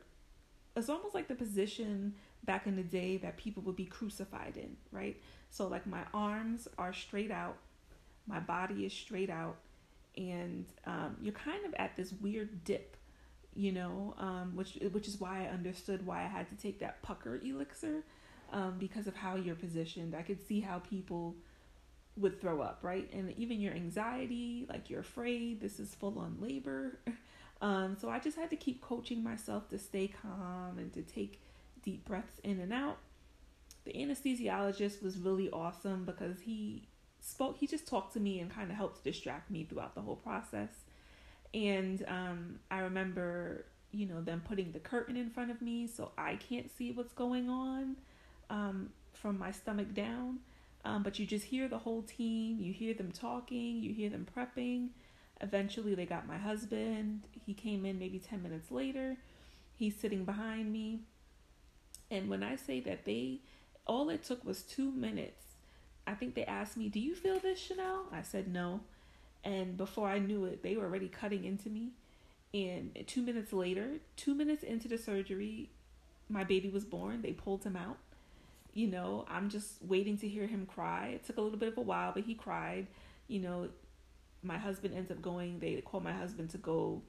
it's 0.76 0.88
almost 0.88 1.14
like 1.14 1.26
the 1.26 1.34
position 1.34 2.14
back 2.44 2.66
in 2.66 2.76
the 2.76 2.82
day 2.82 3.16
that 3.18 3.36
people 3.36 3.62
would 3.64 3.76
be 3.76 3.86
crucified 3.86 4.56
in, 4.56 4.76
right? 4.92 5.20
So, 5.50 5.66
like, 5.66 5.86
my 5.86 6.02
arms 6.14 6.68
are 6.78 6.92
straight 6.92 7.30
out, 7.30 7.56
my 8.26 8.40
body 8.40 8.84
is 8.86 8.92
straight 8.92 9.30
out, 9.30 9.56
and 10.16 10.66
um, 10.86 11.16
you're 11.20 11.32
kind 11.32 11.64
of 11.66 11.74
at 11.74 11.96
this 11.96 12.12
weird 12.20 12.64
dip, 12.64 12.95
you 13.56 13.72
know, 13.72 14.14
um, 14.18 14.52
which 14.54 14.78
which 14.92 15.08
is 15.08 15.20
why 15.20 15.44
I 15.44 15.48
understood 15.48 16.06
why 16.06 16.22
I 16.24 16.26
had 16.26 16.48
to 16.50 16.56
take 16.56 16.80
that 16.80 17.02
pucker 17.02 17.40
elixir, 17.42 18.04
um, 18.52 18.76
because 18.78 19.06
of 19.06 19.16
how 19.16 19.36
you're 19.36 19.54
positioned. 19.54 20.14
I 20.14 20.22
could 20.22 20.46
see 20.46 20.60
how 20.60 20.78
people 20.80 21.34
would 22.16 22.40
throw 22.40 22.60
up, 22.60 22.78
right? 22.82 23.10
And 23.12 23.32
even 23.36 23.60
your 23.60 23.74
anxiety, 23.74 24.66
like 24.68 24.88
you're 24.88 25.00
afraid, 25.00 25.60
this 25.60 25.78
is 25.78 25.94
full 25.94 26.18
on 26.18 26.36
labor. 26.40 26.98
Um, 27.62 27.96
so 27.98 28.10
I 28.10 28.18
just 28.18 28.36
had 28.36 28.50
to 28.50 28.56
keep 28.56 28.82
coaching 28.82 29.22
myself 29.22 29.70
to 29.70 29.78
stay 29.78 30.08
calm 30.08 30.78
and 30.78 30.92
to 30.92 31.02
take 31.02 31.40
deep 31.82 32.04
breaths 32.04 32.38
in 32.44 32.60
and 32.60 32.72
out. 32.72 32.98
The 33.84 33.92
anesthesiologist 33.92 35.02
was 35.02 35.16
really 35.16 35.48
awesome 35.50 36.04
because 36.04 36.40
he 36.40 36.88
spoke, 37.20 37.56
he 37.58 37.66
just 37.66 37.86
talked 37.86 38.12
to 38.14 38.20
me 38.20 38.40
and 38.40 38.50
kind 38.50 38.70
of 38.70 38.76
helped 38.76 39.04
distract 39.04 39.50
me 39.50 39.64
throughout 39.64 39.94
the 39.94 40.02
whole 40.02 40.16
process. 40.16 40.68
And 41.56 42.04
um, 42.06 42.60
I 42.70 42.80
remember, 42.80 43.64
you 43.90 44.04
know, 44.04 44.20
them 44.20 44.42
putting 44.46 44.72
the 44.72 44.78
curtain 44.78 45.16
in 45.16 45.30
front 45.30 45.50
of 45.50 45.62
me 45.62 45.86
so 45.86 46.12
I 46.18 46.36
can't 46.36 46.70
see 46.76 46.92
what's 46.92 47.14
going 47.14 47.48
on 47.48 47.96
um, 48.50 48.90
from 49.14 49.38
my 49.38 49.52
stomach 49.52 49.94
down. 49.94 50.40
Um, 50.84 51.02
but 51.02 51.18
you 51.18 51.24
just 51.24 51.46
hear 51.46 51.66
the 51.66 51.78
whole 51.78 52.02
team, 52.02 52.60
you 52.60 52.74
hear 52.74 52.92
them 52.92 53.10
talking, 53.10 53.82
you 53.82 53.94
hear 53.94 54.10
them 54.10 54.26
prepping. 54.36 54.90
Eventually, 55.40 55.94
they 55.94 56.04
got 56.04 56.28
my 56.28 56.36
husband. 56.36 57.22
He 57.46 57.54
came 57.54 57.86
in 57.86 57.98
maybe 57.98 58.18
10 58.18 58.42
minutes 58.42 58.70
later. 58.70 59.16
He's 59.74 59.96
sitting 59.96 60.26
behind 60.26 60.70
me. 60.70 61.00
And 62.10 62.28
when 62.28 62.42
I 62.42 62.56
say 62.56 62.80
that 62.80 63.06
they, 63.06 63.40
all 63.86 64.10
it 64.10 64.24
took 64.24 64.44
was 64.44 64.62
two 64.62 64.92
minutes. 64.92 65.42
I 66.06 66.14
think 66.14 66.34
they 66.34 66.44
asked 66.44 66.76
me, 66.76 66.90
Do 66.90 67.00
you 67.00 67.14
feel 67.14 67.38
this, 67.38 67.58
Chanel? 67.58 68.06
I 68.12 68.20
said 68.20 68.46
no. 68.46 68.80
And 69.46 69.76
before 69.76 70.08
I 70.08 70.18
knew 70.18 70.44
it, 70.44 70.64
they 70.64 70.76
were 70.76 70.84
already 70.84 71.08
cutting 71.08 71.44
into 71.44 71.70
me. 71.70 71.92
And 72.52 72.98
two 73.06 73.22
minutes 73.22 73.52
later, 73.52 73.86
two 74.16 74.34
minutes 74.34 74.64
into 74.64 74.88
the 74.88 74.98
surgery, 74.98 75.70
my 76.28 76.42
baby 76.42 76.68
was 76.68 76.84
born. 76.84 77.22
They 77.22 77.32
pulled 77.32 77.62
him 77.62 77.76
out. 77.76 77.98
You 78.74 78.88
know, 78.88 79.24
I'm 79.30 79.48
just 79.48 79.76
waiting 79.82 80.18
to 80.18 80.28
hear 80.28 80.48
him 80.48 80.66
cry. 80.66 81.12
It 81.14 81.24
took 81.24 81.36
a 81.36 81.40
little 81.40 81.58
bit 81.58 81.68
of 81.68 81.78
a 81.78 81.82
while, 81.82 82.12
but 82.12 82.24
he 82.24 82.34
cried. 82.34 82.88
You 83.28 83.40
know, 83.40 83.68
my 84.42 84.58
husband 84.58 84.94
ends 84.94 85.12
up 85.12 85.22
going, 85.22 85.60
they 85.60 85.80
called 85.80 86.02
my 86.02 86.12
husband 86.12 86.50
to 86.50 86.58
go 86.58 87.02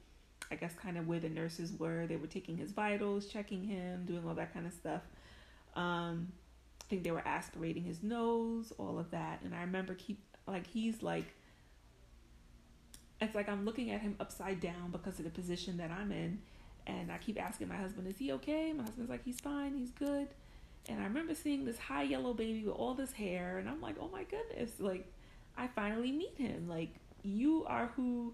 I 0.50 0.54
guess 0.54 0.72
kind 0.74 0.96
of 0.96 1.06
where 1.06 1.20
the 1.20 1.28
nurses 1.28 1.72
were. 1.78 2.06
They 2.06 2.16
were 2.16 2.26
taking 2.26 2.56
his 2.56 2.72
vitals, 2.72 3.26
checking 3.26 3.64
him, 3.64 4.04
doing 4.06 4.26
all 4.26 4.34
that 4.34 4.54
kind 4.54 4.66
of 4.66 4.72
stuff. 4.72 5.02
Um, 5.74 6.32
I 6.80 6.84
think 6.88 7.04
they 7.04 7.10
were 7.10 7.26
aspirating 7.26 7.84
his 7.84 8.02
nose, 8.02 8.72
all 8.78 8.98
of 8.98 9.10
that. 9.10 9.40
And 9.44 9.54
I 9.54 9.60
remember 9.60 9.94
keep 9.94 10.20
like 10.46 10.66
he's 10.66 11.02
like 11.02 11.26
it's 13.20 13.34
like 13.34 13.48
I'm 13.48 13.64
looking 13.64 13.90
at 13.90 14.00
him 14.00 14.16
upside 14.20 14.60
down 14.60 14.90
because 14.92 15.18
of 15.18 15.24
the 15.24 15.30
position 15.30 15.76
that 15.78 15.90
I'm 15.90 16.12
in. 16.12 16.38
And 16.86 17.12
I 17.12 17.18
keep 17.18 17.40
asking 17.40 17.68
my 17.68 17.76
husband, 17.76 18.08
is 18.08 18.16
he 18.16 18.32
okay? 18.32 18.72
My 18.72 18.82
husband's 18.84 19.10
like, 19.10 19.24
he's 19.24 19.40
fine, 19.40 19.76
he's 19.76 19.90
good. 19.90 20.28
And 20.88 21.00
I 21.00 21.04
remember 21.04 21.34
seeing 21.34 21.66
this 21.66 21.78
high 21.78 22.04
yellow 22.04 22.32
baby 22.32 22.64
with 22.64 22.74
all 22.74 22.94
this 22.94 23.12
hair, 23.12 23.58
and 23.58 23.68
I'm 23.68 23.82
like, 23.82 23.96
oh 24.00 24.08
my 24.08 24.24
goodness, 24.24 24.70
like, 24.78 25.06
I 25.56 25.66
finally 25.66 26.12
meet 26.12 26.38
him. 26.38 26.66
Like, 26.66 26.94
you 27.22 27.66
are 27.66 27.90
who 27.94 28.32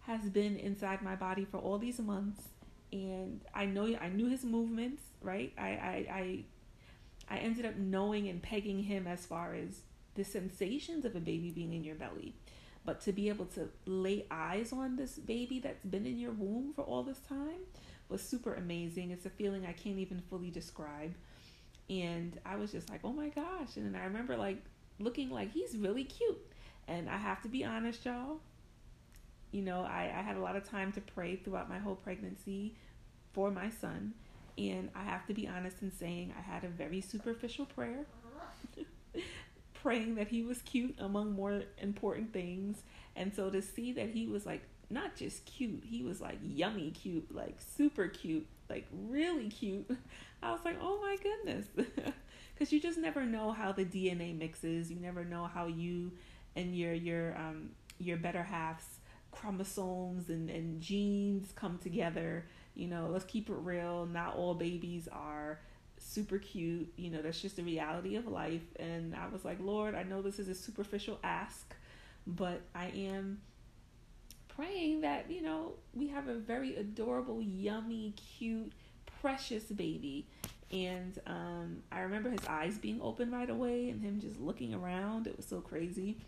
has 0.00 0.28
been 0.28 0.56
inside 0.56 1.02
my 1.02 1.14
body 1.14 1.44
for 1.44 1.58
all 1.58 1.78
these 1.78 2.00
months 2.00 2.48
and 2.94 3.40
I 3.52 3.66
know 3.66 3.94
I 4.00 4.08
knew 4.08 4.28
his 4.28 4.44
movements, 4.44 5.02
right? 5.20 5.52
I 5.58 5.68
I 5.68 6.06
I, 6.10 6.44
I 7.28 7.38
ended 7.38 7.66
up 7.66 7.76
knowing 7.76 8.28
and 8.28 8.40
pegging 8.40 8.84
him 8.84 9.06
as 9.06 9.26
far 9.26 9.54
as 9.54 9.80
the 10.14 10.24
sensations 10.24 11.04
of 11.04 11.16
a 11.16 11.20
baby 11.20 11.50
being 11.50 11.72
in 11.72 11.82
your 11.82 11.96
belly. 11.96 12.34
But 12.84 13.00
to 13.02 13.12
be 13.12 13.28
able 13.28 13.46
to 13.46 13.68
lay 13.86 14.26
eyes 14.30 14.72
on 14.72 14.96
this 14.96 15.12
baby 15.12 15.58
that's 15.58 15.84
been 15.84 16.06
in 16.06 16.18
your 16.18 16.32
womb 16.32 16.72
for 16.74 16.82
all 16.82 17.02
this 17.02 17.20
time 17.20 17.60
was 18.08 18.22
super 18.22 18.54
amazing. 18.54 19.10
It's 19.10 19.24
a 19.24 19.30
feeling 19.30 19.64
I 19.64 19.72
can't 19.72 19.98
even 19.98 20.22
fully 20.28 20.50
describe. 20.50 21.14
And 21.88 22.38
I 22.44 22.56
was 22.56 22.72
just 22.72 22.90
like, 22.90 23.00
oh 23.04 23.12
my 23.12 23.28
gosh. 23.28 23.76
And 23.76 23.86
then 23.86 24.00
I 24.00 24.04
remember 24.04 24.36
like 24.36 24.58
looking 24.98 25.30
like 25.30 25.52
he's 25.52 25.76
really 25.76 26.04
cute. 26.04 26.38
And 26.86 27.08
I 27.08 27.16
have 27.16 27.42
to 27.42 27.48
be 27.48 27.64
honest, 27.64 28.04
y'all, 28.04 28.40
you 29.50 29.62
know, 29.62 29.82
I, 29.82 30.12
I 30.14 30.22
had 30.22 30.36
a 30.36 30.40
lot 30.40 30.56
of 30.56 30.68
time 30.68 30.92
to 30.92 31.00
pray 31.00 31.36
throughout 31.36 31.68
my 31.68 31.78
whole 31.78 31.94
pregnancy 31.94 32.74
for 33.32 33.50
my 33.50 33.70
son. 33.70 34.14
And 34.56 34.90
I 34.94 35.02
have 35.02 35.26
to 35.26 35.34
be 35.34 35.48
honest 35.48 35.82
in 35.82 35.90
saying 35.90 36.34
I 36.38 36.40
had 36.40 36.64
a 36.64 36.68
very 36.68 37.00
superficial 37.00 37.66
prayer, 37.66 38.06
praying 39.84 40.14
that 40.14 40.28
he 40.28 40.42
was 40.42 40.62
cute 40.62 40.96
among 40.98 41.32
more 41.32 41.62
important 41.76 42.32
things. 42.32 42.82
And 43.14 43.34
so 43.34 43.50
to 43.50 43.60
see 43.60 43.92
that 43.92 44.08
he 44.08 44.26
was 44.26 44.46
like 44.46 44.62
not 44.88 45.14
just 45.14 45.44
cute, 45.44 45.84
he 45.84 46.02
was 46.02 46.22
like 46.22 46.38
yummy 46.42 46.90
cute, 46.90 47.32
like 47.34 47.58
super 47.76 48.08
cute, 48.08 48.46
like 48.70 48.86
really 48.90 49.50
cute. 49.50 49.86
I 50.42 50.52
was 50.52 50.64
like, 50.64 50.78
oh 50.80 50.98
my 51.02 51.16
goodness. 51.22 51.66
Because 52.54 52.72
you 52.72 52.80
just 52.80 52.98
never 52.98 53.24
know 53.24 53.50
how 53.50 53.72
the 53.72 53.84
DNA 53.84 54.38
mixes. 54.38 54.88
You 54.88 55.00
never 55.00 55.24
know 55.24 55.50
how 55.52 55.66
you 55.66 56.12
and 56.54 56.76
your 56.78 56.94
your 56.94 57.36
um 57.36 57.70
your 57.98 58.16
better 58.16 58.44
halves 58.44 58.84
chromosomes 59.32 60.28
and, 60.28 60.48
and 60.48 60.80
genes 60.80 61.50
come 61.56 61.78
together. 61.78 62.46
You 62.76 62.86
know, 62.86 63.08
let's 63.10 63.24
keep 63.24 63.50
it 63.50 63.56
real. 63.58 64.06
Not 64.06 64.36
all 64.36 64.54
babies 64.54 65.08
are 65.10 65.58
super 66.04 66.38
cute. 66.38 66.92
You 66.96 67.10
know, 67.10 67.22
that's 67.22 67.40
just 67.40 67.56
the 67.56 67.62
reality 67.62 68.16
of 68.16 68.26
life. 68.26 68.62
And 68.78 69.14
I 69.14 69.28
was 69.28 69.44
like, 69.44 69.58
Lord, 69.60 69.94
I 69.94 70.02
know 70.02 70.22
this 70.22 70.38
is 70.38 70.48
a 70.48 70.54
superficial 70.54 71.18
ask, 71.22 71.74
but 72.26 72.60
I 72.74 72.86
am 72.88 73.40
praying 74.48 75.00
that, 75.00 75.30
you 75.30 75.42
know, 75.42 75.72
we 75.94 76.08
have 76.08 76.28
a 76.28 76.34
very 76.34 76.76
adorable, 76.76 77.42
yummy, 77.42 78.14
cute, 78.38 78.72
precious 79.20 79.64
baby. 79.64 80.26
And 80.70 81.18
um, 81.26 81.82
I 81.90 82.00
remember 82.00 82.30
his 82.30 82.46
eyes 82.48 82.78
being 82.78 83.00
open 83.00 83.30
right 83.30 83.50
away 83.50 83.90
and 83.90 84.00
him 84.00 84.20
just 84.20 84.40
looking 84.40 84.74
around. 84.74 85.26
It 85.26 85.36
was 85.36 85.46
so 85.46 85.60
crazy. 85.60 86.18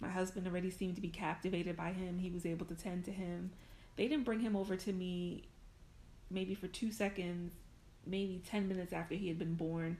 My 0.00 0.08
husband 0.08 0.46
already 0.46 0.70
seemed 0.70 0.96
to 0.96 1.00
be 1.00 1.08
captivated 1.08 1.76
by 1.76 1.92
him. 1.92 2.18
He 2.18 2.30
was 2.30 2.44
able 2.44 2.66
to 2.66 2.74
tend 2.74 3.04
to 3.04 3.12
him. 3.12 3.50
They 3.96 4.08
didn't 4.08 4.24
bring 4.24 4.40
him 4.40 4.56
over 4.56 4.76
to 4.76 4.92
me 4.92 5.44
maybe 6.30 6.54
for 6.54 6.66
two 6.66 6.90
seconds, 6.90 7.52
maybe 8.06 8.42
10 8.46 8.68
minutes 8.68 8.92
after 8.92 9.14
he 9.14 9.28
had 9.28 9.38
been 9.38 9.54
born. 9.54 9.98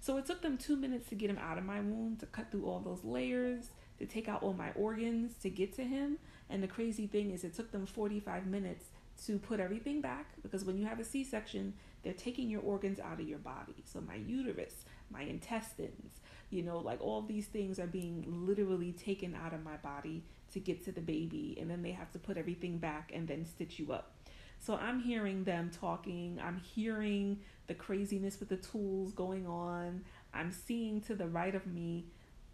So 0.00 0.16
it 0.16 0.26
took 0.26 0.40
them 0.42 0.56
two 0.56 0.76
minutes 0.76 1.08
to 1.10 1.14
get 1.14 1.30
him 1.30 1.38
out 1.38 1.58
of 1.58 1.64
my 1.64 1.80
womb, 1.80 2.16
to 2.20 2.26
cut 2.26 2.50
through 2.50 2.66
all 2.66 2.80
those 2.80 3.04
layers, 3.04 3.70
to 3.98 4.06
take 4.06 4.28
out 4.28 4.42
all 4.42 4.54
my 4.54 4.70
organs, 4.74 5.36
to 5.42 5.50
get 5.50 5.74
to 5.76 5.84
him. 5.84 6.18
And 6.48 6.62
the 6.62 6.68
crazy 6.68 7.06
thing 7.06 7.30
is, 7.30 7.44
it 7.44 7.54
took 7.54 7.70
them 7.70 7.86
45 7.86 8.46
minutes 8.46 8.86
to 9.26 9.38
put 9.38 9.60
everything 9.60 10.00
back 10.00 10.32
because 10.42 10.64
when 10.64 10.78
you 10.78 10.86
have 10.86 10.98
a 10.98 11.04
C 11.04 11.22
section, 11.22 11.74
they're 12.02 12.14
taking 12.14 12.48
your 12.48 12.62
organs 12.62 12.98
out 12.98 13.20
of 13.20 13.28
your 13.28 13.38
body. 13.38 13.84
So 13.84 14.00
my 14.00 14.14
uterus, 14.14 14.86
my 15.10 15.22
intestines, 15.22 16.20
you 16.50 16.62
know 16.62 16.78
like 16.78 17.00
all 17.00 17.22
these 17.22 17.46
things 17.46 17.78
are 17.78 17.86
being 17.86 18.24
literally 18.26 18.92
taken 18.92 19.34
out 19.34 19.54
of 19.54 19.62
my 19.64 19.76
body 19.76 20.22
to 20.52 20.60
get 20.60 20.84
to 20.84 20.92
the 20.92 21.00
baby 21.00 21.56
and 21.60 21.70
then 21.70 21.82
they 21.82 21.92
have 21.92 22.10
to 22.12 22.18
put 22.18 22.36
everything 22.36 22.78
back 22.78 23.12
and 23.14 23.26
then 23.26 23.46
stitch 23.46 23.78
you 23.78 23.92
up 23.92 24.12
so 24.60 24.76
i'm 24.76 25.00
hearing 25.00 25.44
them 25.44 25.70
talking. 25.80 26.38
I'm 26.42 26.58
hearing 26.58 27.40
the 27.66 27.74
craziness 27.74 28.38
with 28.38 28.48
the 28.48 28.56
tools 28.56 29.12
going 29.12 29.46
on. 29.46 30.04
I'm 30.32 30.52
seeing 30.52 31.00
to 31.02 31.14
the 31.14 31.26
right 31.26 31.54
of 31.54 31.66
me 31.66 32.06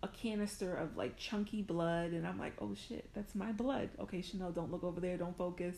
a 0.03 0.09
canister 0.09 0.75
of 0.75 0.97
like 0.97 1.17
chunky 1.17 1.63
blood 1.63 2.11
and 2.13 2.27
i'm 2.27 2.39
like 2.39 2.53
oh 2.61 2.75
shit 2.75 3.09
that's 3.15 3.35
my 3.35 3.53
blood. 3.53 3.91
Okay 3.99 4.23
chanel 4.23 4.53
don't 4.53 4.71
look 4.71 4.85
over 4.85 5.01
there. 5.01 5.17
Don't 5.17 5.37
focus. 5.37 5.77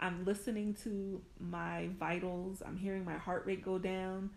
I'm 0.00 0.24
listening 0.24 0.74
to 0.84 1.20
my 1.40 1.88
vitals. 1.98 2.62
I'm 2.64 2.76
hearing 2.76 3.04
my 3.04 3.16
heart 3.16 3.44
rate 3.46 3.64
go 3.64 3.78
down. 3.78 4.30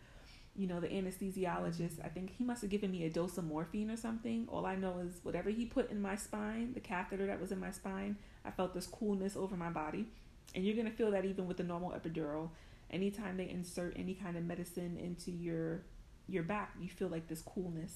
You 0.55 0.67
know, 0.67 0.81
the 0.81 0.87
anesthesiologist, 0.89 2.03
I 2.03 2.09
think 2.09 2.33
he 2.37 2.43
must 2.43 2.61
have 2.61 2.69
given 2.69 2.91
me 2.91 3.05
a 3.05 3.09
dose 3.09 3.37
of 3.37 3.45
morphine 3.45 3.89
or 3.89 3.95
something. 3.95 4.47
All 4.51 4.65
I 4.65 4.75
know 4.75 4.99
is 4.99 5.19
whatever 5.23 5.49
he 5.49 5.65
put 5.65 5.89
in 5.91 6.01
my 6.01 6.15
spine, 6.17 6.73
the 6.73 6.81
catheter 6.81 7.25
that 7.27 7.39
was 7.39 7.51
in 7.53 7.59
my 7.59 7.71
spine, 7.71 8.17
I 8.43 8.51
felt 8.51 8.73
this 8.73 8.87
coolness 8.87 9.37
over 9.37 9.55
my 9.55 9.69
body. 9.69 10.07
And 10.55 10.65
you're 10.65 10.75
going 10.75 10.89
to 10.89 10.93
feel 10.93 11.11
that 11.11 11.25
even 11.25 11.47
with 11.47 11.57
the 11.57 11.63
normal 11.63 11.91
epidural. 11.91 12.49
Anytime 12.89 13.37
they 13.37 13.49
insert 13.49 13.93
any 13.95 14.13
kind 14.13 14.35
of 14.35 14.43
medicine 14.43 14.97
into 14.97 15.31
your 15.31 15.81
your 16.27 16.43
back, 16.43 16.73
you 16.79 16.89
feel 16.89 17.07
like 17.07 17.27
this 17.27 17.41
coolness. 17.41 17.95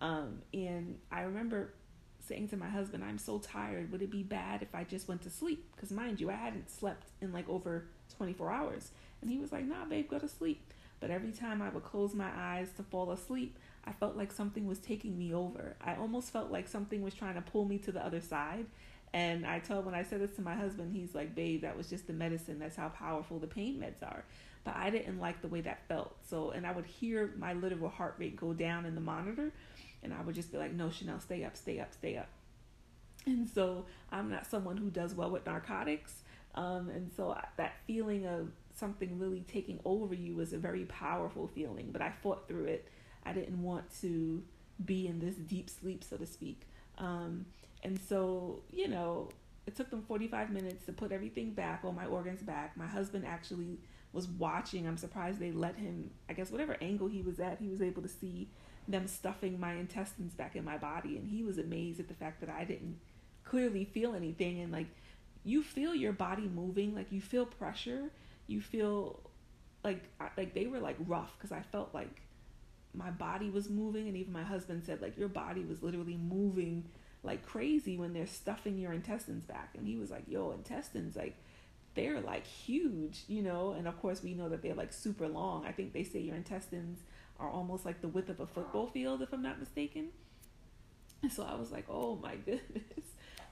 Um, 0.00 0.42
and 0.52 0.98
I 1.10 1.22
remember 1.22 1.74
saying 2.26 2.48
to 2.48 2.56
my 2.56 2.68
husband, 2.68 3.04
I'm 3.04 3.18
so 3.18 3.38
tired. 3.38 3.90
Would 3.92 4.02
it 4.02 4.10
be 4.10 4.22
bad 4.22 4.62
if 4.62 4.74
I 4.74 4.84
just 4.84 5.08
went 5.08 5.22
to 5.22 5.30
sleep? 5.30 5.70
Because 5.74 5.90
mind 5.90 6.20
you, 6.20 6.30
I 6.30 6.34
hadn't 6.34 6.70
slept 6.70 7.08
in 7.20 7.32
like 7.32 7.48
over 7.48 7.86
24 8.16 8.50
hours. 8.50 8.90
And 9.20 9.30
he 9.30 9.38
was 9.38 9.52
like, 9.52 9.64
nah, 9.64 9.84
babe, 9.84 10.08
go 10.08 10.18
to 10.18 10.28
sleep. 10.28 10.72
But 11.00 11.10
every 11.10 11.32
time 11.32 11.60
I 11.60 11.68
would 11.68 11.82
close 11.82 12.14
my 12.14 12.30
eyes 12.36 12.68
to 12.76 12.82
fall 12.84 13.10
asleep, 13.10 13.58
I 13.84 13.92
felt 13.92 14.16
like 14.16 14.30
something 14.30 14.66
was 14.66 14.78
taking 14.78 15.18
me 15.18 15.34
over. 15.34 15.76
I 15.80 15.96
almost 15.96 16.32
felt 16.32 16.52
like 16.52 16.68
something 16.68 17.02
was 17.02 17.14
trying 17.14 17.34
to 17.34 17.40
pull 17.40 17.64
me 17.64 17.78
to 17.78 17.92
the 17.92 18.04
other 18.04 18.20
side. 18.20 18.66
And 19.14 19.46
I 19.46 19.58
told 19.58 19.84
when 19.84 19.94
I 19.94 20.02
said 20.02 20.20
this 20.20 20.34
to 20.36 20.42
my 20.42 20.54
husband, 20.54 20.94
he's 20.94 21.14
like, 21.14 21.34
"Babe, 21.34 21.62
that 21.62 21.76
was 21.76 21.88
just 21.88 22.06
the 22.06 22.12
medicine. 22.12 22.58
That's 22.58 22.76
how 22.76 22.88
powerful 22.88 23.38
the 23.38 23.46
pain 23.46 23.78
meds 23.78 24.02
are." 24.02 24.24
But 24.64 24.76
I 24.76 24.90
didn't 24.90 25.18
like 25.18 25.42
the 25.42 25.48
way 25.48 25.60
that 25.62 25.86
felt. 25.88 26.16
So, 26.28 26.50
and 26.50 26.66
I 26.66 26.72
would 26.72 26.86
hear 26.86 27.34
my 27.36 27.52
literal 27.52 27.90
heart 27.90 28.14
rate 28.18 28.36
go 28.36 28.54
down 28.54 28.86
in 28.86 28.94
the 28.94 29.00
monitor, 29.00 29.52
and 30.02 30.14
I 30.14 30.22
would 30.22 30.34
just 30.34 30.50
be 30.50 30.58
like, 30.58 30.72
"No, 30.72 30.90
Chanel, 30.90 31.20
stay 31.20 31.44
up, 31.44 31.56
stay 31.56 31.78
up, 31.78 31.92
stay 31.92 32.16
up." 32.16 32.28
And 33.26 33.48
so 33.48 33.86
I'm 34.10 34.30
not 34.30 34.46
someone 34.46 34.76
who 34.76 34.90
does 34.90 35.14
well 35.14 35.30
with 35.30 35.46
narcotics. 35.46 36.22
Um, 36.54 36.88
and 36.90 37.10
so 37.16 37.36
that 37.56 37.74
feeling 37.86 38.26
of 38.26 38.50
something 38.74 39.18
really 39.18 39.44
taking 39.46 39.78
over 39.84 40.14
you 40.14 40.34
was 40.34 40.52
a 40.52 40.58
very 40.58 40.84
powerful 40.86 41.48
feeling. 41.48 41.90
But 41.92 42.02
I 42.02 42.10
fought 42.22 42.48
through 42.48 42.64
it. 42.64 42.88
I 43.24 43.32
didn't 43.32 43.62
want 43.62 43.84
to 44.00 44.42
be 44.84 45.06
in 45.06 45.20
this 45.20 45.34
deep 45.36 45.70
sleep, 45.70 46.02
so 46.02 46.16
to 46.16 46.26
speak. 46.26 46.62
Um, 46.98 47.46
and 47.82 47.98
so, 48.08 48.60
you 48.72 48.88
know, 48.88 49.28
it 49.66 49.76
took 49.76 49.90
them 49.90 50.02
45 50.02 50.50
minutes 50.50 50.84
to 50.86 50.92
put 50.92 51.12
everything 51.12 51.52
back, 51.52 51.80
all 51.84 51.92
my 51.92 52.06
organs 52.06 52.42
back. 52.42 52.76
My 52.76 52.86
husband 52.86 53.24
actually 53.26 53.78
was 54.12 54.28
watching. 54.28 54.86
I'm 54.86 54.96
surprised 54.96 55.38
they 55.38 55.52
let 55.52 55.76
him, 55.76 56.10
I 56.28 56.32
guess, 56.32 56.50
whatever 56.50 56.76
angle 56.80 57.08
he 57.08 57.22
was 57.22 57.40
at, 57.40 57.58
he 57.60 57.68
was 57.68 57.80
able 57.80 58.02
to 58.02 58.08
see 58.08 58.48
them 58.88 59.06
stuffing 59.06 59.58
my 59.58 59.74
intestines 59.74 60.34
back 60.34 60.56
in 60.56 60.64
my 60.64 60.76
body. 60.78 61.16
And 61.16 61.28
he 61.28 61.42
was 61.42 61.58
amazed 61.58 62.00
at 62.00 62.08
the 62.08 62.14
fact 62.14 62.40
that 62.40 62.50
I 62.50 62.64
didn't 62.64 62.98
clearly 63.44 63.84
feel 63.84 64.14
anything. 64.14 64.60
And 64.60 64.72
like, 64.72 64.88
you 65.44 65.62
feel 65.62 65.94
your 65.94 66.12
body 66.12 66.48
moving, 66.48 66.94
like, 66.94 67.10
you 67.10 67.20
feel 67.20 67.46
pressure, 67.46 68.10
you 68.46 68.60
feel 68.60 69.20
like, 69.84 70.04
like 70.36 70.54
they 70.54 70.66
were 70.66 70.78
like 70.78 70.96
rough 71.06 71.36
because 71.36 71.52
I 71.52 71.62
felt 71.72 71.92
like 71.92 72.22
my 72.94 73.10
body 73.10 73.50
was 73.50 73.70
moving. 73.70 74.08
And 74.08 74.16
even 74.16 74.32
my 74.32 74.42
husband 74.42 74.82
said, 74.84 75.00
like, 75.00 75.16
your 75.16 75.28
body 75.28 75.64
was 75.64 75.82
literally 75.82 76.16
moving 76.16 76.84
like 77.22 77.46
crazy 77.46 77.96
when 77.96 78.12
they're 78.12 78.26
stuffing 78.26 78.78
your 78.78 78.92
intestines 78.92 79.44
back. 79.44 79.70
And 79.76 79.86
he 79.86 79.96
was 79.96 80.10
like, 80.10 80.24
yo, 80.26 80.50
intestines, 80.52 81.16
like, 81.16 81.36
they're 81.94 82.20
like 82.20 82.46
huge, 82.46 83.24
you 83.28 83.42
know, 83.42 83.72
and 83.72 83.86
of 83.86 84.00
course 84.00 84.22
we 84.22 84.34
know 84.34 84.48
that 84.48 84.62
they're 84.62 84.74
like 84.74 84.92
super 84.92 85.28
long. 85.28 85.66
I 85.66 85.72
think 85.72 85.92
they 85.92 86.04
say 86.04 86.20
your 86.20 86.36
intestines 86.36 87.00
are 87.38 87.50
almost 87.50 87.84
like 87.84 88.00
the 88.00 88.08
width 88.08 88.30
of 88.30 88.40
a 88.40 88.46
football 88.46 88.86
field, 88.86 89.22
if 89.22 89.32
I'm 89.32 89.42
not 89.42 89.58
mistaken. 89.60 90.08
And 91.22 91.32
so 91.32 91.44
I 91.44 91.54
was 91.54 91.70
like, 91.70 91.84
oh 91.88 92.16
my 92.16 92.36
goodness, 92.46 93.04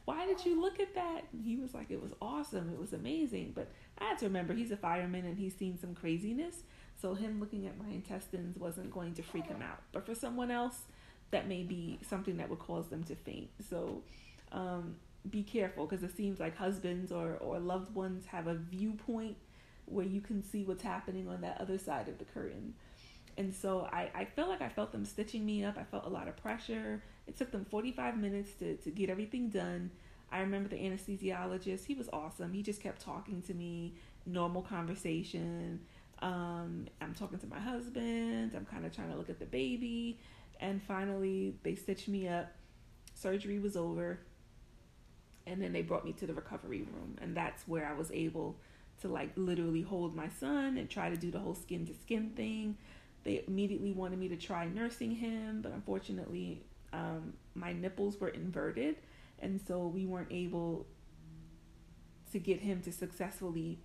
why 0.04 0.26
did 0.26 0.44
you 0.44 0.60
look 0.60 0.80
at 0.80 0.94
that? 0.94 1.22
And 1.32 1.44
he 1.44 1.56
was 1.56 1.74
like, 1.74 1.90
it 1.90 2.02
was 2.02 2.12
awesome, 2.20 2.70
it 2.70 2.80
was 2.80 2.92
amazing. 2.92 3.52
But 3.54 3.68
I 3.98 4.04
had 4.04 4.18
to 4.18 4.26
remember 4.26 4.54
he's 4.54 4.70
a 4.70 4.76
fireman 4.76 5.26
and 5.26 5.38
he's 5.38 5.54
seen 5.54 5.78
some 5.78 5.94
craziness. 5.94 6.62
So 7.00 7.14
him 7.14 7.40
looking 7.40 7.66
at 7.66 7.78
my 7.78 7.88
intestines 7.92 8.58
wasn't 8.58 8.90
going 8.90 9.14
to 9.14 9.22
freak 9.22 9.46
him 9.46 9.62
out. 9.62 9.82
But 9.92 10.04
for 10.04 10.14
someone 10.14 10.50
else, 10.50 10.82
that 11.31 11.49
may 11.49 11.62
be 11.62 11.99
something 12.09 12.37
that 12.39 12.49
would 12.49 12.59
cause 12.59 12.89
them 12.89 13.05
to 13.05 13.14
faint. 13.14 13.51
So 13.68 14.03
um, 14.53 14.97
be 15.28 15.43
careful 15.43 15.87
because 15.87 16.03
it 16.03 16.16
seems 16.16 16.41
like 16.41 16.57
husbands 16.57 17.12
or, 17.12 17.37
or 17.41 17.59
loved 17.59 17.95
ones 17.95 18.26
have 18.26 18.47
a 18.47 18.55
viewpoint 18.55 19.37
where 19.87 20.07
you 20.07 20.20
can 20.20 20.43
see 20.43 20.64
what's 20.64 20.83
happening 20.83 21.28
on 21.28 21.41
that 21.43 21.61
other 21.61 21.78
side 21.78 22.09
of 22.09 22.18
the 22.18 22.24
curtain. 22.24 22.74
And 23.37 23.55
so 23.55 23.89
I, 23.93 24.11
I 24.14 24.24
felt 24.24 24.49
like 24.49 24.62
I 24.62 24.68
felt 24.68 24.93
them 24.93 25.05
stitching 25.05 25.45
me 25.45 25.64
up. 25.64 25.76
I 25.78 25.85
felt 25.85 26.05
a 26.05 26.09
lot 26.09 26.28
of 26.28 26.37
pressure. 26.37 27.03
It 27.26 27.37
took 27.37 27.51
them 27.51 27.64
45 27.64 28.18
minutes 28.18 28.53
to, 28.59 28.76
to 28.76 28.91
get 28.91 29.11
everything 29.11 29.49
done. 29.49 29.91
I 30.33 30.41
remember 30.41 30.68
the 30.68 30.76
anesthesiologist, 30.76 31.85
he 31.87 31.95
was 31.95 32.09
awesome. 32.12 32.53
He 32.53 32.62
just 32.62 32.81
kept 32.81 33.01
talking 33.01 33.43
to 33.43 33.55
me, 33.55 33.95
normal 34.26 34.62
conversation. 34.62 35.81
Um, 36.22 36.87
I'm 37.01 37.14
talking 37.14 37.39
to 37.39 37.47
my 37.47 37.59
husband. 37.59 38.53
I'm 38.55 38.66
kind 38.66 38.85
of 38.85 38.95
trying 38.95 39.11
to 39.11 39.16
look 39.16 39.31
at 39.31 39.39
the 39.39 39.47
baby. 39.47 40.18
And 40.61 40.82
finally, 40.82 41.56
they 41.62 41.74
stitched 41.74 42.08
me 42.08 42.28
up. 42.28 42.52
Surgery 43.14 43.58
was 43.58 43.76
over. 43.76 44.20
And 45.46 45.61
then 45.61 45.72
they 45.72 45.82
brought 45.82 46.04
me 46.04 46.12
to 46.12 46.26
the 46.26 46.34
recovery 46.34 46.82
room. 46.82 47.16
And 47.20 47.36
that's 47.36 47.66
where 47.66 47.86
I 47.86 47.94
was 47.94 48.11
able 48.12 48.56
to, 49.00 49.08
like, 49.08 49.32
literally 49.36 49.80
hold 49.80 50.14
my 50.14 50.28
son 50.28 50.76
and 50.76 50.88
try 50.88 51.08
to 51.08 51.16
do 51.16 51.30
the 51.30 51.38
whole 51.38 51.54
skin 51.54 51.86
to 51.86 51.94
skin 51.94 52.30
thing. 52.36 52.76
They 53.24 53.42
immediately 53.48 53.92
wanted 53.92 54.18
me 54.18 54.28
to 54.28 54.36
try 54.36 54.66
nursing 54.66 55.12
him, 55.12 55.62
but 55.62 55.72
unfortunately, 55.72 56.62
um, 56.92 57.32
my 57.54 57.72
nipples 57.72 58.20
were 58.20 58.28
inverted. 58.28 58.96
And 59.38 59.58
so 59.66 59.86
we 59.86 60.04
weren't 60.04 60.30
able 60.30 60.86
to 62.32 62.38
get 62.38 62.61
him 62.61 62.82
to 62.82 62.92
successfully 62.92 63.80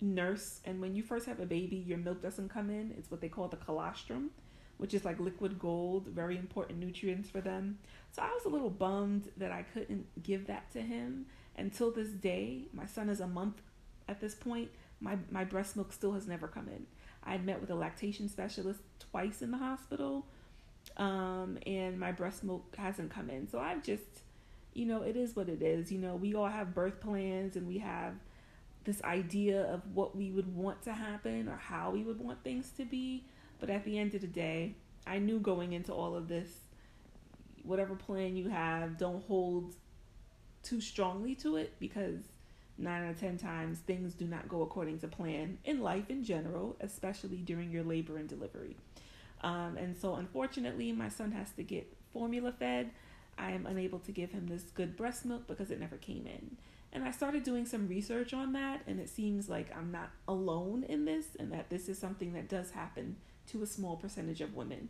nurse. 0.00 0.60
And 0.64 0.80
when 0.80 0.96
you 0.96 1.04
first 1.04 1.26
have 1.26 1.38
a 1.38 1.46
baby, 1.46 1.76
your 1.76 1.98
milk 1.98 2.20
doesn't 2.20 2.48
come 2.48 2.68
in. 2.68 2.92
It's 2.98 3.10
what 3.10 3.20
they 3.20 3.28
call 3.28 3.46
the 3.46 3.56
colostrum 3.56 4.30
which 4.78 4.94
is 4.94 5.04
like 5.04 5.18
liquid 5.18 5.58
gold, 5.58 6.06
very 6.08 6.36
important 6.36 6.78
nutrients 6.78 7.30
for 7.30 7.40
them. 7.40 7.78
So 8.12 8.22
I 8.22 8.28
was 8.28 8.44
a 8.44 8.48
little 8.48 8.70
bummed 8.70 9.30
that 9.36 9.52
I 9.52 9.62
couldn't 9.62 10.06
give 10.22 10.46
that 10.46 10.70
to 10.72 10.80
him. 10.80 11.26
Until 11.56 11.90
this 11.90 12.08
day, 12.08 12.64
my 12.72 12.86
son 12.86 13.08
is 13.08 13.20
a 13.20 13.26
month 13.26 13.62
at 14.08 14.20
this 14.20 14.34
point. 14.34 14.70
My 15.00 15.18
my 15.30 15.44
breast 15.44 15.76
milk 15.76 15.92
still 15.92 16.12
has 16.12 16.26
never 16.26 16.48
come 16.48 16.68
in. 16.68 16.86
I 17.24 17.32
had 17.32 17.44
met 17.44 17.60
with 17.60 17.70
a 17.70 17.74
lactation 17.74 18.28
specialist 18.28 18.80
twice 19.10 19.42
in 19.42 19.50
the 19.50 19.58
hospital, 19.58 20.26
um, 20.96 21.58
and 21.66 21.98
my 21.98 22.12
breast 22.12 22.44
milk 22.44 22.74
hasn't 22.76 23.10
come 23.10 23.30
in. 23.30 23.48
So 23.48 23.58
I've 23.58 23.82
just, 23.82 24.22
you 24.74 24.86
know, 24.86 25.02
it 25.02 25.16
is 25.16 25.34
what 25.34 25.48
it 25.48 25.60
is. 25.60 25.90
You 25.90 25.98
know, 25.98 26.14
we 26.14 26.34
all 26.34 26.46
have 26.46 26.74
birth 26.74 27.00
plans 27.00 27.56
and 27.56 27.66
we 27.66 27.78
have 27.78 28.14
this 28.84 29.02
idea 29.02 29.62
of 29.62 29.82
what 29.92 30.16
we 30.16 30.30
would 30.30 30.54
want 30.54 30.82
to 30.82 30.92
happen 30.92 31.48
or 31.48 31.56
how 31.56 31.90
we 31.90 32.04
would 32.04 32.20
want 32.20 32.42
things 32.44 32.70
to 32.76 32.84
be. 32.84 33.24
But 33.60 33.70
at 33.70 33.84
the 33.84 33.98
end 33.98 34.14
of 34.14 34.20
the 34.20 34.26
day, 34.26 34.74
I 35.06 35.18
knew 35.18 35.38
going 35.38 35.72
into 35.72 35.92
all 35.92 36.16
of 36.16 36.28
this, 36.28 36.48
whatever 37.62 37.94
plan 37.94 38.36
you 38.36 38.48
have, 38.48 38.98
don't 38.98 39.24
hold 39.26 39.74
too 40.62 40.80
strongly 40.80 41.34
to 41.36 41.56
it 41.56 41.74
because 41.78 42.18
nine 42.78 43.04
out 43.04 43.10
of 43.10 43.20
ten 43.20 43.38
times 43.38 43.78
things 43.78 44.14
do 44.14 44.26
not 44.26 44.48
go 44.48 44.62
according 44.62 44.98
to 44.98 45.08
plan 45.08 45.58
in 45.64 45.80
life 45.80 46.10
in 46.10 46.24
general, 46.24 46.76
especially 46.80 47.38
during 47.38 47.70
your 47.70 47.84
labor 47.84 48.18
and 48.18 48.28
delivery. 48.28 48.76
Um, 49.42 49.76
and 49.76 49.96
so, 49.96 50.14
unfortunately, 50.14 50.92
my 50.92 51.08
son 51.08 51.32
has 51.32 51.50
to 51.52 51.62
get 51.62 51.94
formula 52.12 52.52
fed. 52.52 52.90
I 53.38 53.52
am 53.52 53.66
unable 53.66 53.98
to 54.00 54.12
give 54.12 54.32
him 54.32 54.46
this 54.46 54.62
good 54.74 54.96
breast 54.96 55.24
milk 55.24 55.46
because 55.46 55.70
it 55.70 55.78
never 55.78 55.96
came 55.96 56.26
in. 56.26 56.56
And 56.92 57.04
I 57.04 57.10
started 57.10 57.42
doing 57.42 57.66
some 57.66 57.88
research 57.88 58.32
on 58.32 58.54
that, 58.54 58.80
and 58.86 58.98
it 58.98 59.10
seems 59.10 59.48
like 59.48 59.74
I'm 59.76 59.92
not 59.92 60.10
alone 60.26 60.84
in 60.84 61.04
this, 61.04 61.26
and 61.38 61.52
that 61.52 61.68
this 61.68 61.88
is 61.88 61.98
something 61.98 62.32
that 62.32 62.48
does 62.48 62.70
happen 62.70 63.16
to 63.48 63.62
a 63.62 63.66
small 63.66 63.96
percentage 63.96 64.40
of 64.40 64.54
women. 64.54 64.88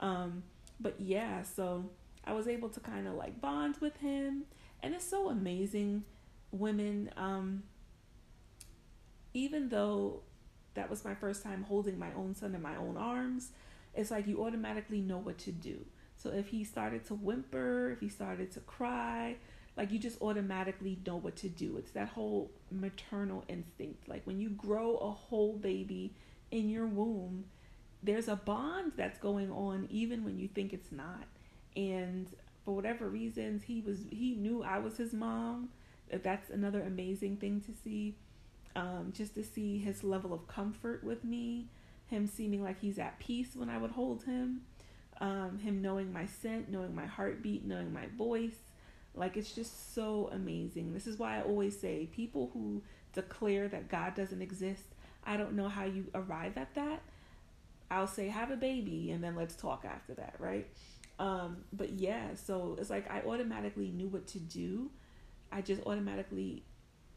Um, 0.00 0.42
but 0.80 0.94
yeah, 0.98 1.42
so 1.42 1.90
I 2.24 2.32
was 2.32 2.46
able 2.48 2.68
to 2.70 2.80
kind 2.80 3.06
of 3.06 3.14
like 3.14 3.40
bond 3.40 3.76
with 3.80 3.96
him, 3.98 4.44
and 4.82 4.94
it's 4.94 5.08
so 5.08 5.28
amazing. 5.28 6.04
Women, 6.50 7.10
um, 7.16 7.64
even 9.34 9.68
though 9.68 10.20
that 10.74 10.88
was 10.88 11.04
my 11.04 11.14
first 11.14 11.42
time 11.42 11.64
holding 11.64 11.98
my 11.98 12.12
own 12.16 12.34
son 12.34 12.54
in 12.54 12.62
my 12.62 12.76
own 12.76 12.96
arms, 12.96 13.50
it's 13.94 14.10
like 14.10 14.26
you 14.26 14.44
automatically 14.44 15.00
know 15.00 15.18
what 15.18 15.38
to 15.38 15.52
do. 15.52 15.84
So 16.16 16.30
if 16.30 16.48
he 16.48 16.64
started 16.64 17.04
to 17.06 17.14
whimper, 17.14 17.90
if 17.92 18.00
he 18.00 18.08
started 18.08 18.50
to 18.52 18.60
cry, 18.60 19.36
like 19.76 19.92
you 19.92 19.98
just 19.98 20.20
automatically 20.20 20.98
know 21.06 21.16
what 21.16 21.36
to 21.36 21.48
do. 21.48 21.76
It's 21.78 21.92
that 21.92 22.08
whole 22.08 22.50
maternal 22.70 23.44
instinct. 23.48 24.08
Like 24.08 24.22
when 24.24 24.40
you 24.40 24.50
grow 24.50 24.96
a 24.96 25.10
whole 25.10 25.52
baby 25.52 26.12
in 26.50 26.68
your 26.68 26.86
womb, 26.86 27.44
there's 28.02 28.28
a 28.28 28.36
bond 28.36 28.92
that's 28.96 29.18
going 29.18 29.50
on 29.50 29.88
even 29.90 30.24
when 30.24 30.38
you 30.38 30.48
think 30.48 30.72
it's 30.72 30.92
not. 30.92 31.24
And 31.76 32.28
for 32.64 32.74
whatever 32.74 33.08
reasons, 33.08 33.62
he 33.64 33.80
was 33.80 33.98
he 34.10 34.34
knew 34.34 34.62
I 34.62 34.78
was 34.78 34.96
his 34.96 35.12
mom. 35.12 35.70
That's 36.10 36.50
another 36.50 36.82
amazing 36.82 37.36
thing 37.36 37.60
to 37.62 37.72
see. 37.72 38.14
Um, 38.76 39.12
just 39.16 39.34
to 39.34 39.42
see 39.42 39.78
his 39.78 40.04
level 40.04 40.32
of 40.32 40.46
comfort 40.46 41.02
with 41.02 41.24
me, 41.24 41.66
him 42.06 42.28
seeming 42.28 42.62
like 42.62 42.78
he's 42.80 42.98
at 42.98 43.18
peace 43.18 43.56
when 43.56 43.68
I 43.68 43.78
would 43.78 43.90
hold 43.90 44.22
him, 44.22 44.60
um, 45.20 45.58
him 45.58 45.82
knowing 45.82 46.12
my 46.12 46.26
scent, 46.26 46.68
knowing 46.68 46.94
my 46.94 47.06
heartbeat, 47.06 47.64
knowing 47.64 47.92
my 47.92 48.06
voice. 48.16 48.56
Like 49.14 49.36
it's 49.36 49.52
just 49.52 49.94
so 49.94 50.30
amazing. 50.32 50.94
This 50.94 51.08
is 51.08 51.18
why 51.18 51.38
I 51.38 51.42
always 51.42 51.78
say 51.78 52.08
people 52.12 52.50
who 52.52 52.82
declare 53.14 53.66
that 53.68 53.88
God 53.88 54.14
doesn't 54.14 54.42
exist, 54.42 54.84
I 55.24 55.36
don't 55.36 55.54
know 55.54 55.68
how 55.68 55.84
you 55.84 56.06
arrive 56.14 56.56
at 56.56 56.74
that 56.76 57.02
I'll 57.90 58.06
say 58.06 58.28
have 58.28 58.50
a 58.50 58.56
baby 58.56 59.10
and 59.10 59.22
then 59.22 59.34
let's 59.34 59.54
talk 59.54 59.84
after 59.84 60.14
that, 60.14 60.34
right? 60.38 60.66
Um, 61.18 61.58
but 61.72 61.90
yeah, 61.90 62.34
so 62.34 62.76
it's 62.78 62.90
like 62.90 63.10
I 63.10 63.22
automatically 63.22 63.88
knew 63.88 64.08
what 64.08 64.26
to 64.28 64.38
do. 64.38 64.90
I 65.50 65.62
just 65.62 65.82
automatically 65.82 66.64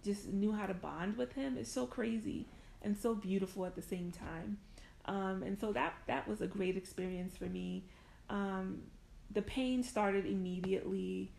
just 0.04 0.28
knew 0.28 0.52
how 0.52 0.66
to 0.66 0.74
bond 0.74 1.18
with 1.18 1.34
him. 1.34 1.58
It's 1.58 1.72
so 1.72 1.86
crazy 1.86 2.48
and 2.82 2.98
so 2.98 3.14
beautiful 3.14 3.66
at 3.66 3.76
the 3.76 3.82
same 3.82 4.12
time. 4.12 4.58
Um, 5.06 5.44
and 5.44 5.60
so 5.60 5.72
that 5.74 5.94
that 6.08 6.28
was 6.28 6.42
a 6.42 6.48
great 6.48 6.78
experience 6.78 7.36
for 7.36 7.46
me. 7.46 7.86
Um, 8.30 8.84
the 9.32 9.42
pain 9.42 9.84
started 9.84 10.26
immediately, 10.26 11.32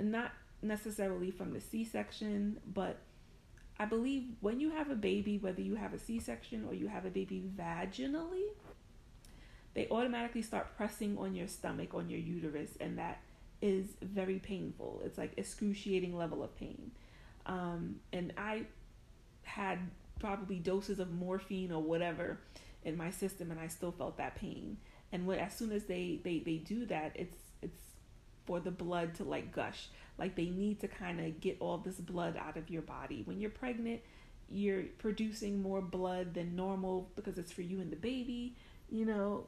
not 0.00 0.32
necessarily 0.62 1.30
from 1.30 1.52
the 1.52 1.60
C-section, 1.60 2.60
but 2.66 2.98
I 3.82 3.84
believe 3.84 4.28
when 4.40 4.60
you 4.60 4.70
have 4.70 4.90
a 4.90 4.94
baby, 4.94 5.38
whether 5.38 5.60
you 5.60 5.74
have 5.74 5.92
a 5.92 5.98
C 5.98 6.20
section 6.20 6.64
or 6.68 6.72
you 6.72 6.86
have 6.86 7.04
a 7.04 7.10
baby 7.10 7.42
vaginally, 7.58 8.44
they 9.74 9.88
automatically 9.90 10.42
start 10.42 10.76
pressing 10.76 11.18
on 11.18 11.34
your 11.34 11.48
stomach, 11.48 11.92
on 11.92 12.08
your 12.08 12.20
uterus, 12.20 12.70
and 12.80 12.96
that 12.98 13.22
is 13.60 13.86
very 14.00 14.38
painful. 14.38 15.02
It's 15.04 15.18
like 15.18 15.32
excruciating 15.36 16.16
level 16.16 16.44
of 16.44 16.56
pain. 16.56 16.92
Um, 17.46 17.96
and 18.12 18.32
I 18.38 18.66
had 19.42 19.80
probably 20.20 20.60
doses 20.60 21.00
of 21.00 21.10
morphine 21.10 21.72
or 21.72 21.82
whatever 21.82 22.38
in 22.84 22.96
my 22.96 23.10
system, 23.10 23.50
and 23.50 23.58
I 23.58 23.66
still 23.66 23.90
felt 23.90 24.16
that 24.18 24.36
pain. 24.36 24.76
And 25.10 25.26
when 25.26 25.40
as 25.40 25.56
soon 25.56 25.72
as 25.72 25.86
they 25.86 26.20
they 26.22 26.38
they 26.38 26.58
do 26.58 26.86
that, 26.86 27.16
it's 27.16 27.36
it's 27.36 27.41
for 28.46 28.60
the 28.60 28.70
blood 28.70 29.14
to 29.16 29.24
like 29.24 29.52
gush. 29.52 29.88
Like 30.18 30.36
they 30.36 30.46
need 30.46 30.80
to 30.80 30.88
kind 30.88 31.20
of 31.20 31.40
get 31.40 31.56
all 31.60 31.78
this 31.78 31.96
blood 31.96 32.36
out 32.36 32.56
of 32.56 32.70
your 32.70 32.82
body. 32.82 33.22
When 33.24 33.40
you're 33.40 33.50
pregnant, 33.50 34.00
you're 34.50 34.84
producing 34.98 35.62
more 35.62 35.80
blood 35.80 36.34
than 36.34 36.54
normal 36.54 37.10
because 37.16 37.38
it's 37.38 37.52
for 37.52 37.62
you 37.62 37.80
and 37.80 37.90
the 37.90 37.96
baby. 37.96 38.54
You 38.90 39.06
know, 39.06 39.46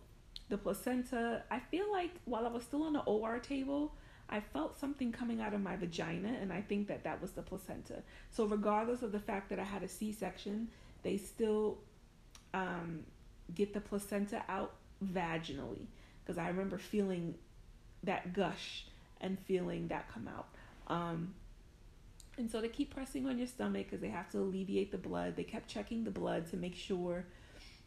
the 0.49 0.59
placenta. 0.59 1.43
I 1.51 1.59
feel 1.59 1.91
like 1.93 2.11
while 2.25 2.47
I 2.47 2.51
was 2.51 2.63
still 2.63 2.83
on 2.85 2.95
the 2.95 3.01
OR 3.01 3.39
table, 3.39 3.95
I 4.29 4.41
felt 4.41 4.79
something 4.79 5.13
coming 5.13 5.41
out 5.41 5.53
of 5.53 5.61
my 5.61 5.77
vagina, 5.77 6.37
and 6.41 6.53
I 6.53 6.63
think 6.63 6.89
that 6.89 7.05
that 7.05 7.21
was 7.21 7.33
the 7.33 7.43
placenta. 7.43 8.03
So, 8.31 8.47
regardless 8.47 9.03
of 9.03 9.13
the 9.13 9.21
fact 9.21 9.51
that 9.51 9.59
I 9.59 9.65
had 9.65 9.83
a 9.83 9.89
C 9.89 10.13
section, 10.13 10.69
they 11.03 11.19
still 11.19 11.79
um, 12.55 13.05
get 13.55 13.75
the 13.75 13.81
placenta 13.81 14.43
out 14.49 14.75
vaginally 15.05 15.87
because 16.25 16.39
I 16.39 16.49
remember 16.49 16.79
feeling 16.79 17.35
that 18.05 18.33
gush 18.33 18.85
and 19.21 19.39
feeling 19.39 19.89
that 19.89 20.09
come 20.13 20.29
out. 20.29 20.47
Um, 20.87 21.35
and 22.37 22.51
so 22.51 22.61
they 22.61 22.69
keep 22.69 22.95
pressing 22.95 23.27
on 23.27 23.39
your 23.39 23.47
stomach 23.47 23.87
because 23.87 24.01
they 24.01 24.09
have 24.09 24.31
to 24.31 24.39
alleviate 24.39 24.91
the 24.91 24.99
blood. 24.99 25.37
They 25.37 25.45
kept 25.45 25.69
checking 25.69 26.05
the 26.05 26.11
blood 26.11 26.51
to 26.51 26.57
make 26.57 26.75
sure, 26.75 27.25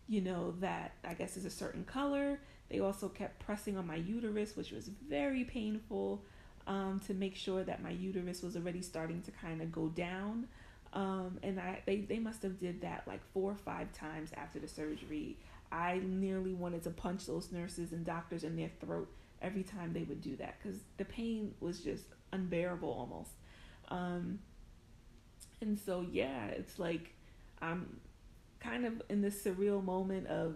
you 0.07 0.22
know, 0.22 0.53
that 0.59 0.93
I 1.03 1.13
guess 1.13 1.38
is 1.38 1.45
a 1.45 1.49
certain 1.49 1.84
color. 1.84 2.39
They 2.70 2.80
also 2.80 3.09
kept 3.09 3.39
pressing 3.39 3.78
on 3.78 3.88
my 3.88 3.95
uterus, 3.95 4.55
which 4.55 4.72
was 4.72 4.89
very 5.09 5.43
painful 5.43 6.24
um, 6.65 7.01
to 7.07 7.13
make 7.13 7.36
sure 7.36 7.63
that 7.63 7.82
my 7.82 7.91
uterus 7.91 8.41
was 8.41 8.55
already 8.55 8.82
starting 8.82 9.22
to 9.24 9.32
kind 9.32 9.61
of 9.61 9.72
go 9.72 9.88
down. 9.88 10.47
Um, 10.93 11.39
and 11.43 11.59
I 11.59 11.82
they, 11.86 11.97
they 11.97 12.20
must 12.20 12.41
have 12.43 12.59
did 12.59 12.82
that 12.82 13.03
like 13.05 13.22
four 13.34 13.51
or 13.51 13.55
five 13.55 13.91
times 13.93 14.32
after 14.36 14.59
the 14.59 14.68
surgery. 14.68 15.38
I 15.72 16.01
nearly 16.03 16.53
wanted 16.53 16.84
to 16.84 16.91
punch 16.91 17.26
those 17.26 17.51
nurses 17.51 17.91
and 17.91 18.05
doctors 18.05 18.43
in 18.45 18.55
their 18.55 18.72
throat 18.80 19.09
every 19.42 19.64
time 19.64 19.94
they 19.94 20.04
would 20.04 20.22
do 20.22 20.36
that 20.38 20.56
because 20.62 20.80
the 20.98 21.06
pain 21.06 21.54
was 21.60 21.80
just 21.80 22.06
unbearable 22.34 22.90
almost. 22.90 23.32
Um, 23.90 24.40
and 25.62 25.80
so 25.80 26.06
yeah, 26.10 26.48
it's 26.48 26.80
like 26.80 27.14
I'm 27.62 28.00
kind 28.60 28.86
of 28.86 29.02
in 29.10 29.22
this 29.22 29.44
surreal 29.44 29.84
moment 29.84 30.28
of 30.28 30.56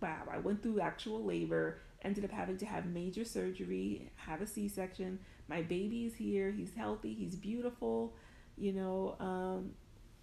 wow, 0.00 0.22
I 0.30 0.38
went 0.38 0.62
through 0.62 0.80
actual 0.80 1.24
labor, 1.24 1.78
ended 2.02 2.24
up 2.24 2.32
having 2.32 2.56
to 2.58 2.66
have 2.66 2.86
major 2.86 3.24
surgery, 3.24 4.10
have 4.16 4.42
a 4.42 4.46
C 4.46 4.68
section. 4.68 5.20
My 5.48 5.62
baby's 5.62 6.14
here, 6.14 6.50
he's 6.50 6.74
healthy, 6.74 7.14
he's 7.14 7.36
beautiful, 7.36 8.14
you 8.58 8.72
know. 8.72 9.16
Um, 9.20 9.70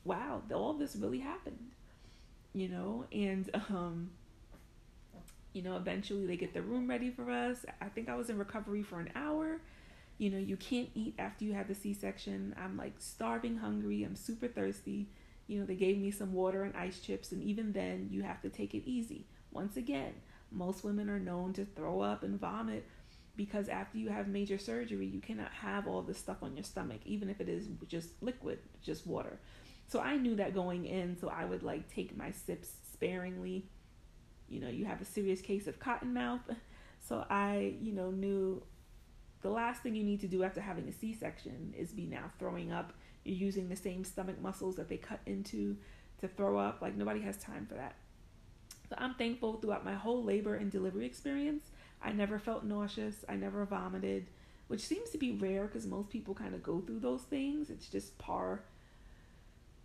wow, 0.04 0.42
all 0.54 0.74
this 0.74 0.96
really 0.96 1.20
happened, 1.20 1.72
you 2.54 2.68
know, 2.68 3.06
and 3.12 3.50
um, 3.70 4.12
you 5.54 5.62
know, 5.62 5.76
eventually 5.76 6.26
they 6.26 6.38
get 6.38 6.54
the 6.54 6.62
room 6.62 6.90
ready 6.90 7.10
for 7.10 7.30
us. 7.30 7.66
I 7.82 7.86
think 7.86 8.10
I 8.10 8.16
was 8.16 8.30
in 8.30 8.38
recovery 8.38 8.84
for 8.84 9.00
an 9.00 9.10
hour. 9.16 9.62
You 10.18 10.30
know, 10.30 10.38
you 10.38 10.58
can't 10.58 10.90
eat 10.96 11.16
after 11.18 11.46
you 11.46 11.54
have 11.54 11.68
the 11.68 11.76
C 11.76 11.94
section. 11.94 12.56
I'm 12.62 12.78
like 12.78 12.94
starving 13.00 13.58
hungry, 13.58 14.04
I'm 14.04 14.16
super 14.16 14.48
thirsty. 14.48 15.08
You 15.48 15.60
know, 15.60 15.66
they 15.66 15.76
gave 15.76 15.98
me 15.98 16.12
some 16.12 16.34
water 16.34 16.64
and 16.64 16.76
ice 16.76 17.00
chips, 17.00 17.32
and 17.32 17.42
even 17.42 17.72
then, 17.72 18.10
you 18.12 18.22
have 18.22 18.42
to 18.42 18.50
take 18.50 18.76
it 18.76 18.84
easy 18.86 19.26
once 19.52 19.78
again, 19.78 20.14
most 20.52 20.84
women 20.84 21.10
are 21.10 21.20
known 21.20 21.54
to 21.54 21.66
throw 21.66 22.02
up 22.02 22.24
and 22.24 22.40
vomit 22.40 22.86
because 23.36 23.70
after 23.70 23.98
you 23.98 24.10
have 24.10 24.28
major 24.28 24.58
surgery, 24.58 25.06
you 25.06 25.22
cannot 25.22 25.52
have 25.52 25.88
all 25.88 26.02
this 26.02 26.18
stuff 26.18 26.38
on 26.42 26.56
your 26.56 26.64
stomach, 26.64 27.00
even 27.06 27.30
if 27.30 27.40
it 27.40 27.48
is 27.48 27.68
just 27.88 28.10
liquid, 28.22 28.60
just 28.82 29.08
water. 29.08 29.40
So 29.88 30.00
I 30.00 30.18
knew 30.18 30.36
that 30.36 30.54
going 30.54 30.86
in, 30.86 31.18
so 31.18 31.30
I 31.30 31.46
would 31.46 31.64
like 31.64 31.94
take 31.94 32.16
my 32.18 32.32
sips 32.32 32.70
sparingly. 32.92 33.66
You 34.50 34.60
know, 34.60 34.70
you 34.70 34.86
have 34.86 35.02
a 35.02 35.06
serious 35.06 35.42
case 35.42 35.68
of 35.68 35.80
cotton 35.80 36.14
mouth. 36.14 36.42
So 37.00 37.26
I, 37.30 37.76
you 37.82 37.94
know, 37.94 38.12
knew 38.12 38.62
the 39.42 39.50
last 39.50 39.82
thing 39.82 39.96
you 39.96 40.04
need 40.04 40.20
to 40.22 40.28
do 40.28 40.44
after 40.44 40.60
having 40.60 40.88
a 40.88 40.92
C 40.92 41.14
section 41.14 41.74
is 41.78 41.92
be 41.92 42.06
now 42.06 42.32
throwing 42.40 42.72
up. 42.72 42.94
You're 43.24 43.38
using 43.38 43.70
the 43.70 43.76
same 43.76 44.04
stomach 44.04 44.42
muscles 44.42 44.76
that 44.76 44.90
they 44.90 44.98
cut 44.98 45.20
into 45.26 45.78
to 46.20 46.28
throw 46.28 46.58
up. 46.58 46.82
Like, 46.82 46.96
nobody 46.96 47.22
has 47.22 47.38
time 47.38 47.66
for 47.68 47.76
that. 47.76 47.96
So 48.90 48.96
I'm 48.98 49.14
thankful 49.14 49.54
throughout 49.58 49.86
my 49.86 49.94
whole 49.94 50.24
labor 50.24 50.56
and 50.56 50.72
delivery 50.72 51.06
experience. 51.06 51.64
I 52.02 52.12
never 52.12 52.40
felt 52.40 52.64
nauseous. 52.64 53.24
I 53.30 53.36
never 53.36 53.64
vomited, 53.66 54.28
which 54.68 54.82
seems 54.82 55.10
to 55.12 55.18
be 55.18 55.32
rare 55.32 55.68
because 55.68 55.86
most 55.86 56.10
people 56.10 56.34
kind 56.34 56.56
of 56.56 56.64
go 56.64 56.82
through 56.82 57.00
those 57.00 57.22
things. 57.22 57.70
It's 57.70 57.88
just 57.88 58.18
par 58.18 58.64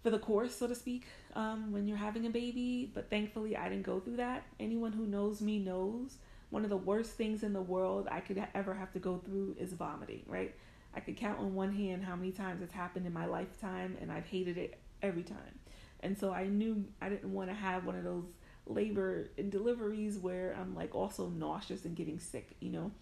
for 0.03 0.11
the 0.11 0.19
course, 0.19 0.55
so 0.55 0.67
to 0.67 0.75
speak, 0.75 1.07
um, 1.35 1.73
when 1.73 1.87
you're 1.87 1.97
having 1.97 2.27
a 2.27 2.31
baby. 2.31 2.91
But 2.95 3.11
thankfully, 3.11 3.57
I 3.57 3.69
didn't 3.69 3.85
go 3.85 4.01
through 4.01 4.17
that. 4.17 4.45
Anyone 4.59 4.93
who 4.93 5.07
knows 5.07 5.41
me 5.41 5.59
knows 5.59 6.19
one 6.51 6.65
of 6.65 6.71
the 6.71 6.77
worst 6.77 7.13
things 7.13 7.43
in 7.43 7.53
the 7.53 7.63
world 7.63 8.07
I 8.11 8.21
could 8.21 8.43
ever 8.55 8.75
have 8.75 8.93
to 8.93 8.99
go 8.99 9.19
through 9.19 9.57
is 9.59 9.73
vomiting, 9.73 10.23
right? 10.27 10.55
I 10.95 11.01
could 11.01 11.17
count 11.17 11.41
on 11.41 11.55
one 11.55 11.75
hand 11.75 12.05
how 12.05 12.15
many 12.15 12.31
times 12.31 12.63
it's 12.63 12.73
happened 12.73 13.07
in 13.07 13.13
my 13.13 13.27
lifetime, 13.27 13.97
and 14.01 14.13
I've 14.13 14.27
hated 14.27 14.57
it 14.57 14.79
every 15.03 15.25
time. 15.25 15.59
And 16.01 16.17
so 16.17 16.33
I 16.33 16.47
knew 16.47 16.85
I 17.01 17.09
didn't 17.09 17.33
want 17.33 17.51
to 17.51 17.55
have 17.55 17.85
one 17.85 17.97
of 17.97 18.05
those 18.05 18.27
labor 18.67 19.31
and 19.37 19.51
deliveries 19.51 20.19
where 20.19 20.57
I'm 20.59 20.75
like 20.75 20.95
also 20.95 21.29
nauseous 21.29 21.85
and 21.85 21.97
getting 21.97 22.19
sick, 22.19 22.57
you 22.61 22.71
know. 22.71 22.93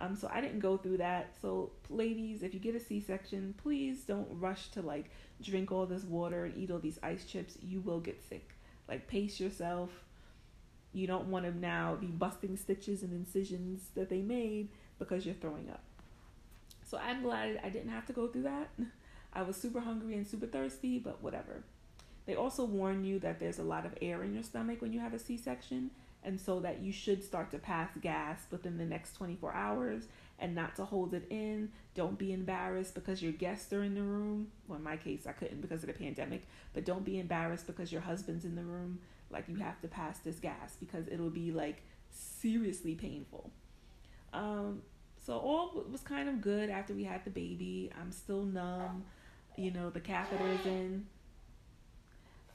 Um, 0.00 0.14
so 0.14 0.30
I 0.32 0.40
didn't 0.40 0.60
go 0.60 0.76
through 0.76 0.98
that. 0.98 1.34
So 1.40 1.72
ladies, 1.88 2.42
if 2.42 2.54
you 2.54 2.60
get 2.60 2.74
a 2.74 2.80
C-section, 2.80 3.54
please 3.62 4.04
don't 4.04 4.28
rush 4.30 4.68
to 4.70 4.82
like 4.82 5.10
drink 5.42 5.72
all 5.72 5.86
this 5.86 6.04
water 6.04 6.44
and 6.44 6.56
eat 6.56 6.70
all 6.70 6.78
these 6.78 6.98
ice 7.02 7.24
chips. 7.24 7.56
You 7.62 7.80
will 7.80 8.00
get 8.00 8.22
sick. 8.28 8.54
Like 8.88 9.06
pace 9.06 9.38
yourself. 9.38 9.90
You 10.92 11.06
don't 11.06 11.26
want 11.26 11.44
to 11.44 11.56
now 11.56 11.96
be 12.00 12.06
busting 12.06 12.56
stitches 12.56 13.02
and 13.02 13.12
incisions 13.12 13.82
that 13.94 14.08
they 14.08 14.20
made 14.20 14.68
because 14.98 15.26
you're 15.26 15.34
throwing 15.34 15.68
up. 15.70 15.82
So 16.84 16.98
I'm 16.98 17.22
glad 17.22 17.60
I 17.62 17.68
didn't 17.68 17.90
have 17.90 18.06
to 18.06 18.12
go 18.12 18.26
through 18.26 18.44
that. 18.44 18.70
I 19.32 19.42
was 19.42 19.56
super 19.56 19.80
hungry 19.80 20.14
and 20.14 20.26
super 20.26 20.46
thirsty, 20.46 20.98
but 20.98 21.22
whatever. 21.22 21.62
They 22.24 22.34
also 22.34 22.64
warn 22.64 23.04
you 23.04 23.18
that 23.20 23.40
there's 23.40 23.58
a 23.58 23.62
lot 23.62 23.86
of 23.86 23.94
air 24.00 24.22
in 24.22 24.34
your 24.34 24.42
stomach 24.42 24.80
when 24.80 24.92
you 24.92 25.00
have 25.00 25.14
a 25.14 25.18
C 25.18 25.36
section, 25.36 25.90
and 26.24 26.40
so 26.40 26.60
that 26.60 26.80
you 26.80 26.92
should 26.92 27.22
start 27.22 27.50
to 27.50 27.58
pass 27.58 27.90
gas 28.00 28.42
within 28.50 28.78
the 28.78 28.84
next 28.84 29.14
24 29.14 29.54
hours 29.54 30.04
and 30.38 30.54
not 30.54 30.76
to 30.76 30.84
hold 30.84 31.14
it 31.14 31.26
in. 31.30 31.70
Don't 31.94 32.18
be 32.18 32.32
embarrassed 32.32 32.94
because 32.94 33.22
your 33.22 33.32
guests 33.32 33.72
are 33.72 33.82
in 33.82 33.94
the 33.94 34.02
room. 34.02 34.48
Well, 34.66 34.78
in 34.78 34.84
my 34.84 34.96
case, 34.96 35.26
I 35.26 35.32
couldn't 35.32 35.60
because 35.60 35.82
of 35.82 35.88
the 35.88 35.92
pandemic, 35.92 36.46
but 36.74 36.84
don't 36.84 37.04
be 37.04 37.18
embarrassed 37.18 37.66
because 37.66 37.90
your 37.90 38.02
husband's 38.02 38.44
in 38.44 38.54
the 38.54 38.62
room. 38.62 39.00
Like, 39.30 39.44
you 39.48 39.56
have 39.56 39.80
to 39.82 39.88
pass 39.88 40.18
this 40.20 40.36
gas 40.36 40.76
because 40.78 41.06
it'll 41.08 41.30
be 41.30 41.52
like 41.52 41.82
seriously 42.10 42.94
painful. 42.94 43.50
Um, 44.32 44.82
so, 45.24 45.38
all 45.38 45.84
was 45.90 46.00
kind 46.00 46.28
of 46.28 46.40
good 46.40 46.70
after 46.70 46.94
we 46.94 47.04
had 47.04 47.24
the 47.24 47.30
baby. 47.30 47.90
I'm 48.00 48.12
still 48.12 48.44
numb. 48.44 49.04
You 49.56 49.72
know, 49.72 49.90
the 49.90 50.00
catheter's 50.00 50.64
in 50.64 51.06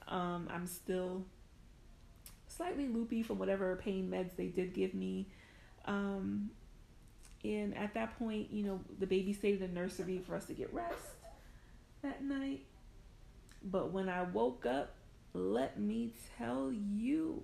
um, 0.08 0.48
I'm 0.52 0.66
still 0.66 1.24
slightly 2.48 2.88
loopy 2.88 3.22
from 3.22 3.38
whatever 3.38 3.74
pain 3.76 4.10
meds 4.10 4.36
they 4.36 4.46
did 4.46 4.74
give 4.74 4.94
me. 4.94 5.26
Um, 5.86 6.50
and 7.44 7.76
at 7.76 7.92
that 7.94 8.18
point, 8.18 8.50
you 8.50 8.64
know, 8.64 8.80
the 8.98 9.06
baby 9.06 9.32
stayed 9.32 9.60
in 9.60 9.74
the 9.74 9.80
nursery 9.80 10.18
for 10.26 10.34
us 10.34 10.46
to 10.46 10.54
get 10.54 10.72
rest 10.72 10.94
that 12.02 12.24
night. 12.24 12.64
But 13.62 13.92
when 13.92 14.08
I 14.08 14.22
woke 14.22 14.66
up, 14.66 14.94
let 15.34 15.78
me 15.78 16.12
tell 16.38 16.72
you, 16.72 17.42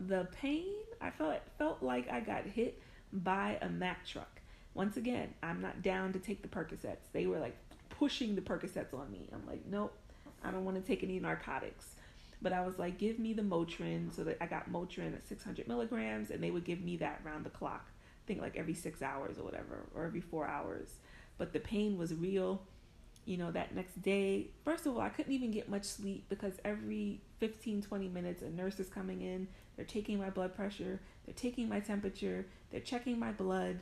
the 0.00 0.28
pain 0.40 0.74
I 1.00 1.10
felt 1.10 1.36
felt 1.58 1.82
like 1.82 2.10
I 2.10 2.20
got 2.20 2.44
hit 2.44 2.82
by 3.12 3.58
a 3.62 3.68
Mack 3.68 4.06
truck. 4.06 4.40
Once 4.74 4.96
again, 4.96 5.32
I'm 5.42 5.60
not 5.60 5.82
down 5.82 6.12
to 6.12 6.18
take 6.18 6.42
the 6.42 6.48
Percocets. 6.48 7.10
They 7.12 7.26
were 7.26 7.38
like 7.38 7.56
pushing 7.90 8.34
the 8.34 8.40
Percocets 8.42 8.92
on 8.92 9.10
me. 9.10 9.28
I'm 9.32 9.46
like, 9.46 9.64
nope, 9.66 9.96
I 10.42 10.50
don't 10.50 10.64
want 10.64 10.76
to 10.76 10.82
take 10.82 11.02
any 11.02 11.20
narcotics. 11.20 11.94
But 12.42 12.52
I 12.52 12.66
was 12.66 12.78
like, 12.78 12.98
give 12.98 13.18
me 13.18 13.32
the 13.32 13.42
Motrin. 13.42 14.14
So 14.14 14.24
that 14.24 14.36
I 14.40 14.46
got 14.46 14.70
Motrin 14.70 15.14
at 15.14 15.26
600 15.26 15.68
milligrams, 15.68 16.30
and 16.30 16.42
they 16.42 16.50
would 16.50 16.64
give 16.64 16.82
me 16.82 16.96
that 16.98 17.20
round 17.24 17.46
the 17.46 17.50
clock. 17.50 17.86
Think 18.26 18.40
like 18.40 18.56
every 18.56 18.74
six 18.74 19.02
hours 19.02 19.38
or 19.38 19.44
whatever, 19.44 19.86
or 19.94 20.04
every 20.04 20.20
four 20.20 20.46
hours. 20.46 20.88
But 21.38 21.52
the 21.52 21.60
pain 21.60 21.98
was 21.98 22.14
real. 22.14 22.62
You 23.26 23.38
know, 23.38 23.50
that 23.52 23.74
next 23.74 24.02
day, 24.02 24.48
first 24.64 24.86
of 24.86 24.94
all, 24.94 25.00
I 25.00 25.08
couldn't 25.08 25.32
even 25.32 25.50
get 25.50 25.68
much 25.68 25.84
sleep 25.84 26.26
because 26.28 26.54
every 26.64 27.20
15, 27.40 27.82
20 27.82 28.08
minutes, 28.08 28.42
a 28.42 28.50
nurse 28.50 28.78
is 28.78 28.88
coming 28.88 29.22
in. 29.22 29.48
They're 29.76 29.86
taking 29.86 30.18
my 30.18 30.30
blood 30.30 30.54
pressure, 30.54 31.00
they're 31.24 31.34
taking 31.34 31.68
my 31.68 31.80
temperature, 31.80 32.46
they're 32.70 32.80
checking 32.80 33.18
my 33.18 33.32
blood, 33.32 33.80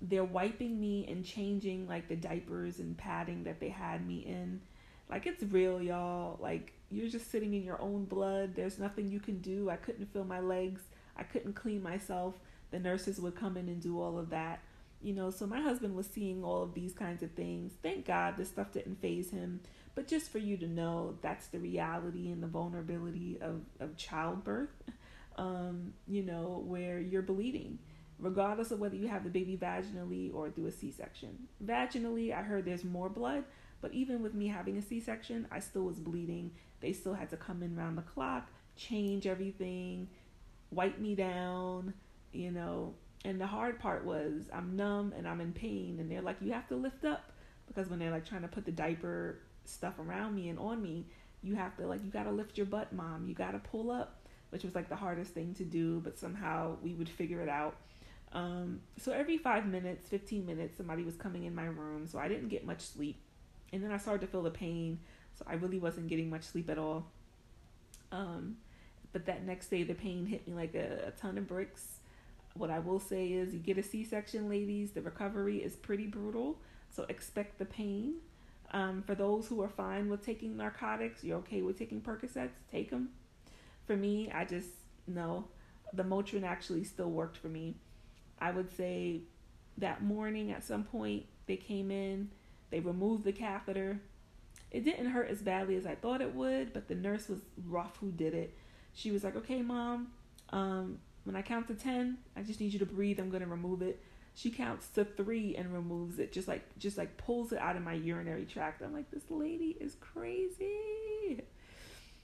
they're 0.00 0.24
wiping 0.24 0.80
me 0.80 1.06
and 1.08 1.24
changing 1.24 1.86
like 1.86 2.08
the 2.08 2.16
diapers 2.16 2.78
and 2.78 2.96
padding 2.96 3.44
that 3.44 3.60
they 3.60 3.68
had 3.68 4.06
me 4.06 4.18
in 4.20 4.60
like 5.10 5.26
it's 5.26 5.42
real, 5.42 5.82
y'all. 5.82 6.38
Like 6.40 6.72
you're 6.90 7.08
just 7.08 7.30
sitting 7.30 7.54
in 7.54 7.64
your 7.64 7.80
own 7.80 8.04
blood. 8.04 8.54
There's 8.54 8.78
nothing 8.78 9.08
you 9.08 9.20
can 9.20 9.40
do. 9.40 9.70
I 9.70 9.76
couldn't 9.76 10.12
feel 10.12 10.24
my 10.24 10.40
legs. 10.40 10.82
I 11.16 11.22
couldn't 11.22 11.54
clean 11.54 11.82
myself. 11.82 12.34
The 12.70 12.78
nurses 12.78 13.20
would 13.20 13.34
come 13.34 13.56
in 13.56 13.68
and 13.68 13.80
do 13.80 14.00
all 14.00 14.18
of 14.18 14.30
that. 14.30 14.60
You 15.00 15.12
know, 15.12 15.30
so 15.30 15.46
my 15.46 15.60
husband 15.60 15.94
was 15.94 16.06
seeing 16.06 16.42
all 16.42 16.62
of 16.62 16.74
these 16.74 16.92
kinds 16.92 17.22
of 17.22 17.30
things. 17.32 17.72
Thank 17.82 18.06
God 18.06 18.36
this 18.36 18.48
stuff 18.48 18.72
didn't 18.72 19.00
faze 19.00 19.30
him. 19.30 19.60
But 19.94 20.06
just 20.06 20.30
for 20.30 20.38
you 20.38 20.56
to 20.58 20.66
know, 20.66 21.16
that's 21.22 21.48
the 21.48 21.58
reality 21.58 22.30
and 22.30 22.42
the 22.42 22.46
vulnerability 22.46 23.38
of, 23.40 23.62
of 23.80 23.96
childbirth, 23.96 24.70
um, 25.36 25.92
you 26.06 26.22
know, 26.22 26.62
where 26.66 27.00
you're 27.00 27.22
bleeding, 27.22 27.78
regardless 28.18 28.70
of 28.70 28.80
whether 28.80 28.96
you 28.96 29.08
have 29.08 29.24
the 29.24 29.30
baby 29.30 29.56
vaginally 29.56 30.34
or 30.34 30.50
through 30.50 30.66
a 30.66 30.72
C 30.72 30.92
section. 30.92 31.48
Vaginally, 31.64 32.32
I 32.32 32.42
heard 32.42 32.64
there's 32.64 32.84
more 32.84 33.08
blood, 33.08 33.44
but 33.80 33.92
even 33.94 34.22
with 34.22 34.34
me 34.34 34.48
having 34.48 34.76
a 34.76 34.82
C 34.82 35.00
section, 35.00 35.46
I 35.50 35.60
still 35.60 35.82
was 35.82 35.98
bleeding. 35.98 36.52
They 36.80 36.92
still 36.92 37.14
had 37.14 37.30
to 37.30 37.36
come 37.36 37.62
in 37.62 37.76
around 37.76 37.96
the 37.96 38.02
clock, 38.02 38.48
change 38.76 39.26
everything, 39.26 40.08
wipe 40.70 40.98
me 40.98 41.14
down, 41.14 41.94
you 42.32 42.50
know, 42.50 42.94
and 43.24 43.40
the 43.40 43.46
hard 43.46 43.78
part 43.78 44.04
was 44.04 44.48
I'm 44.52 44.76
numb 44.76 45.12
and 45.16 45.26
I'm 45.26 45.40
in 45.40 45.52
pain, 45.52 45.98
and 46.00 46.10
they're 46.10 46.22
like, 46.22 46.36
you 46.40 46.52
have 46.52 46.68
to 46.68 46.76
lift 46.76 47.04
up 47.04 47.32
because 47.66 47.88
when 47.88 47.98
they're 47.98 48.10
like 48.10 48.26
trying 48.26 48.42
to 48.42 48.48
put 48.48 48.64
the 48.64 48.72
diaper 48.72 49.38
stuff 49.64 49.98
around 49.98 50.34
me 50.34 50.48
and 50.48 50.58
on 50.58 50.82
me, 50.82 51.06
you 51.42 51.54
have 51.54 51.76
to 51.76 51.86
like 51.86 52.04
you 52.04 52.10
gotta 52.10 52.30
lift 52.30 52.56
your 52.56 52.66
butt, 52.66 52.92
mom. 52.92 53.26
You 53.26 53.34
gotta 53.34 53.58
pull 53.58 53.90
up, 53.90 54.20
which 54.50 54.64
was 54.64 54.74
like 54.74 54.88
the 54.88 54.96
hardest 54.96 55.32
thing 55.32 55.54
to 55.54 55.64
do, 55.64 56.00
but 56.00 56.18
somehow 56.18 56.76
we 56.82 56.94
would 56.94 57.08
figure 57.08 57.40
it 57.40 57.48
out. 57.48 57.76
Um, 58.32 58.80
so 58.98 59.12
every 59.12 59.38
five 59.38 59.66
minutes, 59.66 60.06
15 60.08 60.44
minutes, 60.44 60.76
somebody 60.76 61.02
was 61.02 61.16
coming 61.16 61.44
in 61.44 61.54
my 61.54 61.64
room, 61.64 62.06
so 62.06 62.18
I 62.18 62.28
didn't 62.28 62.48
get 62.48 62.64
much 62.66 62.80
sleep. 62.80 63.16
And 63.72 63.82
then 63.82 63.90
I 63.90 63.96
started 63.96 64.26
to 64.26 64.26
feel 64.26 64.42
the 64.42 64.50
pain, 64.50 64.98
so 65.34 65.44
I 65.48 65.54
really 65.54 65.78
wasn't 65.78 66.08
getting 66.08 66.28
much 66.28 66.42
sleep 66.42 66.68
at 66.68 66.78
all. 66.78 67.06
Um, 68.12 68.56
but 69.12 69.26
that 69.26 69.44
next 69.44 69.68
day, 69.68 69.82
the 69.82 69.94
pain 69.94 70.26
hit 70.26 70.46
me 70.46 70.54
like 70.54 70.74
a, 70.74 71.08
a 71.08 71.10
ton 71.12 71.38
of 71.38 71.46
bricks 71.46 71.97
what 72.58 72.70
I 72.70 72.78
will 72.78 73.00
say 73.00 73.28
is, 73.28 73.54
you 73.54 73.60
get 73.60 73.78
a 73.78 73.82
C 73.82 74.04
section, 74.04 74.48
ladies, 74.48 74.92
the 74.92 75.02
recovery 75.02 75.58
is 75.58 75.76
pretty 75.76 76.06
brutal. 76.06 76.58
So 76.90 77.04
expect 77.08 77.58
the 77.58 77.64
pain. 77.64 78.14
Um, 78.72 79.02
for 79.06 79.14
those 79.14 79.46
who 79.46 79.62
are 79.62 79.68
fine 79.68 80.08
with 80.08 80.24
taking 80.24 80.56
narcotics, 80.56 81.24
you're 81.24 81.38
okay 81.38 81.62
with 81.62 81.78
taking 81.78 82.00
Percocets, 82.00 82.50
take 82.70 82.90
them. 82.90 83.10
For 83.86 83.96
me, 83.96 84.30
I 84.32 84.44
just 84.44 84.68
know 85.06 85.46
the 85.92 86.02
Motrin 86.02 86.44
actually 86.44 86.84
still 86.84 87.10
worked 87.10 87.38
for 87.38 87.48
me. 87.48 87.76
I 88.38 88.50
would 88.50 88.74
say 88.76 89.22
that 89.78 90.02
morning 90.02 90.52
at 90.52 90.64
some 90.64 90.84
point 90.84 91.24
they 91.46 91.56
came 91.56 91.90
in, 91.90 92.30
they 92.70 92.80
removed 92.80 93.24
the 93.24 93.32
catheter. 93.32 94.00
It 94.70 94.84
didn't 94.84 95.06
hurt 95.06 95.30
as 95.30 95.40
badly 95.40 95.76
as 95.76 95.86
I 95.86 95.94
thought 95.94 96.20
it 96.20 96.34
would, 96.34 96.74
but 96.74 96.88
the 96.88 96.94
nurse 96.94 97.28
was 97.28 97.40
rough 97.66 97.96
who 97.98 98.10
did 98.10 98.34
it. 98.34 98.54
She 98.92 99.10
was 99.10 99.24
like, 99.24 99.36
"Okay, 99.36 99.62
mom, 99.62 100.08
um, 100.50 100.98
when 101.28 101.36
I 101.36 101.42
count 101.42 101.68
to 101.68 101.74
10, 101.74 102.16
I 102.36 102.42
just 102.42 102.58
need 102.58 102.72
you 102.72 102.78
to 102.78 102.86
breathe. 102.86 103.20
I'm 103.20 103.28
going 103.28 103.42
to 103.42 103.48
remove 103.48 103.82
it. 103.82 104.02
She 104.34 104.50
counts 104.50 104.88
to 104.90 105.04
3 105.04 105.56
and 105.56 105.74
removes 105.74 106.18
it. 106.18 106.32
Just 106.32 106.48
like 106.48 106.64
just 106.78 106.96
like 106.96 107.18
pulls 107.18 107.52
it 107.52 107.58
out 107.58 107.76
of 107.76 107.82
my 107.82 107.92
urinary 107.92 108.46
tract. 108.46 108.80
I'm 108.80 108.94
like 108.94 109.10
this 109.10 109.24
lady 109.28 109.76
is 109.78 109.96
crazy. 110.00 111.42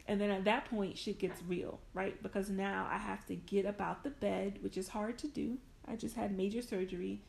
And 0.08 0.18
then 0.18 0.30
at 0.30 0.44
that 0.44 0.64
point 0.70 0.96
shit 0.96 1.18
gets 1.18 1.42
real, 1.46 1.80
right? 1.92 2.20
Because 2.22 2.48
now 2.48 2.88
I 2.90 2.96
have 2.96 3.26
to 3.26 3.36
get 3.36 3.66
about 3.66 4.04
the 4.04 4.10
bed, 4.10 4.58
which 4.62 4.78
is 4.78 4.88
hard 4.88 5.18
to 5.18 5.28
do. 5.28 5.58
I 5.86 5.96
just 5.96 6.16
had 6.16 6.34
major 6.34 6.62
surgery. 6.62 7.20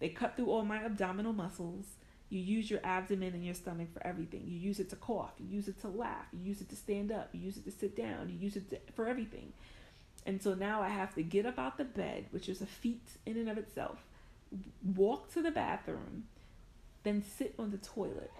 They 0.00 0.10
cut 0.10 0.36
through 0.36 0.50
all 0.50 0.64
my 0.64 0.84
abdominal 0.84 1.32
muscles. 1.32 1.86
You 2.28 2.40
use 2.40 2.70
your 2.70 2.80
abdomen 2.84 3.32
and 3.32 3.44
your 3.44 3.54
stomach 3.54 3.88
for 3.92 4.06
everything. 4.06 4.42
You 4.46 4.58
use 4.58 4.80
it 4.80 4.90
to 4.90 4.96
cough. 4.96 5.32
You 5.38 5.46
use 5.46 5.68
it 5.68 5.80
to 5.80 5.88
laugh. 5.88 6.26
You 6.32 6.40
use 6.42 6.60
it 6.60 6.68
to 6.70 6.76
stand 6.76 7.10
up. 7.10 7.30
You 7.32 7.40
use 7.40 7.56
it 7.56 7.64
to 7.64 7.70
sit 7.70 7.96
down. 7.96 8.28
You 8.28 8.36
use 8.38 8.56
it 8.56 8.68
to, 8.70 8.78
for 8.94 9.06
everything. 9.06 9.52
And 10.24 10.40
so 10.40 10.54
now 10.54 10.82
I 10.82 10.88
have 10.88 11.14
to 11.14 11.22
get 11.22 11.46
up 11.46 11.58
out 11.58 11.78
the 11.78 11.84
bed, 11.84 12.26
which 12.30 12.48
is 12.48 12.60
a 12.60 12.66
feat 12.66 13.02
in 13.26 13.36
and 13.36 13.48
of 13.48 13.58
itself, 13.58 14.04
walk 14.94 15.32
to 15.32 15.42
the 15.42 15.50
bathroom, 15.50 16.24
then 17.02 17.22
sit 17.22 17.54
on 17.58 17.70
the 17.70 17.78
toilet. 17.78 18.30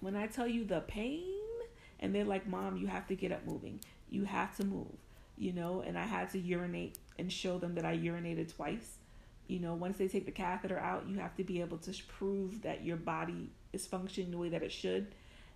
When 0.00 0.14
I 0.14 0.28
tell 0.28 0.46
you 0.46 0.64
the 0.64 0.80
pain, 0.80 1.24
and 2.00 2.14
they're 2.14 2.24
like, 2.24 2.46
Mom, 2.46 2.76
you 2.76 2.86
have 2.86 3.06
to 3.08 3.16
get 3.16 3.32
up 3.32 3.44
moving. 3.46 3.80
You 4.08 4.24
have 4.24 4.56
to 4.56 4.64
move, 4.64 4.96
you 5.36 5.52
know, 5.52 5.80
and 5.80 5.98
I 5.98 6.04
had 6.04 6.30
to 6.30 6.38
urinate 6.38 6.98
and 7.18 7.32
show 7.32 7.58
them 7.58 7.74
that 7.74 7.84
I 7.84 7.96
urinated 7.96 8.54
twice. 8.54 8.98
You 9.48 9.58
know, 9.58 9.74
once 9.74 9.98
they 9.98 10.08
take 10.08 10.26
the 10.26 10.30
catheter 10.30 10.78
out, 10.78 11.08
you 11.08 11.18
have 11.18 11.34
to 11.36 11.44
be 11.44 11.60
able 11.60 11.78
to 11.78 11.92
prove 12.06 12.62
that 12.62 12.84
your 12.84 12.96
body 12.96 13.50
is 13.72 13.86
functioning 13.86 14.30
the 14.30 14.38
way 14.38 14.50
that 14.50 14.62
it 14.62 14.72
should. 14.72 15.08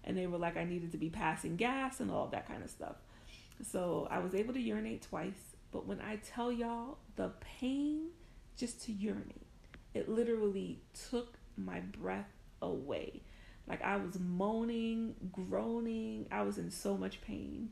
And 0.05 0.17
they 0.17 0.27
were 0.27 0.39
like, 0.39 0.57
I 0.57 0.65
needed 0.65 0.91
to 0.93 0.99
be 0.99 1.11
passing 1.11 1.57
gas 1.57 2.01
and 2.01 2.11
all 2.11 2.27
that 2.29 2.49
kind 2.49 2.65
of 2.65 2.71
stuff. 2.71 2.97
So 3.61 4.09
I 4.11 4.19
was 4.19 4.35
able 4.35 4.55
to 4.55 4.61
urinate 4.61 5.03
twice, 5.03 5.57
but 5.71 5.87
when 5.87 6.01
I 6.01 6.17
tell 6.17 6.51
y'all 6.51 6.99
the 7.17 7.33
pain 7.41 8.09
just 8.57 8.83
to 8.85 8.93
urinate, 8.93 9.47
it 9.95 10.09
literally 10.09 10.81
took 11.11 11.39
my 11.57 11.81
breath 11.81 12.31
away. 12.61 13.23
Like 13.67 13.83
I 13.83 13.97
was 13.97 14.19
moaning, 14.19 15.15
groaning, 15.33 16.27
I 16.31 16.43
was 16.43 16.59
in 16.59 16.71
so 16.71 16.97
much 16.97 17.21
pain. 17.21 17.71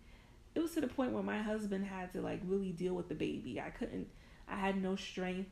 It 0.54 0.60
was 0.60 0.72
to 0.72 0.80
the 0.80 0.88
point 0.88 1.12
where 1.12 1.22
my 1.22 1.42
husband 1.42 1.86
had 1.86 2.12
to 2.12 2.20
like 2.20 2.40
really 2.44 2.72
deal 2.72 2.94
with 2.94 3.08
the 3.08 3.14
baby. 3.14 3.60
I 3.60 3.70
couldn't 3.70 4.08
I 4.48 4.56
had 4.56 4.82
no 4.82 4.96
strength, 4.96 5.50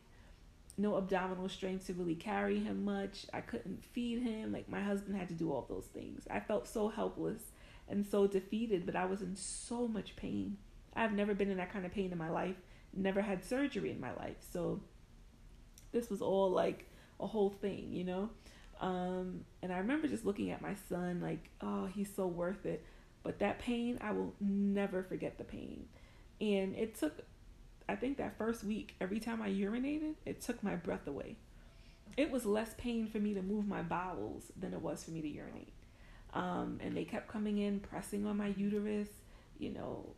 no 0.76 0.96
abdominal 0.96 1.48
strength 1.48 1.86
to 1.86 1.94
really 1.94 2.16
carry 2.16 2.58
him 2.58 2.84
much. 2.84 3.26
I 3.32 3.40
couldn't 3.40 3.84
feed 3.84 4.22
him. 4.22 4.52
Like 4.52 4.68
my 4.68 4.82
husband 4.82 5.16
had 5.16 5.28
to 5.28 5.34
do 5.34 5.52
all 5.52 5.66
those 5.68 5.86
things. 5.86 6.26
I 6.30 6.40
felt 6.40 6.66
so 6.66 6.88
helpless 6.88 7.42
and 7.88 8.06
so 8.06 8.26
defeated, 8.26 8.86
but 8.86 8.96
I 8.96 9.06
was 9.06 9.22
in 9.22 9.36
so 9.36 9.88
much 9.88 10.16
pain. 10.16 10.58
I've 10.94 11.12
never 11.12 11.34
been 11.34 11.50
in 11.50 11.56
that 11.58 11.72
kind 11.72 11.86
of 11.86 11.92
pain 11.92 12.12
in 12.12 12.18
my 12.18 12.30
life, 12.30 12.56
never 12.94 13.22
had 13.22 13.44
surgery 13.44 13.90
in 13.90 14.00
my 14.00 14.14
life. 14.14 14.36
So 14.52 14.80
this 15.92 16.10
was 16.10 16.20
all 16.20 16.50
like 16.50 16.86
a 17.20 17.26
whole 17.26 17.50
thing, 17.50 17.88
you 17.92 18.04
know? 18.04 18.30
Um, 18.80 19.44
and 19.62 19.72
I 19.72 19.78
remember 19.78 20.06
just 20.08 20.24
looking 20.24 20.50
at 20.50 20.62
my 20.62 20.74
son 20.88 21.20
like, 21.20 21.50
oh, 21.60 21.86
he's 21.86 22.14
so 22.14 22.26
worth 22.26 22.66
it. 22.66 22.84
But 23.22 23.40
that 23.40 23.58
pain, 23.58 23.98
I 24.00 24.12
will 24.12 24.34
never 24.40 25.02
forget 25.02 25.38
the 25.38 25.44
pain. 25.44 25.86
And 26.40 26.74
it 26.76 26.98
took, 26.98 27.22
I 27.88 27.96
think 27.96 28.18
that 28.18 28.38
first 28.38 28.62
week, 28.64 28.94
every 29.00 29.18
time 29.18 29.42
I 29.42 29.48
urinated, 29.48 30.14
it 30.24 30.40
took 30.40 30.62
my 30.62 30.76
breath 30.76 31.06
away. 31.06 31.36
It 32.16 32.30
was 32.30 32.46
less 32.46 32.74
pain 32.78 33.06
for 33.06 33.18
me 33.18 33.34
to 33.34 33.42
move 33.42 33.66
my 33.66 33.82
bowels 33.82 34.44
than 34.58 34.72
it 34.72 34.80
was 34.80 35.04
for 35.04 35.10
me 35.10 35.20
to 35.22 35.28
urinate. 35.28 35.72
Um, 36.34 36.78
and 36.82 36.96
they 36.96 37.04
kept 37.04 37.28
coming 37.28 37.58
in, 37.58 37.80
pressing 37.80 38.26
on 38.26 38.36
my 38.36 38.48
uterus. 38.48 39.08
You 39.58 39.70
know, 39.70 40.14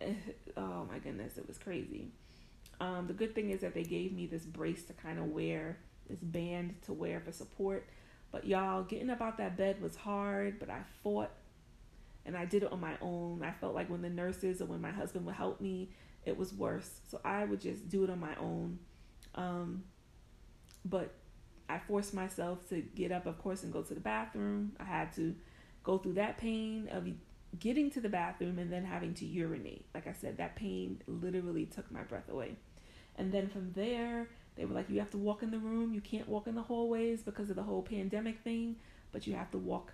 oh 0.56 0.86
my 0.90 0.98
goodness, 0.98 1.38
it 1.38 1.46
was 1.46 1.58
crazy. 1.58 2.08
Um, 2.80 3.06
the 3.06 3.12
good 3.12 3.34
thing 3.34 3.50
is 3.50 3.60
that 3.60 3.74
they 3.74 3.84
gave 3.84 4.12
me 4.12 4.26
this 4.26 4.44
brace 4.44 4.84
to 4.84 4.92
kind 4.92 5.18
of 5.18 5.26
wear, 5.26 5.78
this 6.08 6.20
band 6.20 6.74
to 6.82 6.92
wear 6.92 7.20
for 7.20 7.32
support. 7.32 7.86
But 8.32 8.46
y'all, 8.46 8.82
getting 8.82 9.10
up 9.10 9.20
out 9.20 9.38
that 9.38 9.56
bed 9.56 9.80
was 9.80 9.94
hard, 9.94 10.58
but 10.58 10.68
I 10.68 10.80
fought 11.02 11.30
and 12.26 12.36
I 12.36 12.44
did 12.46 12.62
it 12.62 12.72
on 12.72 12.80
my 12.80 12.94
own. 13.00 13.42
I 13.42 13.52
felt 13.52 13.74
like 13.74 13.88
when 13.88 14.02
the 14.02 14.10
nurses 14.10 14.60
or 14.60 14.66
when 14.66 14.80
my 14.80 14.90
husband 14.90 15.26
would 15.26 15.34
help 15.34 15.60
me, 15.60 15.90
it 16.24 16.36
was 16.36 16.52
worse. 16.54 17.00
So 17.08 17.20
I 17.24 17.44
would 17.44 17.60
just 17.60 17.88
do 17.88 18.04
it 18.04 18.10
on 18.10 18.18
my 18.18 18.34
own. 18.36 18.78
Um, 19.34 19.84
but 20.84 21.12
I 21.68 21.78
forced 21.78 22.14
myself 22.14 22.68
to 22.70 22.80
get 22.80 23.12
up, 23.12 23.26
of 23.26 23.38
course, 23.38 23.62
and 23.62 23.72
go 23.72 23.82
to 23.82 23.94
the 23.94 24.00
bathroom. 24.00 24.72
I 24.80 24.84
had 24.84 25.12
to 25.14 25.34
go 25.84 25.98
through 25.98 26.14
that 26.14 26.38
pain 26.38 26.88
of 26.90 27.06
getting 27.60 27.90
to 27.92 28.00
the 28.00 28.08
bathroom 28.08 28.58
and 28.58 28.72
then 28.72 28.84
having 28.84 29.14
to 29.14 29.24
urinate. 29.24 29.84
Like 29.94 30.06
I 30.06 30.12
said, 30.12 30.38
that 30.38 30.56
pain 30.56 31.00
literally 31.06 31.66
took 31.66 31.90
my 31.92 32.02
breath 32.02 32.28
away. 32.28 32.56
And 33.16 33.30
then 33.30 33.48
from 33.48 33.72
there, 33.74 34.28
they 34.56 34.64
were 34.64 34.74
like, 34.74 34.90
you 34.90 34.98
have 34.98 35.10
to 35.10 35.18
walk 35.18 35.42
in 35.42 35.50
the 35.50 35.58
room. 35.58 35.92
You 35.92 36.00
can't 36.00 36.28
walk 36.28 36.46
in 36.46 36.54
the 36.54 36.62
hallways 36.62 37.22
because 37.22 37.50
of 37.50 37.56
the 37.56 37.62
whole 37.62 37.82
pandemic 37.82 38.40
thing, 38.40 38.76
but 39.12 39.26
you 39.26 39.34
have 39.34 39.50
to 39.52 39.58
walk 39.58 39.92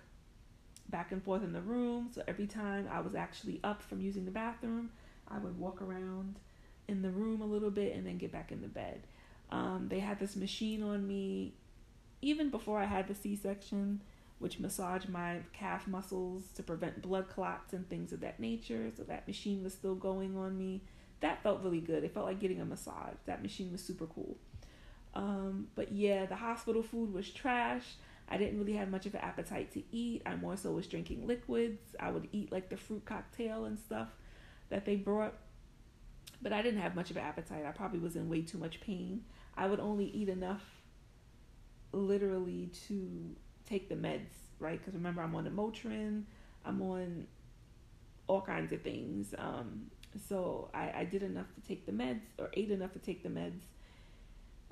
back 0.89 1.11
and 1.11 1.23
forth 1.23 1.43
in 1.43 1.53
the 1.53 1.61
room. 1.61 2.09
So 2.13 2.23
every 2.27 2.47
time 2.47 2.87
I 2.91 3.01
was 3.01 3.13
actually 3.13 3.59
up 3.63 3.81
from 3.83 4.01
using 4.01 4.25
the 4.25 4.31
bathroom, 4.31 4.89
I 5.27 5.37
would 5.37 5.57
walk 5.59 5.81
around 5.81 6.39
in 6.87 7.01
the 7.01 7.09
room 7.09 7.41
a 7.41 7.45
little 7.45 7.71
bit 7.71 7.95
and 7.95 8.05
then 8.05 8.17
get 8.17 8.31
back 8.31 8.51
in 8.51 8.61
the 8.61 8.67
bed. 8.67 9.03
Um, 9.51 9.87
they 9.89 9.99
had 9.99 10.19
this 10.19 10.35
machine 10.35 10.81
on 10.81 11.07
me 11.07 11.53
even 12.21 12.49
before 12.49 12.79
I 12.79 12.85
had 12.85 13.07
the 13.07 13.15
C 13.15 13.35
section 13.35 14.01
which 14.41 14.59
massage 14.59 15.05
my 15.05 15.37
calf 15.53 15.87
muscles 15.87 16.45
to 16.55 16.63
prevent 16.63 16.99
blood 16.99 17.29
clots 17.29 17.73
and 17.73 17.87
things 17.87 18.11
of 18.11 18.21
that 18.21 18.39
nature. 18.39 18.91
So 18.97 19.03
that 19.03 19.27
machine 19.27 19.63
was 19.63 19.71
still 19.71 19.93
going 19.93 20.35
on 20.35 20.57
me. 20.57 20.81
That 21.19 21.43
felt 21.43 21.61
really 21.61 21.79
good. 21.79 22.03
It 22.03 22.11
felt 22.11 22.25
like 22.25 22.39
getting 22.39 22.59
a 22.59 22.65
massage. 22.65 23.13
That 23.27 23.43
machine 23.43 23.71
was 23.71 23.83
super 23.83 24.07
cool. 24.07 24.37
Um, 25.13 25.67
but 25.75 25.91
yeah, 25.91 26.25
the 26.25 26.35
hospital 26.35 26.81
food 26.81 27.13
was 27.13 27.29
trash. 27.29 27.83
I 28.27 28.37
didn't 28.37 28.57
really 28.57 28.73
have 28.73 28.89
much 28.89 29.05
of 29.05 29.13
an 29.13 29.21
appetite 29.21 29.71
to 29.73 29.83
eat. 29.91 30.23
I 30.25 30.35
more 30.37 30.57
so 30.57 30.71
was 30.71 30.87
drinking 30.87 31.27
liquids. 31.27 31.95
I 31.99 32.09
would 32.09 32.27
eat 32.31 32.51
like 32.51 32.69
the 32.69 32.77
fruit 32.77 33.05
cocktail 33.05 33.65
and 33.65 33.77
stuff 33.77 34.07
that 34.69 34.85
they 34.85 34.95
brought. 34.95 35.35
But 36.41 36.51
I 36.51 36.63
didn't 36.63 36.81
have 36.81 36.95
much 36.95 37.11
of 37.11 37.17
an 37.17 37.23
appetite. 37.23 37.63
I 37.63 37.71
probably 37.71 37.99
was 37.99 38.15
in 38.15 38.27
way 38.27 38.41
too 38.41 38.57
much 38.57 38.81
pain. 38.81 39.23
I 39.55 39.67
would 39.67 39.79
only 39.79 40.05
eat 40.05 40.29
enough 40.29 40.63
literally 41.91 42.71
to 42.87 43.35
take 43.71 43.89
the 43.89 43.95
meds, 43.95 44.33
right? 44.59 44.79
Because 44.79 44.93
remember, 44.93 45.21
I'm 45.21 45.33
on 45.35 45.45
the 45.45 45.49
Motrin, 45.49 46.23
I'm 46.65 46.81
on 46.81 47.27
all 48.27 48.41
kinds 48.41 48.71
of 48.71 48.81
things. 48.81 49.33
Um, 49.37 49.89
so 50.27 50.69
I, 50.73 50.91
I 50.97 51.03
did 51.05 51.23
enough 51.23 51.47
to 51.55 51.61
take 51.67 51.85
the 51.85 51.91
meds, 51.91 52.21
or 52.37 52.49
ate 52.53 52.71
enough 52.71 52.93
to 52.93 52.99
take 52.99 53.23
the 53.23 53.29
meds. 53.29 53.61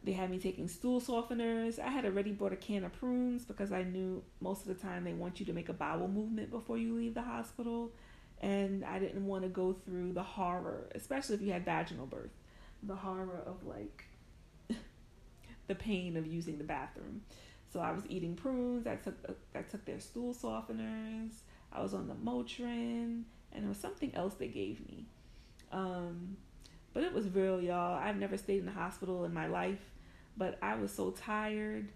They 0.04 0.14
had 0.14 0.30
me 0.30 0.40
taking 0.40 0.68
stool 0.68 1.02
softeners. 1.02 1.78
I 1.78 1.90
had 1.90 2.06
already 2.06 2.32
bought 2.32 2.54
a 2.54 2.58
can 2.58 2.86
of 2.86 2.94
prunes 2.94 3.44
because 3.44 3.72
I 3.72 3.84
knew 3.84 4.24
most 4.40 4.62
of 4.62 4.68
the 4.68 4.82
time 4.82 5.04
they 5.04 5.14
want 5.14 5.40
you 5.40 5.46
to 5.48 5.54
make 5.54 5.68
a 5.68 5.74
bowel 5.74 6.08
movement 6.08 6.52
before 6.52 6.78
you 6.78 6.96
leave 6.96 7.14
the 7.14 7.22
hospital. 7.22 7.92
And 8.42 8.86
I 8.86 9.00
didn't 9.00 9.26
want 9.26 9.44
to 9.44 9.50
go 9.50 9.74
through 9.74 10.14
the 10.14 10.24
horror, 10.24 10.90
especially 10.96 11.36
if 11.36 11.42
you 11.42 11.52
had 11.52 11.66
vaginal 11.66 12.06
birth, 12.06 12.32
the 12.84 12.96
horror 12.96 13.44
of 13.46 13.66
like 13.66 14.06
the 15.68 15.76
pain 15.76 16.16
of 16.16 16.26
using 16.26 16.58
the 16.58 16.64
bathroom. 16.64 17.22
So 17.72 17.80
I 17.80 17.92
was 17.92 18.04
eating 18.10 18.36
prunes. 18.36 18.88
I 18.88 18.96
took 18.96 19.16
I 19.56 19.62
took 19.62 19.86
their 19.86 20.00
stool 20.00 20.34
softeners. 20.34 21.32
I 21.72 21.82
was 21.82 21.94
on 21.94 22.08
the 22.08 22.16
Motrin, 22.16 23.24
and 23.54 23.66
it 23.66 23.68
was 23.68 23.78
something 23.78 24.14
else 24.16 24.34
they 24.34 24.48
gave 24.48 24.86
me. 24.88 25.06
Um, 25.72 26.38
but 26.94 27.04
it 27.04 27.14
was 27.14 27.30
real, 27.30 27.62
y'all. 27.62 27.96
I've 27.96 28.18
never 28.18 28.38
stayed 28.38 28.60
in 28.60 28.66
the 28.66 28.72
hospital 28.72 29.24
in 29.26 29.34
my 29.34 29.48
life, 29.48 29.92
but 30.36 30.58
I 30.62 30.76
was 30.76 30.92
so 30.92 31.12
tired. 31.12 31.90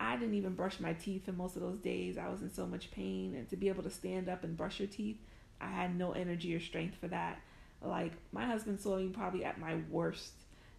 I 0.00 0.16
didn't 0.16 0.34
even 0.34 0.54
brush 0.54 0.80
my 0.80 0.94
teeth 0.94 1.26
for 1.26 1.32
most 1.32 1.54
of 1.54 1.62
those 1.62 1.78
days. 1.78 2.18
I 2.18 2.28
was 2.28 2.42
in 2.42 2.52
so 2.52 2.66
much 2.66 2.90
pain, 2.90 3.36
and 3.36 3.48
to 3.50 3.56
be 3.56 3.68
able 3.68 3.84
to 3.84 3.90
stand 3.90 4.28
up 4.28 4.42
and 4.42 4.56
brush 4.56 4.80
your 4.80 4.88
teeth, 4.88 5.18
I 5.60 5.68
had 5.68 5.96
no 5.96 6.10
energy 6.12 6.54
or 6.56 6.60
strength 6.60 6.96
for 7.00 7.06
that. 7.08 7.40
Like 7.80 8.12
my 8.32 8.44
husband 8.44 8.80
saw 8.80 8.96
me 8.96 9.08
probably 9.08 9.44
at 9.44 9.60
my 9.60 9.76
worst, 9.88 10.32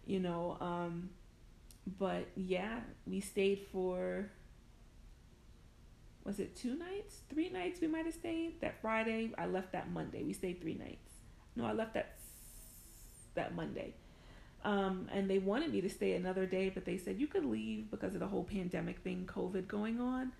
you 0.06 0.20
know. 0.20 0.58
Um, 0.60 1.08
but 1.98 2.28
yeah, 2.36 2.80
we 3.06 3.20
stayed 3.20 3.66
for 3.72 4.30
was 6.24 6.40
it 6.40 6.56
two 6.56 6.74
nights, 6.74 7.18
three 7.28 7.50
nights? 7.50 7.80
We 7.80 7.86
might 7.86 8.06
have 8.06 8.14
stayed 8.14 8.60
that 8.62 8.80
Friday. 8.80 9.32
I 9.36 9.46
left 9.46 9.72
that 9.72 9.90
Monday. 9.90 10.22
We 10.22 10.32
stayed 10.32 10.60
three 10.60 10.74
nights. 10.74 11.10
No, 11.54 11.66
I 11.66 11.72
left 11.72 11.94
that 11.94 12.16
that 13.34 13.54
Monday. 13.54 13.94
Um, 14.64 15.08
and 15.12 15.28
they 15.28 15.38
wanted 15.38 15.72
me 15.72 15.82
to 15.82 15.90
stay 15.90 16.14
another 16.14 16.46
day, 16.46 16.70
but 16.70 16.86
they 16.86 16.96
said 16.96 17.18
you 17.18 17.26
could 17.26 17.44
leave 17.44 17.90
because 17.90 18.14
of 18.14 18.20
the 18.20 18.26
whole 18.26 18.44
pandemic 18.44 19.00
thing, 19.00 19.28
COVID 19.32 19.68
going 19.68 20.00
on. 20.00 20.32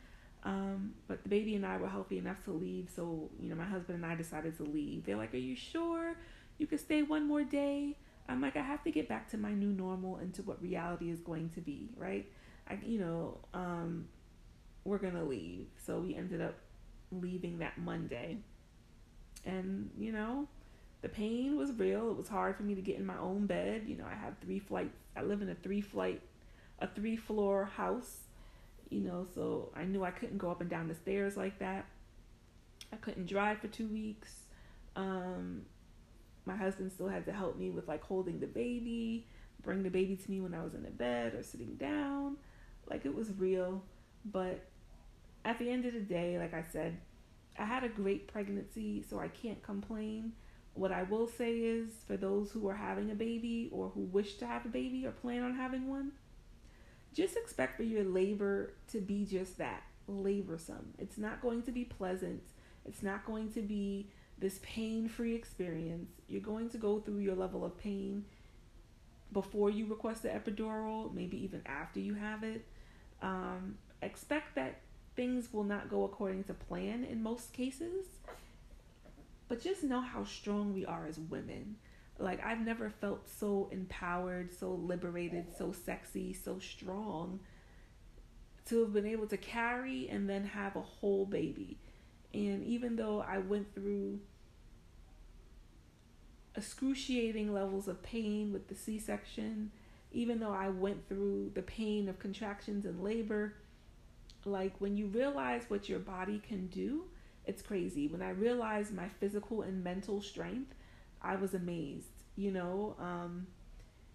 Um, 0.45 0.95
but 1.09 1.23
the 1.23 1.29
baby 1.29 1.55
and 1.55 1.67
I 1.67 1.77
were 1.77 1.89
healthy 1.89 2.19
enough 2.19 2.43
to 2.45 2.53
leave, 2.53 2.89
so 2.95 3.31
you 3.41 3.49
know 3.49 3.57
my 3.57 3.65
husband 3.65 4.03
and 4.03 4.11
I 4.11 4.15
decided 4.15 4.57
to 4.59 4.63
leave. 4.63 5.05
They're 5.05 5.17
like, 5.17 5.35
"Are 5.35 5.39
you 5.39 5.57
sure 5.57 6.17
you 6.59 6.67
could 6.67 6.81
stay 6.81 7.03
one 7.03 7.27
more 7.27 7.45
day?" 7.45 7.97
I'm 8.29 8.41
like, 8.41 8.57
"I 8.57 8.63
have 8.63 8.83
to 8.85 8.91
get 8.91 9.09
back 9.09 9.29
to 9.31 9.39
my 9.39 9.53
new 9.53 9.73
normal 9.73 10.17
and 10.17 10.33
to 10.35 10.43
what 10.43 10.63
reality 10.63 11.11
is 11.11 11.21
going 11.21 11.51
to 11.51 11.61
be, 11.61 11.91
right?" 11.97 12.27
I, 12.69 12.79
you 12.85 12.99
know, 12.99 13.39
um, 13.53 14.09
we're 14.85 14.99
gonna 14.99 15.25
leave, 15.25 15.67
so 15.77 16.01
we 16.01 16.15
ended 16.15 16.41
up 16.41 16.55
leaving 17.13 17.59
that 17.59 17.79
Monday, 17.79 18.39
and 19.45 19.91
you 19.99 20.13
know, 20.13 20.49
the 21.03 21.09
pain 21.09 21.57
was 21.59 21.71
real. 21.73 22.11
It 22.11 22.17
was 22.17 22.29
hard 22.29 22.57
for 22.57 22.63
me 22.63 22.75
to 22.75 22.81
get 22.81 22.97
in 22.97 23.05
my 23.05 23.19
own 23.19 23.47
bed. 23.47 23.85
You 23.87 23.97
know, 23.97 24.07
I 24.11 24.15
have 24.15 24.35
three 24.41 24.59
flights. 24.59 24.97
I 25.15 25.23
live 25.23 25.43
in 25.43 25.51
a 25.51 25.55
three 25.55 25.83
flight, 25.83 26.23
a 26.79 26.89
three 26.89 27.17
floor 27.17 27.67
house. 27.67 28.21
You 28.89 29.01
know, 29.01 29.27
so 29.35 29.71
I 29.77 29.85
knew 29.85 30.03
I 30.05 30.11
couldn't 30.11 30.39
go 30.39 30.51
up 30.51 30.63
and 30.63 30.71
down 30.71 30.89
the 30.89 30.95
stairs 30.95 31.37
like 31.37 31.59
that. 31.59 31.85
I 32.93 32.97
couldn't 32.97 33.27
drive 33.27 33.59
for 33.59 33.69
two 33.69 33.89
weeks. 33.89 34.33
Um, 34.97 35.63
my 36.47 36.57
husband 36.57 36.93
still 36.93 37.09
had 37.09 37.25
to 37.27 37.33
help 37.33 37.59
me 37.59 37.71
with 37.71 37.89
like 37.89 38.03
holding 38.03 38.41
the 38.41 38.47
baby, 38.47 39.27
bring 39.63 39.83
the 39.83 39.91
baby 39.91 40.17
to 40.17 40.31
me 40.31 40.41
when 40.41 40.55
I 40.55 40.63
was 40.63 40.75
in 40.75 40.83
the 40.83 40.91
bed 40.91 41.35
or 41.35 41.43
sitting 41.43 41.75
down. 41.77 42.37
Like 42.89 43.07
it 43.07 43.15
was 43.15 43.31
real. 43.39 43.83
But 44.25 44.65
at 45.45 45.59
the 45.59 45.71
end 45.71 45.85
of 45.87 45.95
the 45.95 46.01
day, 46.01 46.39
like 46.39 46.55
I 46.55 46.65
said, 46.73 46.99
I 47.59 47.65
had 47.65 47.85
a 47.85 47.89
great 47.89 48.29
pregnancy, 48.29 49.05
so 49.09 49.19
I 49.19 49.29
can't 49.29 49.63
complain. 49.63 50.33
What 50.75 50.91
I 50.91 51.05
will 51.05 51.29
say 51.29 51.59
is 51.59 51.91
for 52.07 52.17
those 52.17 52.51
who 52.51 52.69
are 52.69 52.75
having 52.75 53.11
a 53.11 53.15
baby 53.15 53.69
or 53.73 53.91
who 53.91 54.01
wish 54.01 54.35
to 54.39 54.47
have 54.47 54.67
a 54.67 54.69
baby 54.69 55.07
or 55.07 55.13
plan 55.13 55.43
on 55.43 55.55
having 55.55 55.89
one, 55.89 56.13
just 57.15 57.37
expect 57.37 57.77
for 57.77 57.85
your 57.85 58.05
labor 58.05 58.75
to 58.91 59.01
be 59.01 59.25
just 59.25 59.57
that 59.59 59.85
laborsome. 60.11 60.87
It's 60.99 61.17
not 61.17 61.41
going 61.41 61.63
to 61.63 61.73
be 61.73 61.85
pleasant. 61.85 62.43
It's 62.85 63.03
not 63.03 63.25
going 63.25 63.53
to 63.53 63.63
be 63.63 64.09
this 64.45 64.61
pain 64.63 65.09
free 65.09 65.35
experience. 65.35 66.11
You're 66.29 66.43
going 66.43 66.69
to 66.71 66.77
go 66.77 67.01
through 67.01 67.19
your 67.19 67.35
level 67.35 67.65
of 67.65 67.79
pain 67.79 68.25
before 69.33 69.71
you 69.71 69.87
request 69.87 70.23
the 70.23 70.29
epidural, 70.29 71.13
maybe 71.15 71.43
even 71.43 71.63
after 71.65 71.99
you 71.99 72.13
have 72.15 72.45
it. 72.45 72.65
Um, 73.23 73.77
expect 74.03 74.55
that 74.57 74.81
things 75.17 75.51
will 75.51 75.65
not 75.65 75.89
go 75.89 76.05
according 76.05 76.45
to 76.45 76.55
plan 76.55 77.05
in 77.05 77.23
most 77.23 77.55
cases 77.55 78.05
but 79.49 79.63
just 79.63 79.85
know 79.85 80.01
how 80.01 80.25
strong 80.25 80.75
we 80.75 80.85
are 80.85 81.07
as 81.07 81.19
women. 81.19 81.77
Like 82.19 82.45
I've 82.45 82.61
never 82.61 82.91
felt 82.91 83.29
so 83.29 83.69
empowered, 83.71 84.53
so 84.53 84.73
liberated, 84.73 85.47
so 85.57 85.73
sexy, 85.73 86.33
so 86.33 86.59
strong 86.59 87.41
to 88.67 88.81
have 88.81 88.93
been 88.93 89.07
able 89.07 89.27
to 89.27 89.37
carry 89.37 90.09
and 90.09 90.29
then 90.29 90.45
have 90.45 90.77
a 90.77 90.81
whole 90.81 91.27
baby. 91.27 91.79
And 92.33 92.65
even 92.65 92.97
though 92.97 93.21
I 93.21 93.39
went 93.39 93.75
through 93.75 94.21
excruciating 96.57 97.53
levels 97.53 97.89
of 97.89 98.03
pain 98.03 98.53
with 98.53 98.69
the 98.69 98.75
C 98.75 98.99
section, 98.99 99.71
even 100.13 100.39
though 100.39 100.53
I 100.53 100.69
went 100.69 101.09
through 101.09 101.51
the 101.55 101.63
pain 101.63 102.09
of 102.09 102.19
contractions 102.19 102.85
and 102.85 103.03
labor, 103.03 103.55
like 104.45 104.75
when 104.79 104.97
you 104.97 105.07
realize 105.07 105.65
what 105.69 105.89
your 105.89 105.99
body 105.99 106.41
can 106.47 106.69
do, 106.69 107.05
it's 107.47 107.63
crazy. 107.63 108.07
When 108.07 108.23
I 108.23 108.31
realized 108.31 108.95
my 108.95 109.09
physical 109.09 109.63
and 109.63 109.83
mental 109.83 110.21
strength, 110.21 110.75
I 111.21 111.37
was 111.37 111.55
amazed, 111.55 112.23
you 112.37 112.51
know. 112.51 112.97
Um, 112.99 113.47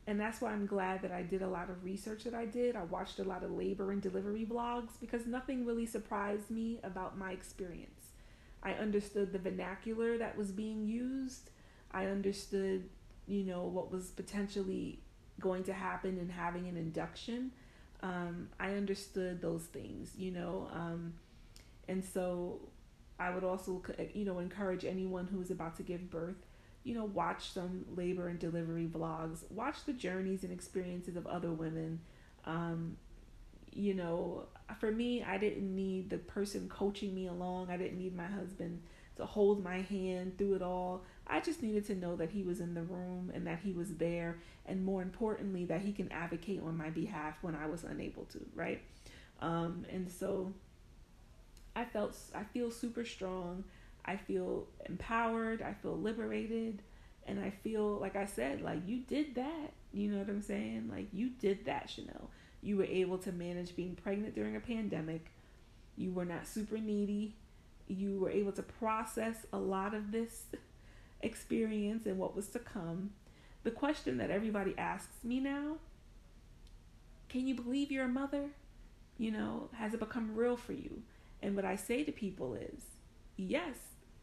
and 0.07 0.19
that's 0.19 0.41
why 0.41 0.51
I'm 0.51 0.65
glad 0.65 1.01
that 1.03 1.11
I 1.11 1.21
did 1.21 1.41
a 1.41 1.47
lot 1.47 1.69
of 1.69 1.83
research 1.83 2.23
that 2.23 2.33
I 2.33 2.45
did. 2.45 2.75
I 2.75 2.83
watched 2.83 3.19
a 3.19 3.23
lot 3.23 3.43
of 3.43 3.51
labor 3.51 3.91
and 3.91 4.01
delivery 4.01 4.47
blogs 4.49 4.99
because 4.99 5.27
nothing 5.27 5.65
really 5.65 5.85
surprised 5.85 6.49
me 6.49 6.79
about 6.83 7.17
my 7.17 7.31
experience. 7.31 8.07
I 8.63 8.73
understood 8.73 9.31
the 9.31 9.39
vernacular 9.39 10.17
that 10.17 10.37
was 10.37 10.51
being 10.51 10.85
used. 10.85 11.51
I 11.91 12.05
understood, 12.05 12.89
you 13.27 13.43
know, 13.43 13.63
what 13.63 13.91
was 13.91 14.07
potentially 14.11 14.99
going 15.39 15.63
to 15.63 15.73
happen 15.73 16.17
in 16.17 16.29
having 16.29 16.67
an 16.67 16.77
induction. 16.77 17.51
Um, 18.01 18.49
I 18.59 18.73
understood 18.73 19.41
those 19.41 19.63
things, 19.63 20.13
you 20.17 20.31
know. 20.31 20.69
Um, 20.73 21.13
and 21.87 22.03
so 22.03 22.59
I 23.19 23.29
would 23.31 23.43
also, 23.43 23.81
you 24.13 24.25
know, 24.25 24.39
encourage 24.39 24.85
anyone 24.85 25.27
who's 25.27 25.51
about 25.51 25.75
to 25.77 25.83
give 25.83 26.09
birth, 26.09 26.45
you 26.83 26.93
know, 26.93 27.05
watch 27.05 27.51
some 27.51 27.85
labor 27.95 28.27
and 28.29 28.39
delivery 28.39 28.87
vlogs, 28.87 29.39
watch 29.51 29.83
the 29.85 29.93
journeys 29.93 30.43
and 30.43 30.53
experiences 30.53 31.15
of 31.15 31.27
other 31.27 31.51
women. 31.51 31.99
Um, 32.45 32.97
you 33.71 33.93
know, 33.93 34.45
for 34.79 34.91
me, 34.91 35.23
I 35.23 35.37
didn't 35.37 35.75
need 35.75 36.09
the 36.09 36.17
person 36.17 36.69
coaching 36.69 37.13
me 37.15 37.27
along. 37.27 37.69
I 37.69 37.77
didn't 37.77 37.97
need 37.97 38.15
my 38.15 38.25
husband 38.27 38.81
to 39.17 39.25
hold 39.25 39.63
my 39.63 39.81
hand 39.81 40.37
through 40.37 40.55
it 40.55 40.61
all. 40.61 41.03
I 41.27 41.39
just 41.41 41.61
needed 41.61 41.85
to 41.87 41.95
know 41.95 42.15
that 42.15 42.31
he 42.31 42.43
was 42.43 42.59
in 42.59 42.73
the 42.73 42.81
room 42.81 43.31
and 43.33 43.45
that 43.47 43.59
he 43.63 43.71
was 43.73 43.95
there, 43.95 44.39
and 44.65 44.83
more 44.83 45.01
importantly, 45.01 45.65
that 45.65 45.81
he 45.81 45.91
can 45.91 46.11
advocate 46.11 46.61
on 46.65 46.77
my 46.77 46.89
behalf 46.89 47.35
when 47.41 47.55
I 47.55 47.67
was 47.67 47.83
unable 47.83 48.25
to, 48.25 48.39
right? 48.55 48.81
Um, 49.41 49.85
and 49.91 50.09
so 50.09 50.53
I 51.75 51.85
felt 51.85 52.15
I 52.35 52.43
feel 52.43 52.71
super 52.71 53.05
strong. 53.05 53.63
I 54.05 54.17
feel 54.17 54.67
empowered. 54.85 55.61
I 55.61 55.73
feel 55.73 55.97
liberated. 55.97 56.81
And 57.27 57.39
I 57.39 57.51
feel 57.51 57.99
like 57.99 58.15
I 58.15 58.25
said, 58.25 58.61
like 58.61 58.79
you 58.87 58.97
did 58.97 59.35
that. 59.35 59.73
You 59.93 60.11
know 60.11 60.17
what 60.19 60.29
I'm 60.29 60.41
saying? 60.41 60.89
Like 60.91 61.07
you 61.13 61.29
did 61.29 61.65
that, 61.65 61.89
Chanel. 61.89 62.29
You 62.61 62.77
were 62.77 62.85
able 62.85 63.17
to 63.19 63.31
manage 63.31 63.75
being 63.75 63.95
pregnant 63.95 64.35
during 64.35 64.55
a 64.55 64.59
pandemic. 64.59 65.31
You 65.95 66.11
were 66.11 66.25
not 66.25 66.47
super 66.47 66.77
needy. 66.77 67.35
You 67.87 68.19
were 68.19 68.29
able 68.29 68.51
to 68.53 68.63
process 68.63 69.45
a 69.51 69.57
lot 69.57 69.93
of 69.93 70.11
this 70.11 70.43
experience 71.21 72.05
and 72.05 72.17
what 72.17 72.35
was 72.35 72.47
to 72.49 72.59
come. 72.59 73.11
The 73.63 73.71
question 73.71 74.17
that 74.17 74.29
everybody 74.29 74.73
asks 74.77 75.23
me 75.23 75.39
now 75.39 75.77
can 77.29 77.47
you 77.47 77.53
believe 77.53 77.91
you're 77.91 78.05
a 78.05 78.09
mother? 78.09 78.49
You 79.17 79.31
know, 79.31 79.69
has 79.73 79.93
it 79.93 79.99
become 79.99 80.35
real 80.35 80.57
for 80.57 80.73
you? 80.73 81.03
And 81.41 81.55
what 81.55 81.63
I 81.63 81.75
say 81.75 82.03
to 82.03 82.11
people 82.11 82.55
is, 82.55 82.81
yes, 83.37 83.75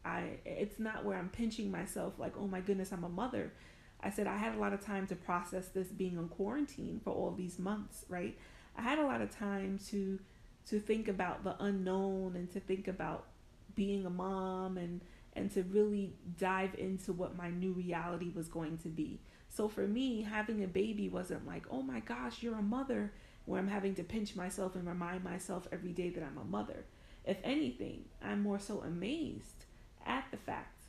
I 0.05 0.39
it's 0.45 0.79
not 0.79 1.05
where 1.05 1.17
I'm 1.17 1.29
pinching 1.29 1.71
myself 1.71 2.15
like, 2.19 2.35
oh 2.39 2.49
my 2.49 2.61
goodness, 2.61 2.93
I'm 2.93 3.05
a 3.05 3.09
mother. 3.09 3.53
I 4.01 4.11
said 4.11 4.27
I 4.27 4.37
had 4.37 4.55
a 4.55 4.59
lot 4.59 4.73
of 4.73 4.81
time 4.85 5.07
to 5.09 5.17
process 5.17 5.69
this 5.69 5.89
being 5.89 6.19
on 6.19 6.29
quarantine 6.29 7.01
for 7.03 7.11
all 7.11 7.33
these 7.33 7.59
months, 7.59 8.05
right? 8.09 8.37
I 8.77 8.83
had 8.83 8.99
a 8.99 9.07
lot 9.07 9.21
of 9.21 9.37
time 9.37 9.79
to 9.91 10.19
to 10.67 10.81
think 10.81 11.09
about 11.09 11.45
the 11.45 11.55
unknown 11.63 12.35
and 12.35 12.53
to 12.53 12.61
think 12.61 12.89
about 12.89 13.27
being 13.75 14.05
a 14.05 14.11
mom 14.11 14.77
and 14.79 15.01
and 15.35 15.51
to 15.53 15.63
really 15.65 16.15
dive 16.39 16.75
into 16.77 17.13
what 17.13 17.37
my 17.37 17.51
new 17.51 17.73
reality 17.73 18.31
was 18.35 18.49
going 18.49 18.79
to 18.79 18.89
be. 18.89 19.21
So 19.49 19.69
for 19.69 19.87
me, 19.87 20.23
having 20.23 20.65
a 20.65 20.67
baby 20.67 21.09
wasn't 21.09 21.47
like, 21.47 21.67
"Oh 21.71 21.83
my 21.83 22.01
gosh, 22.01 22.43
you're 22.43 22.59
a 22.59 22.63
mother," 22.63 23.13
where 23.45 23.61
I'm 23.61 23.69
having 23.69 23.95
to 23.97 24.05
pinch 24.05 24.35
myself 24.35 24.75
and 24.75 24.87
remind 24.87 25.23
myself 25.25 25.69
every 25.71 25.93
day 25.93 26.11
that 26.11 26.23
I'm 26.23 26.39
a 26.39 26.45
mother. 26.45 26.85
If 27.25 27.39
anything, 27.45 28.05
I'm 28.23 28.43
more 28.43 28.59
so 28.59 28.81
amazed 28.81 29.65
at 30.05 30.25
the 30.31 30.37
fact 30.37 30.85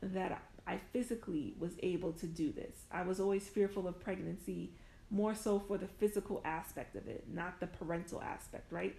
that 0.00 0.42
I 0.66 0.78
physically 0.92 1.54
was 1.58 1.72
able 1.82 2.12
to 2.12 2.26
do 2.26 2.52
this. 2.52 2.84
I 2.90 3.02
was 3.02 3.20
always 3.20 3.48
fearful 3.48 3.86
of 3.86 4.00
pregnancy 4.00 4.72
more 5.10 5.34
so 5.34 5.58
for 5.58 5.78
the 5.78 5.86
physical 5.86 6.40
aspect 6.44 6.96
of 6.96 7.06
it, 7.06 7.24
not 7.32 7.60
the 7.60 7.66
parental 7.66 8.22
aspect, 8.22 8.72
right? 8.72 8.96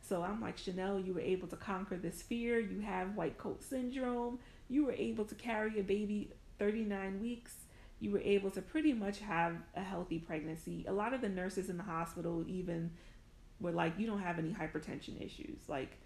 So 0.00 0.22
I'm 0.22 0.40
like, 0.40 0.56
Chanel, 0.56 1.00
you 1.00 1.12
were 1.12 1.20
able 1.20 1.48
to 1.48 1.56
conquer 1.56 1.96
this 1.96 2.22
fear. 2.22 2.58
You 2.58 2.80
have 2.80 3.16
white 3.16 3.36
coat 3.36 3.62
syndrome. 3.62 4.38
You 4.68 4.86
were 4.86 4.92
able 4.92 5.24
to 5.24 5.34
carry 5.34 5.78
a 5.80 5.82
baby 5.82 6.30
39 6.58 7.20
weeks. 7.20 7.54
You 8.00 8.12
were 8.12 8.20
able 8.20 8.50
to 8.52 8.62
pretty 8.62 8.92
much 8.92 9.18
have 9.20 9.56
a 9.74 9.82
healthy 9.82 10.18
pregnancy. 10.18 10.84
A 10.88 10.92
lot 10.92 11.12
of 11.12 11.20
the 11.20 11.28
nurses 11.28 11.68
in 11.68 11.76
the 11.76 11.82
hospital 11.82 12.44
even 12.46 12.92
were 13.60 13.72
like, 13.72 13.98
you 13.98 14.06
don't 14.06 14.20
have 14.20 14.38
any 14.38 14.52
hypertension 14.52 15.20
issues. 15.20 15.58
Like, 15.66 15.98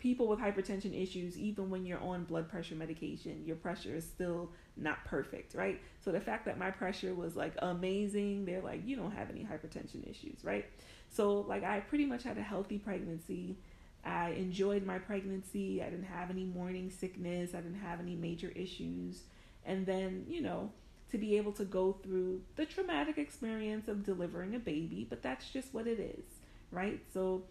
people 0.00 0.28
with 0.28 0.38
hypertension 0.38 1.00
issues, 1.00 1.36
even 1.38 1.70
when 1.70 1.84
you're 1.84 2.00
on 2.00 2.24
blood 2.24 2.48
pressure 2.48 2.74
medication, 2.74 3.42
your 3.44 3.56
pressure 3.56 3.94
is 3.94 4.04
still 4.04 4.50
not 4.76 5.04
perfect, 5.04 5.54
right? 5.54 5.80
So 6.04 6.12
the 6.12 6.20
fact 6.20 6.44
that 6.44 6.58
my 6.58 6.70
pressure 6.70 7.14
was 7.14 7.34
like 7.36 7.54
amazing, 7.58 8.44
they're 8.44 8.62
like, 8.62 8.86
you 8.86 8.96
don't 8.96 9.12
have 9.12 9.30
any 9.30 9.44
hypertension 9.44 10.08
issues, 10.08 10.44
right? 10.44 10.66
So, 11.10 11.40
like, 11.40 11.64
I 11.64 11.80
pretty 11.80 12.06
much 12.06 12.22
had 12.22 12.38
a 12.38 12.42
healthy 12.42 12.78
pregnancy. 12.78 13.56
I 14.04 14.30
enjoyed 14.30 14.84
my 14.84 14.98
pregnancy. 14.98 15.82
I 15.82 15.90
didn't 15.90 16.04
have 16.04 16.30
any 16.30 16.44
morning 16.44 16.90
sickness. 16.90 17.54
I 17.54 17.58
didn't 17.58 17.80
have 17.80 18.00
any 18.00 18.14
major 18.14 18.52
issues. 18.54 19.22
And 19.64 19.86
then, 19.86 20.24
you 20.28 20.42
know, 20.42 20.70
to 21.10 21.18
be 21.18 21.36
able 21.36 21.52
to 21.52 21.64
go 21.64 21.92
through 22.02 22.42
the 22.56 22.66
traumatic 22.66 23.18
experience 23.18 23.88
of 23.88 24.04
delivering 24.04 24.54
a 24.54 24.58
baby, 24.58 25.06
but 25.08 25.22
that's 25.22 25.48
just 25.50 25.72
what 25.72 25.86
it 25.86 25.98
is, 25.98 26.24
right? 26.70 27.00
So, 27.12 27.44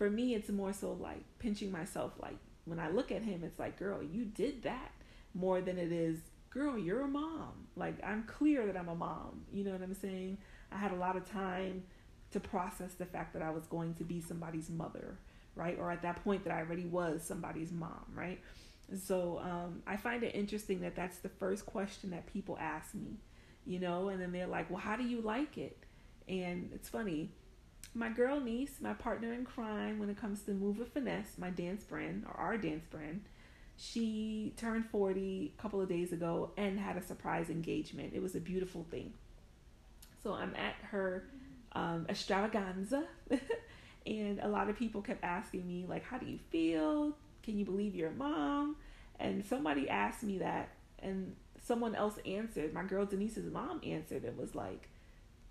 for 0.00 0.08
me, 0.08 0.34
it's 0.34 0.48
more 0.48 0.72
so 0.72 0.96
like 0.98 1.22
pinching 1.38 1.70
myself. 1.70 2.12
Like, 2.22 2.38
when 2.64 2.80
I 2.80 2.88
look 2.88 3.12
at 3.12 3.20
him, 3.20 3.44
it's 3.44 3.58
like, 3.58 3.78
girl, 3.78 4.02
you 4.02 4.24
did 4.24 4.62
that 4.62 4.92
more 5.34 5.60
than 5.60 5.76
it 5.76 5.92
is, 5.92 6.20
girl, 6.48 6.78
you're 6.78 7.02
a 7.02 7.06
mom. 7.06 7.66
Like, 7.76 8.02
I'm 8.02 8.22
clear 8.22 8.64
that 8.64 8.78
I'm 8.78 8.88
a 8.88 8.94
mom. 8.94 9.42
You 9.52 9.62
know 9.62 9.72
what 9.72 9.82
I'm 9.82 9.92
saying? 9.92 10.38
I 10.72 10.78
had 10.78 10.92
a 10.92 10.94
lot 10.94 11.16
of 11.16 11.30
time 11.30 11.82
to 12.30 12.40
process 12.40 12.94
the 12.94 13.04
fact 13.04 13.34
that 13.34 13.42
I 13.42 13.50
was 13.50 13.66
going 13.66 13.92
to 13.96 14.04
be 14.04 14.22
somebody's 14.22 14.70
mother, 14.70 15.18
right? 15.54 15.76
Or 15.78 15.90
at 15.90 16.00
that 16.00 16.24
point 16.24 16.44
that 16.44 16.54
I 16.54 16.60
already 16.60 16.86
was 16.86 17.22
somebody's 17.22 17.70
mom, 17.70 18.06
right? 18.14 18.40
So 19.04 19.42
um, 19.44 19.82
I 19.86 19.98
find 19.98 20.22
it 20.22 20.34
interesting 20.34 20.80
that 20.80 20.96
that's 20.96 21.18
the 21.18 21.28
first 21.28 21.66
question 21.66 22.08
that 22.12 22.26
people 22.26 22.56
ask 22.58 22.94
me, 22.94 23.18
you 23.66 23.78
know, 23.80 24.08
and 24.08 24.18
then 24.18 24.32
they're 24.32 24.46
like, 24.46 24.70
well, 24.70 24.80
how 24.80 24.96
do 24.96 25.04
you 25.04 25.20
like 25.20 25.58
it? 25.58 25.76
And 26.26 26.70
it's 26.74 26.88
funny. 26.88 27.32
My 27.94 28.08
girl 28.08 28.40
niece, 28.40 28.74
my 28.80 28.94
partner 28.94 29.32
in 29.32 29.44
crime 29.44 29.98
when 29.98 30.10
it 30.10 30.16
comes 30.16 30.42
to 30.42 30.52
Move 30.52 30.78
with 30.78 30.92
Finesse, 30.92 31.38
my 31.38 31.50
dance 31.50 31.82
brand 31.82 32.24
or 32.26 32.34
our 32.40 32.56
dance 32.56 32.86
brand, 32.86 33.22
she 33.76 34.52
turned 34.56 34.86
40 34.86 35.54
a 35.58 35.62
couple 35.62 35.80
of 35.80 35.88
days 35.88 36.12
ago 36.12 36.50
and 36.56 36.78
had 36.78 36.96
a 36.96 37.02
surprise 37.02 37.50
engagement. 37.50 38.12
It 38.14 38.22
was 38.22 38.34
a 38.34 38.40
beautiful 38.40 38.86
thing. 38.90 39.14
So 40.22 40.34
I'm 40.34 40.54
at 40.54 40.74
her 40.90 41.24
um, 41.72 42.06
extravaganza. 42.08 43.04
and 44.06 44.38
a 44.40 44.48
lot 44.48 44.68
of 44.68 44.76
people 44.76 45.02
kept 45.02 45.24
asking 45.24 45.66
me, 45.66 45.86
like, 45.88 46.04
how 46.04 46.18
do 46.18 46.26
you 46.26 46.38
feel? 46.50 47.16
Can 47.42 47.58
you 47.58 47.64
believe 47.64 47.94
you're 47.94 48.10
a 48.10 48.14
mom? 48.14 48.76
And 49.18 49.44
somebody 49.44 49.88
asked 49.88 50.22
me 50.22 50.38
that, 50.38 50.70
and 50.98 51.34
someone 51.62 51.94
else 51.94 52.18
answered. 52.26 52.72
My 52.72 52.84
girl 52.84 53.06
Denise's 53.06 53.50
mom 53.50 53.80
answered. 53.84 54.24
and 54.24 54.36
was 54.36 54.54
like, 54.54 54.88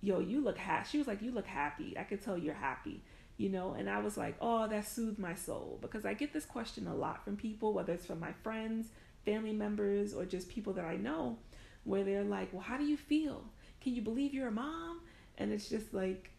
yo, 0.01 0.19
you 0.19 0.41
look 0.41 0.57
happy. 0.57 0.87
She 0.91 0.97
was 0.97 1.07
like, 1.07 1.21
you 1.21 1.31
look 1.31 1.47
happy. 1.47 1.95
I 1.97 2.03
could 2.03 2.21
tell 2.21 2.37
you're 2.37 2.53
happy, 2.53 3.01
you 3.37 3.49
know? 3.49 3.73
And 3.77 3.89
I 3.89 3.99
was 3.99 4.17
like, 4.17 4.35
oh, 4.41 4.67
that 4.67 4.87
soothed 4.87 5.19
my 5.19 5.33
soul 5.33 5.77
because 5.81 6.05
I 6.05 6.13
get 6.13 6.33
this 6.33 6.45
question 6.45 6.87
a 6.87 6.95
lot 6.95 7.23
from 7.23 7.35
people, 7.35 7.73
whether 7.73 7.93
it's 7.93 8.05
from 8.05 8.19
my 8.19 8.33
friends, 8.43 8.87
family 9.25 9.53
members, 9.53 10.13
or 10.13 10.25
just 10.25 10.49
people 10.49 10.73
that 10.73 10.85
I 10.85 10.95
know, 10.95 11.37
where 11.83 12.03
they're 12.03 12.23
like, 12.23 12.53
well, 12.53 12.61
how 12.61 12.77
do 12.77 12.85
you 12.85 12.97
feel? 12.97 13.43
Can 13.81 13.95
you 13.95 14.01
believe 14.01 14.33
you're 14.33 14.47
a 14.47 14.51
mom? 14.51 15.01
And 15.37 15.51
it's 15.51 15.69
just 15.69 15.93
like 15.93 16.31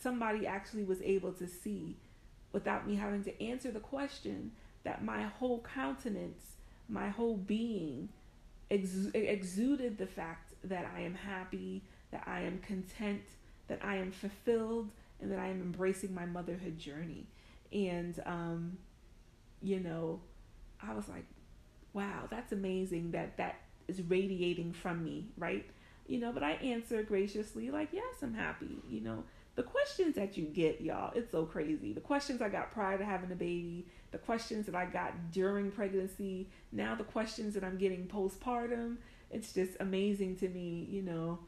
somebody 0.00 0.46
actually 0.46 0.84
was 0.84 1.00
able 1.02 1.32
to 1.32 1.46
see 1.46 1.96
without 2.52 2.86
me 2.86 2.94
having 2.94 3.24
to 3.24 3.42
answer 3.42 3.70
the 3.70 3.80
question 3.80 4.52
that 4.84 5.04
my 5.04 5.22
whole 5.22 5.64
countenance, 5.74 6.52
my 6.88 7.08
whole 7.08 7.36
being 7.36 8.08
ex- 8.70 9.10
exuded 9.14 9.98
the 9.98 10.06
fact 10.06 10.52
that 10.62 10.86
I 10.96 11.00
am 11.00 11.14
happy, 11.14 11.82
that 12.14 12.24
I 12.26 12.40
am 12.40 12.58
content, 12.60 13.22
that 13.68 13.80
I 13.84 13.96
am 13.96 14.10
fulfilled, 14.10 14.88
and 15.20 15.30
that 15.30 15.38
I 15.38 15.48
am 15.48 15.60
embracing 15.60 16.14
my 16.14 16.24
motherhood 16.24 16.78
journey. 16.78 17.26
And, 17.72 18.18
um, 18.24 18.78
you 19.62 19.80
know, 19.80 20.20
I 20.82 20.94
was 20.94 21.08
like, 21.08 21.26
wow, 21.92 22.26
that's 22.30 22.52
amazing 22.52 23.10
that 23.10 23.36
that 23.36 23.56
is 23.86 24.00
radiating 24.00 24.72
from 24.72 25.04
me, 25.04 25.26
right? 25.36 25.66
you 26.06 26.18
know, 26.18 26.32
but 26.32 26.42
I 26.42 26.52
answer 26.52 27.02
graciously, 27.02 27.70
like, 27.70 27.88
yes, 27.92 28.14
I'm 28.22 28.34
happy, 28.34 28.78
you 28.88 29.00
know. 29.00 29.24
The 29.56 29.62
questions 29.62 30.16
that 30.16 30.36
you 30.36 30.46
get, 30.46 30.80
y'all, 30.80 31.12
it's 31.14 31.30
so 31.30 31.44
crazy. 31.44 31.92
The 31.92 32.00
questions 32.00 32.42
I 32.42 32.48
got 32.48 32.72
prior 32.72 32.98
to 32.98 33.04
having 33.04 33.30
a 33.30 33.36
baby, 33.36 33.86
the 34.10 34.18
questions 34.18 34.66
that 34.66 34.74
I 34.74 34.86
got 34.86 35.30
during 35.30 35.70
pregnancy, 35.70 36.48
now 36.72 36.94
the 36.94 37.04
questions 37.04 37.54
that 37.54 37.62
I'm 37.62 37.78
getting 37.78 38.06
postpartum, 38.06 38.96
it's 39.30 39.52
just 39.52 39.72
amazing 39.80 40.36
to 40.36 40.48
me, 40.48 40.86
you 40.90 41.02
know. 41.02 41.38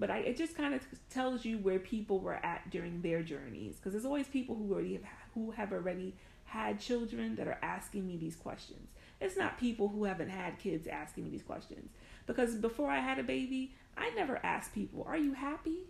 But 0.00 0.10
I, 0.10 0.18
it 0.20 0.38
just 0.38 0.56
kind 0.56 0.72
of 0.72 0.80
tells 1.10 1.44
you 1.44 1.58
where 1.58 1.78
people 1.78 2.20
were 2.20 2.34
at 2.34 2.70
during 2.70 3.02
their 3.02 3.22
journeys, 3.22 3.76
because 3.76 3.92
there's 3.92 4.06
always 4.06 4.26
people 4.26 4.56
who 4.56 4.72
already 4.72 4.94
have 4.94 5.04
who 5.34 5.50
have 5.50 5.72
already 5.72 6.14
had 6.46 6.80
children 6.80 7.36
that 7.36 7.46
are 7.46 7.58
asking 7.62 8.06
me 8.06 8.16
these 8.16 8.34
questions. 8.34 8.90
It's 9.20 9.36
not 9.36 9.60
people 9.60 9.88
who 9.88 10.04
haven't 10.04 10.30
had 10.30 10.58
kids 10.58 10.86
asking 10.86 11.24
me 11.24 11.30
these 11.30 11.42
questions. 11.42 11.90
Because 12.26 12.54
before 12.54 12.90
I 12.90 13.00
had 13.00 13.18
a 13.18 13.22
baby, 13.22 13.74
I 13.96 14.10
never 14.16 14.40
asked 14.44 14.74
people, 14.74 15.04
Are 15.06 15.18
you 15.18 15.34
happy? 15.34 15.80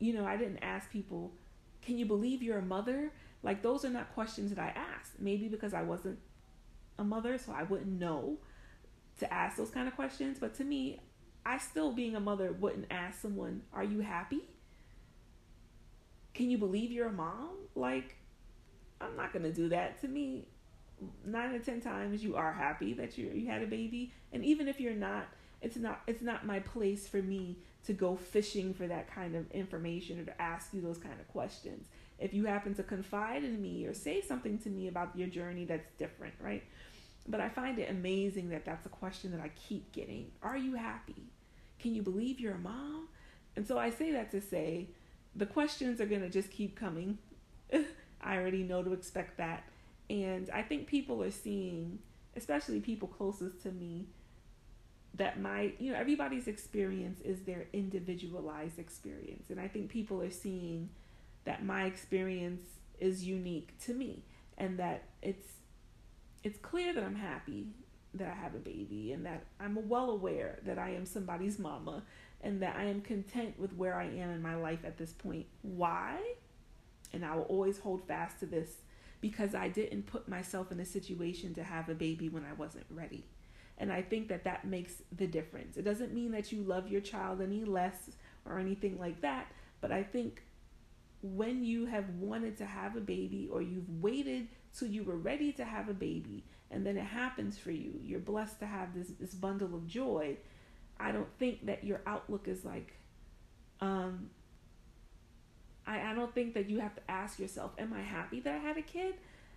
You 0.00 0.12
know, 0.12 0.26
I 0.26 0.36
didn't 0.36 0.58
ask 0.58 0.90
people, 0.90 1.30
Can 1.82 1.96
you 1.96 2.04
believe 2.04 2.42
you're 2.42 2.58
a 2.58 2.62
mother? 2.62 3.12
Like, 3.44 3.62
those 3.62 3.84
are 3.84 3.90
not 3.90 4.12
questions 4.12 4.52
that 4.52 4.58
I 4.58 4.74
asked. 4.74 5.20
Maybe 5.20 5.46
because 5.46 5.72
I 5.72 5.82
wasn't 5.82 6.18
a 6.98 7.04
mother, 7.04 7.38
so 7.38 7.52
I 7.52 7.62
wouldn't 7.62 8.00
know 8.00 8.38
to 9.20 9.32
ask 9.32 9.56
those 9.56 9.70
kind 9.70 9.86
of 9.86 9.94
questions. 9.94 10.38
But 10.40 10.54
to 10.56 10.64
me, 10.64 10.98
I 11.46 11.58
still, 11.58 11.92
being 11.92 12.16
a 12.16 12.20
mother, 12.20 12.52
wouldn't 12.52 12.86
ask 12.90 13.22
someone, 13.22 13.62
Are 13.72 13.84
you 13.84 14.00
happy? 14.00 14.42
Can 16.34 16.50
you 16.50 16.58
believe 16.58 16.90
you're 16.90 17.08
a 17.08 17.12
mom? 17.12 17.50
Like, 17.76 18.16
I'm 19.00 19.16
not 19.16 19.32
to 19.32 19.52
do 19.52 19.68
that. 19.68 20.00
To 20.00 20.08
me, 20.08 20.48
nine 21.24 21.54
or 21.54 21.60
ten 21.60 21.80
times 21.80 22.24
you 22.24 22.34
are 22.34 22.52
happy 22.52 22.94
that 22.94 23.16
you 23.16 23.30
you 23.32 23.46
had 23.46 23.62
a 23.62 23.66
baby, 23.66 24.12
and 24.32 24.44
even 24.44 24.66
if 24.66 24.80
you're 24.80 24.94
not, 24.94 25.28
it's 25.62 25.76
not 25.76 26.02
it's 26.08 26.20
not 26.20 26.44
my 26.44 26.58
place 26.58 27.06
for 27.06 27.22
me 27.22 27.58
to 27.86 27.92
go 27.92 28.16
fishing 28.16 28.74
for 28.74 28.88
that 28.88 29.08
kind 29.14 29.36
of 29.36 29.48
information 29.52 30.18
or 30.18 30.24
to 30.24 30.42
ask 30.42 30.74
you 30.74 30.80
those 30.80 30.98
kind 30.98 31.20
of 31.20 31.28
questions. 31.28 31.86
If 32.18 32.34
you 32.34 32.46
happen 32.46 32.74
to 32.74 32.82
confide 32.82 33.44
in 33.44 33.62
me 33.62 33.86
or 33.86 33.94
say 33.94 34.20
something 34.20 34.58
to 34.58 34.68
me 34.68 34.88
about 34.88 35.16
your 35.16 35.28
journey, 35.28 35.64
that's 35.64 35.92
different, 35.96 36.34
right? 36.40 36.64
But 37.28 37.40
I 37.40 37.48
find 37.50 37.78
it 37.78 37.88
amazing 37.88 38.48
that 38.50 38.64
that's 38.64 38.84
a 38.86 38.88
question 38.88 39.30
that 39.30 39.40
I 39.40 39.50
keep 39.68 39.92
getting. 39.92 40.32
Are 40.42 40.56
you 40.56 40.74
happy? 40.74 41.30
Can 41.78 41.94
you 41.94 42.02
believe 42.02 42.40
you're 42.40 42.54
a 42.54 42.58
mom? 42.58 43.08
And 43.56 43.66
so 43.66 43.78
I 43.78 43.90
say 43.90 44.12
that 44.12 44.30
to 44.32 44.40
say 44.40 44.88
the 45.34 45.46
questions 45.46 46.00
are 46.00 46.06
going 46.06 46.22
to 46.22 46.30
just 46.30 46.50
keep 46.50 46.78
coming. 46.78 47.18
I 47.72 48.36
already 48.36 48.62
know 48.62 48.82
to 48.82 48.92
expect 48.92 49.38
that. 49.38 49.64
And 50.08 50.50
I 50.50 50.62
think 50.62 50.86
people 50.86 51.22
are 51.22 51.30
seeing, 51.30 51.98
especially 52.36 52.80
people 52.80 53.08
closest 53.08 53.62
to 53.62 53.72
me, 53.72 54.06
that 55.16 55.40
my 55.40 55.72
you 55.78 55.92
know 55.92 55.98
everybody's 55.98 56.46
experience 56.46 57.20
is 57.22 57.40
their 57.42 57.66
individualized 57.72 58.78
experience 58.78 59.50
and 59.50 59.60
i 59.60 59.66
think 59.66 59.88
people 59.88 60.20
are 60.20 60.30
seeing 60.30 60.88
that 61.44 61.64
my 61.64 61.84
experience 61.84 62.62
is 63.00 63.24
unique 63.24 63.72
to 63.78 63.94
me 63.94 64.22
and 64.58 64.78
that 64.78 65.04
it's 65.22 65.48
it's 66.44 66.58
clear 66.58 66.92
that 66.92 67.02
i'm 67.02 67.16
happy 67.16 67.66
that 68.18 68.28
i 68.28 68.34
have 68.34 68.54
a 68.54 68.58
baby 68.58 69.12
and 69.12 69.24
that 69.26 69.44
i'm 69.60 69.88
well 69.88 70.10
aware 70.10 70.58
that 70.64 70.78
i 70.78 70.90
am 70.90 71.04
somebody's 71.04 71.58
mama 71.58 72.02
and 72.40 72.62
that 72.62 72.76
i 72.76 72.84
am 72.84 73.00
content 73.00 73.58
with 73.58 73.72
where 73.74 73.94
i 73.94 74.04
am 74.04 74.30
in 74.30 74.42
my 74.42 74.54
life 74.54 74.80
at 74.84 74.98
this 74.98 75.12
point. 75.12 75.46
Why? 75.62 76.18
And 77.12 77.24
i 77.24 77.34
will 77.34 77.44
always 77.44 77.78
hold 77.78 78.06
fast 78.06 78.40
to 78.40 78.46
this 78.46 78.76
because 79.20 79.54
i 79.54 79.68
didn't 79.68 80.06
put 80.06 80.28
myself 80.28 80.70
in 80.70 80.80
a 80.80 80.84
situation 80.84 81.54
to 81.54 81.62
have 81.62 81.88
a 81.88 81.94
baby 81.94 82.28
when 82.28 82.44
i 82.44 82.52
wasn't 82.52 82.86
ready. 82.90 83.24
And 83.78 83.92
I 83.92 84.00
think 84.00 84.28
that 84.28 84.44
that 84.44 84.66
makes 84.66 85.02
the 85.14 85.26
difference. 85.26 85.76
It 85.76 85.82
doesn't 85.82 86.14
mean 86.14 86.30
that 86.30 86.50
you 86.50 86.62
love 86.62 86.88
your 86.88 87.02
child 87.02 87.42
any 87.42 87.62
less 87.64 88.10
or 88.46 88.58
anything 88.58 88.98
like 88.98 89.20
that, 89.20 89.52
but 89.82 89.92
I 89.92 90.02
think 90.02 90.42
when 91.22 91.64
you 91.64 91.86
have 91.86 92.08
wanted 92.18 92.56
to 92.58 92.66
have 92.66 92.96
a 92.96 93.00
baby 93.00 93.48
or 93.50 93.62
you've 93.62 93.88
waited 94.00 94.48
till 94.76 94.88
you 94.88 95.02
were 95.02 95.16
ready 95.16 95.52
to 95.52 95.64
have 95.64 95.88
a 95.88 95.94
baby 95.94 96.44
and 96.70 96.84
then 96.84 96.96
it 96.96 97.04
happens 97.04 97.56
for 97.58 97.70
you, 97.70 98.00
you're 98.02 98.18
blessed 98.18 98.58
to 98.60 98.66
have 98.66 98.94
this, 98.94 99.08
this 99.20 99.34
bundle 99.34 99.74
of 99.74 99.86
joy. 99.86 100.36
I 100.98 101.12
don't 101.12 101.32
think 101.38 101.66
that 101.66 101.84
your 101.84 102.00
outlook 102.06 102.48
is 102.48 102.64
like, 102.64 102.94
um, 103.80 104.30
I, 105.86 106.10
I 106.10 106.14
don't 106.14 106.34
think 106.34 106.54
that 106.54 106.68
you 106.68 106.80
have 106.80 106.94
to 106.96 107.10
ask 107.10 107.38
yourself, 107.38 107.72
Am 107.78 107.92
I 107.92 108.02
happy 108.02 108.40
that 108.40 108.54
I 108.54 108.58
had 108.58 108.76
a 108.76 108.82
kid? 108.82 109.14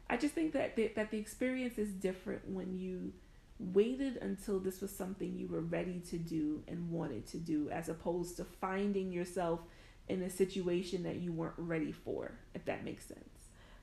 I 0.10 0.18
just 0.18 0.34
think 0.34 0.54
that 0.54 0.76
the, 0.76 0.92
that 0.96 1.12
the 1.12 1.18
experience 1.18 1.78
is 1.78 1.90
different 1.90 2.48
when 2.50 2.78
you 2.78 3.14
waited 3.60 4.18
until 4.18 4.60
this 4.60 4.82
was 4.82 4.96
something 4.96 5.38
you 5.38 5.48
were 5.48 5.62
ready 5.62 6.00
to 6.10 6.18
do 6.18 6.64
and 6.68 6.90
wanted 6.90 7.28
to 7.28 7.38
do, 7.38 7.70
as 7.70 7.90
opposed 7.90 8.38
to 8.38 8.44
finding 8.44 9.12
yourself 9.12 9.60
in 10.08 10.22
a 10.24 10.30
situation 10.30 11.04
that 11.04 11.18
you 11.18 11.32
weren't 11.32 11.54
ready 11.58 11.92
for, 11.92 12.32
if 12.56 12.66
that 12.66 12.84
makes 12.84 13.06
sense. 13.06 13.39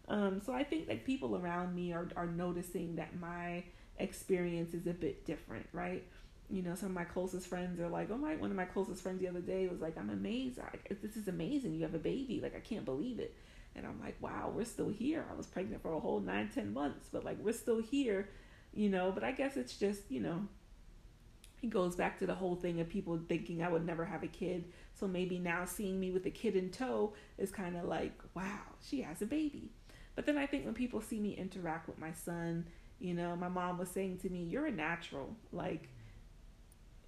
Um, 0.08 0.40
so 0.44 0.52
I 0.52 0.62
think 0.62 0.88
like 0.88 1.04
people 1.04 1.36
around 1.36 1.74
me 1.74 1.92
are, 1.92 2.08
are 2.16 2.26
noticing 2.26 2.96
that 2.96 3.18
my 3.18 3.64
experience 3.98 4.74
is 4.74 4.86
a 4.86 4.92
bit 4.92 5.24
different, 5.24 5.66
right? 5.72 6.04
You 6.48 6.62
know, 6.62 6.74
some 6.76 6.90
of 6.90 6.94
my 6.94 7.04
closest 7.04 7.48
friends 7.48 7.80
are 7.80 7.88
like, 7.88 8.10
oh 8.10 8.16
my, 8.16 8.36
one 8.36 8.50
of 8.50 8.56
my 8.56 8.66
closest 8.66 9.02
friends 9.02 9.20
the 9.20 9.28
other 9.28 9.40
day 9.40 9.66
was 9.66 9.80
like, 9.80 9.98
I'm 9.98 10.10
amazed. 10.10 10.60
I, 10.60 10.94
this 11.02 11.16
is 11.16 11.26
amazing. 11.26 11.74
You 11.74 11.82
have 11.82 11.94
a 11.94 11.98
baby. 11.98 12.40
Like, 12.40 12.54
I 12.54 12.60
can't 12.60 12.84
believe 12.84 13.18
it. 13.18 13.34
And 13.74 13.84
I'm 13.84 14.00
like, 14.00 14.16
wow, 14.20 14.52
we're 14.54 14.64
still 14.64 14.88
here. 14.88 15.26
I 15.30 15.34
was 15.36 15.46
pregnant 15.46 15.82
for 15.82 15.92
a 15.92 16.00
whole 16.00 16.20
nine, 16.20 16.50
ten 16.54 16.72
months, 16.72 17.08
but 17.12 17.24
like, 17.24 17.38
we're 17.40 17.52
still 17.52 17.82
here, 17.82 18.28
you 18.72 18.88
know. 18.88 19.10
But 19.12 19.24
I 19.24 19.32
guess 19.32 19.56
it's 19.56 19.76
just, 19.76 20.02
you 20.08 20.20
know, 20.20 20.46
it 21.62 21.70
goes 21.70 21.96
back 21.96 22.18
to 22.20 22.26
the 22.26 22.34
whole 22.34 22.54
thing 22.54 22.80
of 22.80 22.88
people 22.88 23.18
thinking 23.28 23.62
I 23.62 23.68
would 23.68 23.84
never 23.84 24.04
have 24.04 24.22
a 24.22 24.28
kid. 24.28 24.66
So 24.94 25.08
maybe 25.08 25.38
now 25.38 25.64
seeing 25.64 25.98
me 25.98 26.10
with 26.10 26.24
a 26.26 26.30
kid 26.30 26.54
in 26.56 26.70
tow 26.70 27.12
is 27.38 27.50
kind 27.50 27.76
of 27.76 27.84
like, 27.84 28.18
wow, 28.34 28.60
she 28.88 29.02
has 29.02 29.20
a 29.20 29.26
baby. 29.26 29.72
But 30.16 30.26
then 30.26 30.36
I 30.38 30.46
think 30.46 30.64
when 30.64 30.74
people 30.74 31.00
see 31.00 31.20
me 31.20 31.36
interact 31.36 31.86
with 31.86 31.98
my 31.98 32.12
son, 32.12 32.66
you 32.98 33.14
know, 33.14 33.36
my 33.36 33.48
mom 33.48 33.78
was 33.78 33.90
saying 33.90 34.18
to 34.18 34.30
me, 34.30 34.42
"You're 34.44 34.66
a 34.66 34.72
natural." 34.72 35.36
Like 35.52 35.88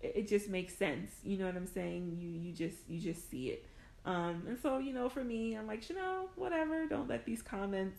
it 0.00 0.28
just 0.28 0.48
makes 0.48 0.74
sense. 0.76 1.10
You 1.24 1.38
know 1.38 1.46
what 1.46 1.56
I'm 1.56 1.66
saying? 1.66 2.16
You 2.20 2.28
you 2.28 2.52
just 2.52 2.76
you 2.88 3.00
just 3.00 3.30
see 3.30 3.48
it. 3.48 3.66
Um, 4.04 4.44
and 4.46 4.58
so 4.60 4.78
you 4.78 4.92
know, 4.92 5.08
for 5.08 5.24
me, 5.24 5.54
I'm 5.54 5.66
like, 5.66 5.88
you 5.88 5.96
know, 5.96 6.28
whatever. 6.36 6.86
Don't 6.86 7.08
let 7.08 7.24
these 7.24 7.42
comments, 7.42 7.98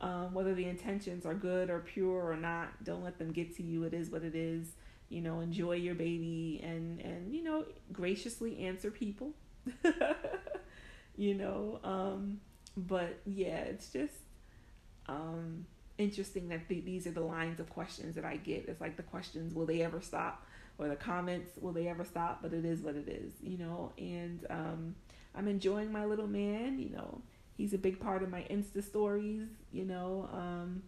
um, 0.00 0.34
whether 0.34 0.54
the 0.54 0.66
intentions 0.66 1.24
are 1.24 1.34
good 1.34 1.70
or 1.70 1.80
pure 1.80 2.30
or 2.30 2.36
not, 2.36 2.84
don't 2.84 3.02
let 3.02 3.18
them 3.18 3.32
get 3.32 3.56
to 3.56 3.62
you. 3.62 3.84
It 3.84 3.94
is 3.94 4.10
what 4.10 4.22
it 4.22 4.34
is. 4.34 4.68
You 5.08 5.22
know, 5.22 5.40
enjoy 5.40 5.76
your 5.76 5.94
baby 5.94 6.60
and 6.62 7.00
and 7.00 7.32
you 7.32 7.42
know, 7.42 7.64
graciously 7.92 8.58
answer 8.58 8.90
people. 8.90 9.30
you 11.16 11.34
know, 11.34 11.80
um, 11.84 12.40
but 12.86 13.18
yeah, 13.26 13.58
it's 13.58 13.90
just 13.90 14.14
um, 15.08 15.66
interesting 15.98 16.48
that 16.48 16.68
th- 16.68 16.84
these 16.84 17.06
are 17.06 17.10
the 17.10 17.20
lines 17.20 17.60
of 17.60 17.68
questions 17.70 18.14
that 18.14 18.24
I 18.24 18.36
get. 18.36 18.66
It's 18.68 18.80
like 18.80 18.96
the 18.96 19.02
questions, 19.02 19.54
will 19.54 19.66
they 19.66 19.82
ever 19.82 20.00
stop? 20.00 20.46
Or 20.78 20.86
the 20.86 20.96
comments, 20.96 21.50
will 21.60 21.72
they 21.72 21.88
ever 21.88 22.04
stop? 22.04 22.40
But 22.40 22.52
it 22.52 22.64
is 22.64 22.80
what 22.80 22.94
it 22.94 23.08
is, 23.08 23.32
you 23.42 23.58
know. 23.58 23.92
And 23.98 24.46
um, 24.48 24.94
I'm 25.34 25.48
enjoying 25.48 25.90
my 25.90 26.04
little 26.04 26.28
man, 26.28 26.78
you 26.78 26.90
know. 26.90 27.20
He's 27.56 27.74
a 27.74 27.78
big 27.78 27.98
part 27.98 28.22
of 28.22 28.30
my 28.30 28.42
Insta 28.42 28.84
stories, 28.84 29.48
you 29.72 29.84
know. 29.84 30.28
Um, 30.32 30.84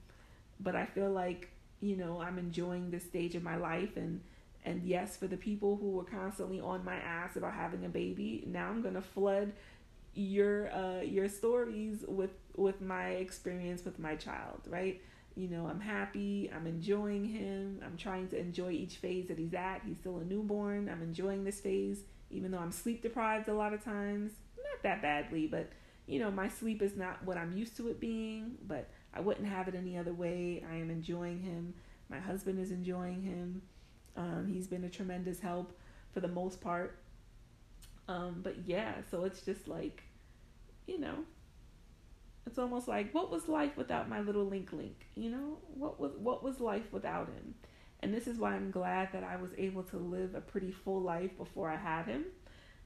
but 0.61 0.77
I 0.77 0.87
feel 0.87 1.11
like, 1.11 1.51
you 1.81 1.97
know, 1.97 2.21
I'm 2.21 2.39
enjoying 2.39 2.93
this 2.93 3.03
stage 3.03 3.35
of 3.35 3.43
my 3.43 3.57
life 3.57 3.97
and 3.97 4.21
and 4.63 4.83
yes, 4.85 5.17
for 5.17 5.27
the 5.27 5.39
people 5.39 5.77
who 5.77 5.93
were 5.93 6.05
constantly 6.05 6.61
on 6.61 6.85
my 6.85 6.97
ass 6.97 7.37
about 7.37 7.55
having 7.55 7.87
a 7.87 7.89
baby, 7.89 8.45
now 8.47 8.69
I'm 8.69 8.83
gonna 8.83 9.01
flood 9.01 9.53
your 10.15 10.73
uh 10.73 11.01
your 11.03 11.29
stories 11.29 12.05
with 12.09 12.31
with 12.57 12.81
my 12.81 13.11
experience 13.11 13.85
with 13.85 13.99
my 13.99 14.17
child 14.17 14.61
right? 14.69 15.01
You 15.37 15.49
know 15.49 15.67
i'm 15.67 15.81
happy 15.81 16.51
i'm 16.55 16.67
enjoying 16.67 17.25
him 17.25 17.81
i'm 17.85 17.97
trying 17.97 18.29
to 18.29 18.39
enjoy 18.39 18.73
each 18.73 18.97
phase 18.97 19.29
that 19.29 19.39
he's 19.39 19.55
at. 19.55 19.83
He's 19.87 19.99
still 19.99 20.19
a 20.19 20.25
newborn 20.25 20.89
i'm 20.89 21.03
enjoying 21.03 21.45
this 21.45 21.61
phase 21.61 22.01
even 22.31 22.51
though 22.51 22.59
i'm 22.59 22.73
sleep 22.73 23.03
deprived 23.03 23.49
a 23.49 23.55
lot 23.55 23.73
of 23.73 23.83
times. 23.85 24.33
Not 24.59 24.83
that 24.83 25.03
badly 25.03 25.47
but 25.47 25.71
you 26.07 26.19
know 26.19 26.31
my 26.31 26.49
sleep 26.49 26.83
is 26.83 26.97
not 26.97 27.25
what 27.25 27.37
i'm 27.37 27.53
used 27.57 27.77
to 27.77 27.89
it 27.89 28.01
being 28.01 28.57
but 28.67 28.91
i 29.15 29.21
wouldn't 29.21 29.47
have 29.47 29.69
it 29.69 29.75
any 29.75 29.97
other 29.97 30.13
way. 30.13 30.65
I 30.71 30.75
am 30.77 30.91
enjoying 30.91 31.41
him. 31.41 31.75
My 32.09 32.19
husband 32.19 32.59
is 32.59 32.73
enjoying 32.73 33.23
him. 33.23 33.63
Um, 34.17 34.49
he's 34.53 34.67
been 34.67 34.85
a 34.85 34.91
tremendous 34.91 35.39
help 35.39 35.73
for 36.13 36.21
the 36.21 36.29
most 36.29 36.61
part 36.61 36.99
um, 38.11 38.41
but 38.43 38.57
yeah, 38.67 38.95
so 39.09 39.25
it's 39.25 39.43
just 39.43 39.69
like, 39.69 40.03
you 40.89 40.99
know, 40.99 41.15
it's 42.45 42.59
almost 42.59 42.89
like 42.89 43.15
what 43.15 43.31
was 43.31 43.47
life 43.49 43.77
without 43.77 44.09
my 44.09 44.21
little 44.21 44.45
link 44.45 44.73
link? 44.73 45.07
You 45.15 45.31
know, 45.31 45.59
what 45.75 46.01
was 46.01 46.13
what 46.17 46.43
was 46.43 46.59
life 46.59 46.93
without 46.93 47.29
him? 47.29 47.55
And 48.01 48.13
this 48.13 48.27
is 48.27 48.39
why 48.39 48.55
I'm 48.55 48.73
glad 48.73 49.13
that 49.13 49.23
I 49.23 49.37
was 49.37 49.51
able 49.57 49.85
to 49.85 49.97
live 49.97 50.35
a 50.35 50.41
pretty 50.41 50.73
full 50.73 51.01
life 51.01 51.37
before 51.39 51.71
I 51.71 51.77
had 51.77 52.07
him, 52.07 52.25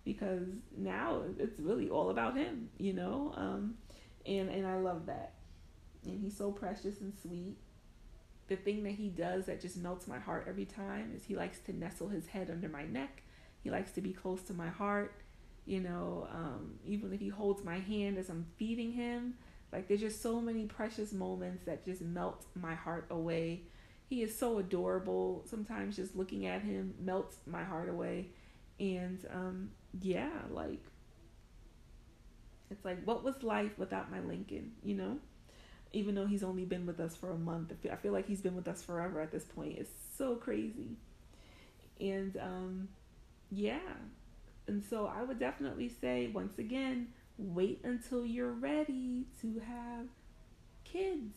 because 0.05 0.46
now 0.76 1.22
it's 1.38 1.59
really 1.59 1.88
all 1.88 2.10
about 2.10 2.36
him. 2.36 2.68
You 2.76 2.92
know, 2.92 3.32
um, 3.34 3.76
and 4.26 4.51
and 4.51 4.66
I 4.66 4.76
love 4.76 5.06
that. 5.06 5.32
And 6.05 6.20
he's 6.20 6.36
so 6.36 6.52
precious 6.52 7.01
and 7.01 7.14
sweet. 7.22 7.56
The 8.48 8.56
thing 8.56 8.82
that 8.82 8.92
he 8.92 9.09
does 9.09 9.46
that 9.46 9.62
just 9.62 9.78
melts 9.78 10.06
my 10.06 10.18
heart 10.18 10.44
every 10.46 10.66
time 10.66 11.14
is 11.16 11.24
he 11.24 11.34
likes 11.34 11.60
to 11.60 11.72
nestle 11.72 12.09
his 12.09 12.26
head 12.26 12.51
under 12.51 12.68
my 12.68 12.84
neck 12.84 13.22
he 13.65 13.70
likes 13.70 13.91
to 13.93 14.01
be 14.03 14.12
close 14.12 14.43
to 14.43 14.55
my 14.55 14.69
heart. 14.69 15.16
You 15.66 15.81
know, 15.81 16.28
um, 16.31 16.74
even 16.85 17.12
if 17.15 17.20
he 17.20 17.28
holds 17.28 17.65
my 17.65 17.78
hand 17.78 18.19
as 18.19 18.28
I'm 18.28 18.47
feeding 18.59 18.93
him, 18.93 19.35
like 19.73 19.89
there's 19.89 20.01
just 20.01 20.23
so 20.23 20.41
many 20.41 20.66
precious 20.66 21.12
moments 21.12 21.65
that 21.65 21.85
just 21.85 22.03
melt 22.03 22.45
my 22.55 22.74
heart 22.74 23.07
away. 23.11 23.62
He 24.09 24.23
is 24.23 24.39
so 24.39 24.59
adorable. 24.59 25.43
Sometimes 25.49 25.97
just 25.97 26.15
looking 26.15 26.47
at 26.47 26.61
him 26.61 26.95
melts 27.01 27.39
my 27.47 27.65
heart 27.65 27.89
away. 27.89 28.28
And 28.78 29.19
um, 29.32 29.70
yeah, 30.03 30.31
like 30.51 30.85
it's 32.70 32.85
like 32.85 33.03
what 33.05 33.24
was 33.24 33.43
life 33.43 33.78
without 33.78 34.11
my 34.11 34.20
Lincoln, 34.20 34.73
you 34.82 34.95
know? 34.95 35.19
Even 35.93 36.15
though 36.15 36.27
he's 36.27 36.43
only 36.43 36.65
been 36.65 36.86
with 36.86 37.01
us 37.01 37.16
for 37.16 37.31
a 37.31 37.39
month, 37.39 37.73
I 37.91 37.97
feel 37.97 38.12
like 38.12 38.27
he's 38.27 38.41
been 38.41 38.57
with 38.57 38.69
us 38.69 38.82
forever 38.82 39.20
at 39.20 39.31
this 39.31 39.45
point. 39.45 39.78
It's 39.78 39.91
so 40.19 40.35
crazy. 40.36 40.97
And 42.01 42.36
um, 42.36 42.89
yeah. 43.55 43.78
And 44.66 44.82
so 44.82 45.06
I 45.06 45.22
would 45.22 45.39
definitely 45.39 45.89
say, 45.89 46.28
once 46.32 46.59
again, 46.59 47.09
wait 47.39 47.81
until 47.85 48.24
you're 48.24 48.52
ready 48.52 49.26
to 49.43 49.60
have 49.66 50.06
kids. 50.85 51.36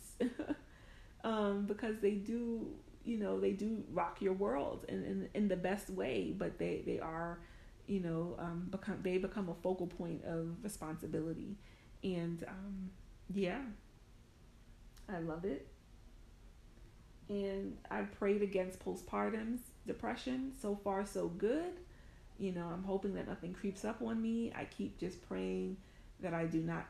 um, 1.24 1.66
because 1.66 1.98
they 2.02 2.12
do, 2.14 2.68
you 3.04 3.18
know, 3.18 3.40
they 3.40 3.52
do 3.52 3.84
rock 3.92 4.22
your 4.22 4.34
world 4.34 4.86
in, 4.90 5.04
in, 5.04 5.30
in 5.34 5.48
the 5.48 5.56
best 5.58 5.90
way, 5.90 6.34
but 6.38 6.58
they, 6.60 6.84
they 6.86 7.00
are, 7.00 7.40
you 7.88 8.00
know, 8.00 8.36
um, 8.40 8.68
become, 8.72 9.00
they 9.04 9.18
become 9.18 9.50
a 9.50 9.56
focal 9.56 9.88
point 9.88 10.24
of 10.26 10.50
responsibility. 10.64 11.58
And 12.04 12.44
um, 12.48 12.92
yeah, 13.34 13.62
I 15.10 15.20
love 15.20 15.46
it. 15.46 15.68
And 17.30 17.78
I 17.92 18.02
prayed 18.04 18.42
against 18.42 18.80
postpartum 18.84 19.60
depression. 19.86 20.54
So 20.62 20.76
far, 20.76 21.06
so 21.06 21.28
good. 21.28 21.74
You 22.40 22.52
know, 22.52 22.68
I'm 22.72 22.84
hoping 22.84 23.16
that 23.16 23.28
nothing 23.28 23.54
creeps 23.54 23.84
up 23.86 24.02
on 24.02 24.22
me. 24.22 24.52
I 24.56 24.66
keep 24.66 25.00
just 25.00 25.28
praying 25.28 25.78
that 26.20 26.34
I 26.34 26.46
do 26.46 26.62
not, 26.62 26.86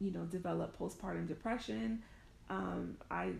you 0.00 0.10
know, 0.10 0.24
develop 0.24 0.78
postpartum 0.78 1.28
depression. 1.28 2.02
Um, 2.48 2.96
I 3.10 3.32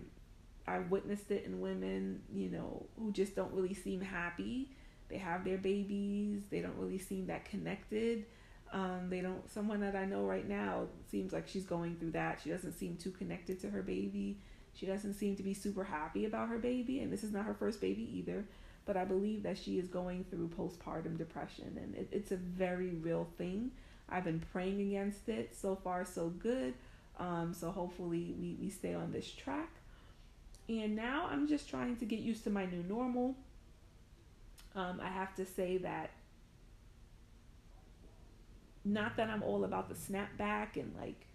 I 0.67 0.79
witnessed 0.81 1.31
it 1.31 1.45
in 1.45 1.61
women, 1.61 2.23
you 2.33 2.49
know, 2.49 2.87
who 2.99 3.13
just 3.13 3.35
don't 3.35 3.53
really 3.53 3.75
seem 3.75 4.01
happy. 4.01 4.71
They 5.09 5.19
have 5.19 5.45
their 5.45 5.59
babies. 5.59 6.43
They 6.51 6.61
don't 6.61 6.77
really 6.77 6.99
seem 6.99 7.27
that 7.27 7.45
connected. 7.45 8.27
Um, 8.73 9.09
they 9.09 9.21
don't. 9.21 9.51
Someone 9.51 9.81
that 9.81 9.97
I 9.97 10.05
know 10.05 10.23
right 10.23 10.49
now 10.49 10.87
seems 11.11 11.33
like 11.33 11.49
she's 11.49 11.65
going 11.65 11.97
through 11.97 12.13
that. 12.13 12.41
She 12.43 12.51
doesn't 12.51 12.75
seem 12.75 12.97
too 12.97 13.11
connected 13.11 13.61
to 13.63 13.71
her 13.71 13.83
baby. 13.83 14.39
She 14.73 14.87
doesn't 14.87 15.15
seem 15.15 15.35
to 15.37 15.43
be 15.43 15.55
super 15.55 15.83
happy 15.83 16.25
about 16.25 16.49
her 16.49 16.59
baby, 16.59 17.01
and 17.01 17.13
this 17.13 17.25
is 17.25 17.33
not 17.33 17.45
her 17.45 17.55
first 17.55 17.81
baby 17.81 18.09
either 18.17 18.45
but 18.87 18.97
I 18.97 19.05
believe 19.05 19.43
that 19.45 19.59
she 19.59 19.79
is 19.79 19.89
going 19.89 20.25
through 20.25 20.49
postpartum 20.49 21.19
depression, 21.19 21.79
and 21.81 21.95
it, 21.95 22.09
it's 22.11 22.33
a 22.33 22.37
very 22.37 22.91
real 22.91 23.29
thing. 23.39 23.71
I've 24.09 24.25
been 24.25 24.43
praying 24.53 24.81
against 24.81 25.29
it. 25.29 25.55
So 25.55 25.77
far, 25.77 26.05
so 26.05 26.29
good. 26.29 26.75
Um, 27.19 27.55
so 27.55 27.71
hopefully, 27.71 28.35
we, 28.39 28.57
we 28.61 28.71
stay 28.71 28.95
on 28.95 29.13
this 29.13 29.31
track. 29.31 29.71
And 30.69 30.95
now 30.95 31.29
I'm 31.31 31.49
just 31.49 31.69
trying 31.69 31.97
to 31.97 32.05
get 32.05 32.21
used 32.21 32.45
to 32.45 32.51
my 32.51 32.65
new 32.65 32.83
normal. 32.83 33.37
Um, 34.75 35.01
I 35.03 35.09
have 35.09 35.35
to 35.37 35.45
say 35.45 35.79
that 35.79 36.11
not 38.85 39.17
that 39.17 39.29
I'm 39.29 39.43
all 39.43 39.65
about 39.65 39.89
the 39.89 39.95
snapback 39.95 40.77
and 40.77 40.95
like 40.99 41.27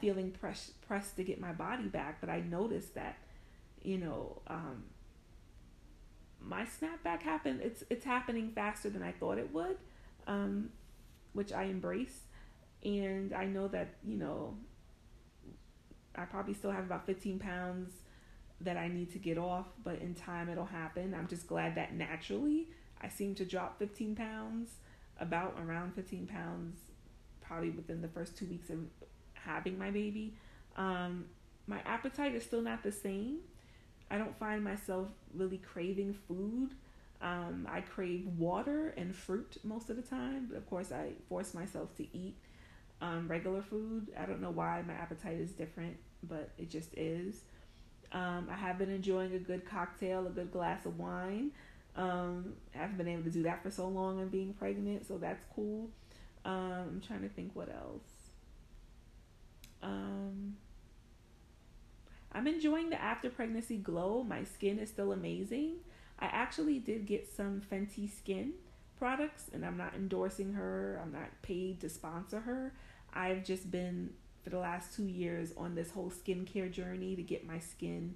feeling 0.00 0.30
press, 0.30 0.70
pressed 0.86 1.16
to 1.16 1.24
get 1.24 1.40
my 1.40 1.52
body 1.52 1.88
back, 1.88 2.20
but 2.20 2.30
I 2.30 2.40
noticed 2.40 2.94
that, 2.94 3.16
you 3.82 3.98
know, 3.98 4.40
um, 4.46 4.84
my 6.46 6.64
snapback 6.64 7.22
happened. 7.22 7.60
It's 7.62 7.84
it's 7.90 8.04
happening 8.04 8.52
faster 8.54 8.90
than 8.90 9.02
I 9.02 9.12
thought 9.12 9.38
it 9.38 9.52
would, 9.52 9.76
um, 10.26 10.70
which 11.32 11.52
I 11.52 11.64
embrace, 11.64 12.20
and 12.84 13.32
I 13.32 13.46
know 13.46 13.68
that 13.68 13.94
you 14.06 14.16
know. 14.16 14.56
I 16.16 16.26
probably 16.26 16.54
still 16.54 16.70
have 16.70 16.84
about 16.84 17.06
15 17.06 17.40
pounds 17.40 17.92
that 18.60 18.76
I 18.76 18.86
need 18.86 19.10
to 19.14 19.18
get 19.18 19.36
off, 19.36 19.66
but 19.82 19.98
in 20.00 20.14
time 20.14 20.48
it'll 20.48 20.64
happen. 20.64 21.12
I'm 21.12 21.26
just 21.26 21.48
glad 21.48 21.74
that 21.74 21.92
naturally 21.92 22.68
I 23.00 23.08
seem 23.08 23.34
to 23.36 23.44
drop 23.44 23.78
15 23.78 24.14
pounds, 24.14 24.70
about 25.18 25.58
around 25.60 25.94
15 25.94 26.26
pounds, 26.26 26.78
probably 27.40 27.70
within 27.70 28.00
the 28.00 28.08
first 28.08 28.36
two 28.36 28.46
weeks 28.46 28.70
of 28.70 28.78
having 29.34 29.78
my 29.78 29.90
baby. 29.90 30.34
Um, 30.76 31.26
my 31.66 31.80
appetite 31.84 32.34
is 32.34 32.44
still 32.44 32.62
not 32.62 32.82
the 32.82 32.92
same, 32.92 33.38
I 34.14 34.18
don't 34.18 34.38
find 34.38 34.62
myself 34.64 35.08
really 35.34 35.58
craving 35.58 36.14
food 36.28 36.70
Um, 37.22 37.66
I 37.70 37.80
crave 37.80 38.26
water 38.38 38.94
and 38.98 39.14
fruit 39.16 39.56
most 39.64 39.88
of 39.90 39.96
the 39.96 40.02
time, 40.02 40.46
but 40.48 40.58
of 40.58 40.68
course, 40.68 40.92
I 40.92 41.12
force 41.28 41.54
myself 41.54 41.94
to 41.96 42.04
eat 42.16 42.36
um, 43.00 43.28
regular 43.28 43.62
food. 43.62 44.08
I 44.18 44.26
don't 44.26 44.42
know 44.42 44.50
why 44.50 44.82
my 44.86 44.92
appetite 44.94 45.38
is 45.40 45.52
different, 45.52 45.96
but 46.22 46.50
it 46.58 46.70
just 46.70 46.90
is. 46.96 47.42
Um, 48.12 48.48
I 48.50 48.54
have 48.56 48.78
been 48.78 48.90
enjoying 48.90 49.34
a 49.34 49.38
good 49.38 49.64
cocktail, 49.64 50.26
a 50.26 50.30
good 50.30 50.52
glass 50.52 50.86
of 50.86 50.98
wine. 50.98 51.52
Um, 51.96 52.54
I 52.74 52.78
haven't 52.78 52.98
been 52.98 53.08
able 53.08 53.24
to 53.24 53.30
do 53.30 53.44
that 53.44 53.62
for 53.62 53.70
so 53.70 53.88
long 53.88 54.20
and 54.20 54.30
being 54.30 54.52
pregnant, 54.54 55.06
so 55.06 55.18
that's 55.18 55.44
cool. 55.54 55.90
Um, 56.44 56.52
I'm 56.94 57.02
trying 57.06 57.22
to 57.22 57.28
think 57.30 57.52
what 57.54 57.70
else. 57.70 58.10
Um, 59.82 60.56
I'm 62.34 62.46
enjoying 62.46 62.90
the 62.90 63.00
after 63.00 63.30
pregnancy 63.30 63.76
glow. 63.76 64.24
My 64.24 64.44
skin 64.44 64.78
is 64.78 64.88
still 64.88 65.12
amazing. 65.12 65.76
I 66.18 66.26
actually 66.26 66.78
did 66.78 67.06
get 67.06 67.28
some 67.32 67.62
Fenty 67.70 68.10
Skin 68.10 68.52
products, 68.98 69.50
and 69.52 69.64
I'm 69.64 69.76
not 69.76 69.94
endorsing 69.94 70.54
her. 70.54 71.00
I'm 71.02 71.12
not 71.12 71.30
paid 71.42 71.80
to 71.80 71.88
sponsor 71.88 72.40
her. 72.40 72.72
I've 73.12 73.44
just 73.44 73.70
been 73.70 74.10
for 74.42 74.50
the 74.50 74.58
last 74.58 74.94
two 74.94 75.06
years 75.06 75.52
on 75.56 75.74
this 75.74 75.90
whole 75.90 76.10
skincare 76.10 76.70
journey 76.70 77.16
to 77.16 77.22
get 77.22 77.46
my 77.46 77.58
skin 77.58 78.14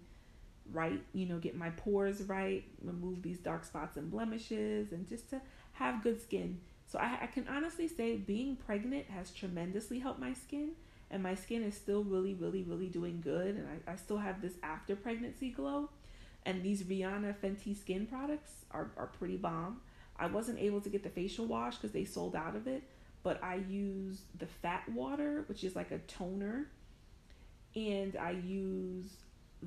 right, 0.73 1.03
you 1.15 1.27
know, 1.27 1.39
get 1.39 1.57
my 1.57 1.71
pores 1.71 2.23
right, 2.23 2.65
remove 2.83 3.23
these 3.23 3.39
dark 3.39 3.65
spots 3.65 3.97
and 3.97 4.11
blemishes, 4.11 4.93
and 4.93 5.09
just 5.09 5.31
to 5.31 5.41
have 5.73 6.03
good 6.03 6.21
skin. 6.21 6.61
So 6.87 6.99
I, 6.99 7.19
I 7.23 7.27
can 7.27 7.47
honestly 7.49 7.89
say 7.89 8.17
being 8.17 8.57
pregnant 8.57 9.07
has 9.07 9.31
tremendously 9.31 9.99
helped 9.99 10.21
my 10.21 10.35
skin, 10.35 10.73
and 11.11 11.23
my 11.23 11.35
skin 11.35 11.63
is 11.63 11.75
still 11.75 12.05
really, 12.05 12.35
really, 12.35 12.63
really 12.63 12.89
doing 12.89 13.21
good. 13.23 13.57
And 13.57 13.67
I, 13.67 13.93
I 13.93 13.97
still 13.97 14.19
have 14.19 14.43
this 14.43 14.55
after 14.63 14.95
pregnancy 14.95 15.51
glow. 15.51 15.89
And 16.45 16.63
these 16.63 16.83
Rihanna 16.83 17.37
Fenty 17.43 17.77
skin 17.77 18.07
products 18.07 18.53
are, 18.71 18.91
are 18.97 19.07
pretty 19.07 19.37
bomb. 19.37 19.81
I 20.19 20.27
wasn't 20.27 20.59
able 20.59 20.81
to 20.81 20.89
get 20.89 21.03
the 21.03 21.11
facial 21.11 21.47
wash 21.47 21.77
because 21.77 21.93
they 21.93 22.05
sold 22.05 22.35
out 22.35 22.57
of 22.57 22.67
it, 22.67 22.83
but 23.23 23.43
I 23.43 23.57
use 23.69 24.23
the 24.39 24.47
fat 24.47 24.89
water, 24.89 25.45
which 25.47 25.63
is 25.63 25.77
like 25.77 25.91
a 25.93 25.99
toner, 25.99 26.67
and 27.77 28.17
I 28.17 28.33
use 28.33 29.13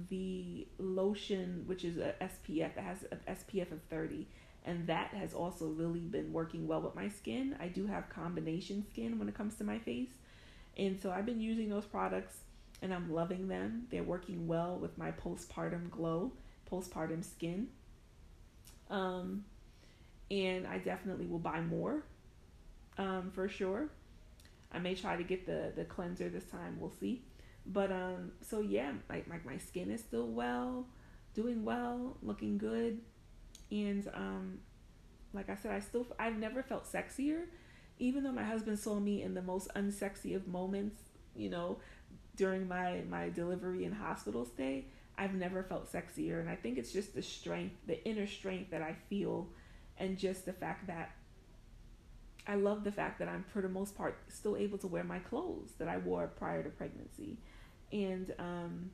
the 0.10 0.68
lotion, 0.78 1.64
which 1.68 1.86
is 1.86 1.98
a 1.98 2.16
SPF. 2.22 2.78
It 2.78 2.84
has 2.84 3.06
an 3.12 3.20
SPF 3.30 3.72
of 3.72 3.82
30, 3.90 4.28
and 4.66 4.88
that 4.88 5.14
has 5.14 5.34
also 5.34 5.68
really 5.68 6.02
been 6.02 6.34
working 6.34 6.68
well 6.68 6.82
with 6.82 6.96
my 6.96 7.08
skin. 7.08 7.56
I 7.60 7.68
do 7.68 7.88
have 7.88 8.10
combination 8.10 8.86
skin 8.92 9.18
when 9.18 9.30
it 9.30 9.36
comes 9.36 9.56
to 9.56 9.64
my 9.64 9.80
face, 9.80 10.10
and 10.78 11.00
so 11.00 11.12
I've 11.12 11.26
been 11.26 11.42
using 11.42 11.70
those 11.70 11.86
products 11.86 12.38
and 12.82 12.94
I'm 12.94 13.14
loving 13.14 13.48
them. 13.48 13.88
They're 13.90 14.04
working 14.04 14.48
well 14.48 14.78
with 14.78 14.98
my 14.98 15.12
postpartum 15.12 15.90
glow, 15.90 16.32
postpartum 16.72 17.24
skin. 17.24 17.68
Um, 18.90 19.46
and 20.30 20.66
I 20.66 20.78
definitely 20.80 21.28
will 21.28 21.40
buy 21.40 21.62
more 21.62 22.04
um, 22.98 23.32
for 23.34 23.48
sure. 23.48 23.90
I 24.72 24.80
may 24.80 24.96
try 24.96 25.18
to 25.18 25.24
get 25.24 25.46
the 25.46 25.74
the 25.76 25.84
cleanser 25.84 26.30
this 26.30 26.46
time. 26.46 26.78
We'll 26.80 26.94
see. 27.00 27.22
But 27.66 27.92
um, 27.92 28.32
so 28.42 28.62
yeah, 28.62 28.94
like 29.10 29.28
my, 29.28 29.38
my 29.46 29.58
skin 29.58 29.92
is 29.92 30.00
still 30.00 30.28
well, 30.28 30.88
doing 31.34 31.64
well, 31.64 32.18
looking 32.24 32.58
good, 32.58 33.00
and 33.70 34.10
um, 34.14 34.60
like 35.34 35.50
I 35.50 35.56
said, 35.56 35.72
I 35.72 35.80
still 35.80 36.08
I've 36.18 36.38
never 36.38 36.64
felt 36.64 36.92
sexier, 36.92 37.44
even 38.02 38.24
though 38.24 38.32
my 38.32 38.44
husband 38.44 38.80
saw 38.80 39.00
me 39.00 39.22
in 39.22 39.34
the 39.34 39.42
most 39.42 39.70
unsexy 39.76 40.36
of 40.36 40.48
moments. 40.48 40.98
You 41.36 41.50
know, 41.50 41.78
during 42.36 42.68
my 42.68 43.02
my 43.10 43.30
delivery 43.30 43.86
and 43.86 43.94
hospital 43.94 44.44
stay, 44.44 44.86
I've 45.18 45.34
never 45.34 45.64
felt 45.64 45.92
sexier, 45.92 46.40
and 46.42 46.50
I 46.50 46.56
think 46.56 46.78
it's 46.78 46.92
just 46.92 47.16
the 47.16 47.22
strength, 47.22 47.76
the 47.88 48.04
inner 48.06 48.28
strength 48.28 48.72
that 48.72 48.82
I 48.82 48.96
feel, 49.10 49.48
and 49.98 50.18
just 50.18 50.46
the 50.46 50.54
fact 50.54 50.88
that 50.88 51.12
I 52.48 52.56
love 52.56 52.84
the 52.84 52.92
fact 52.92 53.20
that 53.20 53.28
I'm, 53.28 53.46
for 53.54 53.62
the 53.62 53.70
most 53.70 53.96
part, 53.96 54.18
still 54.30 54.58
able 54.58 54.78
to 54.80 54.88
wear 54.88 55.04
my 55.04 55.20
clothes 55.20 55.74
that 55.78 55.88
I 55.88 55.98
wore 55.98 56.28
prior 56.28 56.64
to 56.64 56.70
pregnancy. 56.70 57.38
And 57.94 58.34
um, 58.40 58.90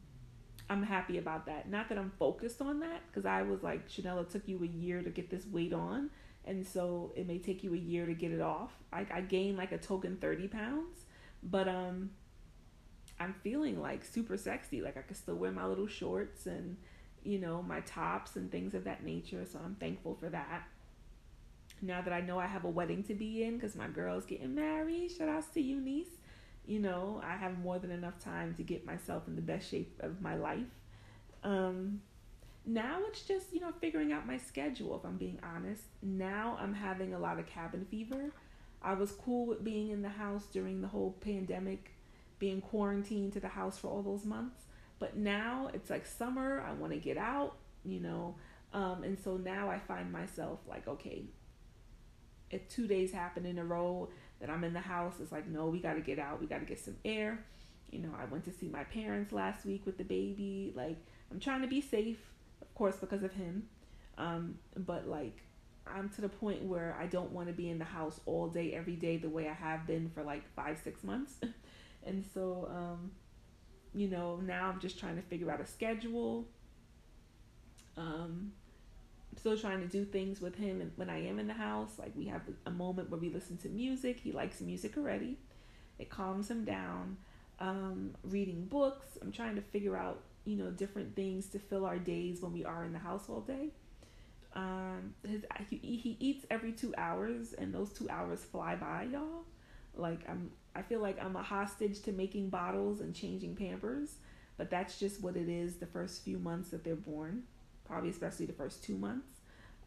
I'm 0.69 0.83
happy 0.83 1.17
about 1.17 1.45
that. 1.45 1.69
Not 1.69 1.87
that 1.89 1.97
I'm 1.97 2.11
focused 2.19 2.61
on 2.61 2.81
that, 2.81 3.01
because 3.07 3.25
I 3.25 3.43
was 3.43 3.63
like, 3.63 3.87
Chanel, 3.87 4.19
it 4.19 4.29
took 4.29 4.47
you 4.47 4.61
a 4.63 4.67
year 4.67 5.01
to 5.01 5.09
get 5.09 5.29
this 5.29 5.45
weight 5.45 5.73
on. 5.73 6.09
And 6.47 6.65
so 6.65 7.11
it 7.15 7.27
may 7.27 7.37
take 7.37 7.63
you 7.63 7.73
a 7.73 7.77
year 7.77 8.05
to 8.05 8.13
get 8.13 8.31
it 8.31 8.41
off. 8.41 8.71
Like 8.91 9.11
I 9.11 9.21
gained 9.21 9.57
like 9.57 9.71
a 9.71 9.77
token 9.77 10.17
30 10.17 10.47
pounds, 10.47 11.05
but 11.43 11.67
um, 11.67 12.11
I'm 13.19 13.35
feeling 13.43 13.81
like 13.81 14.03
super 14.05 14.37
sexy. 14.37 14.81
Like 14.81 14.97
I 14.97 15.01
can 15.01 15.15
still 15.15 15.35
wear 15.35 15.51
my 15.51 15.65
little 15.65 15.87
shorts 15.87 16.45
and, 16.45 16.77
you 17.23 17.37
know, 17.37 17.61
my 17.61 17.81
tops 17.81 18.37
and 18.37 18.49
things 18.49 18.73
of 18.73 18.85
that 18.85 19.03
nature. 19.03 19.45
So 19.45 19.59
I'm 19.63 19.75
thankful 19.75 20.15
for 20.15 20.29
that 20.29 20.63
now 21.81 22.01
that 22.01 22.13
I 22.13 22.21
know 22.21 22.39
I 22.39 22.47
have 22.47 22.63
a 22.63 22.69
wedding 22.69 23.03
to 23.03 23.13
be 23.13 23.43
in 23.43 23.55
because 23.55 23.75
my 23.75 23.87
girl's 23.87 24.25
getting 24.25 24.55
married. 24.55 25.11
Shout 25.11 25.29
outs 25.29 25.47
to 25.53 25.61
you, 25.61 25.79
niece. 25.79 26.21
You 26.65 26.79
know, 26.79 27.21
I 27.23 27.37
have 27.37 27.59
more 27.59 27.79
than 27.79 27.91
enough 27.91 28.19
time 28.19 28.53
to 28.55 28.63
get 28.63 28.85
myself 28.85 29.27
in 29.27 29.35
the 29.35 29.41
best 29.41 29.69
shape 29.69 29.99
of 30.01 30.21
my 30.21 30.35
life. 30.35 30.65
Um, 31.43 32.01
now 32.67 32.99
it's 33.07 33.21
just, 33.21 33.53
you 33.53 33.61
know, 33.61 33.71
figuring 33.79 34.11
out 34.11 34.27
my 34.27 34.37
schedule, 34.37 34.95
if 34.97 35.05
I'm 35.05 35.17
being 35.17 35.39
honest. 35.41 35.83
Now 36.03 36.57
I'm 36.59 36.73
having 36.73 37.13
a 37.13 37.19
lot 37.19 37.39
of 37.39 37.47
cabin 37.47 37.87
fever. 37.89 38.31
I 38.81 38.93
was 38.93 39.11
cool 39.11 39.47
with 39.47 39.63
being 39.63 39.89
in 39.89 40.01
the 40.01 40.09
house 40.09 40.43
during 40.51 40.81
the 40.81 40.87
whole 40.87 41.15
pandemic, 41.21 41.91
being 42.39 42.61
quarantined 42.61 43.33
to 43.33 43.39
the 43.39 43.47
house 43.47 43.77
for 43.77 43.87
all 43.87 44.03
those 44.03 44.25
months. 44.25 44.65
But 44.99 45.15
now 45.15 45.69
it's 45.73 45.89
like 45.89 46.05
summer, 46.05 46.63
I 46.67 46.73
want 46.73 46.91
to 46.91 46.99
get 46.99 47.17
out, 47.17 47.55
you 47.85 48.01
know. 48.01 48.35
Um, 48.73 49.03
and 49.03 49.17
so 49.17 49.37
now 49.37 49.69
I 49.69 49.79
find 49.79 50.11
myself 50.11 50.59
like, 50.67 50.87
okay, 50.87 51.23
if 52.49 52.67
two 52.67 52.87
days 52.87 53.11
happen 53.11 53.45
in 53.45 53.59
a 53.59 53.63
row 53.63 54.09
that 54.39 54.49
I'm 54.49 54.63
in 54.63 54.73
the 54.73 54.81
house, 54.81 55.15
it's 55.21 55.31
like, 55.31 55.47
no, 55.47 55.67
we 55.67 55.79
got 55.79 55.93
to 55.93 56.01
get 56.01 56.19
out. 56.19 56.41
We 56.41 56.47
got 56.47 56.59
to 56.59 56.65
get 56.65 56.79
some 56.79 56.97
air. 57.05 57.45
You 57.91 57.99
know, 57.99 58.11
I 58.19 58.25
went 58.25 58.43
to 58.45 58.51
see 58.51 58.67
my 58.67 58.83
parents 58.83 59.31
last 59.31 59.65
week 59.65 59.85
with 59.85 59.97
the 59.97 60.03
baby. 60.03 60.73
Like, 60.75 60.97
I'm 61.31 61.39
trying 61.39 61.61
to 61.61 61.67
be 61.67 61.81
safe, 61.81 62.19
course, 62.77 62.97
because 62.97 63.23
of 63.23 63.33
him. 63.33 63.67
Um, 64.17 64.59
but 64.75 65.07
like, 65.07 65.41
I'm 65.85 66.09
to 66.09 66.21
the 66.21 66.29
point 66.29 66.63
where 66.63 66.95
I 66.99 67.07
don't 67.07 67.31
want 67.31 67.47
to 67.47 67.53
be 67.53 67.69
in 67.69 67.79
the 67.79 67.85
house 67.85 68.19
all 68.25 68.47
day, 68.47 68.73
every 68.73 68.95
day, 68.95 69.17
the 69.17 69.29
way 69.29 69.47
I 69.47 69.53
have 69.53 69.87
been 69.87 70.09
for 70.09 70.23
like 70.23 70.43
five, 70.55 70.79
six 70.83 71.03
months. 71.03 71.35
and 72.05 72.25
so, 72.33 72.69
um, 72.69 73.11
you 73.93 74.07
know, 74.07 74.37
now 74.37 74.69
I'm 74.69 74.79
just 74.79 74.99
trying 74.99 75.15
to 75.15 75.21
figure 75.21 75.51
out 75.51 75.61
a 75.61 75.65
schedule. 75.65 76.45
Um, 77.95 78.51
still 79.37 79.57
trying 79.57 79.81
to 79.81 79.87
do 79.87 80.03
things 80.05 80.41
with 80.41 80.55
him 80.55 80.91
when 80.95 81.09
I 81.09 81.25
am 81.27 81.39
in 81.39 81.47
the 81.47 81.53
house. 81.53 81.91
Like 81.97 82.11
we 82.15 82.25
have 82.25 82.41
a 82.65 82.71
moment 82.71 83.09
where 83.09 83.19
we 83.19 83.29
listen 83.29 83.57
to 83.57 83.69
music. 83.69 84.19
He 84.19 84.31
likes 84.31 84.61
music 84.61 84.97
already. 84.97 85.37
It 85.99 86.09
calms 86.09 86.49
him 86.49 86.63
down. 86.63 87.17
Um, 87.59 88.15
reading 88.23 88.65
books. 88.65 89.17
I'm 89.21 89.31
trying 89.31 89.55
to 89.55 89.61
figure 89.61 89.97
out, 89.97 90.21
you 90.47 90.55
know, 90.55 90.71
different 90.71 91.15
things 91.15 91.47
to 91.47 91.59
fill 91.59 91.85
our 91.85 91.99
days 91.99 92.41
when 92.41 92.53
we 92.53 92.63
are 92.65 92.83
in 92.85 92.93
the 92.93 92.99
house 92.99 93.25
all 93.29 93.41
day. 93.41 93.69
Um, 94.53 95.13
his 95.27 95.45
he, 95.69 95.77
he 95.77 96.17
eats 96.19 96.45
every 96.49 96.71
two 96.71 96.93
hours, 96.97 97.53
and 97.53 97.73
those 97.73 97.91
two 97.93 98.09
hours 98.09 98.43
fly 98.43 98.75
by, 98.75 99.03
y'all. 99.11 99.43
Like 99.95 100.21
I'm, 100.27 100.51
I 100.75 100.81
feel 100.81 101.01
like 101.01 101.23
I'm 101.23 101.35
a 101.35 101.43
hostage 101.43 102.01
to 102.03 102.11
making 102.11 102.49
bottles 102.49 103.01
and 103.01 103.13
changing 103.13 103.55
Pampers, 103.55 104.15
but 104.57 104.69
that's 104.69 104.99
just 104.99 105.21
what 105.21 105.35
it 105.35 105.49
is. 105.49 105.75
The 105.75 105.85
first 105.85 106.23
few 106.23 106.39
months 106.39 106.69
that 106.69 106.83
they're 106.83 106.95
born 106.95 107.43
probably 107.87 108.09
especially 108.09 108.45
the 108.45 108.53
first 108.53 108.83
two 108.83 108.97
months. 108.97 109.39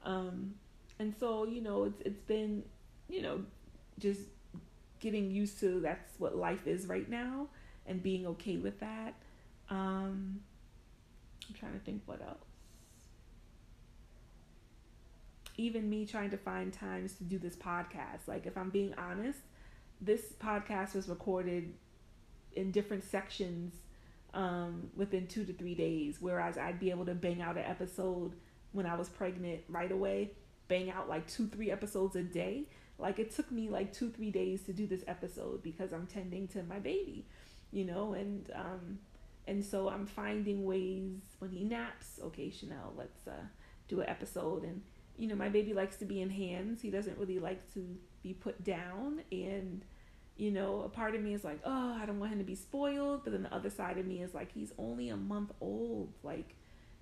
Um, 0.05 0.55
and 0.99 1.15
so 1.21 1.47
you 1.47 1.61
know 1.61 1.85
it's 1.85 2.01
it's 2.05 2.21
been 2.23 2.65
you 3.09 3.23
know 3.23 3.45
just 3.99 4.23
getting 4.99 5.31
used 5.31 5.61
to 5.61 5.81
that's 5.81 6.19
what 6.19 6.37
life 6.37 6.67
is 6.67 6.87
right 6.87 7.09
now 7.09 7.49
and 7.87 8.03
being 8.03 8.27
okay 8.27 8.57
with 8.57 8.81
that. 8.81 9.15
Um, 9.69 10.41
I'm 11.51 11.59
trying 11.59 11.73
to 11.73 11.85
think 11.85 12.03
what 12.07 12.23
else. 12.23 12.45
Even 15.57 15.91
me 15.91 16.07
trying 16.07 16.31
to 16.31 16.39
find 16.39 16.73
times 16.73 17.15
to 17.15 17.25
do 17.25 17.39
this 17.39 17.57
podcast. 17.57 18.27
Like 18.27 18.47
if 18.47 18.57
I'm 18.57 18.71
being 18.71 18.95
honest, 18.97 19.41
this 20.01 20.33
podcast 20.41 20.95
was 20.95 21.09
recorded 21.09 21.75
in 22.53 22.71
different 22.71 23.05
sections 23.05 23.75
um, 24.33 24.91
within 24.97 25.27
two 25.27 25.45
to 25.45 25.53
three 25.53 25.75
days. 25.75 26.17
Whereas 26.21 26.57
I'd 26.57 26.81
be 26.81 26.91
able 26.91 27.07
to 27.07 27.15
bang 27.15 27.43
out 27.43 27.57
an 27.57 27.65
episode 27.65 28.33
when 28.73 28.87
I 28.87 28.95
was 28.95 29.09
pregnant 29.09 29.63
right 29.69 29.91
away, 29.91 30.31
bang 30.69 30.91
out 30.91 31.09
like 31.09 31.27
two, 31.27 31.49
three 31.49 31.71
episodes 31.71 32.17
a 32.17 32.23
day. 32.23 32.65
Like 32.99 33.19
it 33.19 33.35
took 33.35 33.51
me 33.51 33.69
like 33.69 33.93
two, 33.93 34.11
three 34.11 34.31
days 34.31 34.63
to 34.63 34.73
do 34.73 34.87
this 34.87 35.03
episode 35.09 35.63
because 35.63 35.93
I'm 35.93 36.07
tending 36.07 36.49
to 36.49 36.63
my 36.63 36.79
baby, 36.79 37.27
you 37.73 37.85
know, 37.85 38.13
and 38.13 38.51
um, 38.55 38.99
and 39.47 39.65
so 39.65 39.89
I'm 39.89 40.07
finding 40.07 40.65
ways 40.65 41.21
when 41.39 41.51
he 41.51 41.65
naps. 41.65 42.21
Okay, 42.23 42.51
Chanel, 42.51 42.93
let's 42.97 43.27
uh, 43.27 43.45
do 43.89 44.01
an 44.01 44.09
episode. 44.09 44.65
And 44.65 44.83
you 45.17 45.29
know, 45.29 45.35
my 45.35 45.49
baby 45.49 45.73
likes 45.75 45.97
to 45.97 46.05
be 46.05 46.21
in 46.21 46.31
hands. 46.31 46.81
He 46.83 46.91
doesn't 46.91 47.19
really 47.19 47.39
like 47.39 47.73
to 47.75 47.85
be 48.23 48.35
put 48.35 48.63
down 48.65 49.23
and 49.33 49.85
you 50.37 50.51
know, 50.51 50.81
a 50.81 50.89
part 50.89 51.15
of 51.15 51.21
me 51.21 51.35
is 51.35 51.45
like, 51.45 51.61
oh, 51.67 51.99
I 52.01 52.07
don't 52.07 52.19
want 52.19 52.33
him 52.33 52.39
to 52.39 52.45
be 52.45 52.55
spoiled. 52.55 53.25
But 53.25 53.35
then 53.35 53.43
the 53.43 53.55
other 53.55 53.69
side 53.69 53.99
of 53.99 54.07
me 54.07 54.23
is 54.23 54.33
like, 54.33 54.51
he's 54.51 54.73
only 54.79 55.11
a 55.11 55.17
month 55.17 55.53
old. 55.61 56.15
Like, 56.23 56.55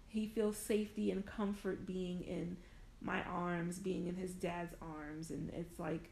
he 0.08 0.26
feels 0.26 0.56
safety 0.56 1.12
and 1.12 1.24
comfort 1.24 1.86
being 1.86 2.22
in 2.22 2.56
my 3.00 3.22
arms 3.24 3.78
being 3.78 4.08
in 4.08 4.16
his 4.16 4.32
dad's 4.32 4.74
arms 4.82 5.30
and 5.30 5.50
it's 5.50 5.78
like 5.78 6.10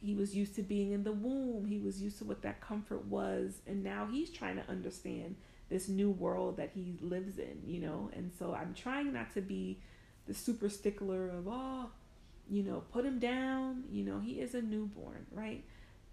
he 0.00 0.14
was 0.14 0.34
used 0.36 0.54
to 0.54 0.62
being 0.62 0.92
in 0.92 1.02
the 1.02 1.12
womb 1.12 1.64
he 1.66 1.78
was 1.78 2.02
used 2.02 2.18
to 2.18 2.24
what 2.24 2.42
that 2.42 2.60
comfort 2.60 3.04
was 3.06 3.62
and 3.66 3.82
now 3.82 4.06
he's 4.10 4.30
trying 4.30 4.56
to 4.56 4.68
understand 4.68 5.36
this 5.68 5.88
new 5.88 6.10
world 6.10 6.56
that 6.56 6.70
he 6.74 6.96
lives 7.00 7.38
in 7.38 7.60
you 7.66 7.80
know? 7.80 8.10
And 8.14 8.32
so 8.38 8.54
i'm 8.54 8.74
trying 8.74 9.12
not 9.12 9.32
to 9.34 9.40
be 9.40 9.80
the 10.26 10.34
super 10.34 10.68
stickler 10.68 11.28
of 11.28 11.48
oh 11.48 11.90
you 12.50 12.62
know 12.62 12.82
put 12.92 13.04
him 13.04 13.18
down. 13.18 13.84
You 13.90 14.04
know 14.04 14.20
he 14.20 14.40
is 14.40 14.54
a 14.54 14.62
newborn 14.62 15.26
right? 15.32 15.64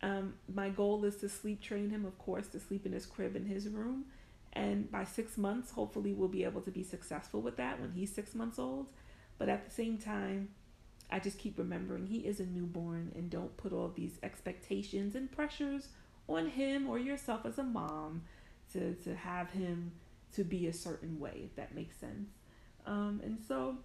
Um, 0.02 0.36
my 0.54 0.70
goal 0.70 1.06
is 1.06 1.16
to 1.18 1.30
sleep 1.30 1.62
train 1.62 1.90
him 1.90 2.06
of 2.06 2.18
course 2.18 2.48
to 2.50 2.60
sleep 2.60 2.86
in 2.86 2.92
his 2.92 3.06
crib 3.06 3.36
in 3.36 3.46
his 3.46 3.68
room. 3.70 4.06
And 4.54 4.90
by 4.90 5.04
six 5.04 5.38
months 5.38 5.72
hopefully 5.72 6.14
we'll 6.14 6.28
be 6.30 6.44
able 6.44 6.62
to 6.62 6.72
be 6.72 6.84
successful 6.84 7.42
with 7.42 7.58
that 7.58 7.80
when 7.80 7.92
he's 7.92 8.14
six 8.14 8.34
months 8.36 8.60
old. 8.60 8.88
But 9.38 9.50
at 9.50 9.66
the 9.66 9.72
same 9.72 9.98
time, 9.98 10.50
I 11.10 11.20
just 11.20 11.38
keep 11.38 11.58
remembering 11.58 12.08
he 12.08 12.20
is 12.20 12.40
a 12.40 12.46
newborn 12.46 13.12
and 13.16 13.30
don't 13.30 13.56
put 13.58 13.74
all 13.74 13.92
these 13.94 14.18
expectations 14.24 15.14
and 15.16 15.32
pressures 15.32 15.90
on 16.28 16.48
him 16.48 16.90
or 16.90 16.98
yourself 16.98 17.46
as 17.46 17.58
a 17.58 17.64
mom 17.64 18.24
to, 18.76 18.94
to 19.04 19.16
have 19.16 19.52
him 19.52 19.92
to 20.34 20.44
be 20.44 20.68
a 20.68 20.74
certain 20.74 21.20
way, 21.20 21.42
if 21.44 21.56
that 21.56 21.74
makes 21.74 21.98
sense. 21.98 22.30
Um, 22.86 23.22
and 23.24 23.40
so, 23.48 23.78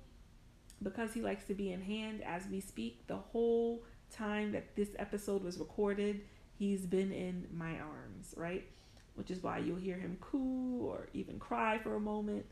because 0.82 1.12
he 1.14 1.22
likes 1.22 1.44
to 1.44 1.54
be 1.54 1.72
in 1.72 1.80
hand 1.80 2.22
as 2.22 2.46
we 2.50 2.60
speak, 2.60 3.06
the 3.06 3.16
whole 3.16 3.82
time 4.10 4.52
that 4.52 4.76
this 4.76 4.88
episode 4.98 5.42
was 5.42 5.58
recorded, 5.58 6.22
he's 6.58 6.86
been 6.86 7.12
in 7.12 7.46
my 7.52 7.78
arms, 7.78 8.34
right? 8.36 8.66
Which 9.14 9.30
is 9.30 9.42
why 9.42 9.58
you'll 9.58 9.76
hear 9.76 9.96
him 9.96 10.18
coo 10.20 10.80
or 10.82 11.08
even 11.14 11.38
cry 11.38 11.78
for 11.78 11.94
a 11.94 12.00
moment. 12.00 12.46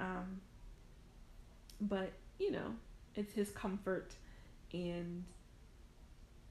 Um, 0.00 0.40
but 1.80 2.12
you 2.38 2.50
know, 2.50 2.74
it's 3.14 3.32
his 3.32 3.50
comfort 3.50 4.12
and 4.72 5.24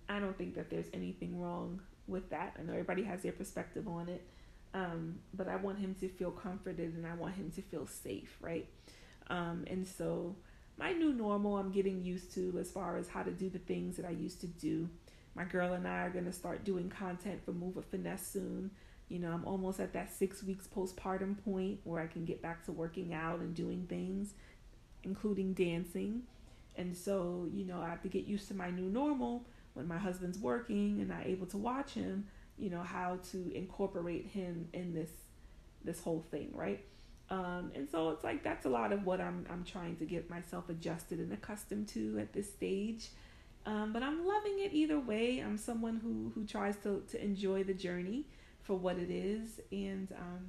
I 0.09 0.19
don't 0.19 0.37
think 0.37 0.55
that 0.55 0.69
there's 0.69 0.87
anything 0.93 1.39
wrong 1.39 1.81
with 2.07 2.29
that. 2.29 2.55
I 2.59 2.63
know 2.63 2.73
everybody 2.73 3.03
has 3.03 3.23
their 3.23 3.31
perspective 3.31 3.87
on 3.87 4.09
it. 4.09 4.25
Um, 4.75 5.19
but 5.33 5.47
I 5.47 5.55
want 5.55 5.79
him 5.79 5.95
to 6.01 6.07
feel 6.07 6.31
comforted 6.31 6.93
and 6.93 7.07
I 7.07 7.15
want 7.15 7.35
him 7.35 7.49
to 7.55 7.61
feel 7.61 7.87
safe, 7.87 8.37
right? 8.41 8.67
Um, 9.27 9.65
and 9.67 9.87
so 9.87 10.35
my 10.77 10.91
new 10.91 11.13
normal 11.13 11.57
I'm 11.57 11.71
getting 11.71 12.03
used 12.03 12.33
to 12.35 12.55
as 12.59 12.69
far 12.69 12.97
as 12.97 13.07
how 13.07 13.23
to 13.23 13.31
do 13.31 13.49
the 13.49 13.59
things 13.59 13.95
that 13.97 14.05
I 14.05 14.11
used 14.11 14.41
to 14.41 14.47
do. 14.47 14.89
My 15.33 15.45
girl 15.45 15.73
and 15.73 15.87
I 15.87 16.03
are 16.05 16.09
going 16.09 16.25
to 16.25 16.33
start 16.33 16.63
doing 16.63 16.89
content 16.89 17.43
for 17.43 17.53
Move 17.53 17.75
with 17.75 17.85
Finesse 17.85 18.27
soon. 18.27 18.69
You 19.09 19.19
know, 19.19 19.31
I'm 19.31 19.45
almost 19.45 19.79
at 19.79 19.93
that 19.93 20.13
six 20.13 20.43
weeks 20.43 20.67
postpartum 20.67 21.43
point 21.43 21.79
where 21.85 22.01
I 22.01 22.07
can 22.07 22.25
get 22.25 22.41
back 22.41 22.65
to 22.65 22.71
working 22.71 23.13
out 23.13 23.39
and 23.39 23.55
doing 23.55 23.85
things 23.87 24.33
including 25.05 25.53
dancing. 25.53 26.23
And 26.75 26.95
so, 26.95 27.47
you 27.53 27.63
know, 27.63 27.79
I 27.79 27.89
have 27.89 28.01
to 28.01 28.09
get 28.09 28.25
used 28.25 28.49
to 28.49 28.53
my 28.53 28.69
new 28.69 28.89
normal 28.89 29.45
when 29.75 29.87
my 29.87 29.97
husband's 29.97 30.39
working 30.39 30.99
and 30.99 31.07
not 31.07 31.25
able 31.25 31.45
to 31.47 31.57
watch 31.57 31.91
him, 31.91 32.25
you 32.57 32.69
know, 32.69 32.81
how 32.81 33.19
to 33.31 33.55
incorporate 33.55 34.27
him 34.27 34.67
in 34.73 34.93
this 34.93 35.09
this 35.83 35.99
whole 35.99 36.25
thing, 36.31 36.51
right? 36.53 36.83
Um, 37.29 37.71
and 37.75 37.89
so 37.89 38.11
it's 38.11 38.23
like 38.23 38.43
that's 38.43 38.65
a 38.65 38.69
lot 38.69 38.91
of 38.91 39.05
what 39.05 39.21
I'm 39.21 39.45
I'm 39.49 39.63
trying 39.63 39.95
to 39.97 40.05
get 40.05 40.29
myself 40.29 40.69
adjusted 40.69 41.19
and 41.19 41.33
accustomed 41.33 41.87
to 41.89 42.19
at 42.19 42.33
this 42.33 42.51
stage. 42.51 43.09
Um, 43.65 43.93
but 43.93 44.03
I'm 44.03 44.25
loving 44.25 44.59
it 44.59 44.73
either 44.73 44.99
way. 44.99 45.39
I'm 45.39 45.57
someone 45.57 45.97
who 45.97 46.31
who 46.35 46.45
tries 46.45 46.77
to 46.77 47.03
to 47.11 47.23
enjoy 47.23 47.63
the 47.63 47.73
journey 47.73 48.25
for 48.61 48.75
what 48.75 48.97
it 48.97 49.11
is, 49.11 49.59
and 49.71 50.11
um, 50.17 50.45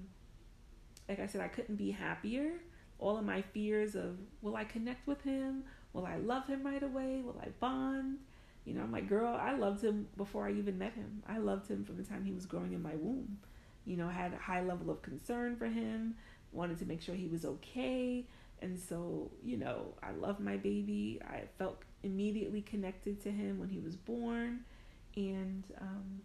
like 1.08 1.20
I 1.20 1.26
said, 1.26 1.40
I 1.40 1.48
couldn't 1.48 1.76
be 1.76 1.90
happier 1.90 2.52
all 2.98 3.18
of 3.18 3.24
my 3.24 3.42
fears 3.42 3.94
of 3.94 4.16
will 4.42 4.56
I 4.56 4.64
connect 4.64 5.06
with 5.06 5.22
him? 5.22 5.64
Will 5.92 6.06
I 6.06 6.16
love 6.16 6.46
him 6.46 6.64
right 6.64 6.82
away? 6.82 7.22
Will 7.24 7.40
I 7.42 7.48
bond? 7.60 8.18
You 8.66 8.74
know, 8.74 8.82
I'm 8.82 8.92
like, 8.92 9.08
girl, 9.08 9.38
I 9.40 9.54
loved 9.54 9.82
him 9.82 10.08
before 10.16 10.46
I 10.46 10.52
even 10.52 10.76
met 10.76 10.92
him. 10.92 11.22
I 11.26 11.38
loved 11.38 11.68
him 11.70 11.84
from 11.84 11.96
the 11.96 12.02
time 12.02 12.24
he 12.24 12.32
was 12.32 12.46
growing 12.46 12.72
in 12.72 12.82
my 12.82 12.94
womb. 12.96 13.38
You 13.84 13.96
know, 13.96 14.08
had 14.08 14.34
a 14.34 14.38
high 14.38 14.62
level 14.62 14.90
of 14.90 15.00
concern 15.02 15.56
for 15.56 15.66
him, 15.66 16.16
wanted 16.52 16.78
to 16.80 16.84
make 16.84 17.00
sure 17.00 17.14
he 17.14 17.28
was 17.28 17.44
okay. 17.44 18.26
And 18.60 18.78
so, 18.78 19.30
you 19.44 19.56
know, 19.56 19.94
I 20.02 20.10
love 20.12 20.40
my 20.40 20.56
baby. 20.56 21.20
I 21.24 21.44
felt 21.58 21.82
immediately 22.02 22.60
connected 22.60 23.22
to 23.22 23.30
him 23.30 23.58
when 23.58 23.68
he 23.68 23.78
was 23.78 23.96
born. 23.96 24.60
And 25.16 25.64
um, 25.80 26.22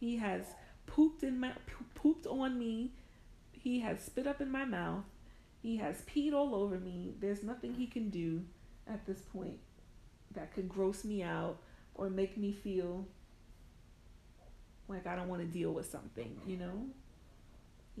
he 0.00 0.16
has 0.16 0.46
pooped 0.86 1.22
in 1.22 1.38
my 1.38 1.52
pooped 1.94 2.26
on 2.26 2.58
me. 2.58 2.92
He 3.52 3.80
has 3.80 4.02
spit 4.02 4.26
up 4.26 4.40
in 4.40 4.50
my 4.50 4.64
mouth 4.64 5.04
he 5.60 5.76
has 5.78 6.02
peed 6.02 6.32
all 6.32 6.54
over 6.54 6.78
me. 6.78 7.14
There's 7.20 7.42
nothing 7.42 7.74
he 7.74 7.86
can 7.86 8.10
do 8.10 8.44
at 8.86 9.04
this 9.06 9.20
point 9.20 9.58
that 10.34 10.52
could 10.54 10.68
gross 10.68 11.04
me 11.04 11.22
out 11.22 11.58
or 11.94 12.10
make 12.10 12.36
me 12.36 12.52
feel 12.52 13.06
like 14.88 15.06
I 15.06 15.16
don't 15.16 15.28
want 15.28 15.42
to 15.42 15.48
deal 15.48 15.72
with 15.72 15.90
something, 15.90 16.40
you 16.46 16.56
know? 16.56 16.86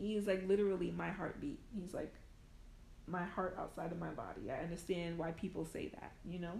He 0.00 0.16
is 0.16 0.26
like 0.26 0.46
literally 0.46 0.90
my 0.90 1.10
heartbeat. 1.10 1.60
He's 1.78 1.92
like 1.92 2.14
my 3.06 3.24
heart 3.24 3.56
outside 3.58 3.92
of 3.92 3.98
my 3.98 4.10
body. 4.10 4.50
I 4.50 4.62
understand 4.62 5.18
why 5.18 5.32
people 5.32 5.64
say 5.64 5.88
that, 5.88 6.12
you 6.24 6.38
know? 6.38 6.54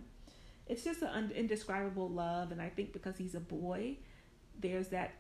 It's 0.67 0.85
just 0.85 1.03
an 1.03 1.31
indescribable 1.31 2.09
love. 2.09 2.53
And 2.53 2.61
I 2.61 2.69
think 2.69 2.93
because 2.93 3.17
he's 3.17 3.35
a 3.35 3.41
boy, 3.41 3.97
there's 4.61 4.89
that 4.89 5.15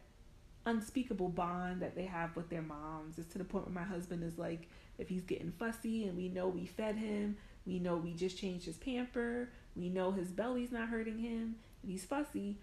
unspeakable 0.66 1.30
bond 1.30 1.80
that 1.80 1.94
they 1.94 2.04
have 2.04 2.36
with 2.36 2.50
their 2.50 2.62
moms. 2.62 3.18
It's 3.18 3.32
to 3.32 3.38
the 3.38 3.44
point 3.44 3.66
where 3.66 3.74
my 3.74 3.88
husband 3.88 4.22
is 4.22 4.36
like, 4.38 4.68
if 4.98 5.08
he's 5.08 5.22
getting 5.22 5.52
fussy 5.52 6.04
and 6.04 6.16
we 6.16 6.28
know 6.28 6.48
we 6.48 6.66
fed 6.66 6.96
him, 6.96 7.36
we 7.64 7.78
know 7.78 7.96
we 7.96 8.12
just 8.12 8.36
changed 8.36 8.66
his 8.66 8.76
pamper, 8.76 9.50
we 9.78 9.88
know 9.88 10.12
his 10.12 10.28
belly's 10.28 10.72
not 10.72 10.88
hurting 10.88 11.18
him, 11.18 11.56
and 11.82 11.90
he's 11.90 12.04
fussy, 12.04 12.58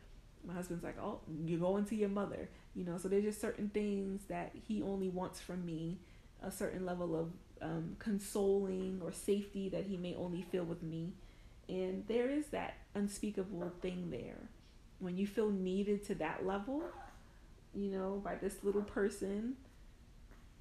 my 0.48 0.54
husband's 0.54 0.84
like, 0.84 0.98
oh, 1.02 1.20
you're 1.46 1.60
going 1.60 1.86
to 1.86 1.96
your 1.96 2.10
mother. 2.10 2.50
You 2.76 2.86
know, 2.86 2.98
so 2.98 3.08
there's 3.08 3.24
just 3.24 3.42
certain 3.42 3.70
things 3.70 4.22
that 4.28 4.52
he 4.68 4.82
only 4.82 5.10
wants 5.10 5.40
from 5.40 5.66
me, 5.66 5.98
a 6.44 6.52
certain 6.52 6.86
level 6.86 7.16
of 7.16 7.32
um, 7.62 7.96
consoling 8.00 9.02
or 9.04 9.12
safety 9.12 9.70
that 9.70 9.86
he 9.86 9.98
may 9.98 10.16
only 10.16 10.42
feel 10.42 10.64
with 10.64 10.84
me. 10.84 11.14
And 11.68 12.04
there 12.08 12.30
is 12.30 12.48
that 12.48 12.76
unspeakable 12.94 13.72
thing 13.82 14.10
there. 14.12 14.50
When 15.00 15.18
you 15.18 15.26
feel 15.26 15.50
needed 15.50 16.06
to 16.08 16.16
that 16.16 16.46
level, 16.46 16.84
you 17.74 17.90
know, 17.90 18.22
by 18.24 18.36
this 18.36 18.64
little 18.64 18.84
person 18.84 19.56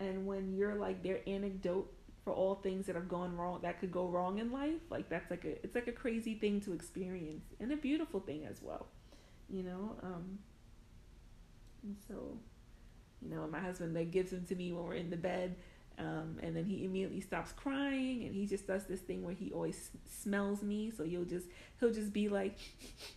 and 0.01 0.27
when 0.27 0.57
you're 0.57 0.75
like 0.75 1.03
their 1.03 1.21
anecdote 1.27 1.93
for 2.25 2.33
all 2.33 2.55
things 2.57 2.87
that 2.87 2.95
have 2.97 3.09
gone 3.09 3.37
wrong 3.37 3.61
that 3.63 3.79
could 3.79 3.93
go 3.93 4.09
wrong 4.09 4.39
in 4.39 4.51
life 4.51 4.81
like 4.91 5.09
that's 5.09 5.31
like 5.31 5.45
a 5.45 5.63
it's 5.63 5.75
like 5.75 5.87
a 5.87 5.93
crazy 5.93 6.35
thing 6.35 6.61
to 6.61 6.73
experience 6.73 7.45
and 7.61 7.71
a 7.71 7.77
beautiful 7.77 8.21
thing 8.21 8.47
as 8.47 8.63
well 8.63 8.87
you 9.51 9.63
know 9.63 9.95
um 10.03 10.39
and 11.83 11.97
so 12.09 12.39
you 13.23 13.35
know 13.35 13.47
my 13.47 13.61
husband 13.61 13.95
like 13.95 14.11
gives 14.11 14.33
him 14.33 14.45
to 14.47 14.55
me 14.55 14.73
when 14.73 14.85
we're 14.85 14.95
in 14.95 15.11
the 15.11 15.17
bed 15.17 15.55
um, 15.97 16.39
and 16.43 16.57
then 16.57 16.65
he 16.65 16.85
immediately 16.85 17.21
stops 17.21 17.53
crying 17.53 18.25
and 18.25 18.35
he 18.35 18.47
just 18.47 18.67
does 18.67 18.85
this 18.85 19.01
thing 19.01 19.23
where 19.23 19.35
he 19.35 19.53
always 19.53 19.91
smells 20.11 20.63
me 20.63 20.91
so 20.91 21.05
you'll 21.05 21.25
just 21.25 21.47
he'll 21.79 21.93
just 21.93 22.13
be 22.13 22.29
like 22.29 22.59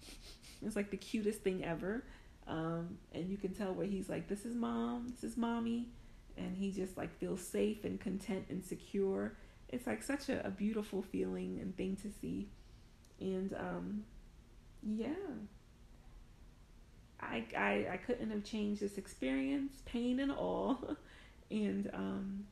it's 0.61 0.75
like 0.75 0.91
the 0.91 0.97
cutest 0.97 1.41
thing 1.41 1.63
ever 1.63 2.03
um, 2.47 2.97
and 3.13 3.29
you 3.29 3.38
can 3.38 3.53
tell 3.53 3.73
where 3.73 3.88
he's 3.88 4.09
like 4.09 4.27
this 4.27 4.45
is 4.45 4.55
mom 4.55 5.07
this 5.09 5.23
is 5.23 5.38
mommy 5.38 5.88
and 6.38 6.55
he 6.55 6.72
just 6.72 6.97
like 6.97 7.18
feels 7.19 7.41
safe 7.41 7.84
and 7.84 7.99
content 7.99 8.45
and 8.49 8.64
secure. 8.64 9.34
It's 9.69 9.88
like 9.88 10.03
such 10.03 10.30
a, 10.30 10.45
a 10.45 10.49
beautiful 10.49 11.01
feeling 11.01 11.59
and 11.61 11.76
thing 11.76 11.95
to 11.97 12.09
see. 12.22 12.49
And 13.19 13.53
um 13.53 14.03
yeah. 14.84 15.14
I, 17.19 17.43
I 17.57 17.88
I 17.93 17.97
couldn't 17.97 18.30
have 18.30 18.43
changed 18.43 18.81
this 18.81 18.97
experience, 18.97 19.81
pain 19.85 20.19
and 20.19 20.31
all. 20.31 20.95
and 21.51 21.89
um 21.93 22.45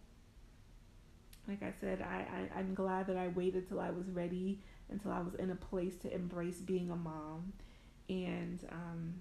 like 1.48 1.62
I 1.62 1.74
said, 1.80 2.02
I, 2.02 2.26
I, 2.56 2.60
I'm 2.60 2.74
glad 2.74 3.06
that 3.06 3.18
I 3.18 3.28
waited 3.28 3.68
till 3.68 3.80
I 3.80 3.92
was 3.92 4.10
ready, 4.10 4.60
until 4.90 5.12
I 5.12 5.22
was 5.22 5.36
in 5.36 5.52
a 5.52 5.56
place 5.56 5.96
to 5.98 6.12
embrace 6.14 6.58
being 6.58 6.90
a 6.90 6.96
mom. 6.96 7.54
And 8.10 8.60
um 8.72 9.16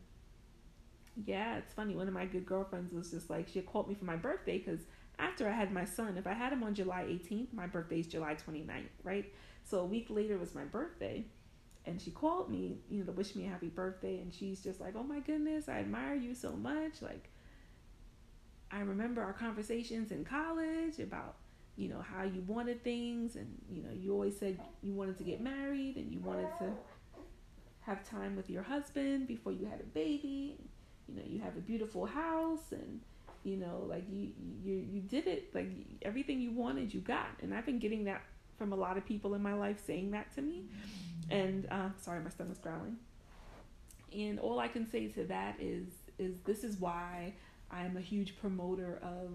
yeah, 1.24 1.56
it's 1.58 1.72
funny. 1.72 1.94
One 1.94 2.08
of 2.08 2.14
my 2.14 2.26
good 2.26 2.44
girlfriends 2.44 2.92
was 2.92 3.10
just 3.10 3.30
like, 3.30 3.48
she 3.48 3.60
called 3.60 3.88
me 3.88 3.94
for 3.94 4.04
my 4.04 4.16
birthday 4.16 4.58
because 4.58 4.80
after 5.18 5.48
I 5.48 5.52
had 5.52 5.72
my 5.72 5.84
son, 5.84 6.16
if 6.18 6.26
I 6.26 6.32
had 6.32 6.52
him 6.52 6.62
on 6.64 6.74
July 6.74 7.04
18th, 7.04 7.52
my 7.52 7.66
birthday 7.66 8.00
is 8.00 8.06
July 8.06 8.34
29th, 8.34 8.88
right? 9.04 9.32
So 9.62 9.80
a 9.80 9.84
week 9.84 10.06
later 10.10 10.38
was 10.38 10.54
my 10.54 10.64
birthday. 10.64 11.24
And 11.86 12.00
she 12.00 12.10
called 12.10 12.50
me, 12.50 12.78
you 12.88 13.00
know, 13.00 13.06
to 13.06 13.12
wish 13.12 13.36
me 13.36 13.46
a 13.46 13.48
happy 13.48 13.68
birthday. 13.68 14.18
And 14.18 14.32
she's 14.32 14.62
just 14.62 14.80
like, 14.80 14.94
oh 14.96 15.02
my 15.02 15.20
goodness, 15.20 15.68
I 15.68 15.78
admire 15.78 16.14
you 16.14 16.34
so 16.34 16.52
much. 16.52 17.02
Like, 17.02 17.28
I 18.70 18.80
remember 18.80 19.22
our 19.22 19.34
conversations 19.34 20.10
in 20.10 20.24
college 20.24 20.98
about, 20.98 21.36
you 21.76 21.88
know, 21.88 22.00
how 22.00 22.24
you 22.24 22.42
wanted 22.46 22.82
things. 22.82 23.36
And, 23.36 23.54
you 23.70 23.82
know, 23.82 23.90
you 23.92 24.12
always 24.12 24.36
said 24.36 24.58
you 24.82 24.94
wanted 24.94 25.18
to 25.18 25.24
get 25.24 25.42
married 25.42 25.96
and 25.96 26.10
you 26.10 26.20
wanted 26.20 26.48
to 26.58 26.72
have 27.82 28.08
time 28.08 28.34
with 28.34 28.48
your 28.48 28.62
husband 28.62 29.28
before 29.28 29.52
you 29.52 29.66
had 29.66 29.80
a 29.80 29.84
baby 29.84 30.56
you 31.08 31.16
know 31.16 31.22
you 31.26 31.40
have 31.40 31.56
a 31.56 31.60
beautiful 31.60 32.06
house 32.06 32.72
and 32.72 33.00
you 33.42 33.56
know 33.56 33.84
like 33.88 34.04
you 34.10 34.30
you 34.62 34.74
you 34.90 35.00
did 35.00 35.26
it 35.26 35.54
like 35.54 35.68
everything 36.02 36.40
you 36.40 36.50
wanted 36.50 36.92
you 36.92 37.00
got 37.00 37.28
and 37.42 37.54
i've 37.54 37.66
been 37.66 37.78
getting 37.78 38.04
that 38.04 38.22
from 38.56 38.72
a 38.72 38.76
lot 38.76 38.96
of 38.96 39.04
people 39.04 39.34
in 39.34 39.42
my 39.42 39.54
life 39.54 39.78
saying 39.86 40.10
that 40.12 40.34
to 40.34 40.42
me. 40.42 40.64
And 41.30 41.66
uh, 41.70 41.88
sorry, 42.00 42.20
my 42.22 42.30
stomach's 42.30 42.58
growling. 42.58 42.96
And 44.12 44.38
all 44.38 44.58
I 44.58 44.68
can 44.68 44.88
say 44.90 45.08
to 45.08 45.24
that 45.24 45.56
is 45.60 45.88
is 46.18 46.36
this 46.44 46.62
is 46.62 46.78
why 46.78 47.34
I 47.70 47.84
am 47.84 47.96
a 47.96 48.00
huge 48.00 48.38
promoter 48.38 49.00
of 49.02 49.30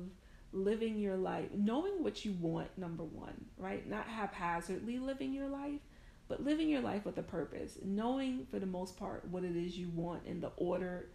living 0.54 0.98
your 0.98 1.18
life, 1.18 1.50
knowing 1.54 2.02
what 2.02 2.24
you 2.24 2.34
want, 2.40 2.70
number 2.78 3.04
one, 3.04 3.46
right? 3.58 3.88
Not 3.88 4.08
haphazardly 4.08 4.98
living 4.98 5.34
your 5.34 5.50
life, 5.50 5.82
but 6.30 6.44
living 6.44 6.70
your 6.70 6.82
life 6.82 7.06
with 7.06 7.18
a 7.18 7.24
purpose, 7.24 7.78
knowing 7.84 8.48
for 8.50 8.58
the 8.60 8.66
most 8.66 8.98
part 8.98 9.28
what 9.30 9.44
it 9.44 9.58
is 9.58 9.78
you 9.78 9.90
want 9.90 10.26
in 10.26 10.40
the 10.40 10.52
order 10.56 11.10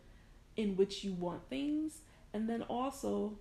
in 0.56 0.76
which 0.76 1.04
you 1.04 1.12
want 1.14 1.48
things, 1.48 2.00
and 2.32 2.48
then 2.48 2.62
also 2.62 3.38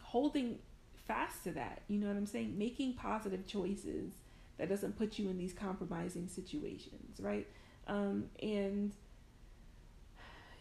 holding 0.00 0.58
fast 1.06 1.44
to 1.44 1.52
that. 1.52 1.82
You 1.88 1.98
know 1.98 2.08
what 2.08 2.16
I'm 2.16 2.26
saying? 2.26 2.56
Making 2.58 2.94
positive 2.94 3.46
choices 3.46 4.12
that 4.58 4.68
doesn't 4.68 4.98
put 4.98 5.18
you 5.18 5.28
in 5.28 5.38
these 5.38 5.52
compromising 5.52 6.28
situations, 6.28 7.20
right? 7.20 7.46
Um, 7.86 8.26
and 8.42 8.92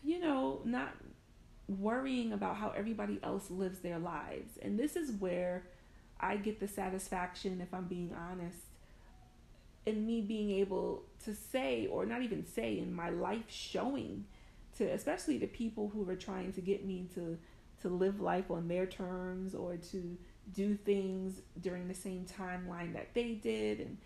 you 0.04 0.20
know, 0.20 0.62
not 0.66 0.96
worrying 1.68 2.34
about 2.34 2.58
how 2.58 2.72
everybody 2.76 3.20
else 3.24 3.50
lives 3.50 3.80
their 3.80 4.00
lives. 4.00 4.58
And 4.62 4.78
this 4.78 4.96
is 4.96 5.12
where 5.12 5.64
I 6.20 6.38
get 6.38 6.60
the 6.60 6.68
satisfaction, 6.68 7.62
if 7.62 7.74
I'm 7.74 7.86
being 7.86 8.14
honest, 8.14 8.58
in 9.86 10.06
me 10.06 10.22
being 10.22 10.52
able 10.52 11.04
to 11.26 11.34
say, 11.34 11.88
or 11.88 12.06
not 12.06 12.22
even 12.22 12.46
say, 12.46 12.78
in 12.78 12.94
my 12.94 13.10
life 13.10 13.46
showing 13.48 14.26
to 14.82 14.92
especially 14.92 15.38
the 15.38 15.48
people 15.48 15.90
who 15.94 16.10
are 16.10 16.16
trying 16.16 16.52
to 16.54 16.62
get 16.62 16.84
me 16.84 17.08
to 17.14 17.38
to 17.82 17.90
live 17.90 18.20
life 18.20 18.50
on 18.52 18.68
their 18.68 18.86
terms 18.86 19.56
or 19.56 19.76
to 19.76 20.18
do 20.54 20.76
things 20.76 21.42
during 21.62 21.88
the 21.88 21.94
same 21.94 22.26
timeline 22.26 22.94
that 22.94 23.14
they 23.14 23.34
did. 23.34 23.80
And 23.80 23.98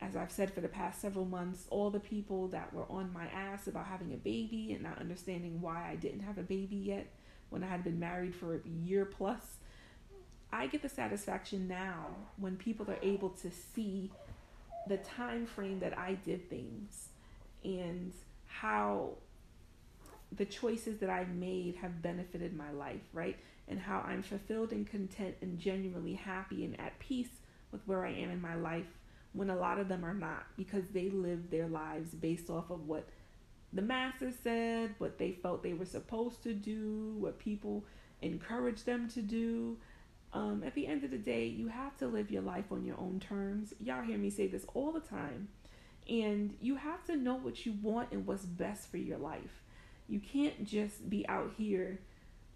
as 0.00 0.16
I've 0.16 0.32
said 0.32 0.52
for 0.52 0.60
the 0.60 0.68
past 0.68 1.00
several 1.00 1.24
months, 1.24 1.66
all 1.70 1.90
the 1.90 2.00
people 2.00 2.48
that 2.48 2.72
were 2.74 2.86
on 2.90 3.12
my 3.12 3.26
ass 3.26 3.68
about 3.68 3.86
having 3.86 4.12
a 4.12 4.16
baby 4.16 4.72
and 4.72 4.82
not 4.82 4.98
understanding 4.98 5.60
why 5.60 5.88
I 5.88 5.94
didn't 5.94 6.20
have 6.20 6.38
a 6.38 6.42
baby 6.42 6.76
yet 6.76 7.06
when 7.50 7.62
I 7.62 7.68
had 7.68 7.84
been 7.84 8.00
married 8.00 8.34
for 8.34 8.56
a 8.56 8.68
year 8.84 9.04
plus, 9.04 9.58
I 10.52 10.66
get 10.66 10.82
the 10.82 10.88
satisfaction 10.88 11.68
now 11.68 12.06
when 12.36 12.56
people 12.56 12.90
are 12.90 12.98
able 13.00 13.30
to 13.30 13.50
see 13.50 14.10
the 14.88 14.96
time 14.96 15.46
frame 15.46 15.78
that 15.80 15.96
I 15.96 16.14
did 16.14 16.50
things 16.50 17.08
and 17.62 18.12
how 18.46 19.18
the 20.36 20.44
choices 20.44 20.98
that 20.98 21.10
I've 21.10 21.34
made 21.34 21.76
have 21.76 22.02
benefited 22.02 22.56
my 22.56 22.70
life, 22.70 23.02
right? 23.12 23.36
And 23.68 23.78
how 23.78 24.00
I'm 24.00 24.22
fulfilled 24.22 24.72
and 24.72 24.86
content 24.86 25.36
and 25.40 25.58
genuinely 25.58 26.14
happy 26.14 26.64
and 26.64 26.78
at 26.80 26.98
peace 26.98 27.28
with 27.72 27.80
where 27.86 28.04
I 28.04 28.12
am 28.12 28.30
in 28.30 28.40
my 28.40 28.54
life 28.54 28.86
when 29.32 29.50
a 29.50 29.56
lot 29.56 29.78
of 29.78 29.88
them 29.88 30.04
are 30.04 30.14
not 30.14 30.44
because 30.56 30.88
they 30.88 31.10
live 31.10 31.50
their 31.50 31.66
lives 31.66 32.10
based 32.10 32.48
off 32.48 32.70
of 32.70 32.86
what 32.86 33.08
the 33.72 33.82
master 33.82 34.30
said, 34.30 34.94
what 34.98 35.18
they 35.18 35.32
felt 35.32 35.62
they 35.62 35.74
were 35.74 35.84
supposed 35.84 36.42
to 36.44 36.54
do, 36.54 37.14
what 37.18 37.38
people 37.38 37.84
encouraged 38.22 38.86
them 38.86 39.08
to 39.08 39.20
do. 39.20 39.76
Um, 40.32 40.62
at 40.64 40.74
the 40.74 40.86
end 40.86 41.04
of 41.04 41.10
the 41.10 41.18
day, 41.18 41.46
you 41.46 41.68
have 41.68 41.96
to 41.98 42.06
live 42.06 42.30
your 42.30 42.42
life 42.42 42.66
on 42.70 42.84
your 42.84 42.98
own 42.98 43.20
terms. 43.20 43.74
Y'all 43.80 44.02
hear 44.02 44.18
me 44.18 44.30
say 44.30 44.46
this 44.46 44.64
all 44.74 44.92
the 44.92 45.00
time. 45.00 45.48
And 46.08 46.56
you 46.60 46.76
have 46.76 47.04
to 47.06 47.16
know 47.16 47.34
what 47.34 47.66
you 47.66 47.74
want 47.82 48.12
and 48.12 48.26
what's 48.26 48.44
best 48.44 48.90
for 48.90 48.98
your 48.98 49.18
life. 49.18 49.63
You 50.08 50.20
can't 50.20 50.64
just 50.64 51.08
be 51.08 51.26
out 51.28 51.52
here 51.56 52.00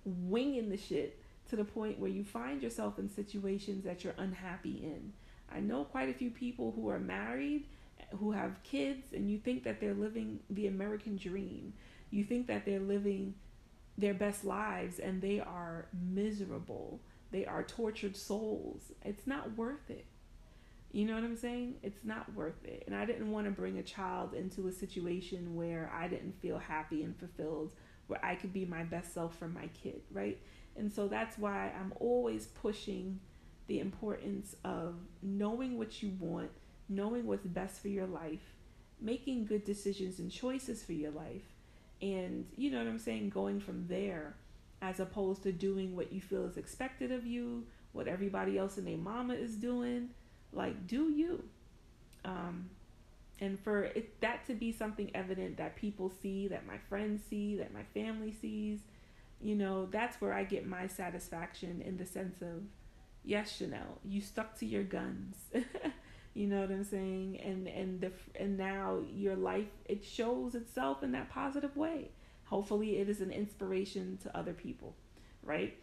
winging 0.04 0.68
the 0.68 0.76
shit 0.76 1.18
to 1.48 1.56
the 1.56 1.64
point 1.64 1.98
where 1.98 2.10
you 2.10 2.24
find 2.24 2.62
yourself 2.62 2.98
in 2.98 3.08
situations 3.08 3.84
that 3.84 4.04
you're 4.04 4.14
unhappy 4.18 4.80
in. 4.82 5.12
I 5.50 5.60
know 5.60 5.84
quite 5.84 6.10
a 6.10 6.14
few 6.14 6.30
people 6.30 6.72
who 6.72 6.88
are 6.90 6.98
married, 6.98 7.66
who 8.18 8.32
have 8.32 8.62
kids, 8.62 9.12
and 9.12 9.30
you 9.30 9.38
think 9.38 9.64
that 9.64 9.80
they're 9.80 9.94
living 9.94 10.40
the 10.50 10.66
American 10.66 11.16
dream. 11.16 11.72
You 12.10 12.24
think 12.24 12.46
that 12.48 12.66
they're 12.66 12.80
living 12.80 13.34
their 13.96 14.14
best 14.14 14.44
lives, 14.44 14.98
and 14.98 15.20
they 15.22 15.40
are 15.40 15.86
miserable. 15.92 17.00
They 17.30 17.46
are 17.46 17.62
tortured 17.62 18.16
souls. 18.16 18.92
It's 19.04 19.26
not 19.26 19.56
worth 19.56 19.90
it. 19.90 20.06
You 20.98 21.06
know 21.06 21.14
what 21.14 21.22
I'm 21.22 21.36
saying? 21.36 21.76
It's 21.84 22.02
not 22.02 22.34
worth 22.34 22.64
it. 22.64 22.82
And 22.88 22.96
I 22.96 23.06
didn't 23.06 23.30
want 23.30 23.46
to 23.46 23.52
bring 23.52 23.78
a 23.78 23.84
child 23.84 24.34
into 24.34 24.66
a 24.66 24.72
situation 24.72 25.54
where 25.54 25.92
I 25.94 26.08
didn't 26.08 26.42
feel 26.42 26.58
happy 26.58 27.04
and 27.04 27.16
fulfilled, 27.16 27.72
where 28.08 28.18
I 28.20 28.34
could 28.34 28.52
be 28.52 28.64
my 28.64 28.82
best 28.82 29.14
self 29.14 29.38
for 29.38 29.46
my 29.46 29.68
kid, 29.80 30.00
right? 30.10 30.40
And 30.74 30.92
so 30.92 31.06
that's 31.06 31.38
why 31.38 31.72
I'm 31.78 31.92
always 32.00 32.46
pushing 32.46 33.20
the 33.68 33.78
importance 33.78 34.56
of 34.64 34.96
knowing 35.22 35.78
what 35.78 36.02
you 36.02 36.16
want, 36.18 36.50
knowing 36.88 37.28
what's 37.28 37.46
best 37.46 37.80
for 37.80 37.86
your 37.86 38.08
life, 38.08 38.56
making 39.00 39.44
good 39.44 39.64
decisions 39.64 40.18
and 40.18 40.32
choices 40.32 40.82
for 40.82 40.94
your 40.94 41.12
life, 41.12 41.44
and 42.02 42.44
you 42.56 42.72
know 42.72 42.78
what 42.78 42.88
I'm 42.88 42.98
saying, 42.98 43.30
going 43.30 43.60
from 43.60 43.86
there 43.86 44.34
as 44.82 44.98
opposed 44.98 45.44
to 45.44 45.52
doing 45.52 45.94
what 45.94 46.12
you 46.12 46.20
feel 46.20 46.44
is 46.46 46.56
expected 46.56 47.12
of 47.12 47.24
you, 47.24 47.68
what 47.92 48.08
everybody 48.08 48.58
else 48.58 48.78
in 48.78 48.84
their 48.84 48.96
mama 48.96 49.34
is 49.34 49.54
doing. 49.54 50.08
Like, 50.52 50.86
do 50.86 51.10
you? 51.10 51.44
Um, 52.24 52.70
and 53.40 53.58
for 53.58 53.84
it, 53.84 54.20
that 54.20 54.46
to 54.46 54.54
be 54.54 54.72
something 54.72 55.10
evident 55.14 55.56
that 55.58 55.76
people 55.76 56.10
see, 56.22 56.48
that 56.48 56.66
my 56.66 56.78
friends 56.88 57.22
see, 57.28 57.56
that 57.56 57.72
my 57.72 57.84
family 57.94 58.32
sees, 58.32 58.80
you 59.40 59.54
know, 59.54 59.86
that's 59.86 60.20
where 60.20 60.32
I 60.32 60.44
get 60.44 60.66
my 60.66 60.86
satisfaction 60.86 61.80
in 61.84 61.96
the 61.96 62.06
sense 62.06 62.42
of 62.42 62.62
yes, 63.24 63.56
Chanel, 63.56 63.98
you 64.04 64.20
stuck 64.20 64.58
to 64.58 64.66
your 64.66 64.82
guns. 64.82 65.36
you 66.34 66.46
know 66.46 66.60
what 66.60 66.70
I'm 66.70 66.84
saying? 66.84 67.40
And 67.40 67.68
and 67.68 68.00
the 68.00 68.12
and 68.34 68.56
now 68.56 69.00
your 69.14 69.36
life 69.36 69.68
it 69.84 70.04
shows 70.04 70.54
itself 70.54 71.02
in 71.02 71.12
that 71.12 71.30
positive 71.30 71.76
way. 71.76 72.10
Hopefully, 72.44 72.98
it 72.98 73.08
is 73.08 73.20
an 73.20 73.30
inspiration 73.30 74.18
to 74.22 74.36
other 74.36 74.54
people, 74.54 74.96
right? 75.42 75.76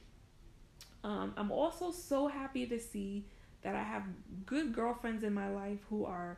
Um, 1.03 1.33
I'm 1.37 1.51
also 1.51 1.91
so 1.91 2.27
happy 2.27 2.65
to 2.65 2.79
see 2.79 3.25
that 3.65 3.75
I 3.75 3.81
have 3.81 4.03
good 4.45 4.73
girlfriends 4.73 5.23
in 5.23 5.33
my 5.33 5.49
life 5.49 5.79
who 5.89 6.05
are 6.05 6.37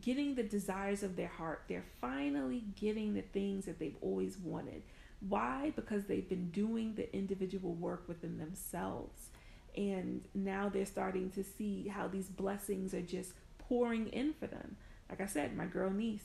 getting 0.00 0.34
the 0.34 0.42
desires 0.42 1.02
of 1.02 1.14
their 1.14 1.28
heart. 1.28 1.64
They're 1.68 1.84
finally 2.00 2.64
getting 2.80 3.12
the 3.12 3.20
things 3.20 3.66
that 3.66 3.78
they've 3.78 3.96
always 4.00 4.38
wanted. 4.38 4.82
Why? 5.20 5.74
Because 5.76 6.04
they've 6.04 6.26
been 6.26 6.48
doing 6.48 6.94
the 6.94 7.14
individual 7.14 7.74
work 7.74 8.08
within 8.08 8.38
themselves 8.38 9.28
and 9.76 10.22
now 10.34 10.70
they're 10.70 10.86
starting 10.86 11.30
to 11.32 11.44
see 11.44 11.86
how 11.86 12.08
these 12.08 12.28
blessings 12.28 12.94
are 12.94 13.02
just 13.02 13.32
pouring 13.58 14.08
in 14.08 14.32
for 14.32 14.46
them. 14.46 14.78
Like 15.10 15.20
I 15.20 15.26
said, 15.26 15.54
my 15.54 15.66
girl 15.66 15.90
niece, 15.90 16.24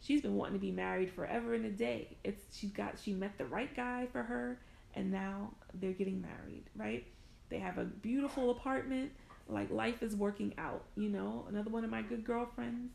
she's 0.00 0.22
been 0.22 0.36
wanting 0.36 0.54
to 0.54 0.60
be 0.60 0.70
married 0.70 1.10
forever 1.10 1.54
and 1.54 1.64
a 1.66 1.70
day. 1.70 2.16
It's 2.22 2.56
she's 2.56 2.70
got 2.70 3.00
she 3.02 3.14
met 3.14 3.36
the 3.36 3.46
right 3.46 3.74
guy 3.74 4.06
for 4.12 4.22
her 4.22 4.60
and 4.94 5.10
now 5.10 5.50
they're 5.74 5.90
getting 5.90 6.22
married, 6.22 6.66
right? 6.76 7.04
They 7.48 7.58
have 7.58 7.78
a 7.78 7.84
beautiful 7.84 8.50
apartment. 8.50 9.10
Like 9.50 9.70
life 9.70 10.02
is 10.02 10.14
working 10.14 10.54
out, 10.58 10.84
you 10.96 11.08
know. 11.08 11.44
Another 11.48 11.70
one 11.70 11.84
of 11.84 11.90
my 11.90 12.02
good 12.02 12.24
girlfriends 12.24 12.92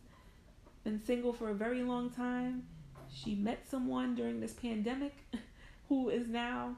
been 0.83 1.03
single 1.03 1.33
for 1.33 1.49
a 1.49 1.53
very 1.53 1.83
long 1.83 2.09
time. 2.09 2.63
She 3.11 3.35
met 3.35 3.67
someone 3.69 4.15
during 4.15 4.39
this 4.39 4.53
pandemic 4.53 5.13
who 5.89 6.09
is 6.09 6.27
now 6.27 6.75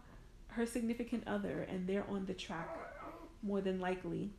her 0.49 0.65
significant 0.65 1.23
other 1.27 1.67
and 1.69 1.85
they're 1.87 2.05
on 2.09 2.25
the 2.25 2.33
track 2.33 2.69
more 3.43 3.61
than 3.61 3.79
likely 3.79 4.31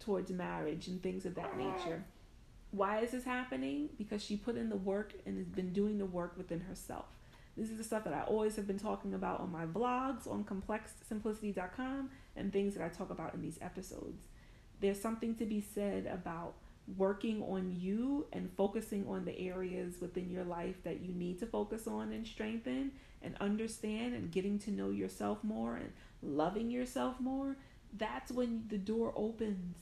towards 0.00 0.30
marriage 0.30 0.88
and 0.88 1.02
things 1.02 1.26
of 1.26 1.34
that 1.34 1.56
nature. 1.56 2.02
Why 2.72 3.00
is 3.00 3.10
this 3.10 3.24
happening? 3.24 3.90
Because 3.98 4.24
she 4.24 4.36
put 4.36 4.56
in 4.56 4.70
the 4.70 4.76
work 4.76 5.12
and 5.26 5.36
has 5.36 5.48
been 5.48 5.72
doing 5.72 5.98
the 5.98 6.06
work 6.06 6.34
within 6.36 6.60
herself. 6.60 7.06
This 7.60 7.68
is 7.68 7.76
the 7.76 7.84
stuff 7.84 8.04
that 8.04 8.14
I 8.14 8.22
always 8.22 8.56
have 8.56 8.66
been 8.66 8.78
talking 8.78 9.12
about 9.12 9.40
on 9.40 9.52
my 9.52 9.66
vlogs 9.66 10.26
on 10.26 10.44
complexsimplicity.com 10.44 12.08
and 12.34 12.50
things 12.50 12.74
that 12.74 12.82
I 12.82 12.88
talk 12.88 13.10
about 13.10 13.34
in 13.34 13.42
these 13.42 13.58
episodes. 13.60 14.24
There's 14.80 14.98
something 14.98 15.34
to 15.34 15.44
be 15.44 15.60
said 15.60 16.06
about 16.06 16.54
working 16.96 17.42
on 17.42 17.76
you 17.78 18.24
and 18.32 18.50
focusing 18.56 19.06
on 19.06 19.26
the 19.26 19.38
areas 19.38 20.00
within 20.00 20.30
your 20.30 20.44
life 20.44 20.82
that 20.84 21.02
you 21.02 21.12
need 21.12 21.38
to 21.40 21.46
focus 21.46 21.86
on 21.86 22.12
and 22.12 22.26
strengthen 22.26 22.92
and 23.20 23.36
understand 23.42 24.14
and 24.14 24.32
getting 24.32 24.58
to 24.60 24.70
know 24.70 24.88
yourself 24.88 25.44
more 25.44 25.76
and 25.76 25.92
loving 26.22 26.70
yourself 26.70 27.20
more, 27.20 27.58
that's 27.98 28.32
when 28.32 28.64
the 28.68 28.78
door 28.78 29.12
opens 29.14 29.76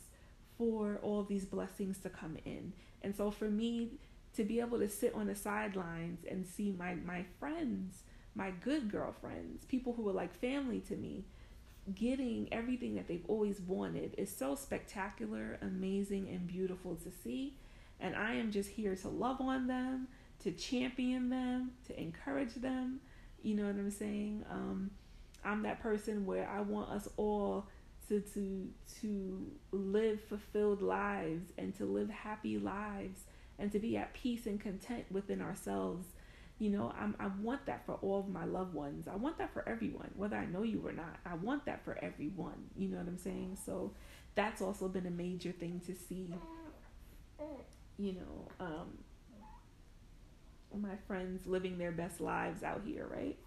for 0.56 0.98
all 1.00 1.22
these 1.22 1.44
blessings 1.44 1.98
to 1.98 2.08
come 2.08 2.38
in. 2.44 2.72
And 3.02 3.14
so 3.14 3.30
for 3.30 3.48
me 3.48 3.92
to 4.36 4.44
be 4.44 4.60
able 4.60 4.78
to 4.78 4.88
sit 4.88 5.14
on 5.14 5.26
the 5.26 5.34
sidelines 5.34 6.24
and 6.30 6.46
see 6.46 6.74
my 6.78 6.94
my 6.94 7.24
friends, 7.38 8.02
my 8.34 8.50
good 8.50 8.90
girlfriends, 8.90 9.64
people 9.64 9.92
who 9.94 10.08
are 10.08 10.12
like 10.12 10.34
family 10.34 10.80
to 10.80 10.96
me, 10.96 11.24
getting 11.94 12.48
everything 12.52 12.94
that 12.94 13.08
they've 13.08 13.24
always 13.28 13.60
wanted 13.60 14.14
is 14.18 14.34
so 14.34 14.54
spectacular, 14.54 15.58
amazing 15.62 16.28
and 16.28 16.46
beautiful 16.46 16.96
to 16.96 17.10
see. 17.10 17.54
And 18.00 18.14
I 18.14 18.34
am 18.34 18.52
just 18.52 18.70
here 18.70 18.94
to 18.96 19.08
love 19.08 19.40
on 19.40 19.66
them, 19.66 20.06
to 20.44 20.52
champion 20.52 21.30
them, 21.30 21.72
to 21.88 22.00
encourage 22.00 22.54
them. 22.54 23.00
You 23.42 23.56
know 23.56 23.66
what 23.66 23.76
I'm 23.76 23.90
saying? 23.90 24.44
Um, 24.50 24.90
I'm 25.44 25.62
that 25.62 25.80
person 25.80 26.26
where 26.26 26.48
I 26.48 26.60
want 26.60 26.90
us 26.90 27.08
all 27.16 27.66
to 28.08 28.20
to 28.20 28.68
to 29.00 29.46
live 29.70 30.20
fulfilled 30.22 30.82
lives 30.82 31.52
and 31.58 31.76
to 31.76 31.84
live 31.84 32.10
happy 32.10 32.58
lives 32.58 33.20
and 33.58 33.72
to 33.72 33.78
be 33.78 33.96
at 33.96 34.14
peace 34.14 34.46
and 34.46 34.60
content 34.60 35.04
within 35.10 35.40
ourselves 35.40 36.06
you 36.58 36.70
know 36.70 36.92
I'm, 36.98 37.14
i 37.20 37.28
want 37.40 37.66
that 37.66 37.86
for 37.86 37.94
all 38.02 38.20
of 38.20 38.28
my 38.28 38.44
loved 38.44 38.74
ones. 38.74 39.06
I 39.08 39.16
want 39.16 39.38
that 39.38 39.52
for 39.52 39.68
everyone 39.68 40.10
whether 40.16 40.36
i 40.36 40.46
know 40.46 40.62
you 40.62 40.82
or 40.84 40.92
not. 40.92 41.16
I 41.24 41.34
want 41.34 41.64
that 41.66 41.84
for 41.84 41.98
everyone 42.02 42.70
you 42.76 42.88
know 42.88 42.98
what 42.98 43.06
i'm 43.06 43.18
saying? 43.18 43.58
So 43.64 43.92
that's 44.34 44.60
also 44.60 44.88
been 44.88 45.06
a 45.06 45.10
major 45.10 45.52
thing 45.52 45.80
to 45.86 45.94
see 45.94 46.34
you 47.96 48.12
know 48.12 48.48
um, 48.60 48.98
my 50.80 50.96
friends 51.06 51.46
living 51.46 51.78
their 51.78 51.92
best 51.92 52.20
lives 52.20 52.62
out 52.62 52.82
here 52.84 53.06
right? 53.10 53.38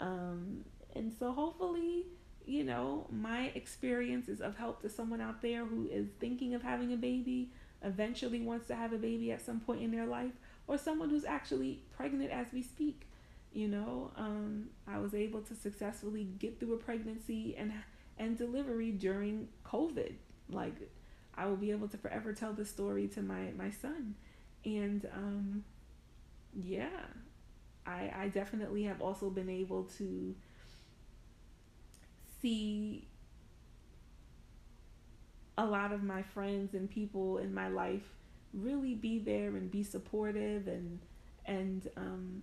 Um, 0.00 0.64
and 0.94 1.12
so 1.12 1.32
hopefully 1.32 2.06
you 2.46 2.62
know 2.62 3.06
my 3.10 3.46
experience 3.54 4.28
is 4.28 4.40
of 4.40 4.56
help 4.56 4.82
to 4.82 4.88
someone 4.88 5.20
out 5.20 5.40
there 5.42 5.64
who 5.64 5.88
is 5.90 6.08
thinking 6.20 6.54
of 6.54 6.62
having 6.62 6.92
a 6.92 6.96
baby 6.96 7.50
eventually 7.84 8.40
wants 8.40 8.66
to 8.68 8.74
have 8.74 8.92
a 8.92 8.98
baby 8.98 9.30
at 9.32 9.44
some 9.44 9.60
point 9.60 9.82
in 9.82 9.90
their 9.90 10.06
life 10.06 10.32
or 10.66 10.78
someone 10.78 11.10
who's 11.10 11.24
actually 11.24 11.80
pregnant 11.96 12.30
as 12.30 12.46
we 12.52 12.62
speak. 12.62 13.06
You 13.52 13.68
know, 13.68 14.10
um, 14.16 14.70
I 14.88 14.98
was 14.98 15.14
able 15.14 15.40
to 15.42 15.54
successfully 15.54 16.24
get 16.38 16.58
through 16.58 16.74
a 16.74 16.78
pregnancy 16.78 17.54
and 17.56 17.72
and 18.18 18.36
delivery 18.36 18.90
during 18.92 19.48
COVID. 19.64 20.14
Like, 20.48 20.74
I 21.36 21.46
will 21.46 21.56
be 21.56 21.70
able 21.70 21.88
to 21.88 21.96
forever 21.96 22.32
tell 22.32 22.52
the 22.52 22.64
story 22.64 23.06
to 23.08 23.22
my 23.22 23.52
my 23.56 23.70
son, 23.70 24.16
and 24.64 25.08
um, 25.14 25.64
yeah, 26.52 26.88
I 27.86 28.12
I 28.14 28.28
definitely 28.28 28.84
have 28.84 29.00
also 29.00 29.30
been 29.30 29.48
able 29.50 29.84
to 29.98 30.34
see 32.42 33.06
a 35.56 35.64
lot 35.64 35.92
of 35.92 36.02
my 36.02 36.22
friends 36.22 36.74
and 36.74 36.90
people 36.90 37.38
in 37.38 37.54
my 37.54 37.68
life 37.68 38.02
really 38.52 38.94
be 38.94 39.18
there 39.18 39.56
and 39.56 39.70
be 39.70 39.82
supportive 39.82 40.68
and 40.68 41.00
and 41.46 41.88
um 41.96 42.42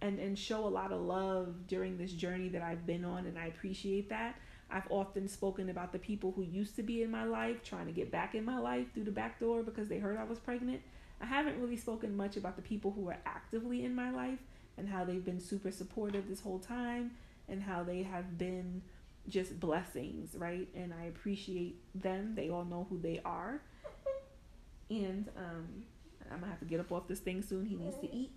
and 0.00 0.18
and 0.18 0.38
show 0.38 0.66
a 0.66 0.68
lot 0.68 0.92
of 0.92 1.00
love 1.00 1.66
during 1.66 1.98
this 1.98 2.12
journey 2.12 2.48
that 2.48 2.62
I've 2.62 2.86
been 2.86 3.04
on 3.04 3.26
and 3.26 3.38
I 3.38 3.46
appreciate 3.46 4.08
that. 4.10 4.36
I've 4.70 4.86
often 4.90 5.28
spoken 5.28 5.70
about 5.70 5.92
the 5.92 5.98
people 5.98 6.32
who 6.32 6.42
used 6.42 6.76
to 6.76 6.82
be 6.82 7.02
in 7.02 7.10
my 7.10 7.24
life 7.24 7.64
trying 7.64 7.86
to 7.86 7.92
get 7.92 8.10
back 8.10 8.34
in 8.34 8.44
my 8.44 8.58
life 8.58 8.86
through 8.92 9.04
the 9.04 9.10
back 9.10 9.40
door 9.40 9.62
because 9.62 9.88
they 9.88 9.98
heard 9.98 10.18
I 10.18 10.24
was 10.24 10.38
pregnant. 10.38 10.82
I 11.20 11.26
haven't 11.26 11.58
really 11.58 11.76
spoken 11.76 12.16
much 12.16 12.36
about 12.36 12.56
the 12.56 12.62
people 12.62 12.92
who 12.92 13.08
are 13.08 13.16
actively 13.24 13.84
in 13.84 13.94
my 13.94 14.10
life 14.10 14.38
and 14.76 14.88
how 14.88 15.04
they've 15.04 15.24
been 15.24 15.40
super 15.40 15.70
supportive 15.70 16.28
this 16.28 16.40
whole 16.40 16.58
time 16.58 17.12
and 17.48 17.62
how 17.62 17.82
they 17.82 18.02
have 18.02 18.36
been 18.36 18.82
just 19.28 19.58
blessings, 19.60 20.34
right? 20.36 20.68
And 20.74 20.92
I 20.92 21.04
appreciate 21.04 21.76
them. 21.94 22.34
They 22.34 22.48
all 22.48 22.64
know 22.64 22.86
who 22.88 22.98
they 22.98 23.20
are. 23.24 23.62
And 24.90 25.28
um, 25.36 25.84
I'm 26.32 26.40
gonna 26.40 26.50
have 26.50 26.60
to 26.60 26.64
get 26.64 26.80
up 26.80 26.90
off 26.90 27.06
this 27.08 27.18
thing 27.20 27.42
soon. 27.42 27.66
He 27.66 27.76
needs 27.76 27.98
to 27.98 28.10
eat. 28.10 28.30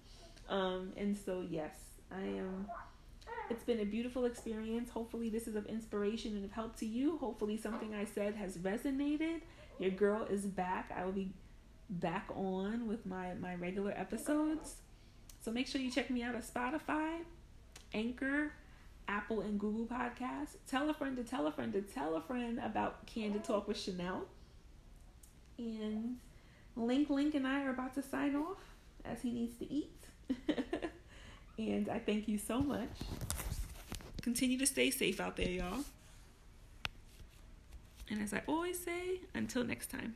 Um, 0.50 0.92
and 0.98 1.18
so 1.18 1.46
yes, 1.50 1.74
I 2.12 2.22
am. 2.22 2.68
It's 3.50 3.64
been 3.64 3.80
a 3.80 3.86
beautiful 3.86 4.26
experience. 4.26 4.90
Hopefully, 4.90 5.30
this 5.30 5.48
is 5.48 5.56
of 5.56 5.66
inspiration 5.68 6.36
and 6.36 6.44
of 6.44 6.52
help 6.52 6.76
to 6.78 6.86
you. 6.86 7.18
Hopefully, 7.20 7.58
something 7.58 7.96
I 7.96 8.04
said 8.04 8.36
has 8.36 8.58
resonated. 8.58 9.42
Your 9.80 9.92
girl 9.92 10.26
is 10.30 10.46
back. 10.46 10.92
I 10.94 11.06
will 11.06 11.14
be 11.14 11.32
back 11.90 12.28
on 12.36 12.88
with 12.88 13.06
my 13.06 13.34
my 13.36 13.56
regular 13.56 13.92
episodes. 13.92 14.76
So 15.42 15.52
make 15.52 15.68
sure 15.68 15.82
you 15.82 15.92
check 15.92 16.10
me 16.10 16.22
out 16.22 16.36
at 16.36 16.44
Spotify, 16.44 17.20
Anchor, 17.94 18.54
Apple 19.08 19.42
and 19.42 19.60
Google 19.60 19.86
Podcasts. 19.86 20.56
Tell 20.68 20.90
a 20.90 20.94
friend 20.94 21.18
to 21.18 21.24
tell 21.24 21.48
a 21.48 21.52
friend 21.52 21.74
to 21.74 21.82
tell 21.82 22.16
a 22.16 22.22
friend 22.22 22.60
about 22.64 23.06
Candid 23.06 23.44
Talk 23.44 23.68
with 23.68 23.78
Chanel. 23.78 24.26
And 25.58 26.18
Link 26.76 27.10
Link 27.10 27.36
and 27.36 27.46
I 27.48 27.64
are 27.64 27.72
about 27.72 27.94
to 27.96 28.02
sign 28.02 28.36
off 28.36 28.58
as 29.06 29.22
he 29.22 29.32
needs 29.32 29.58
to 29.58 29.72
eat. 29.72 30.02
and 31.58 31.90
I 31.90 32.00
thank 32.00 32.28
you 32.28 32.38
so 32.38 32.60
much. 32.60 32.90
Continue 34.22 34.58
to 34.60 34.68
stay 34.68 34.92
safe 34.92 35.20
out 35.20 35.36
there, 35.36 35.50
y'all. 35.50 35.84
And 38.10 38.22
as 38.22 38.34
I 38.34 38.42
always 38.48 38.80
say, 38.80 39.22
until 39.34 39.64
next 39.64 39.90
time. 39.90 40.16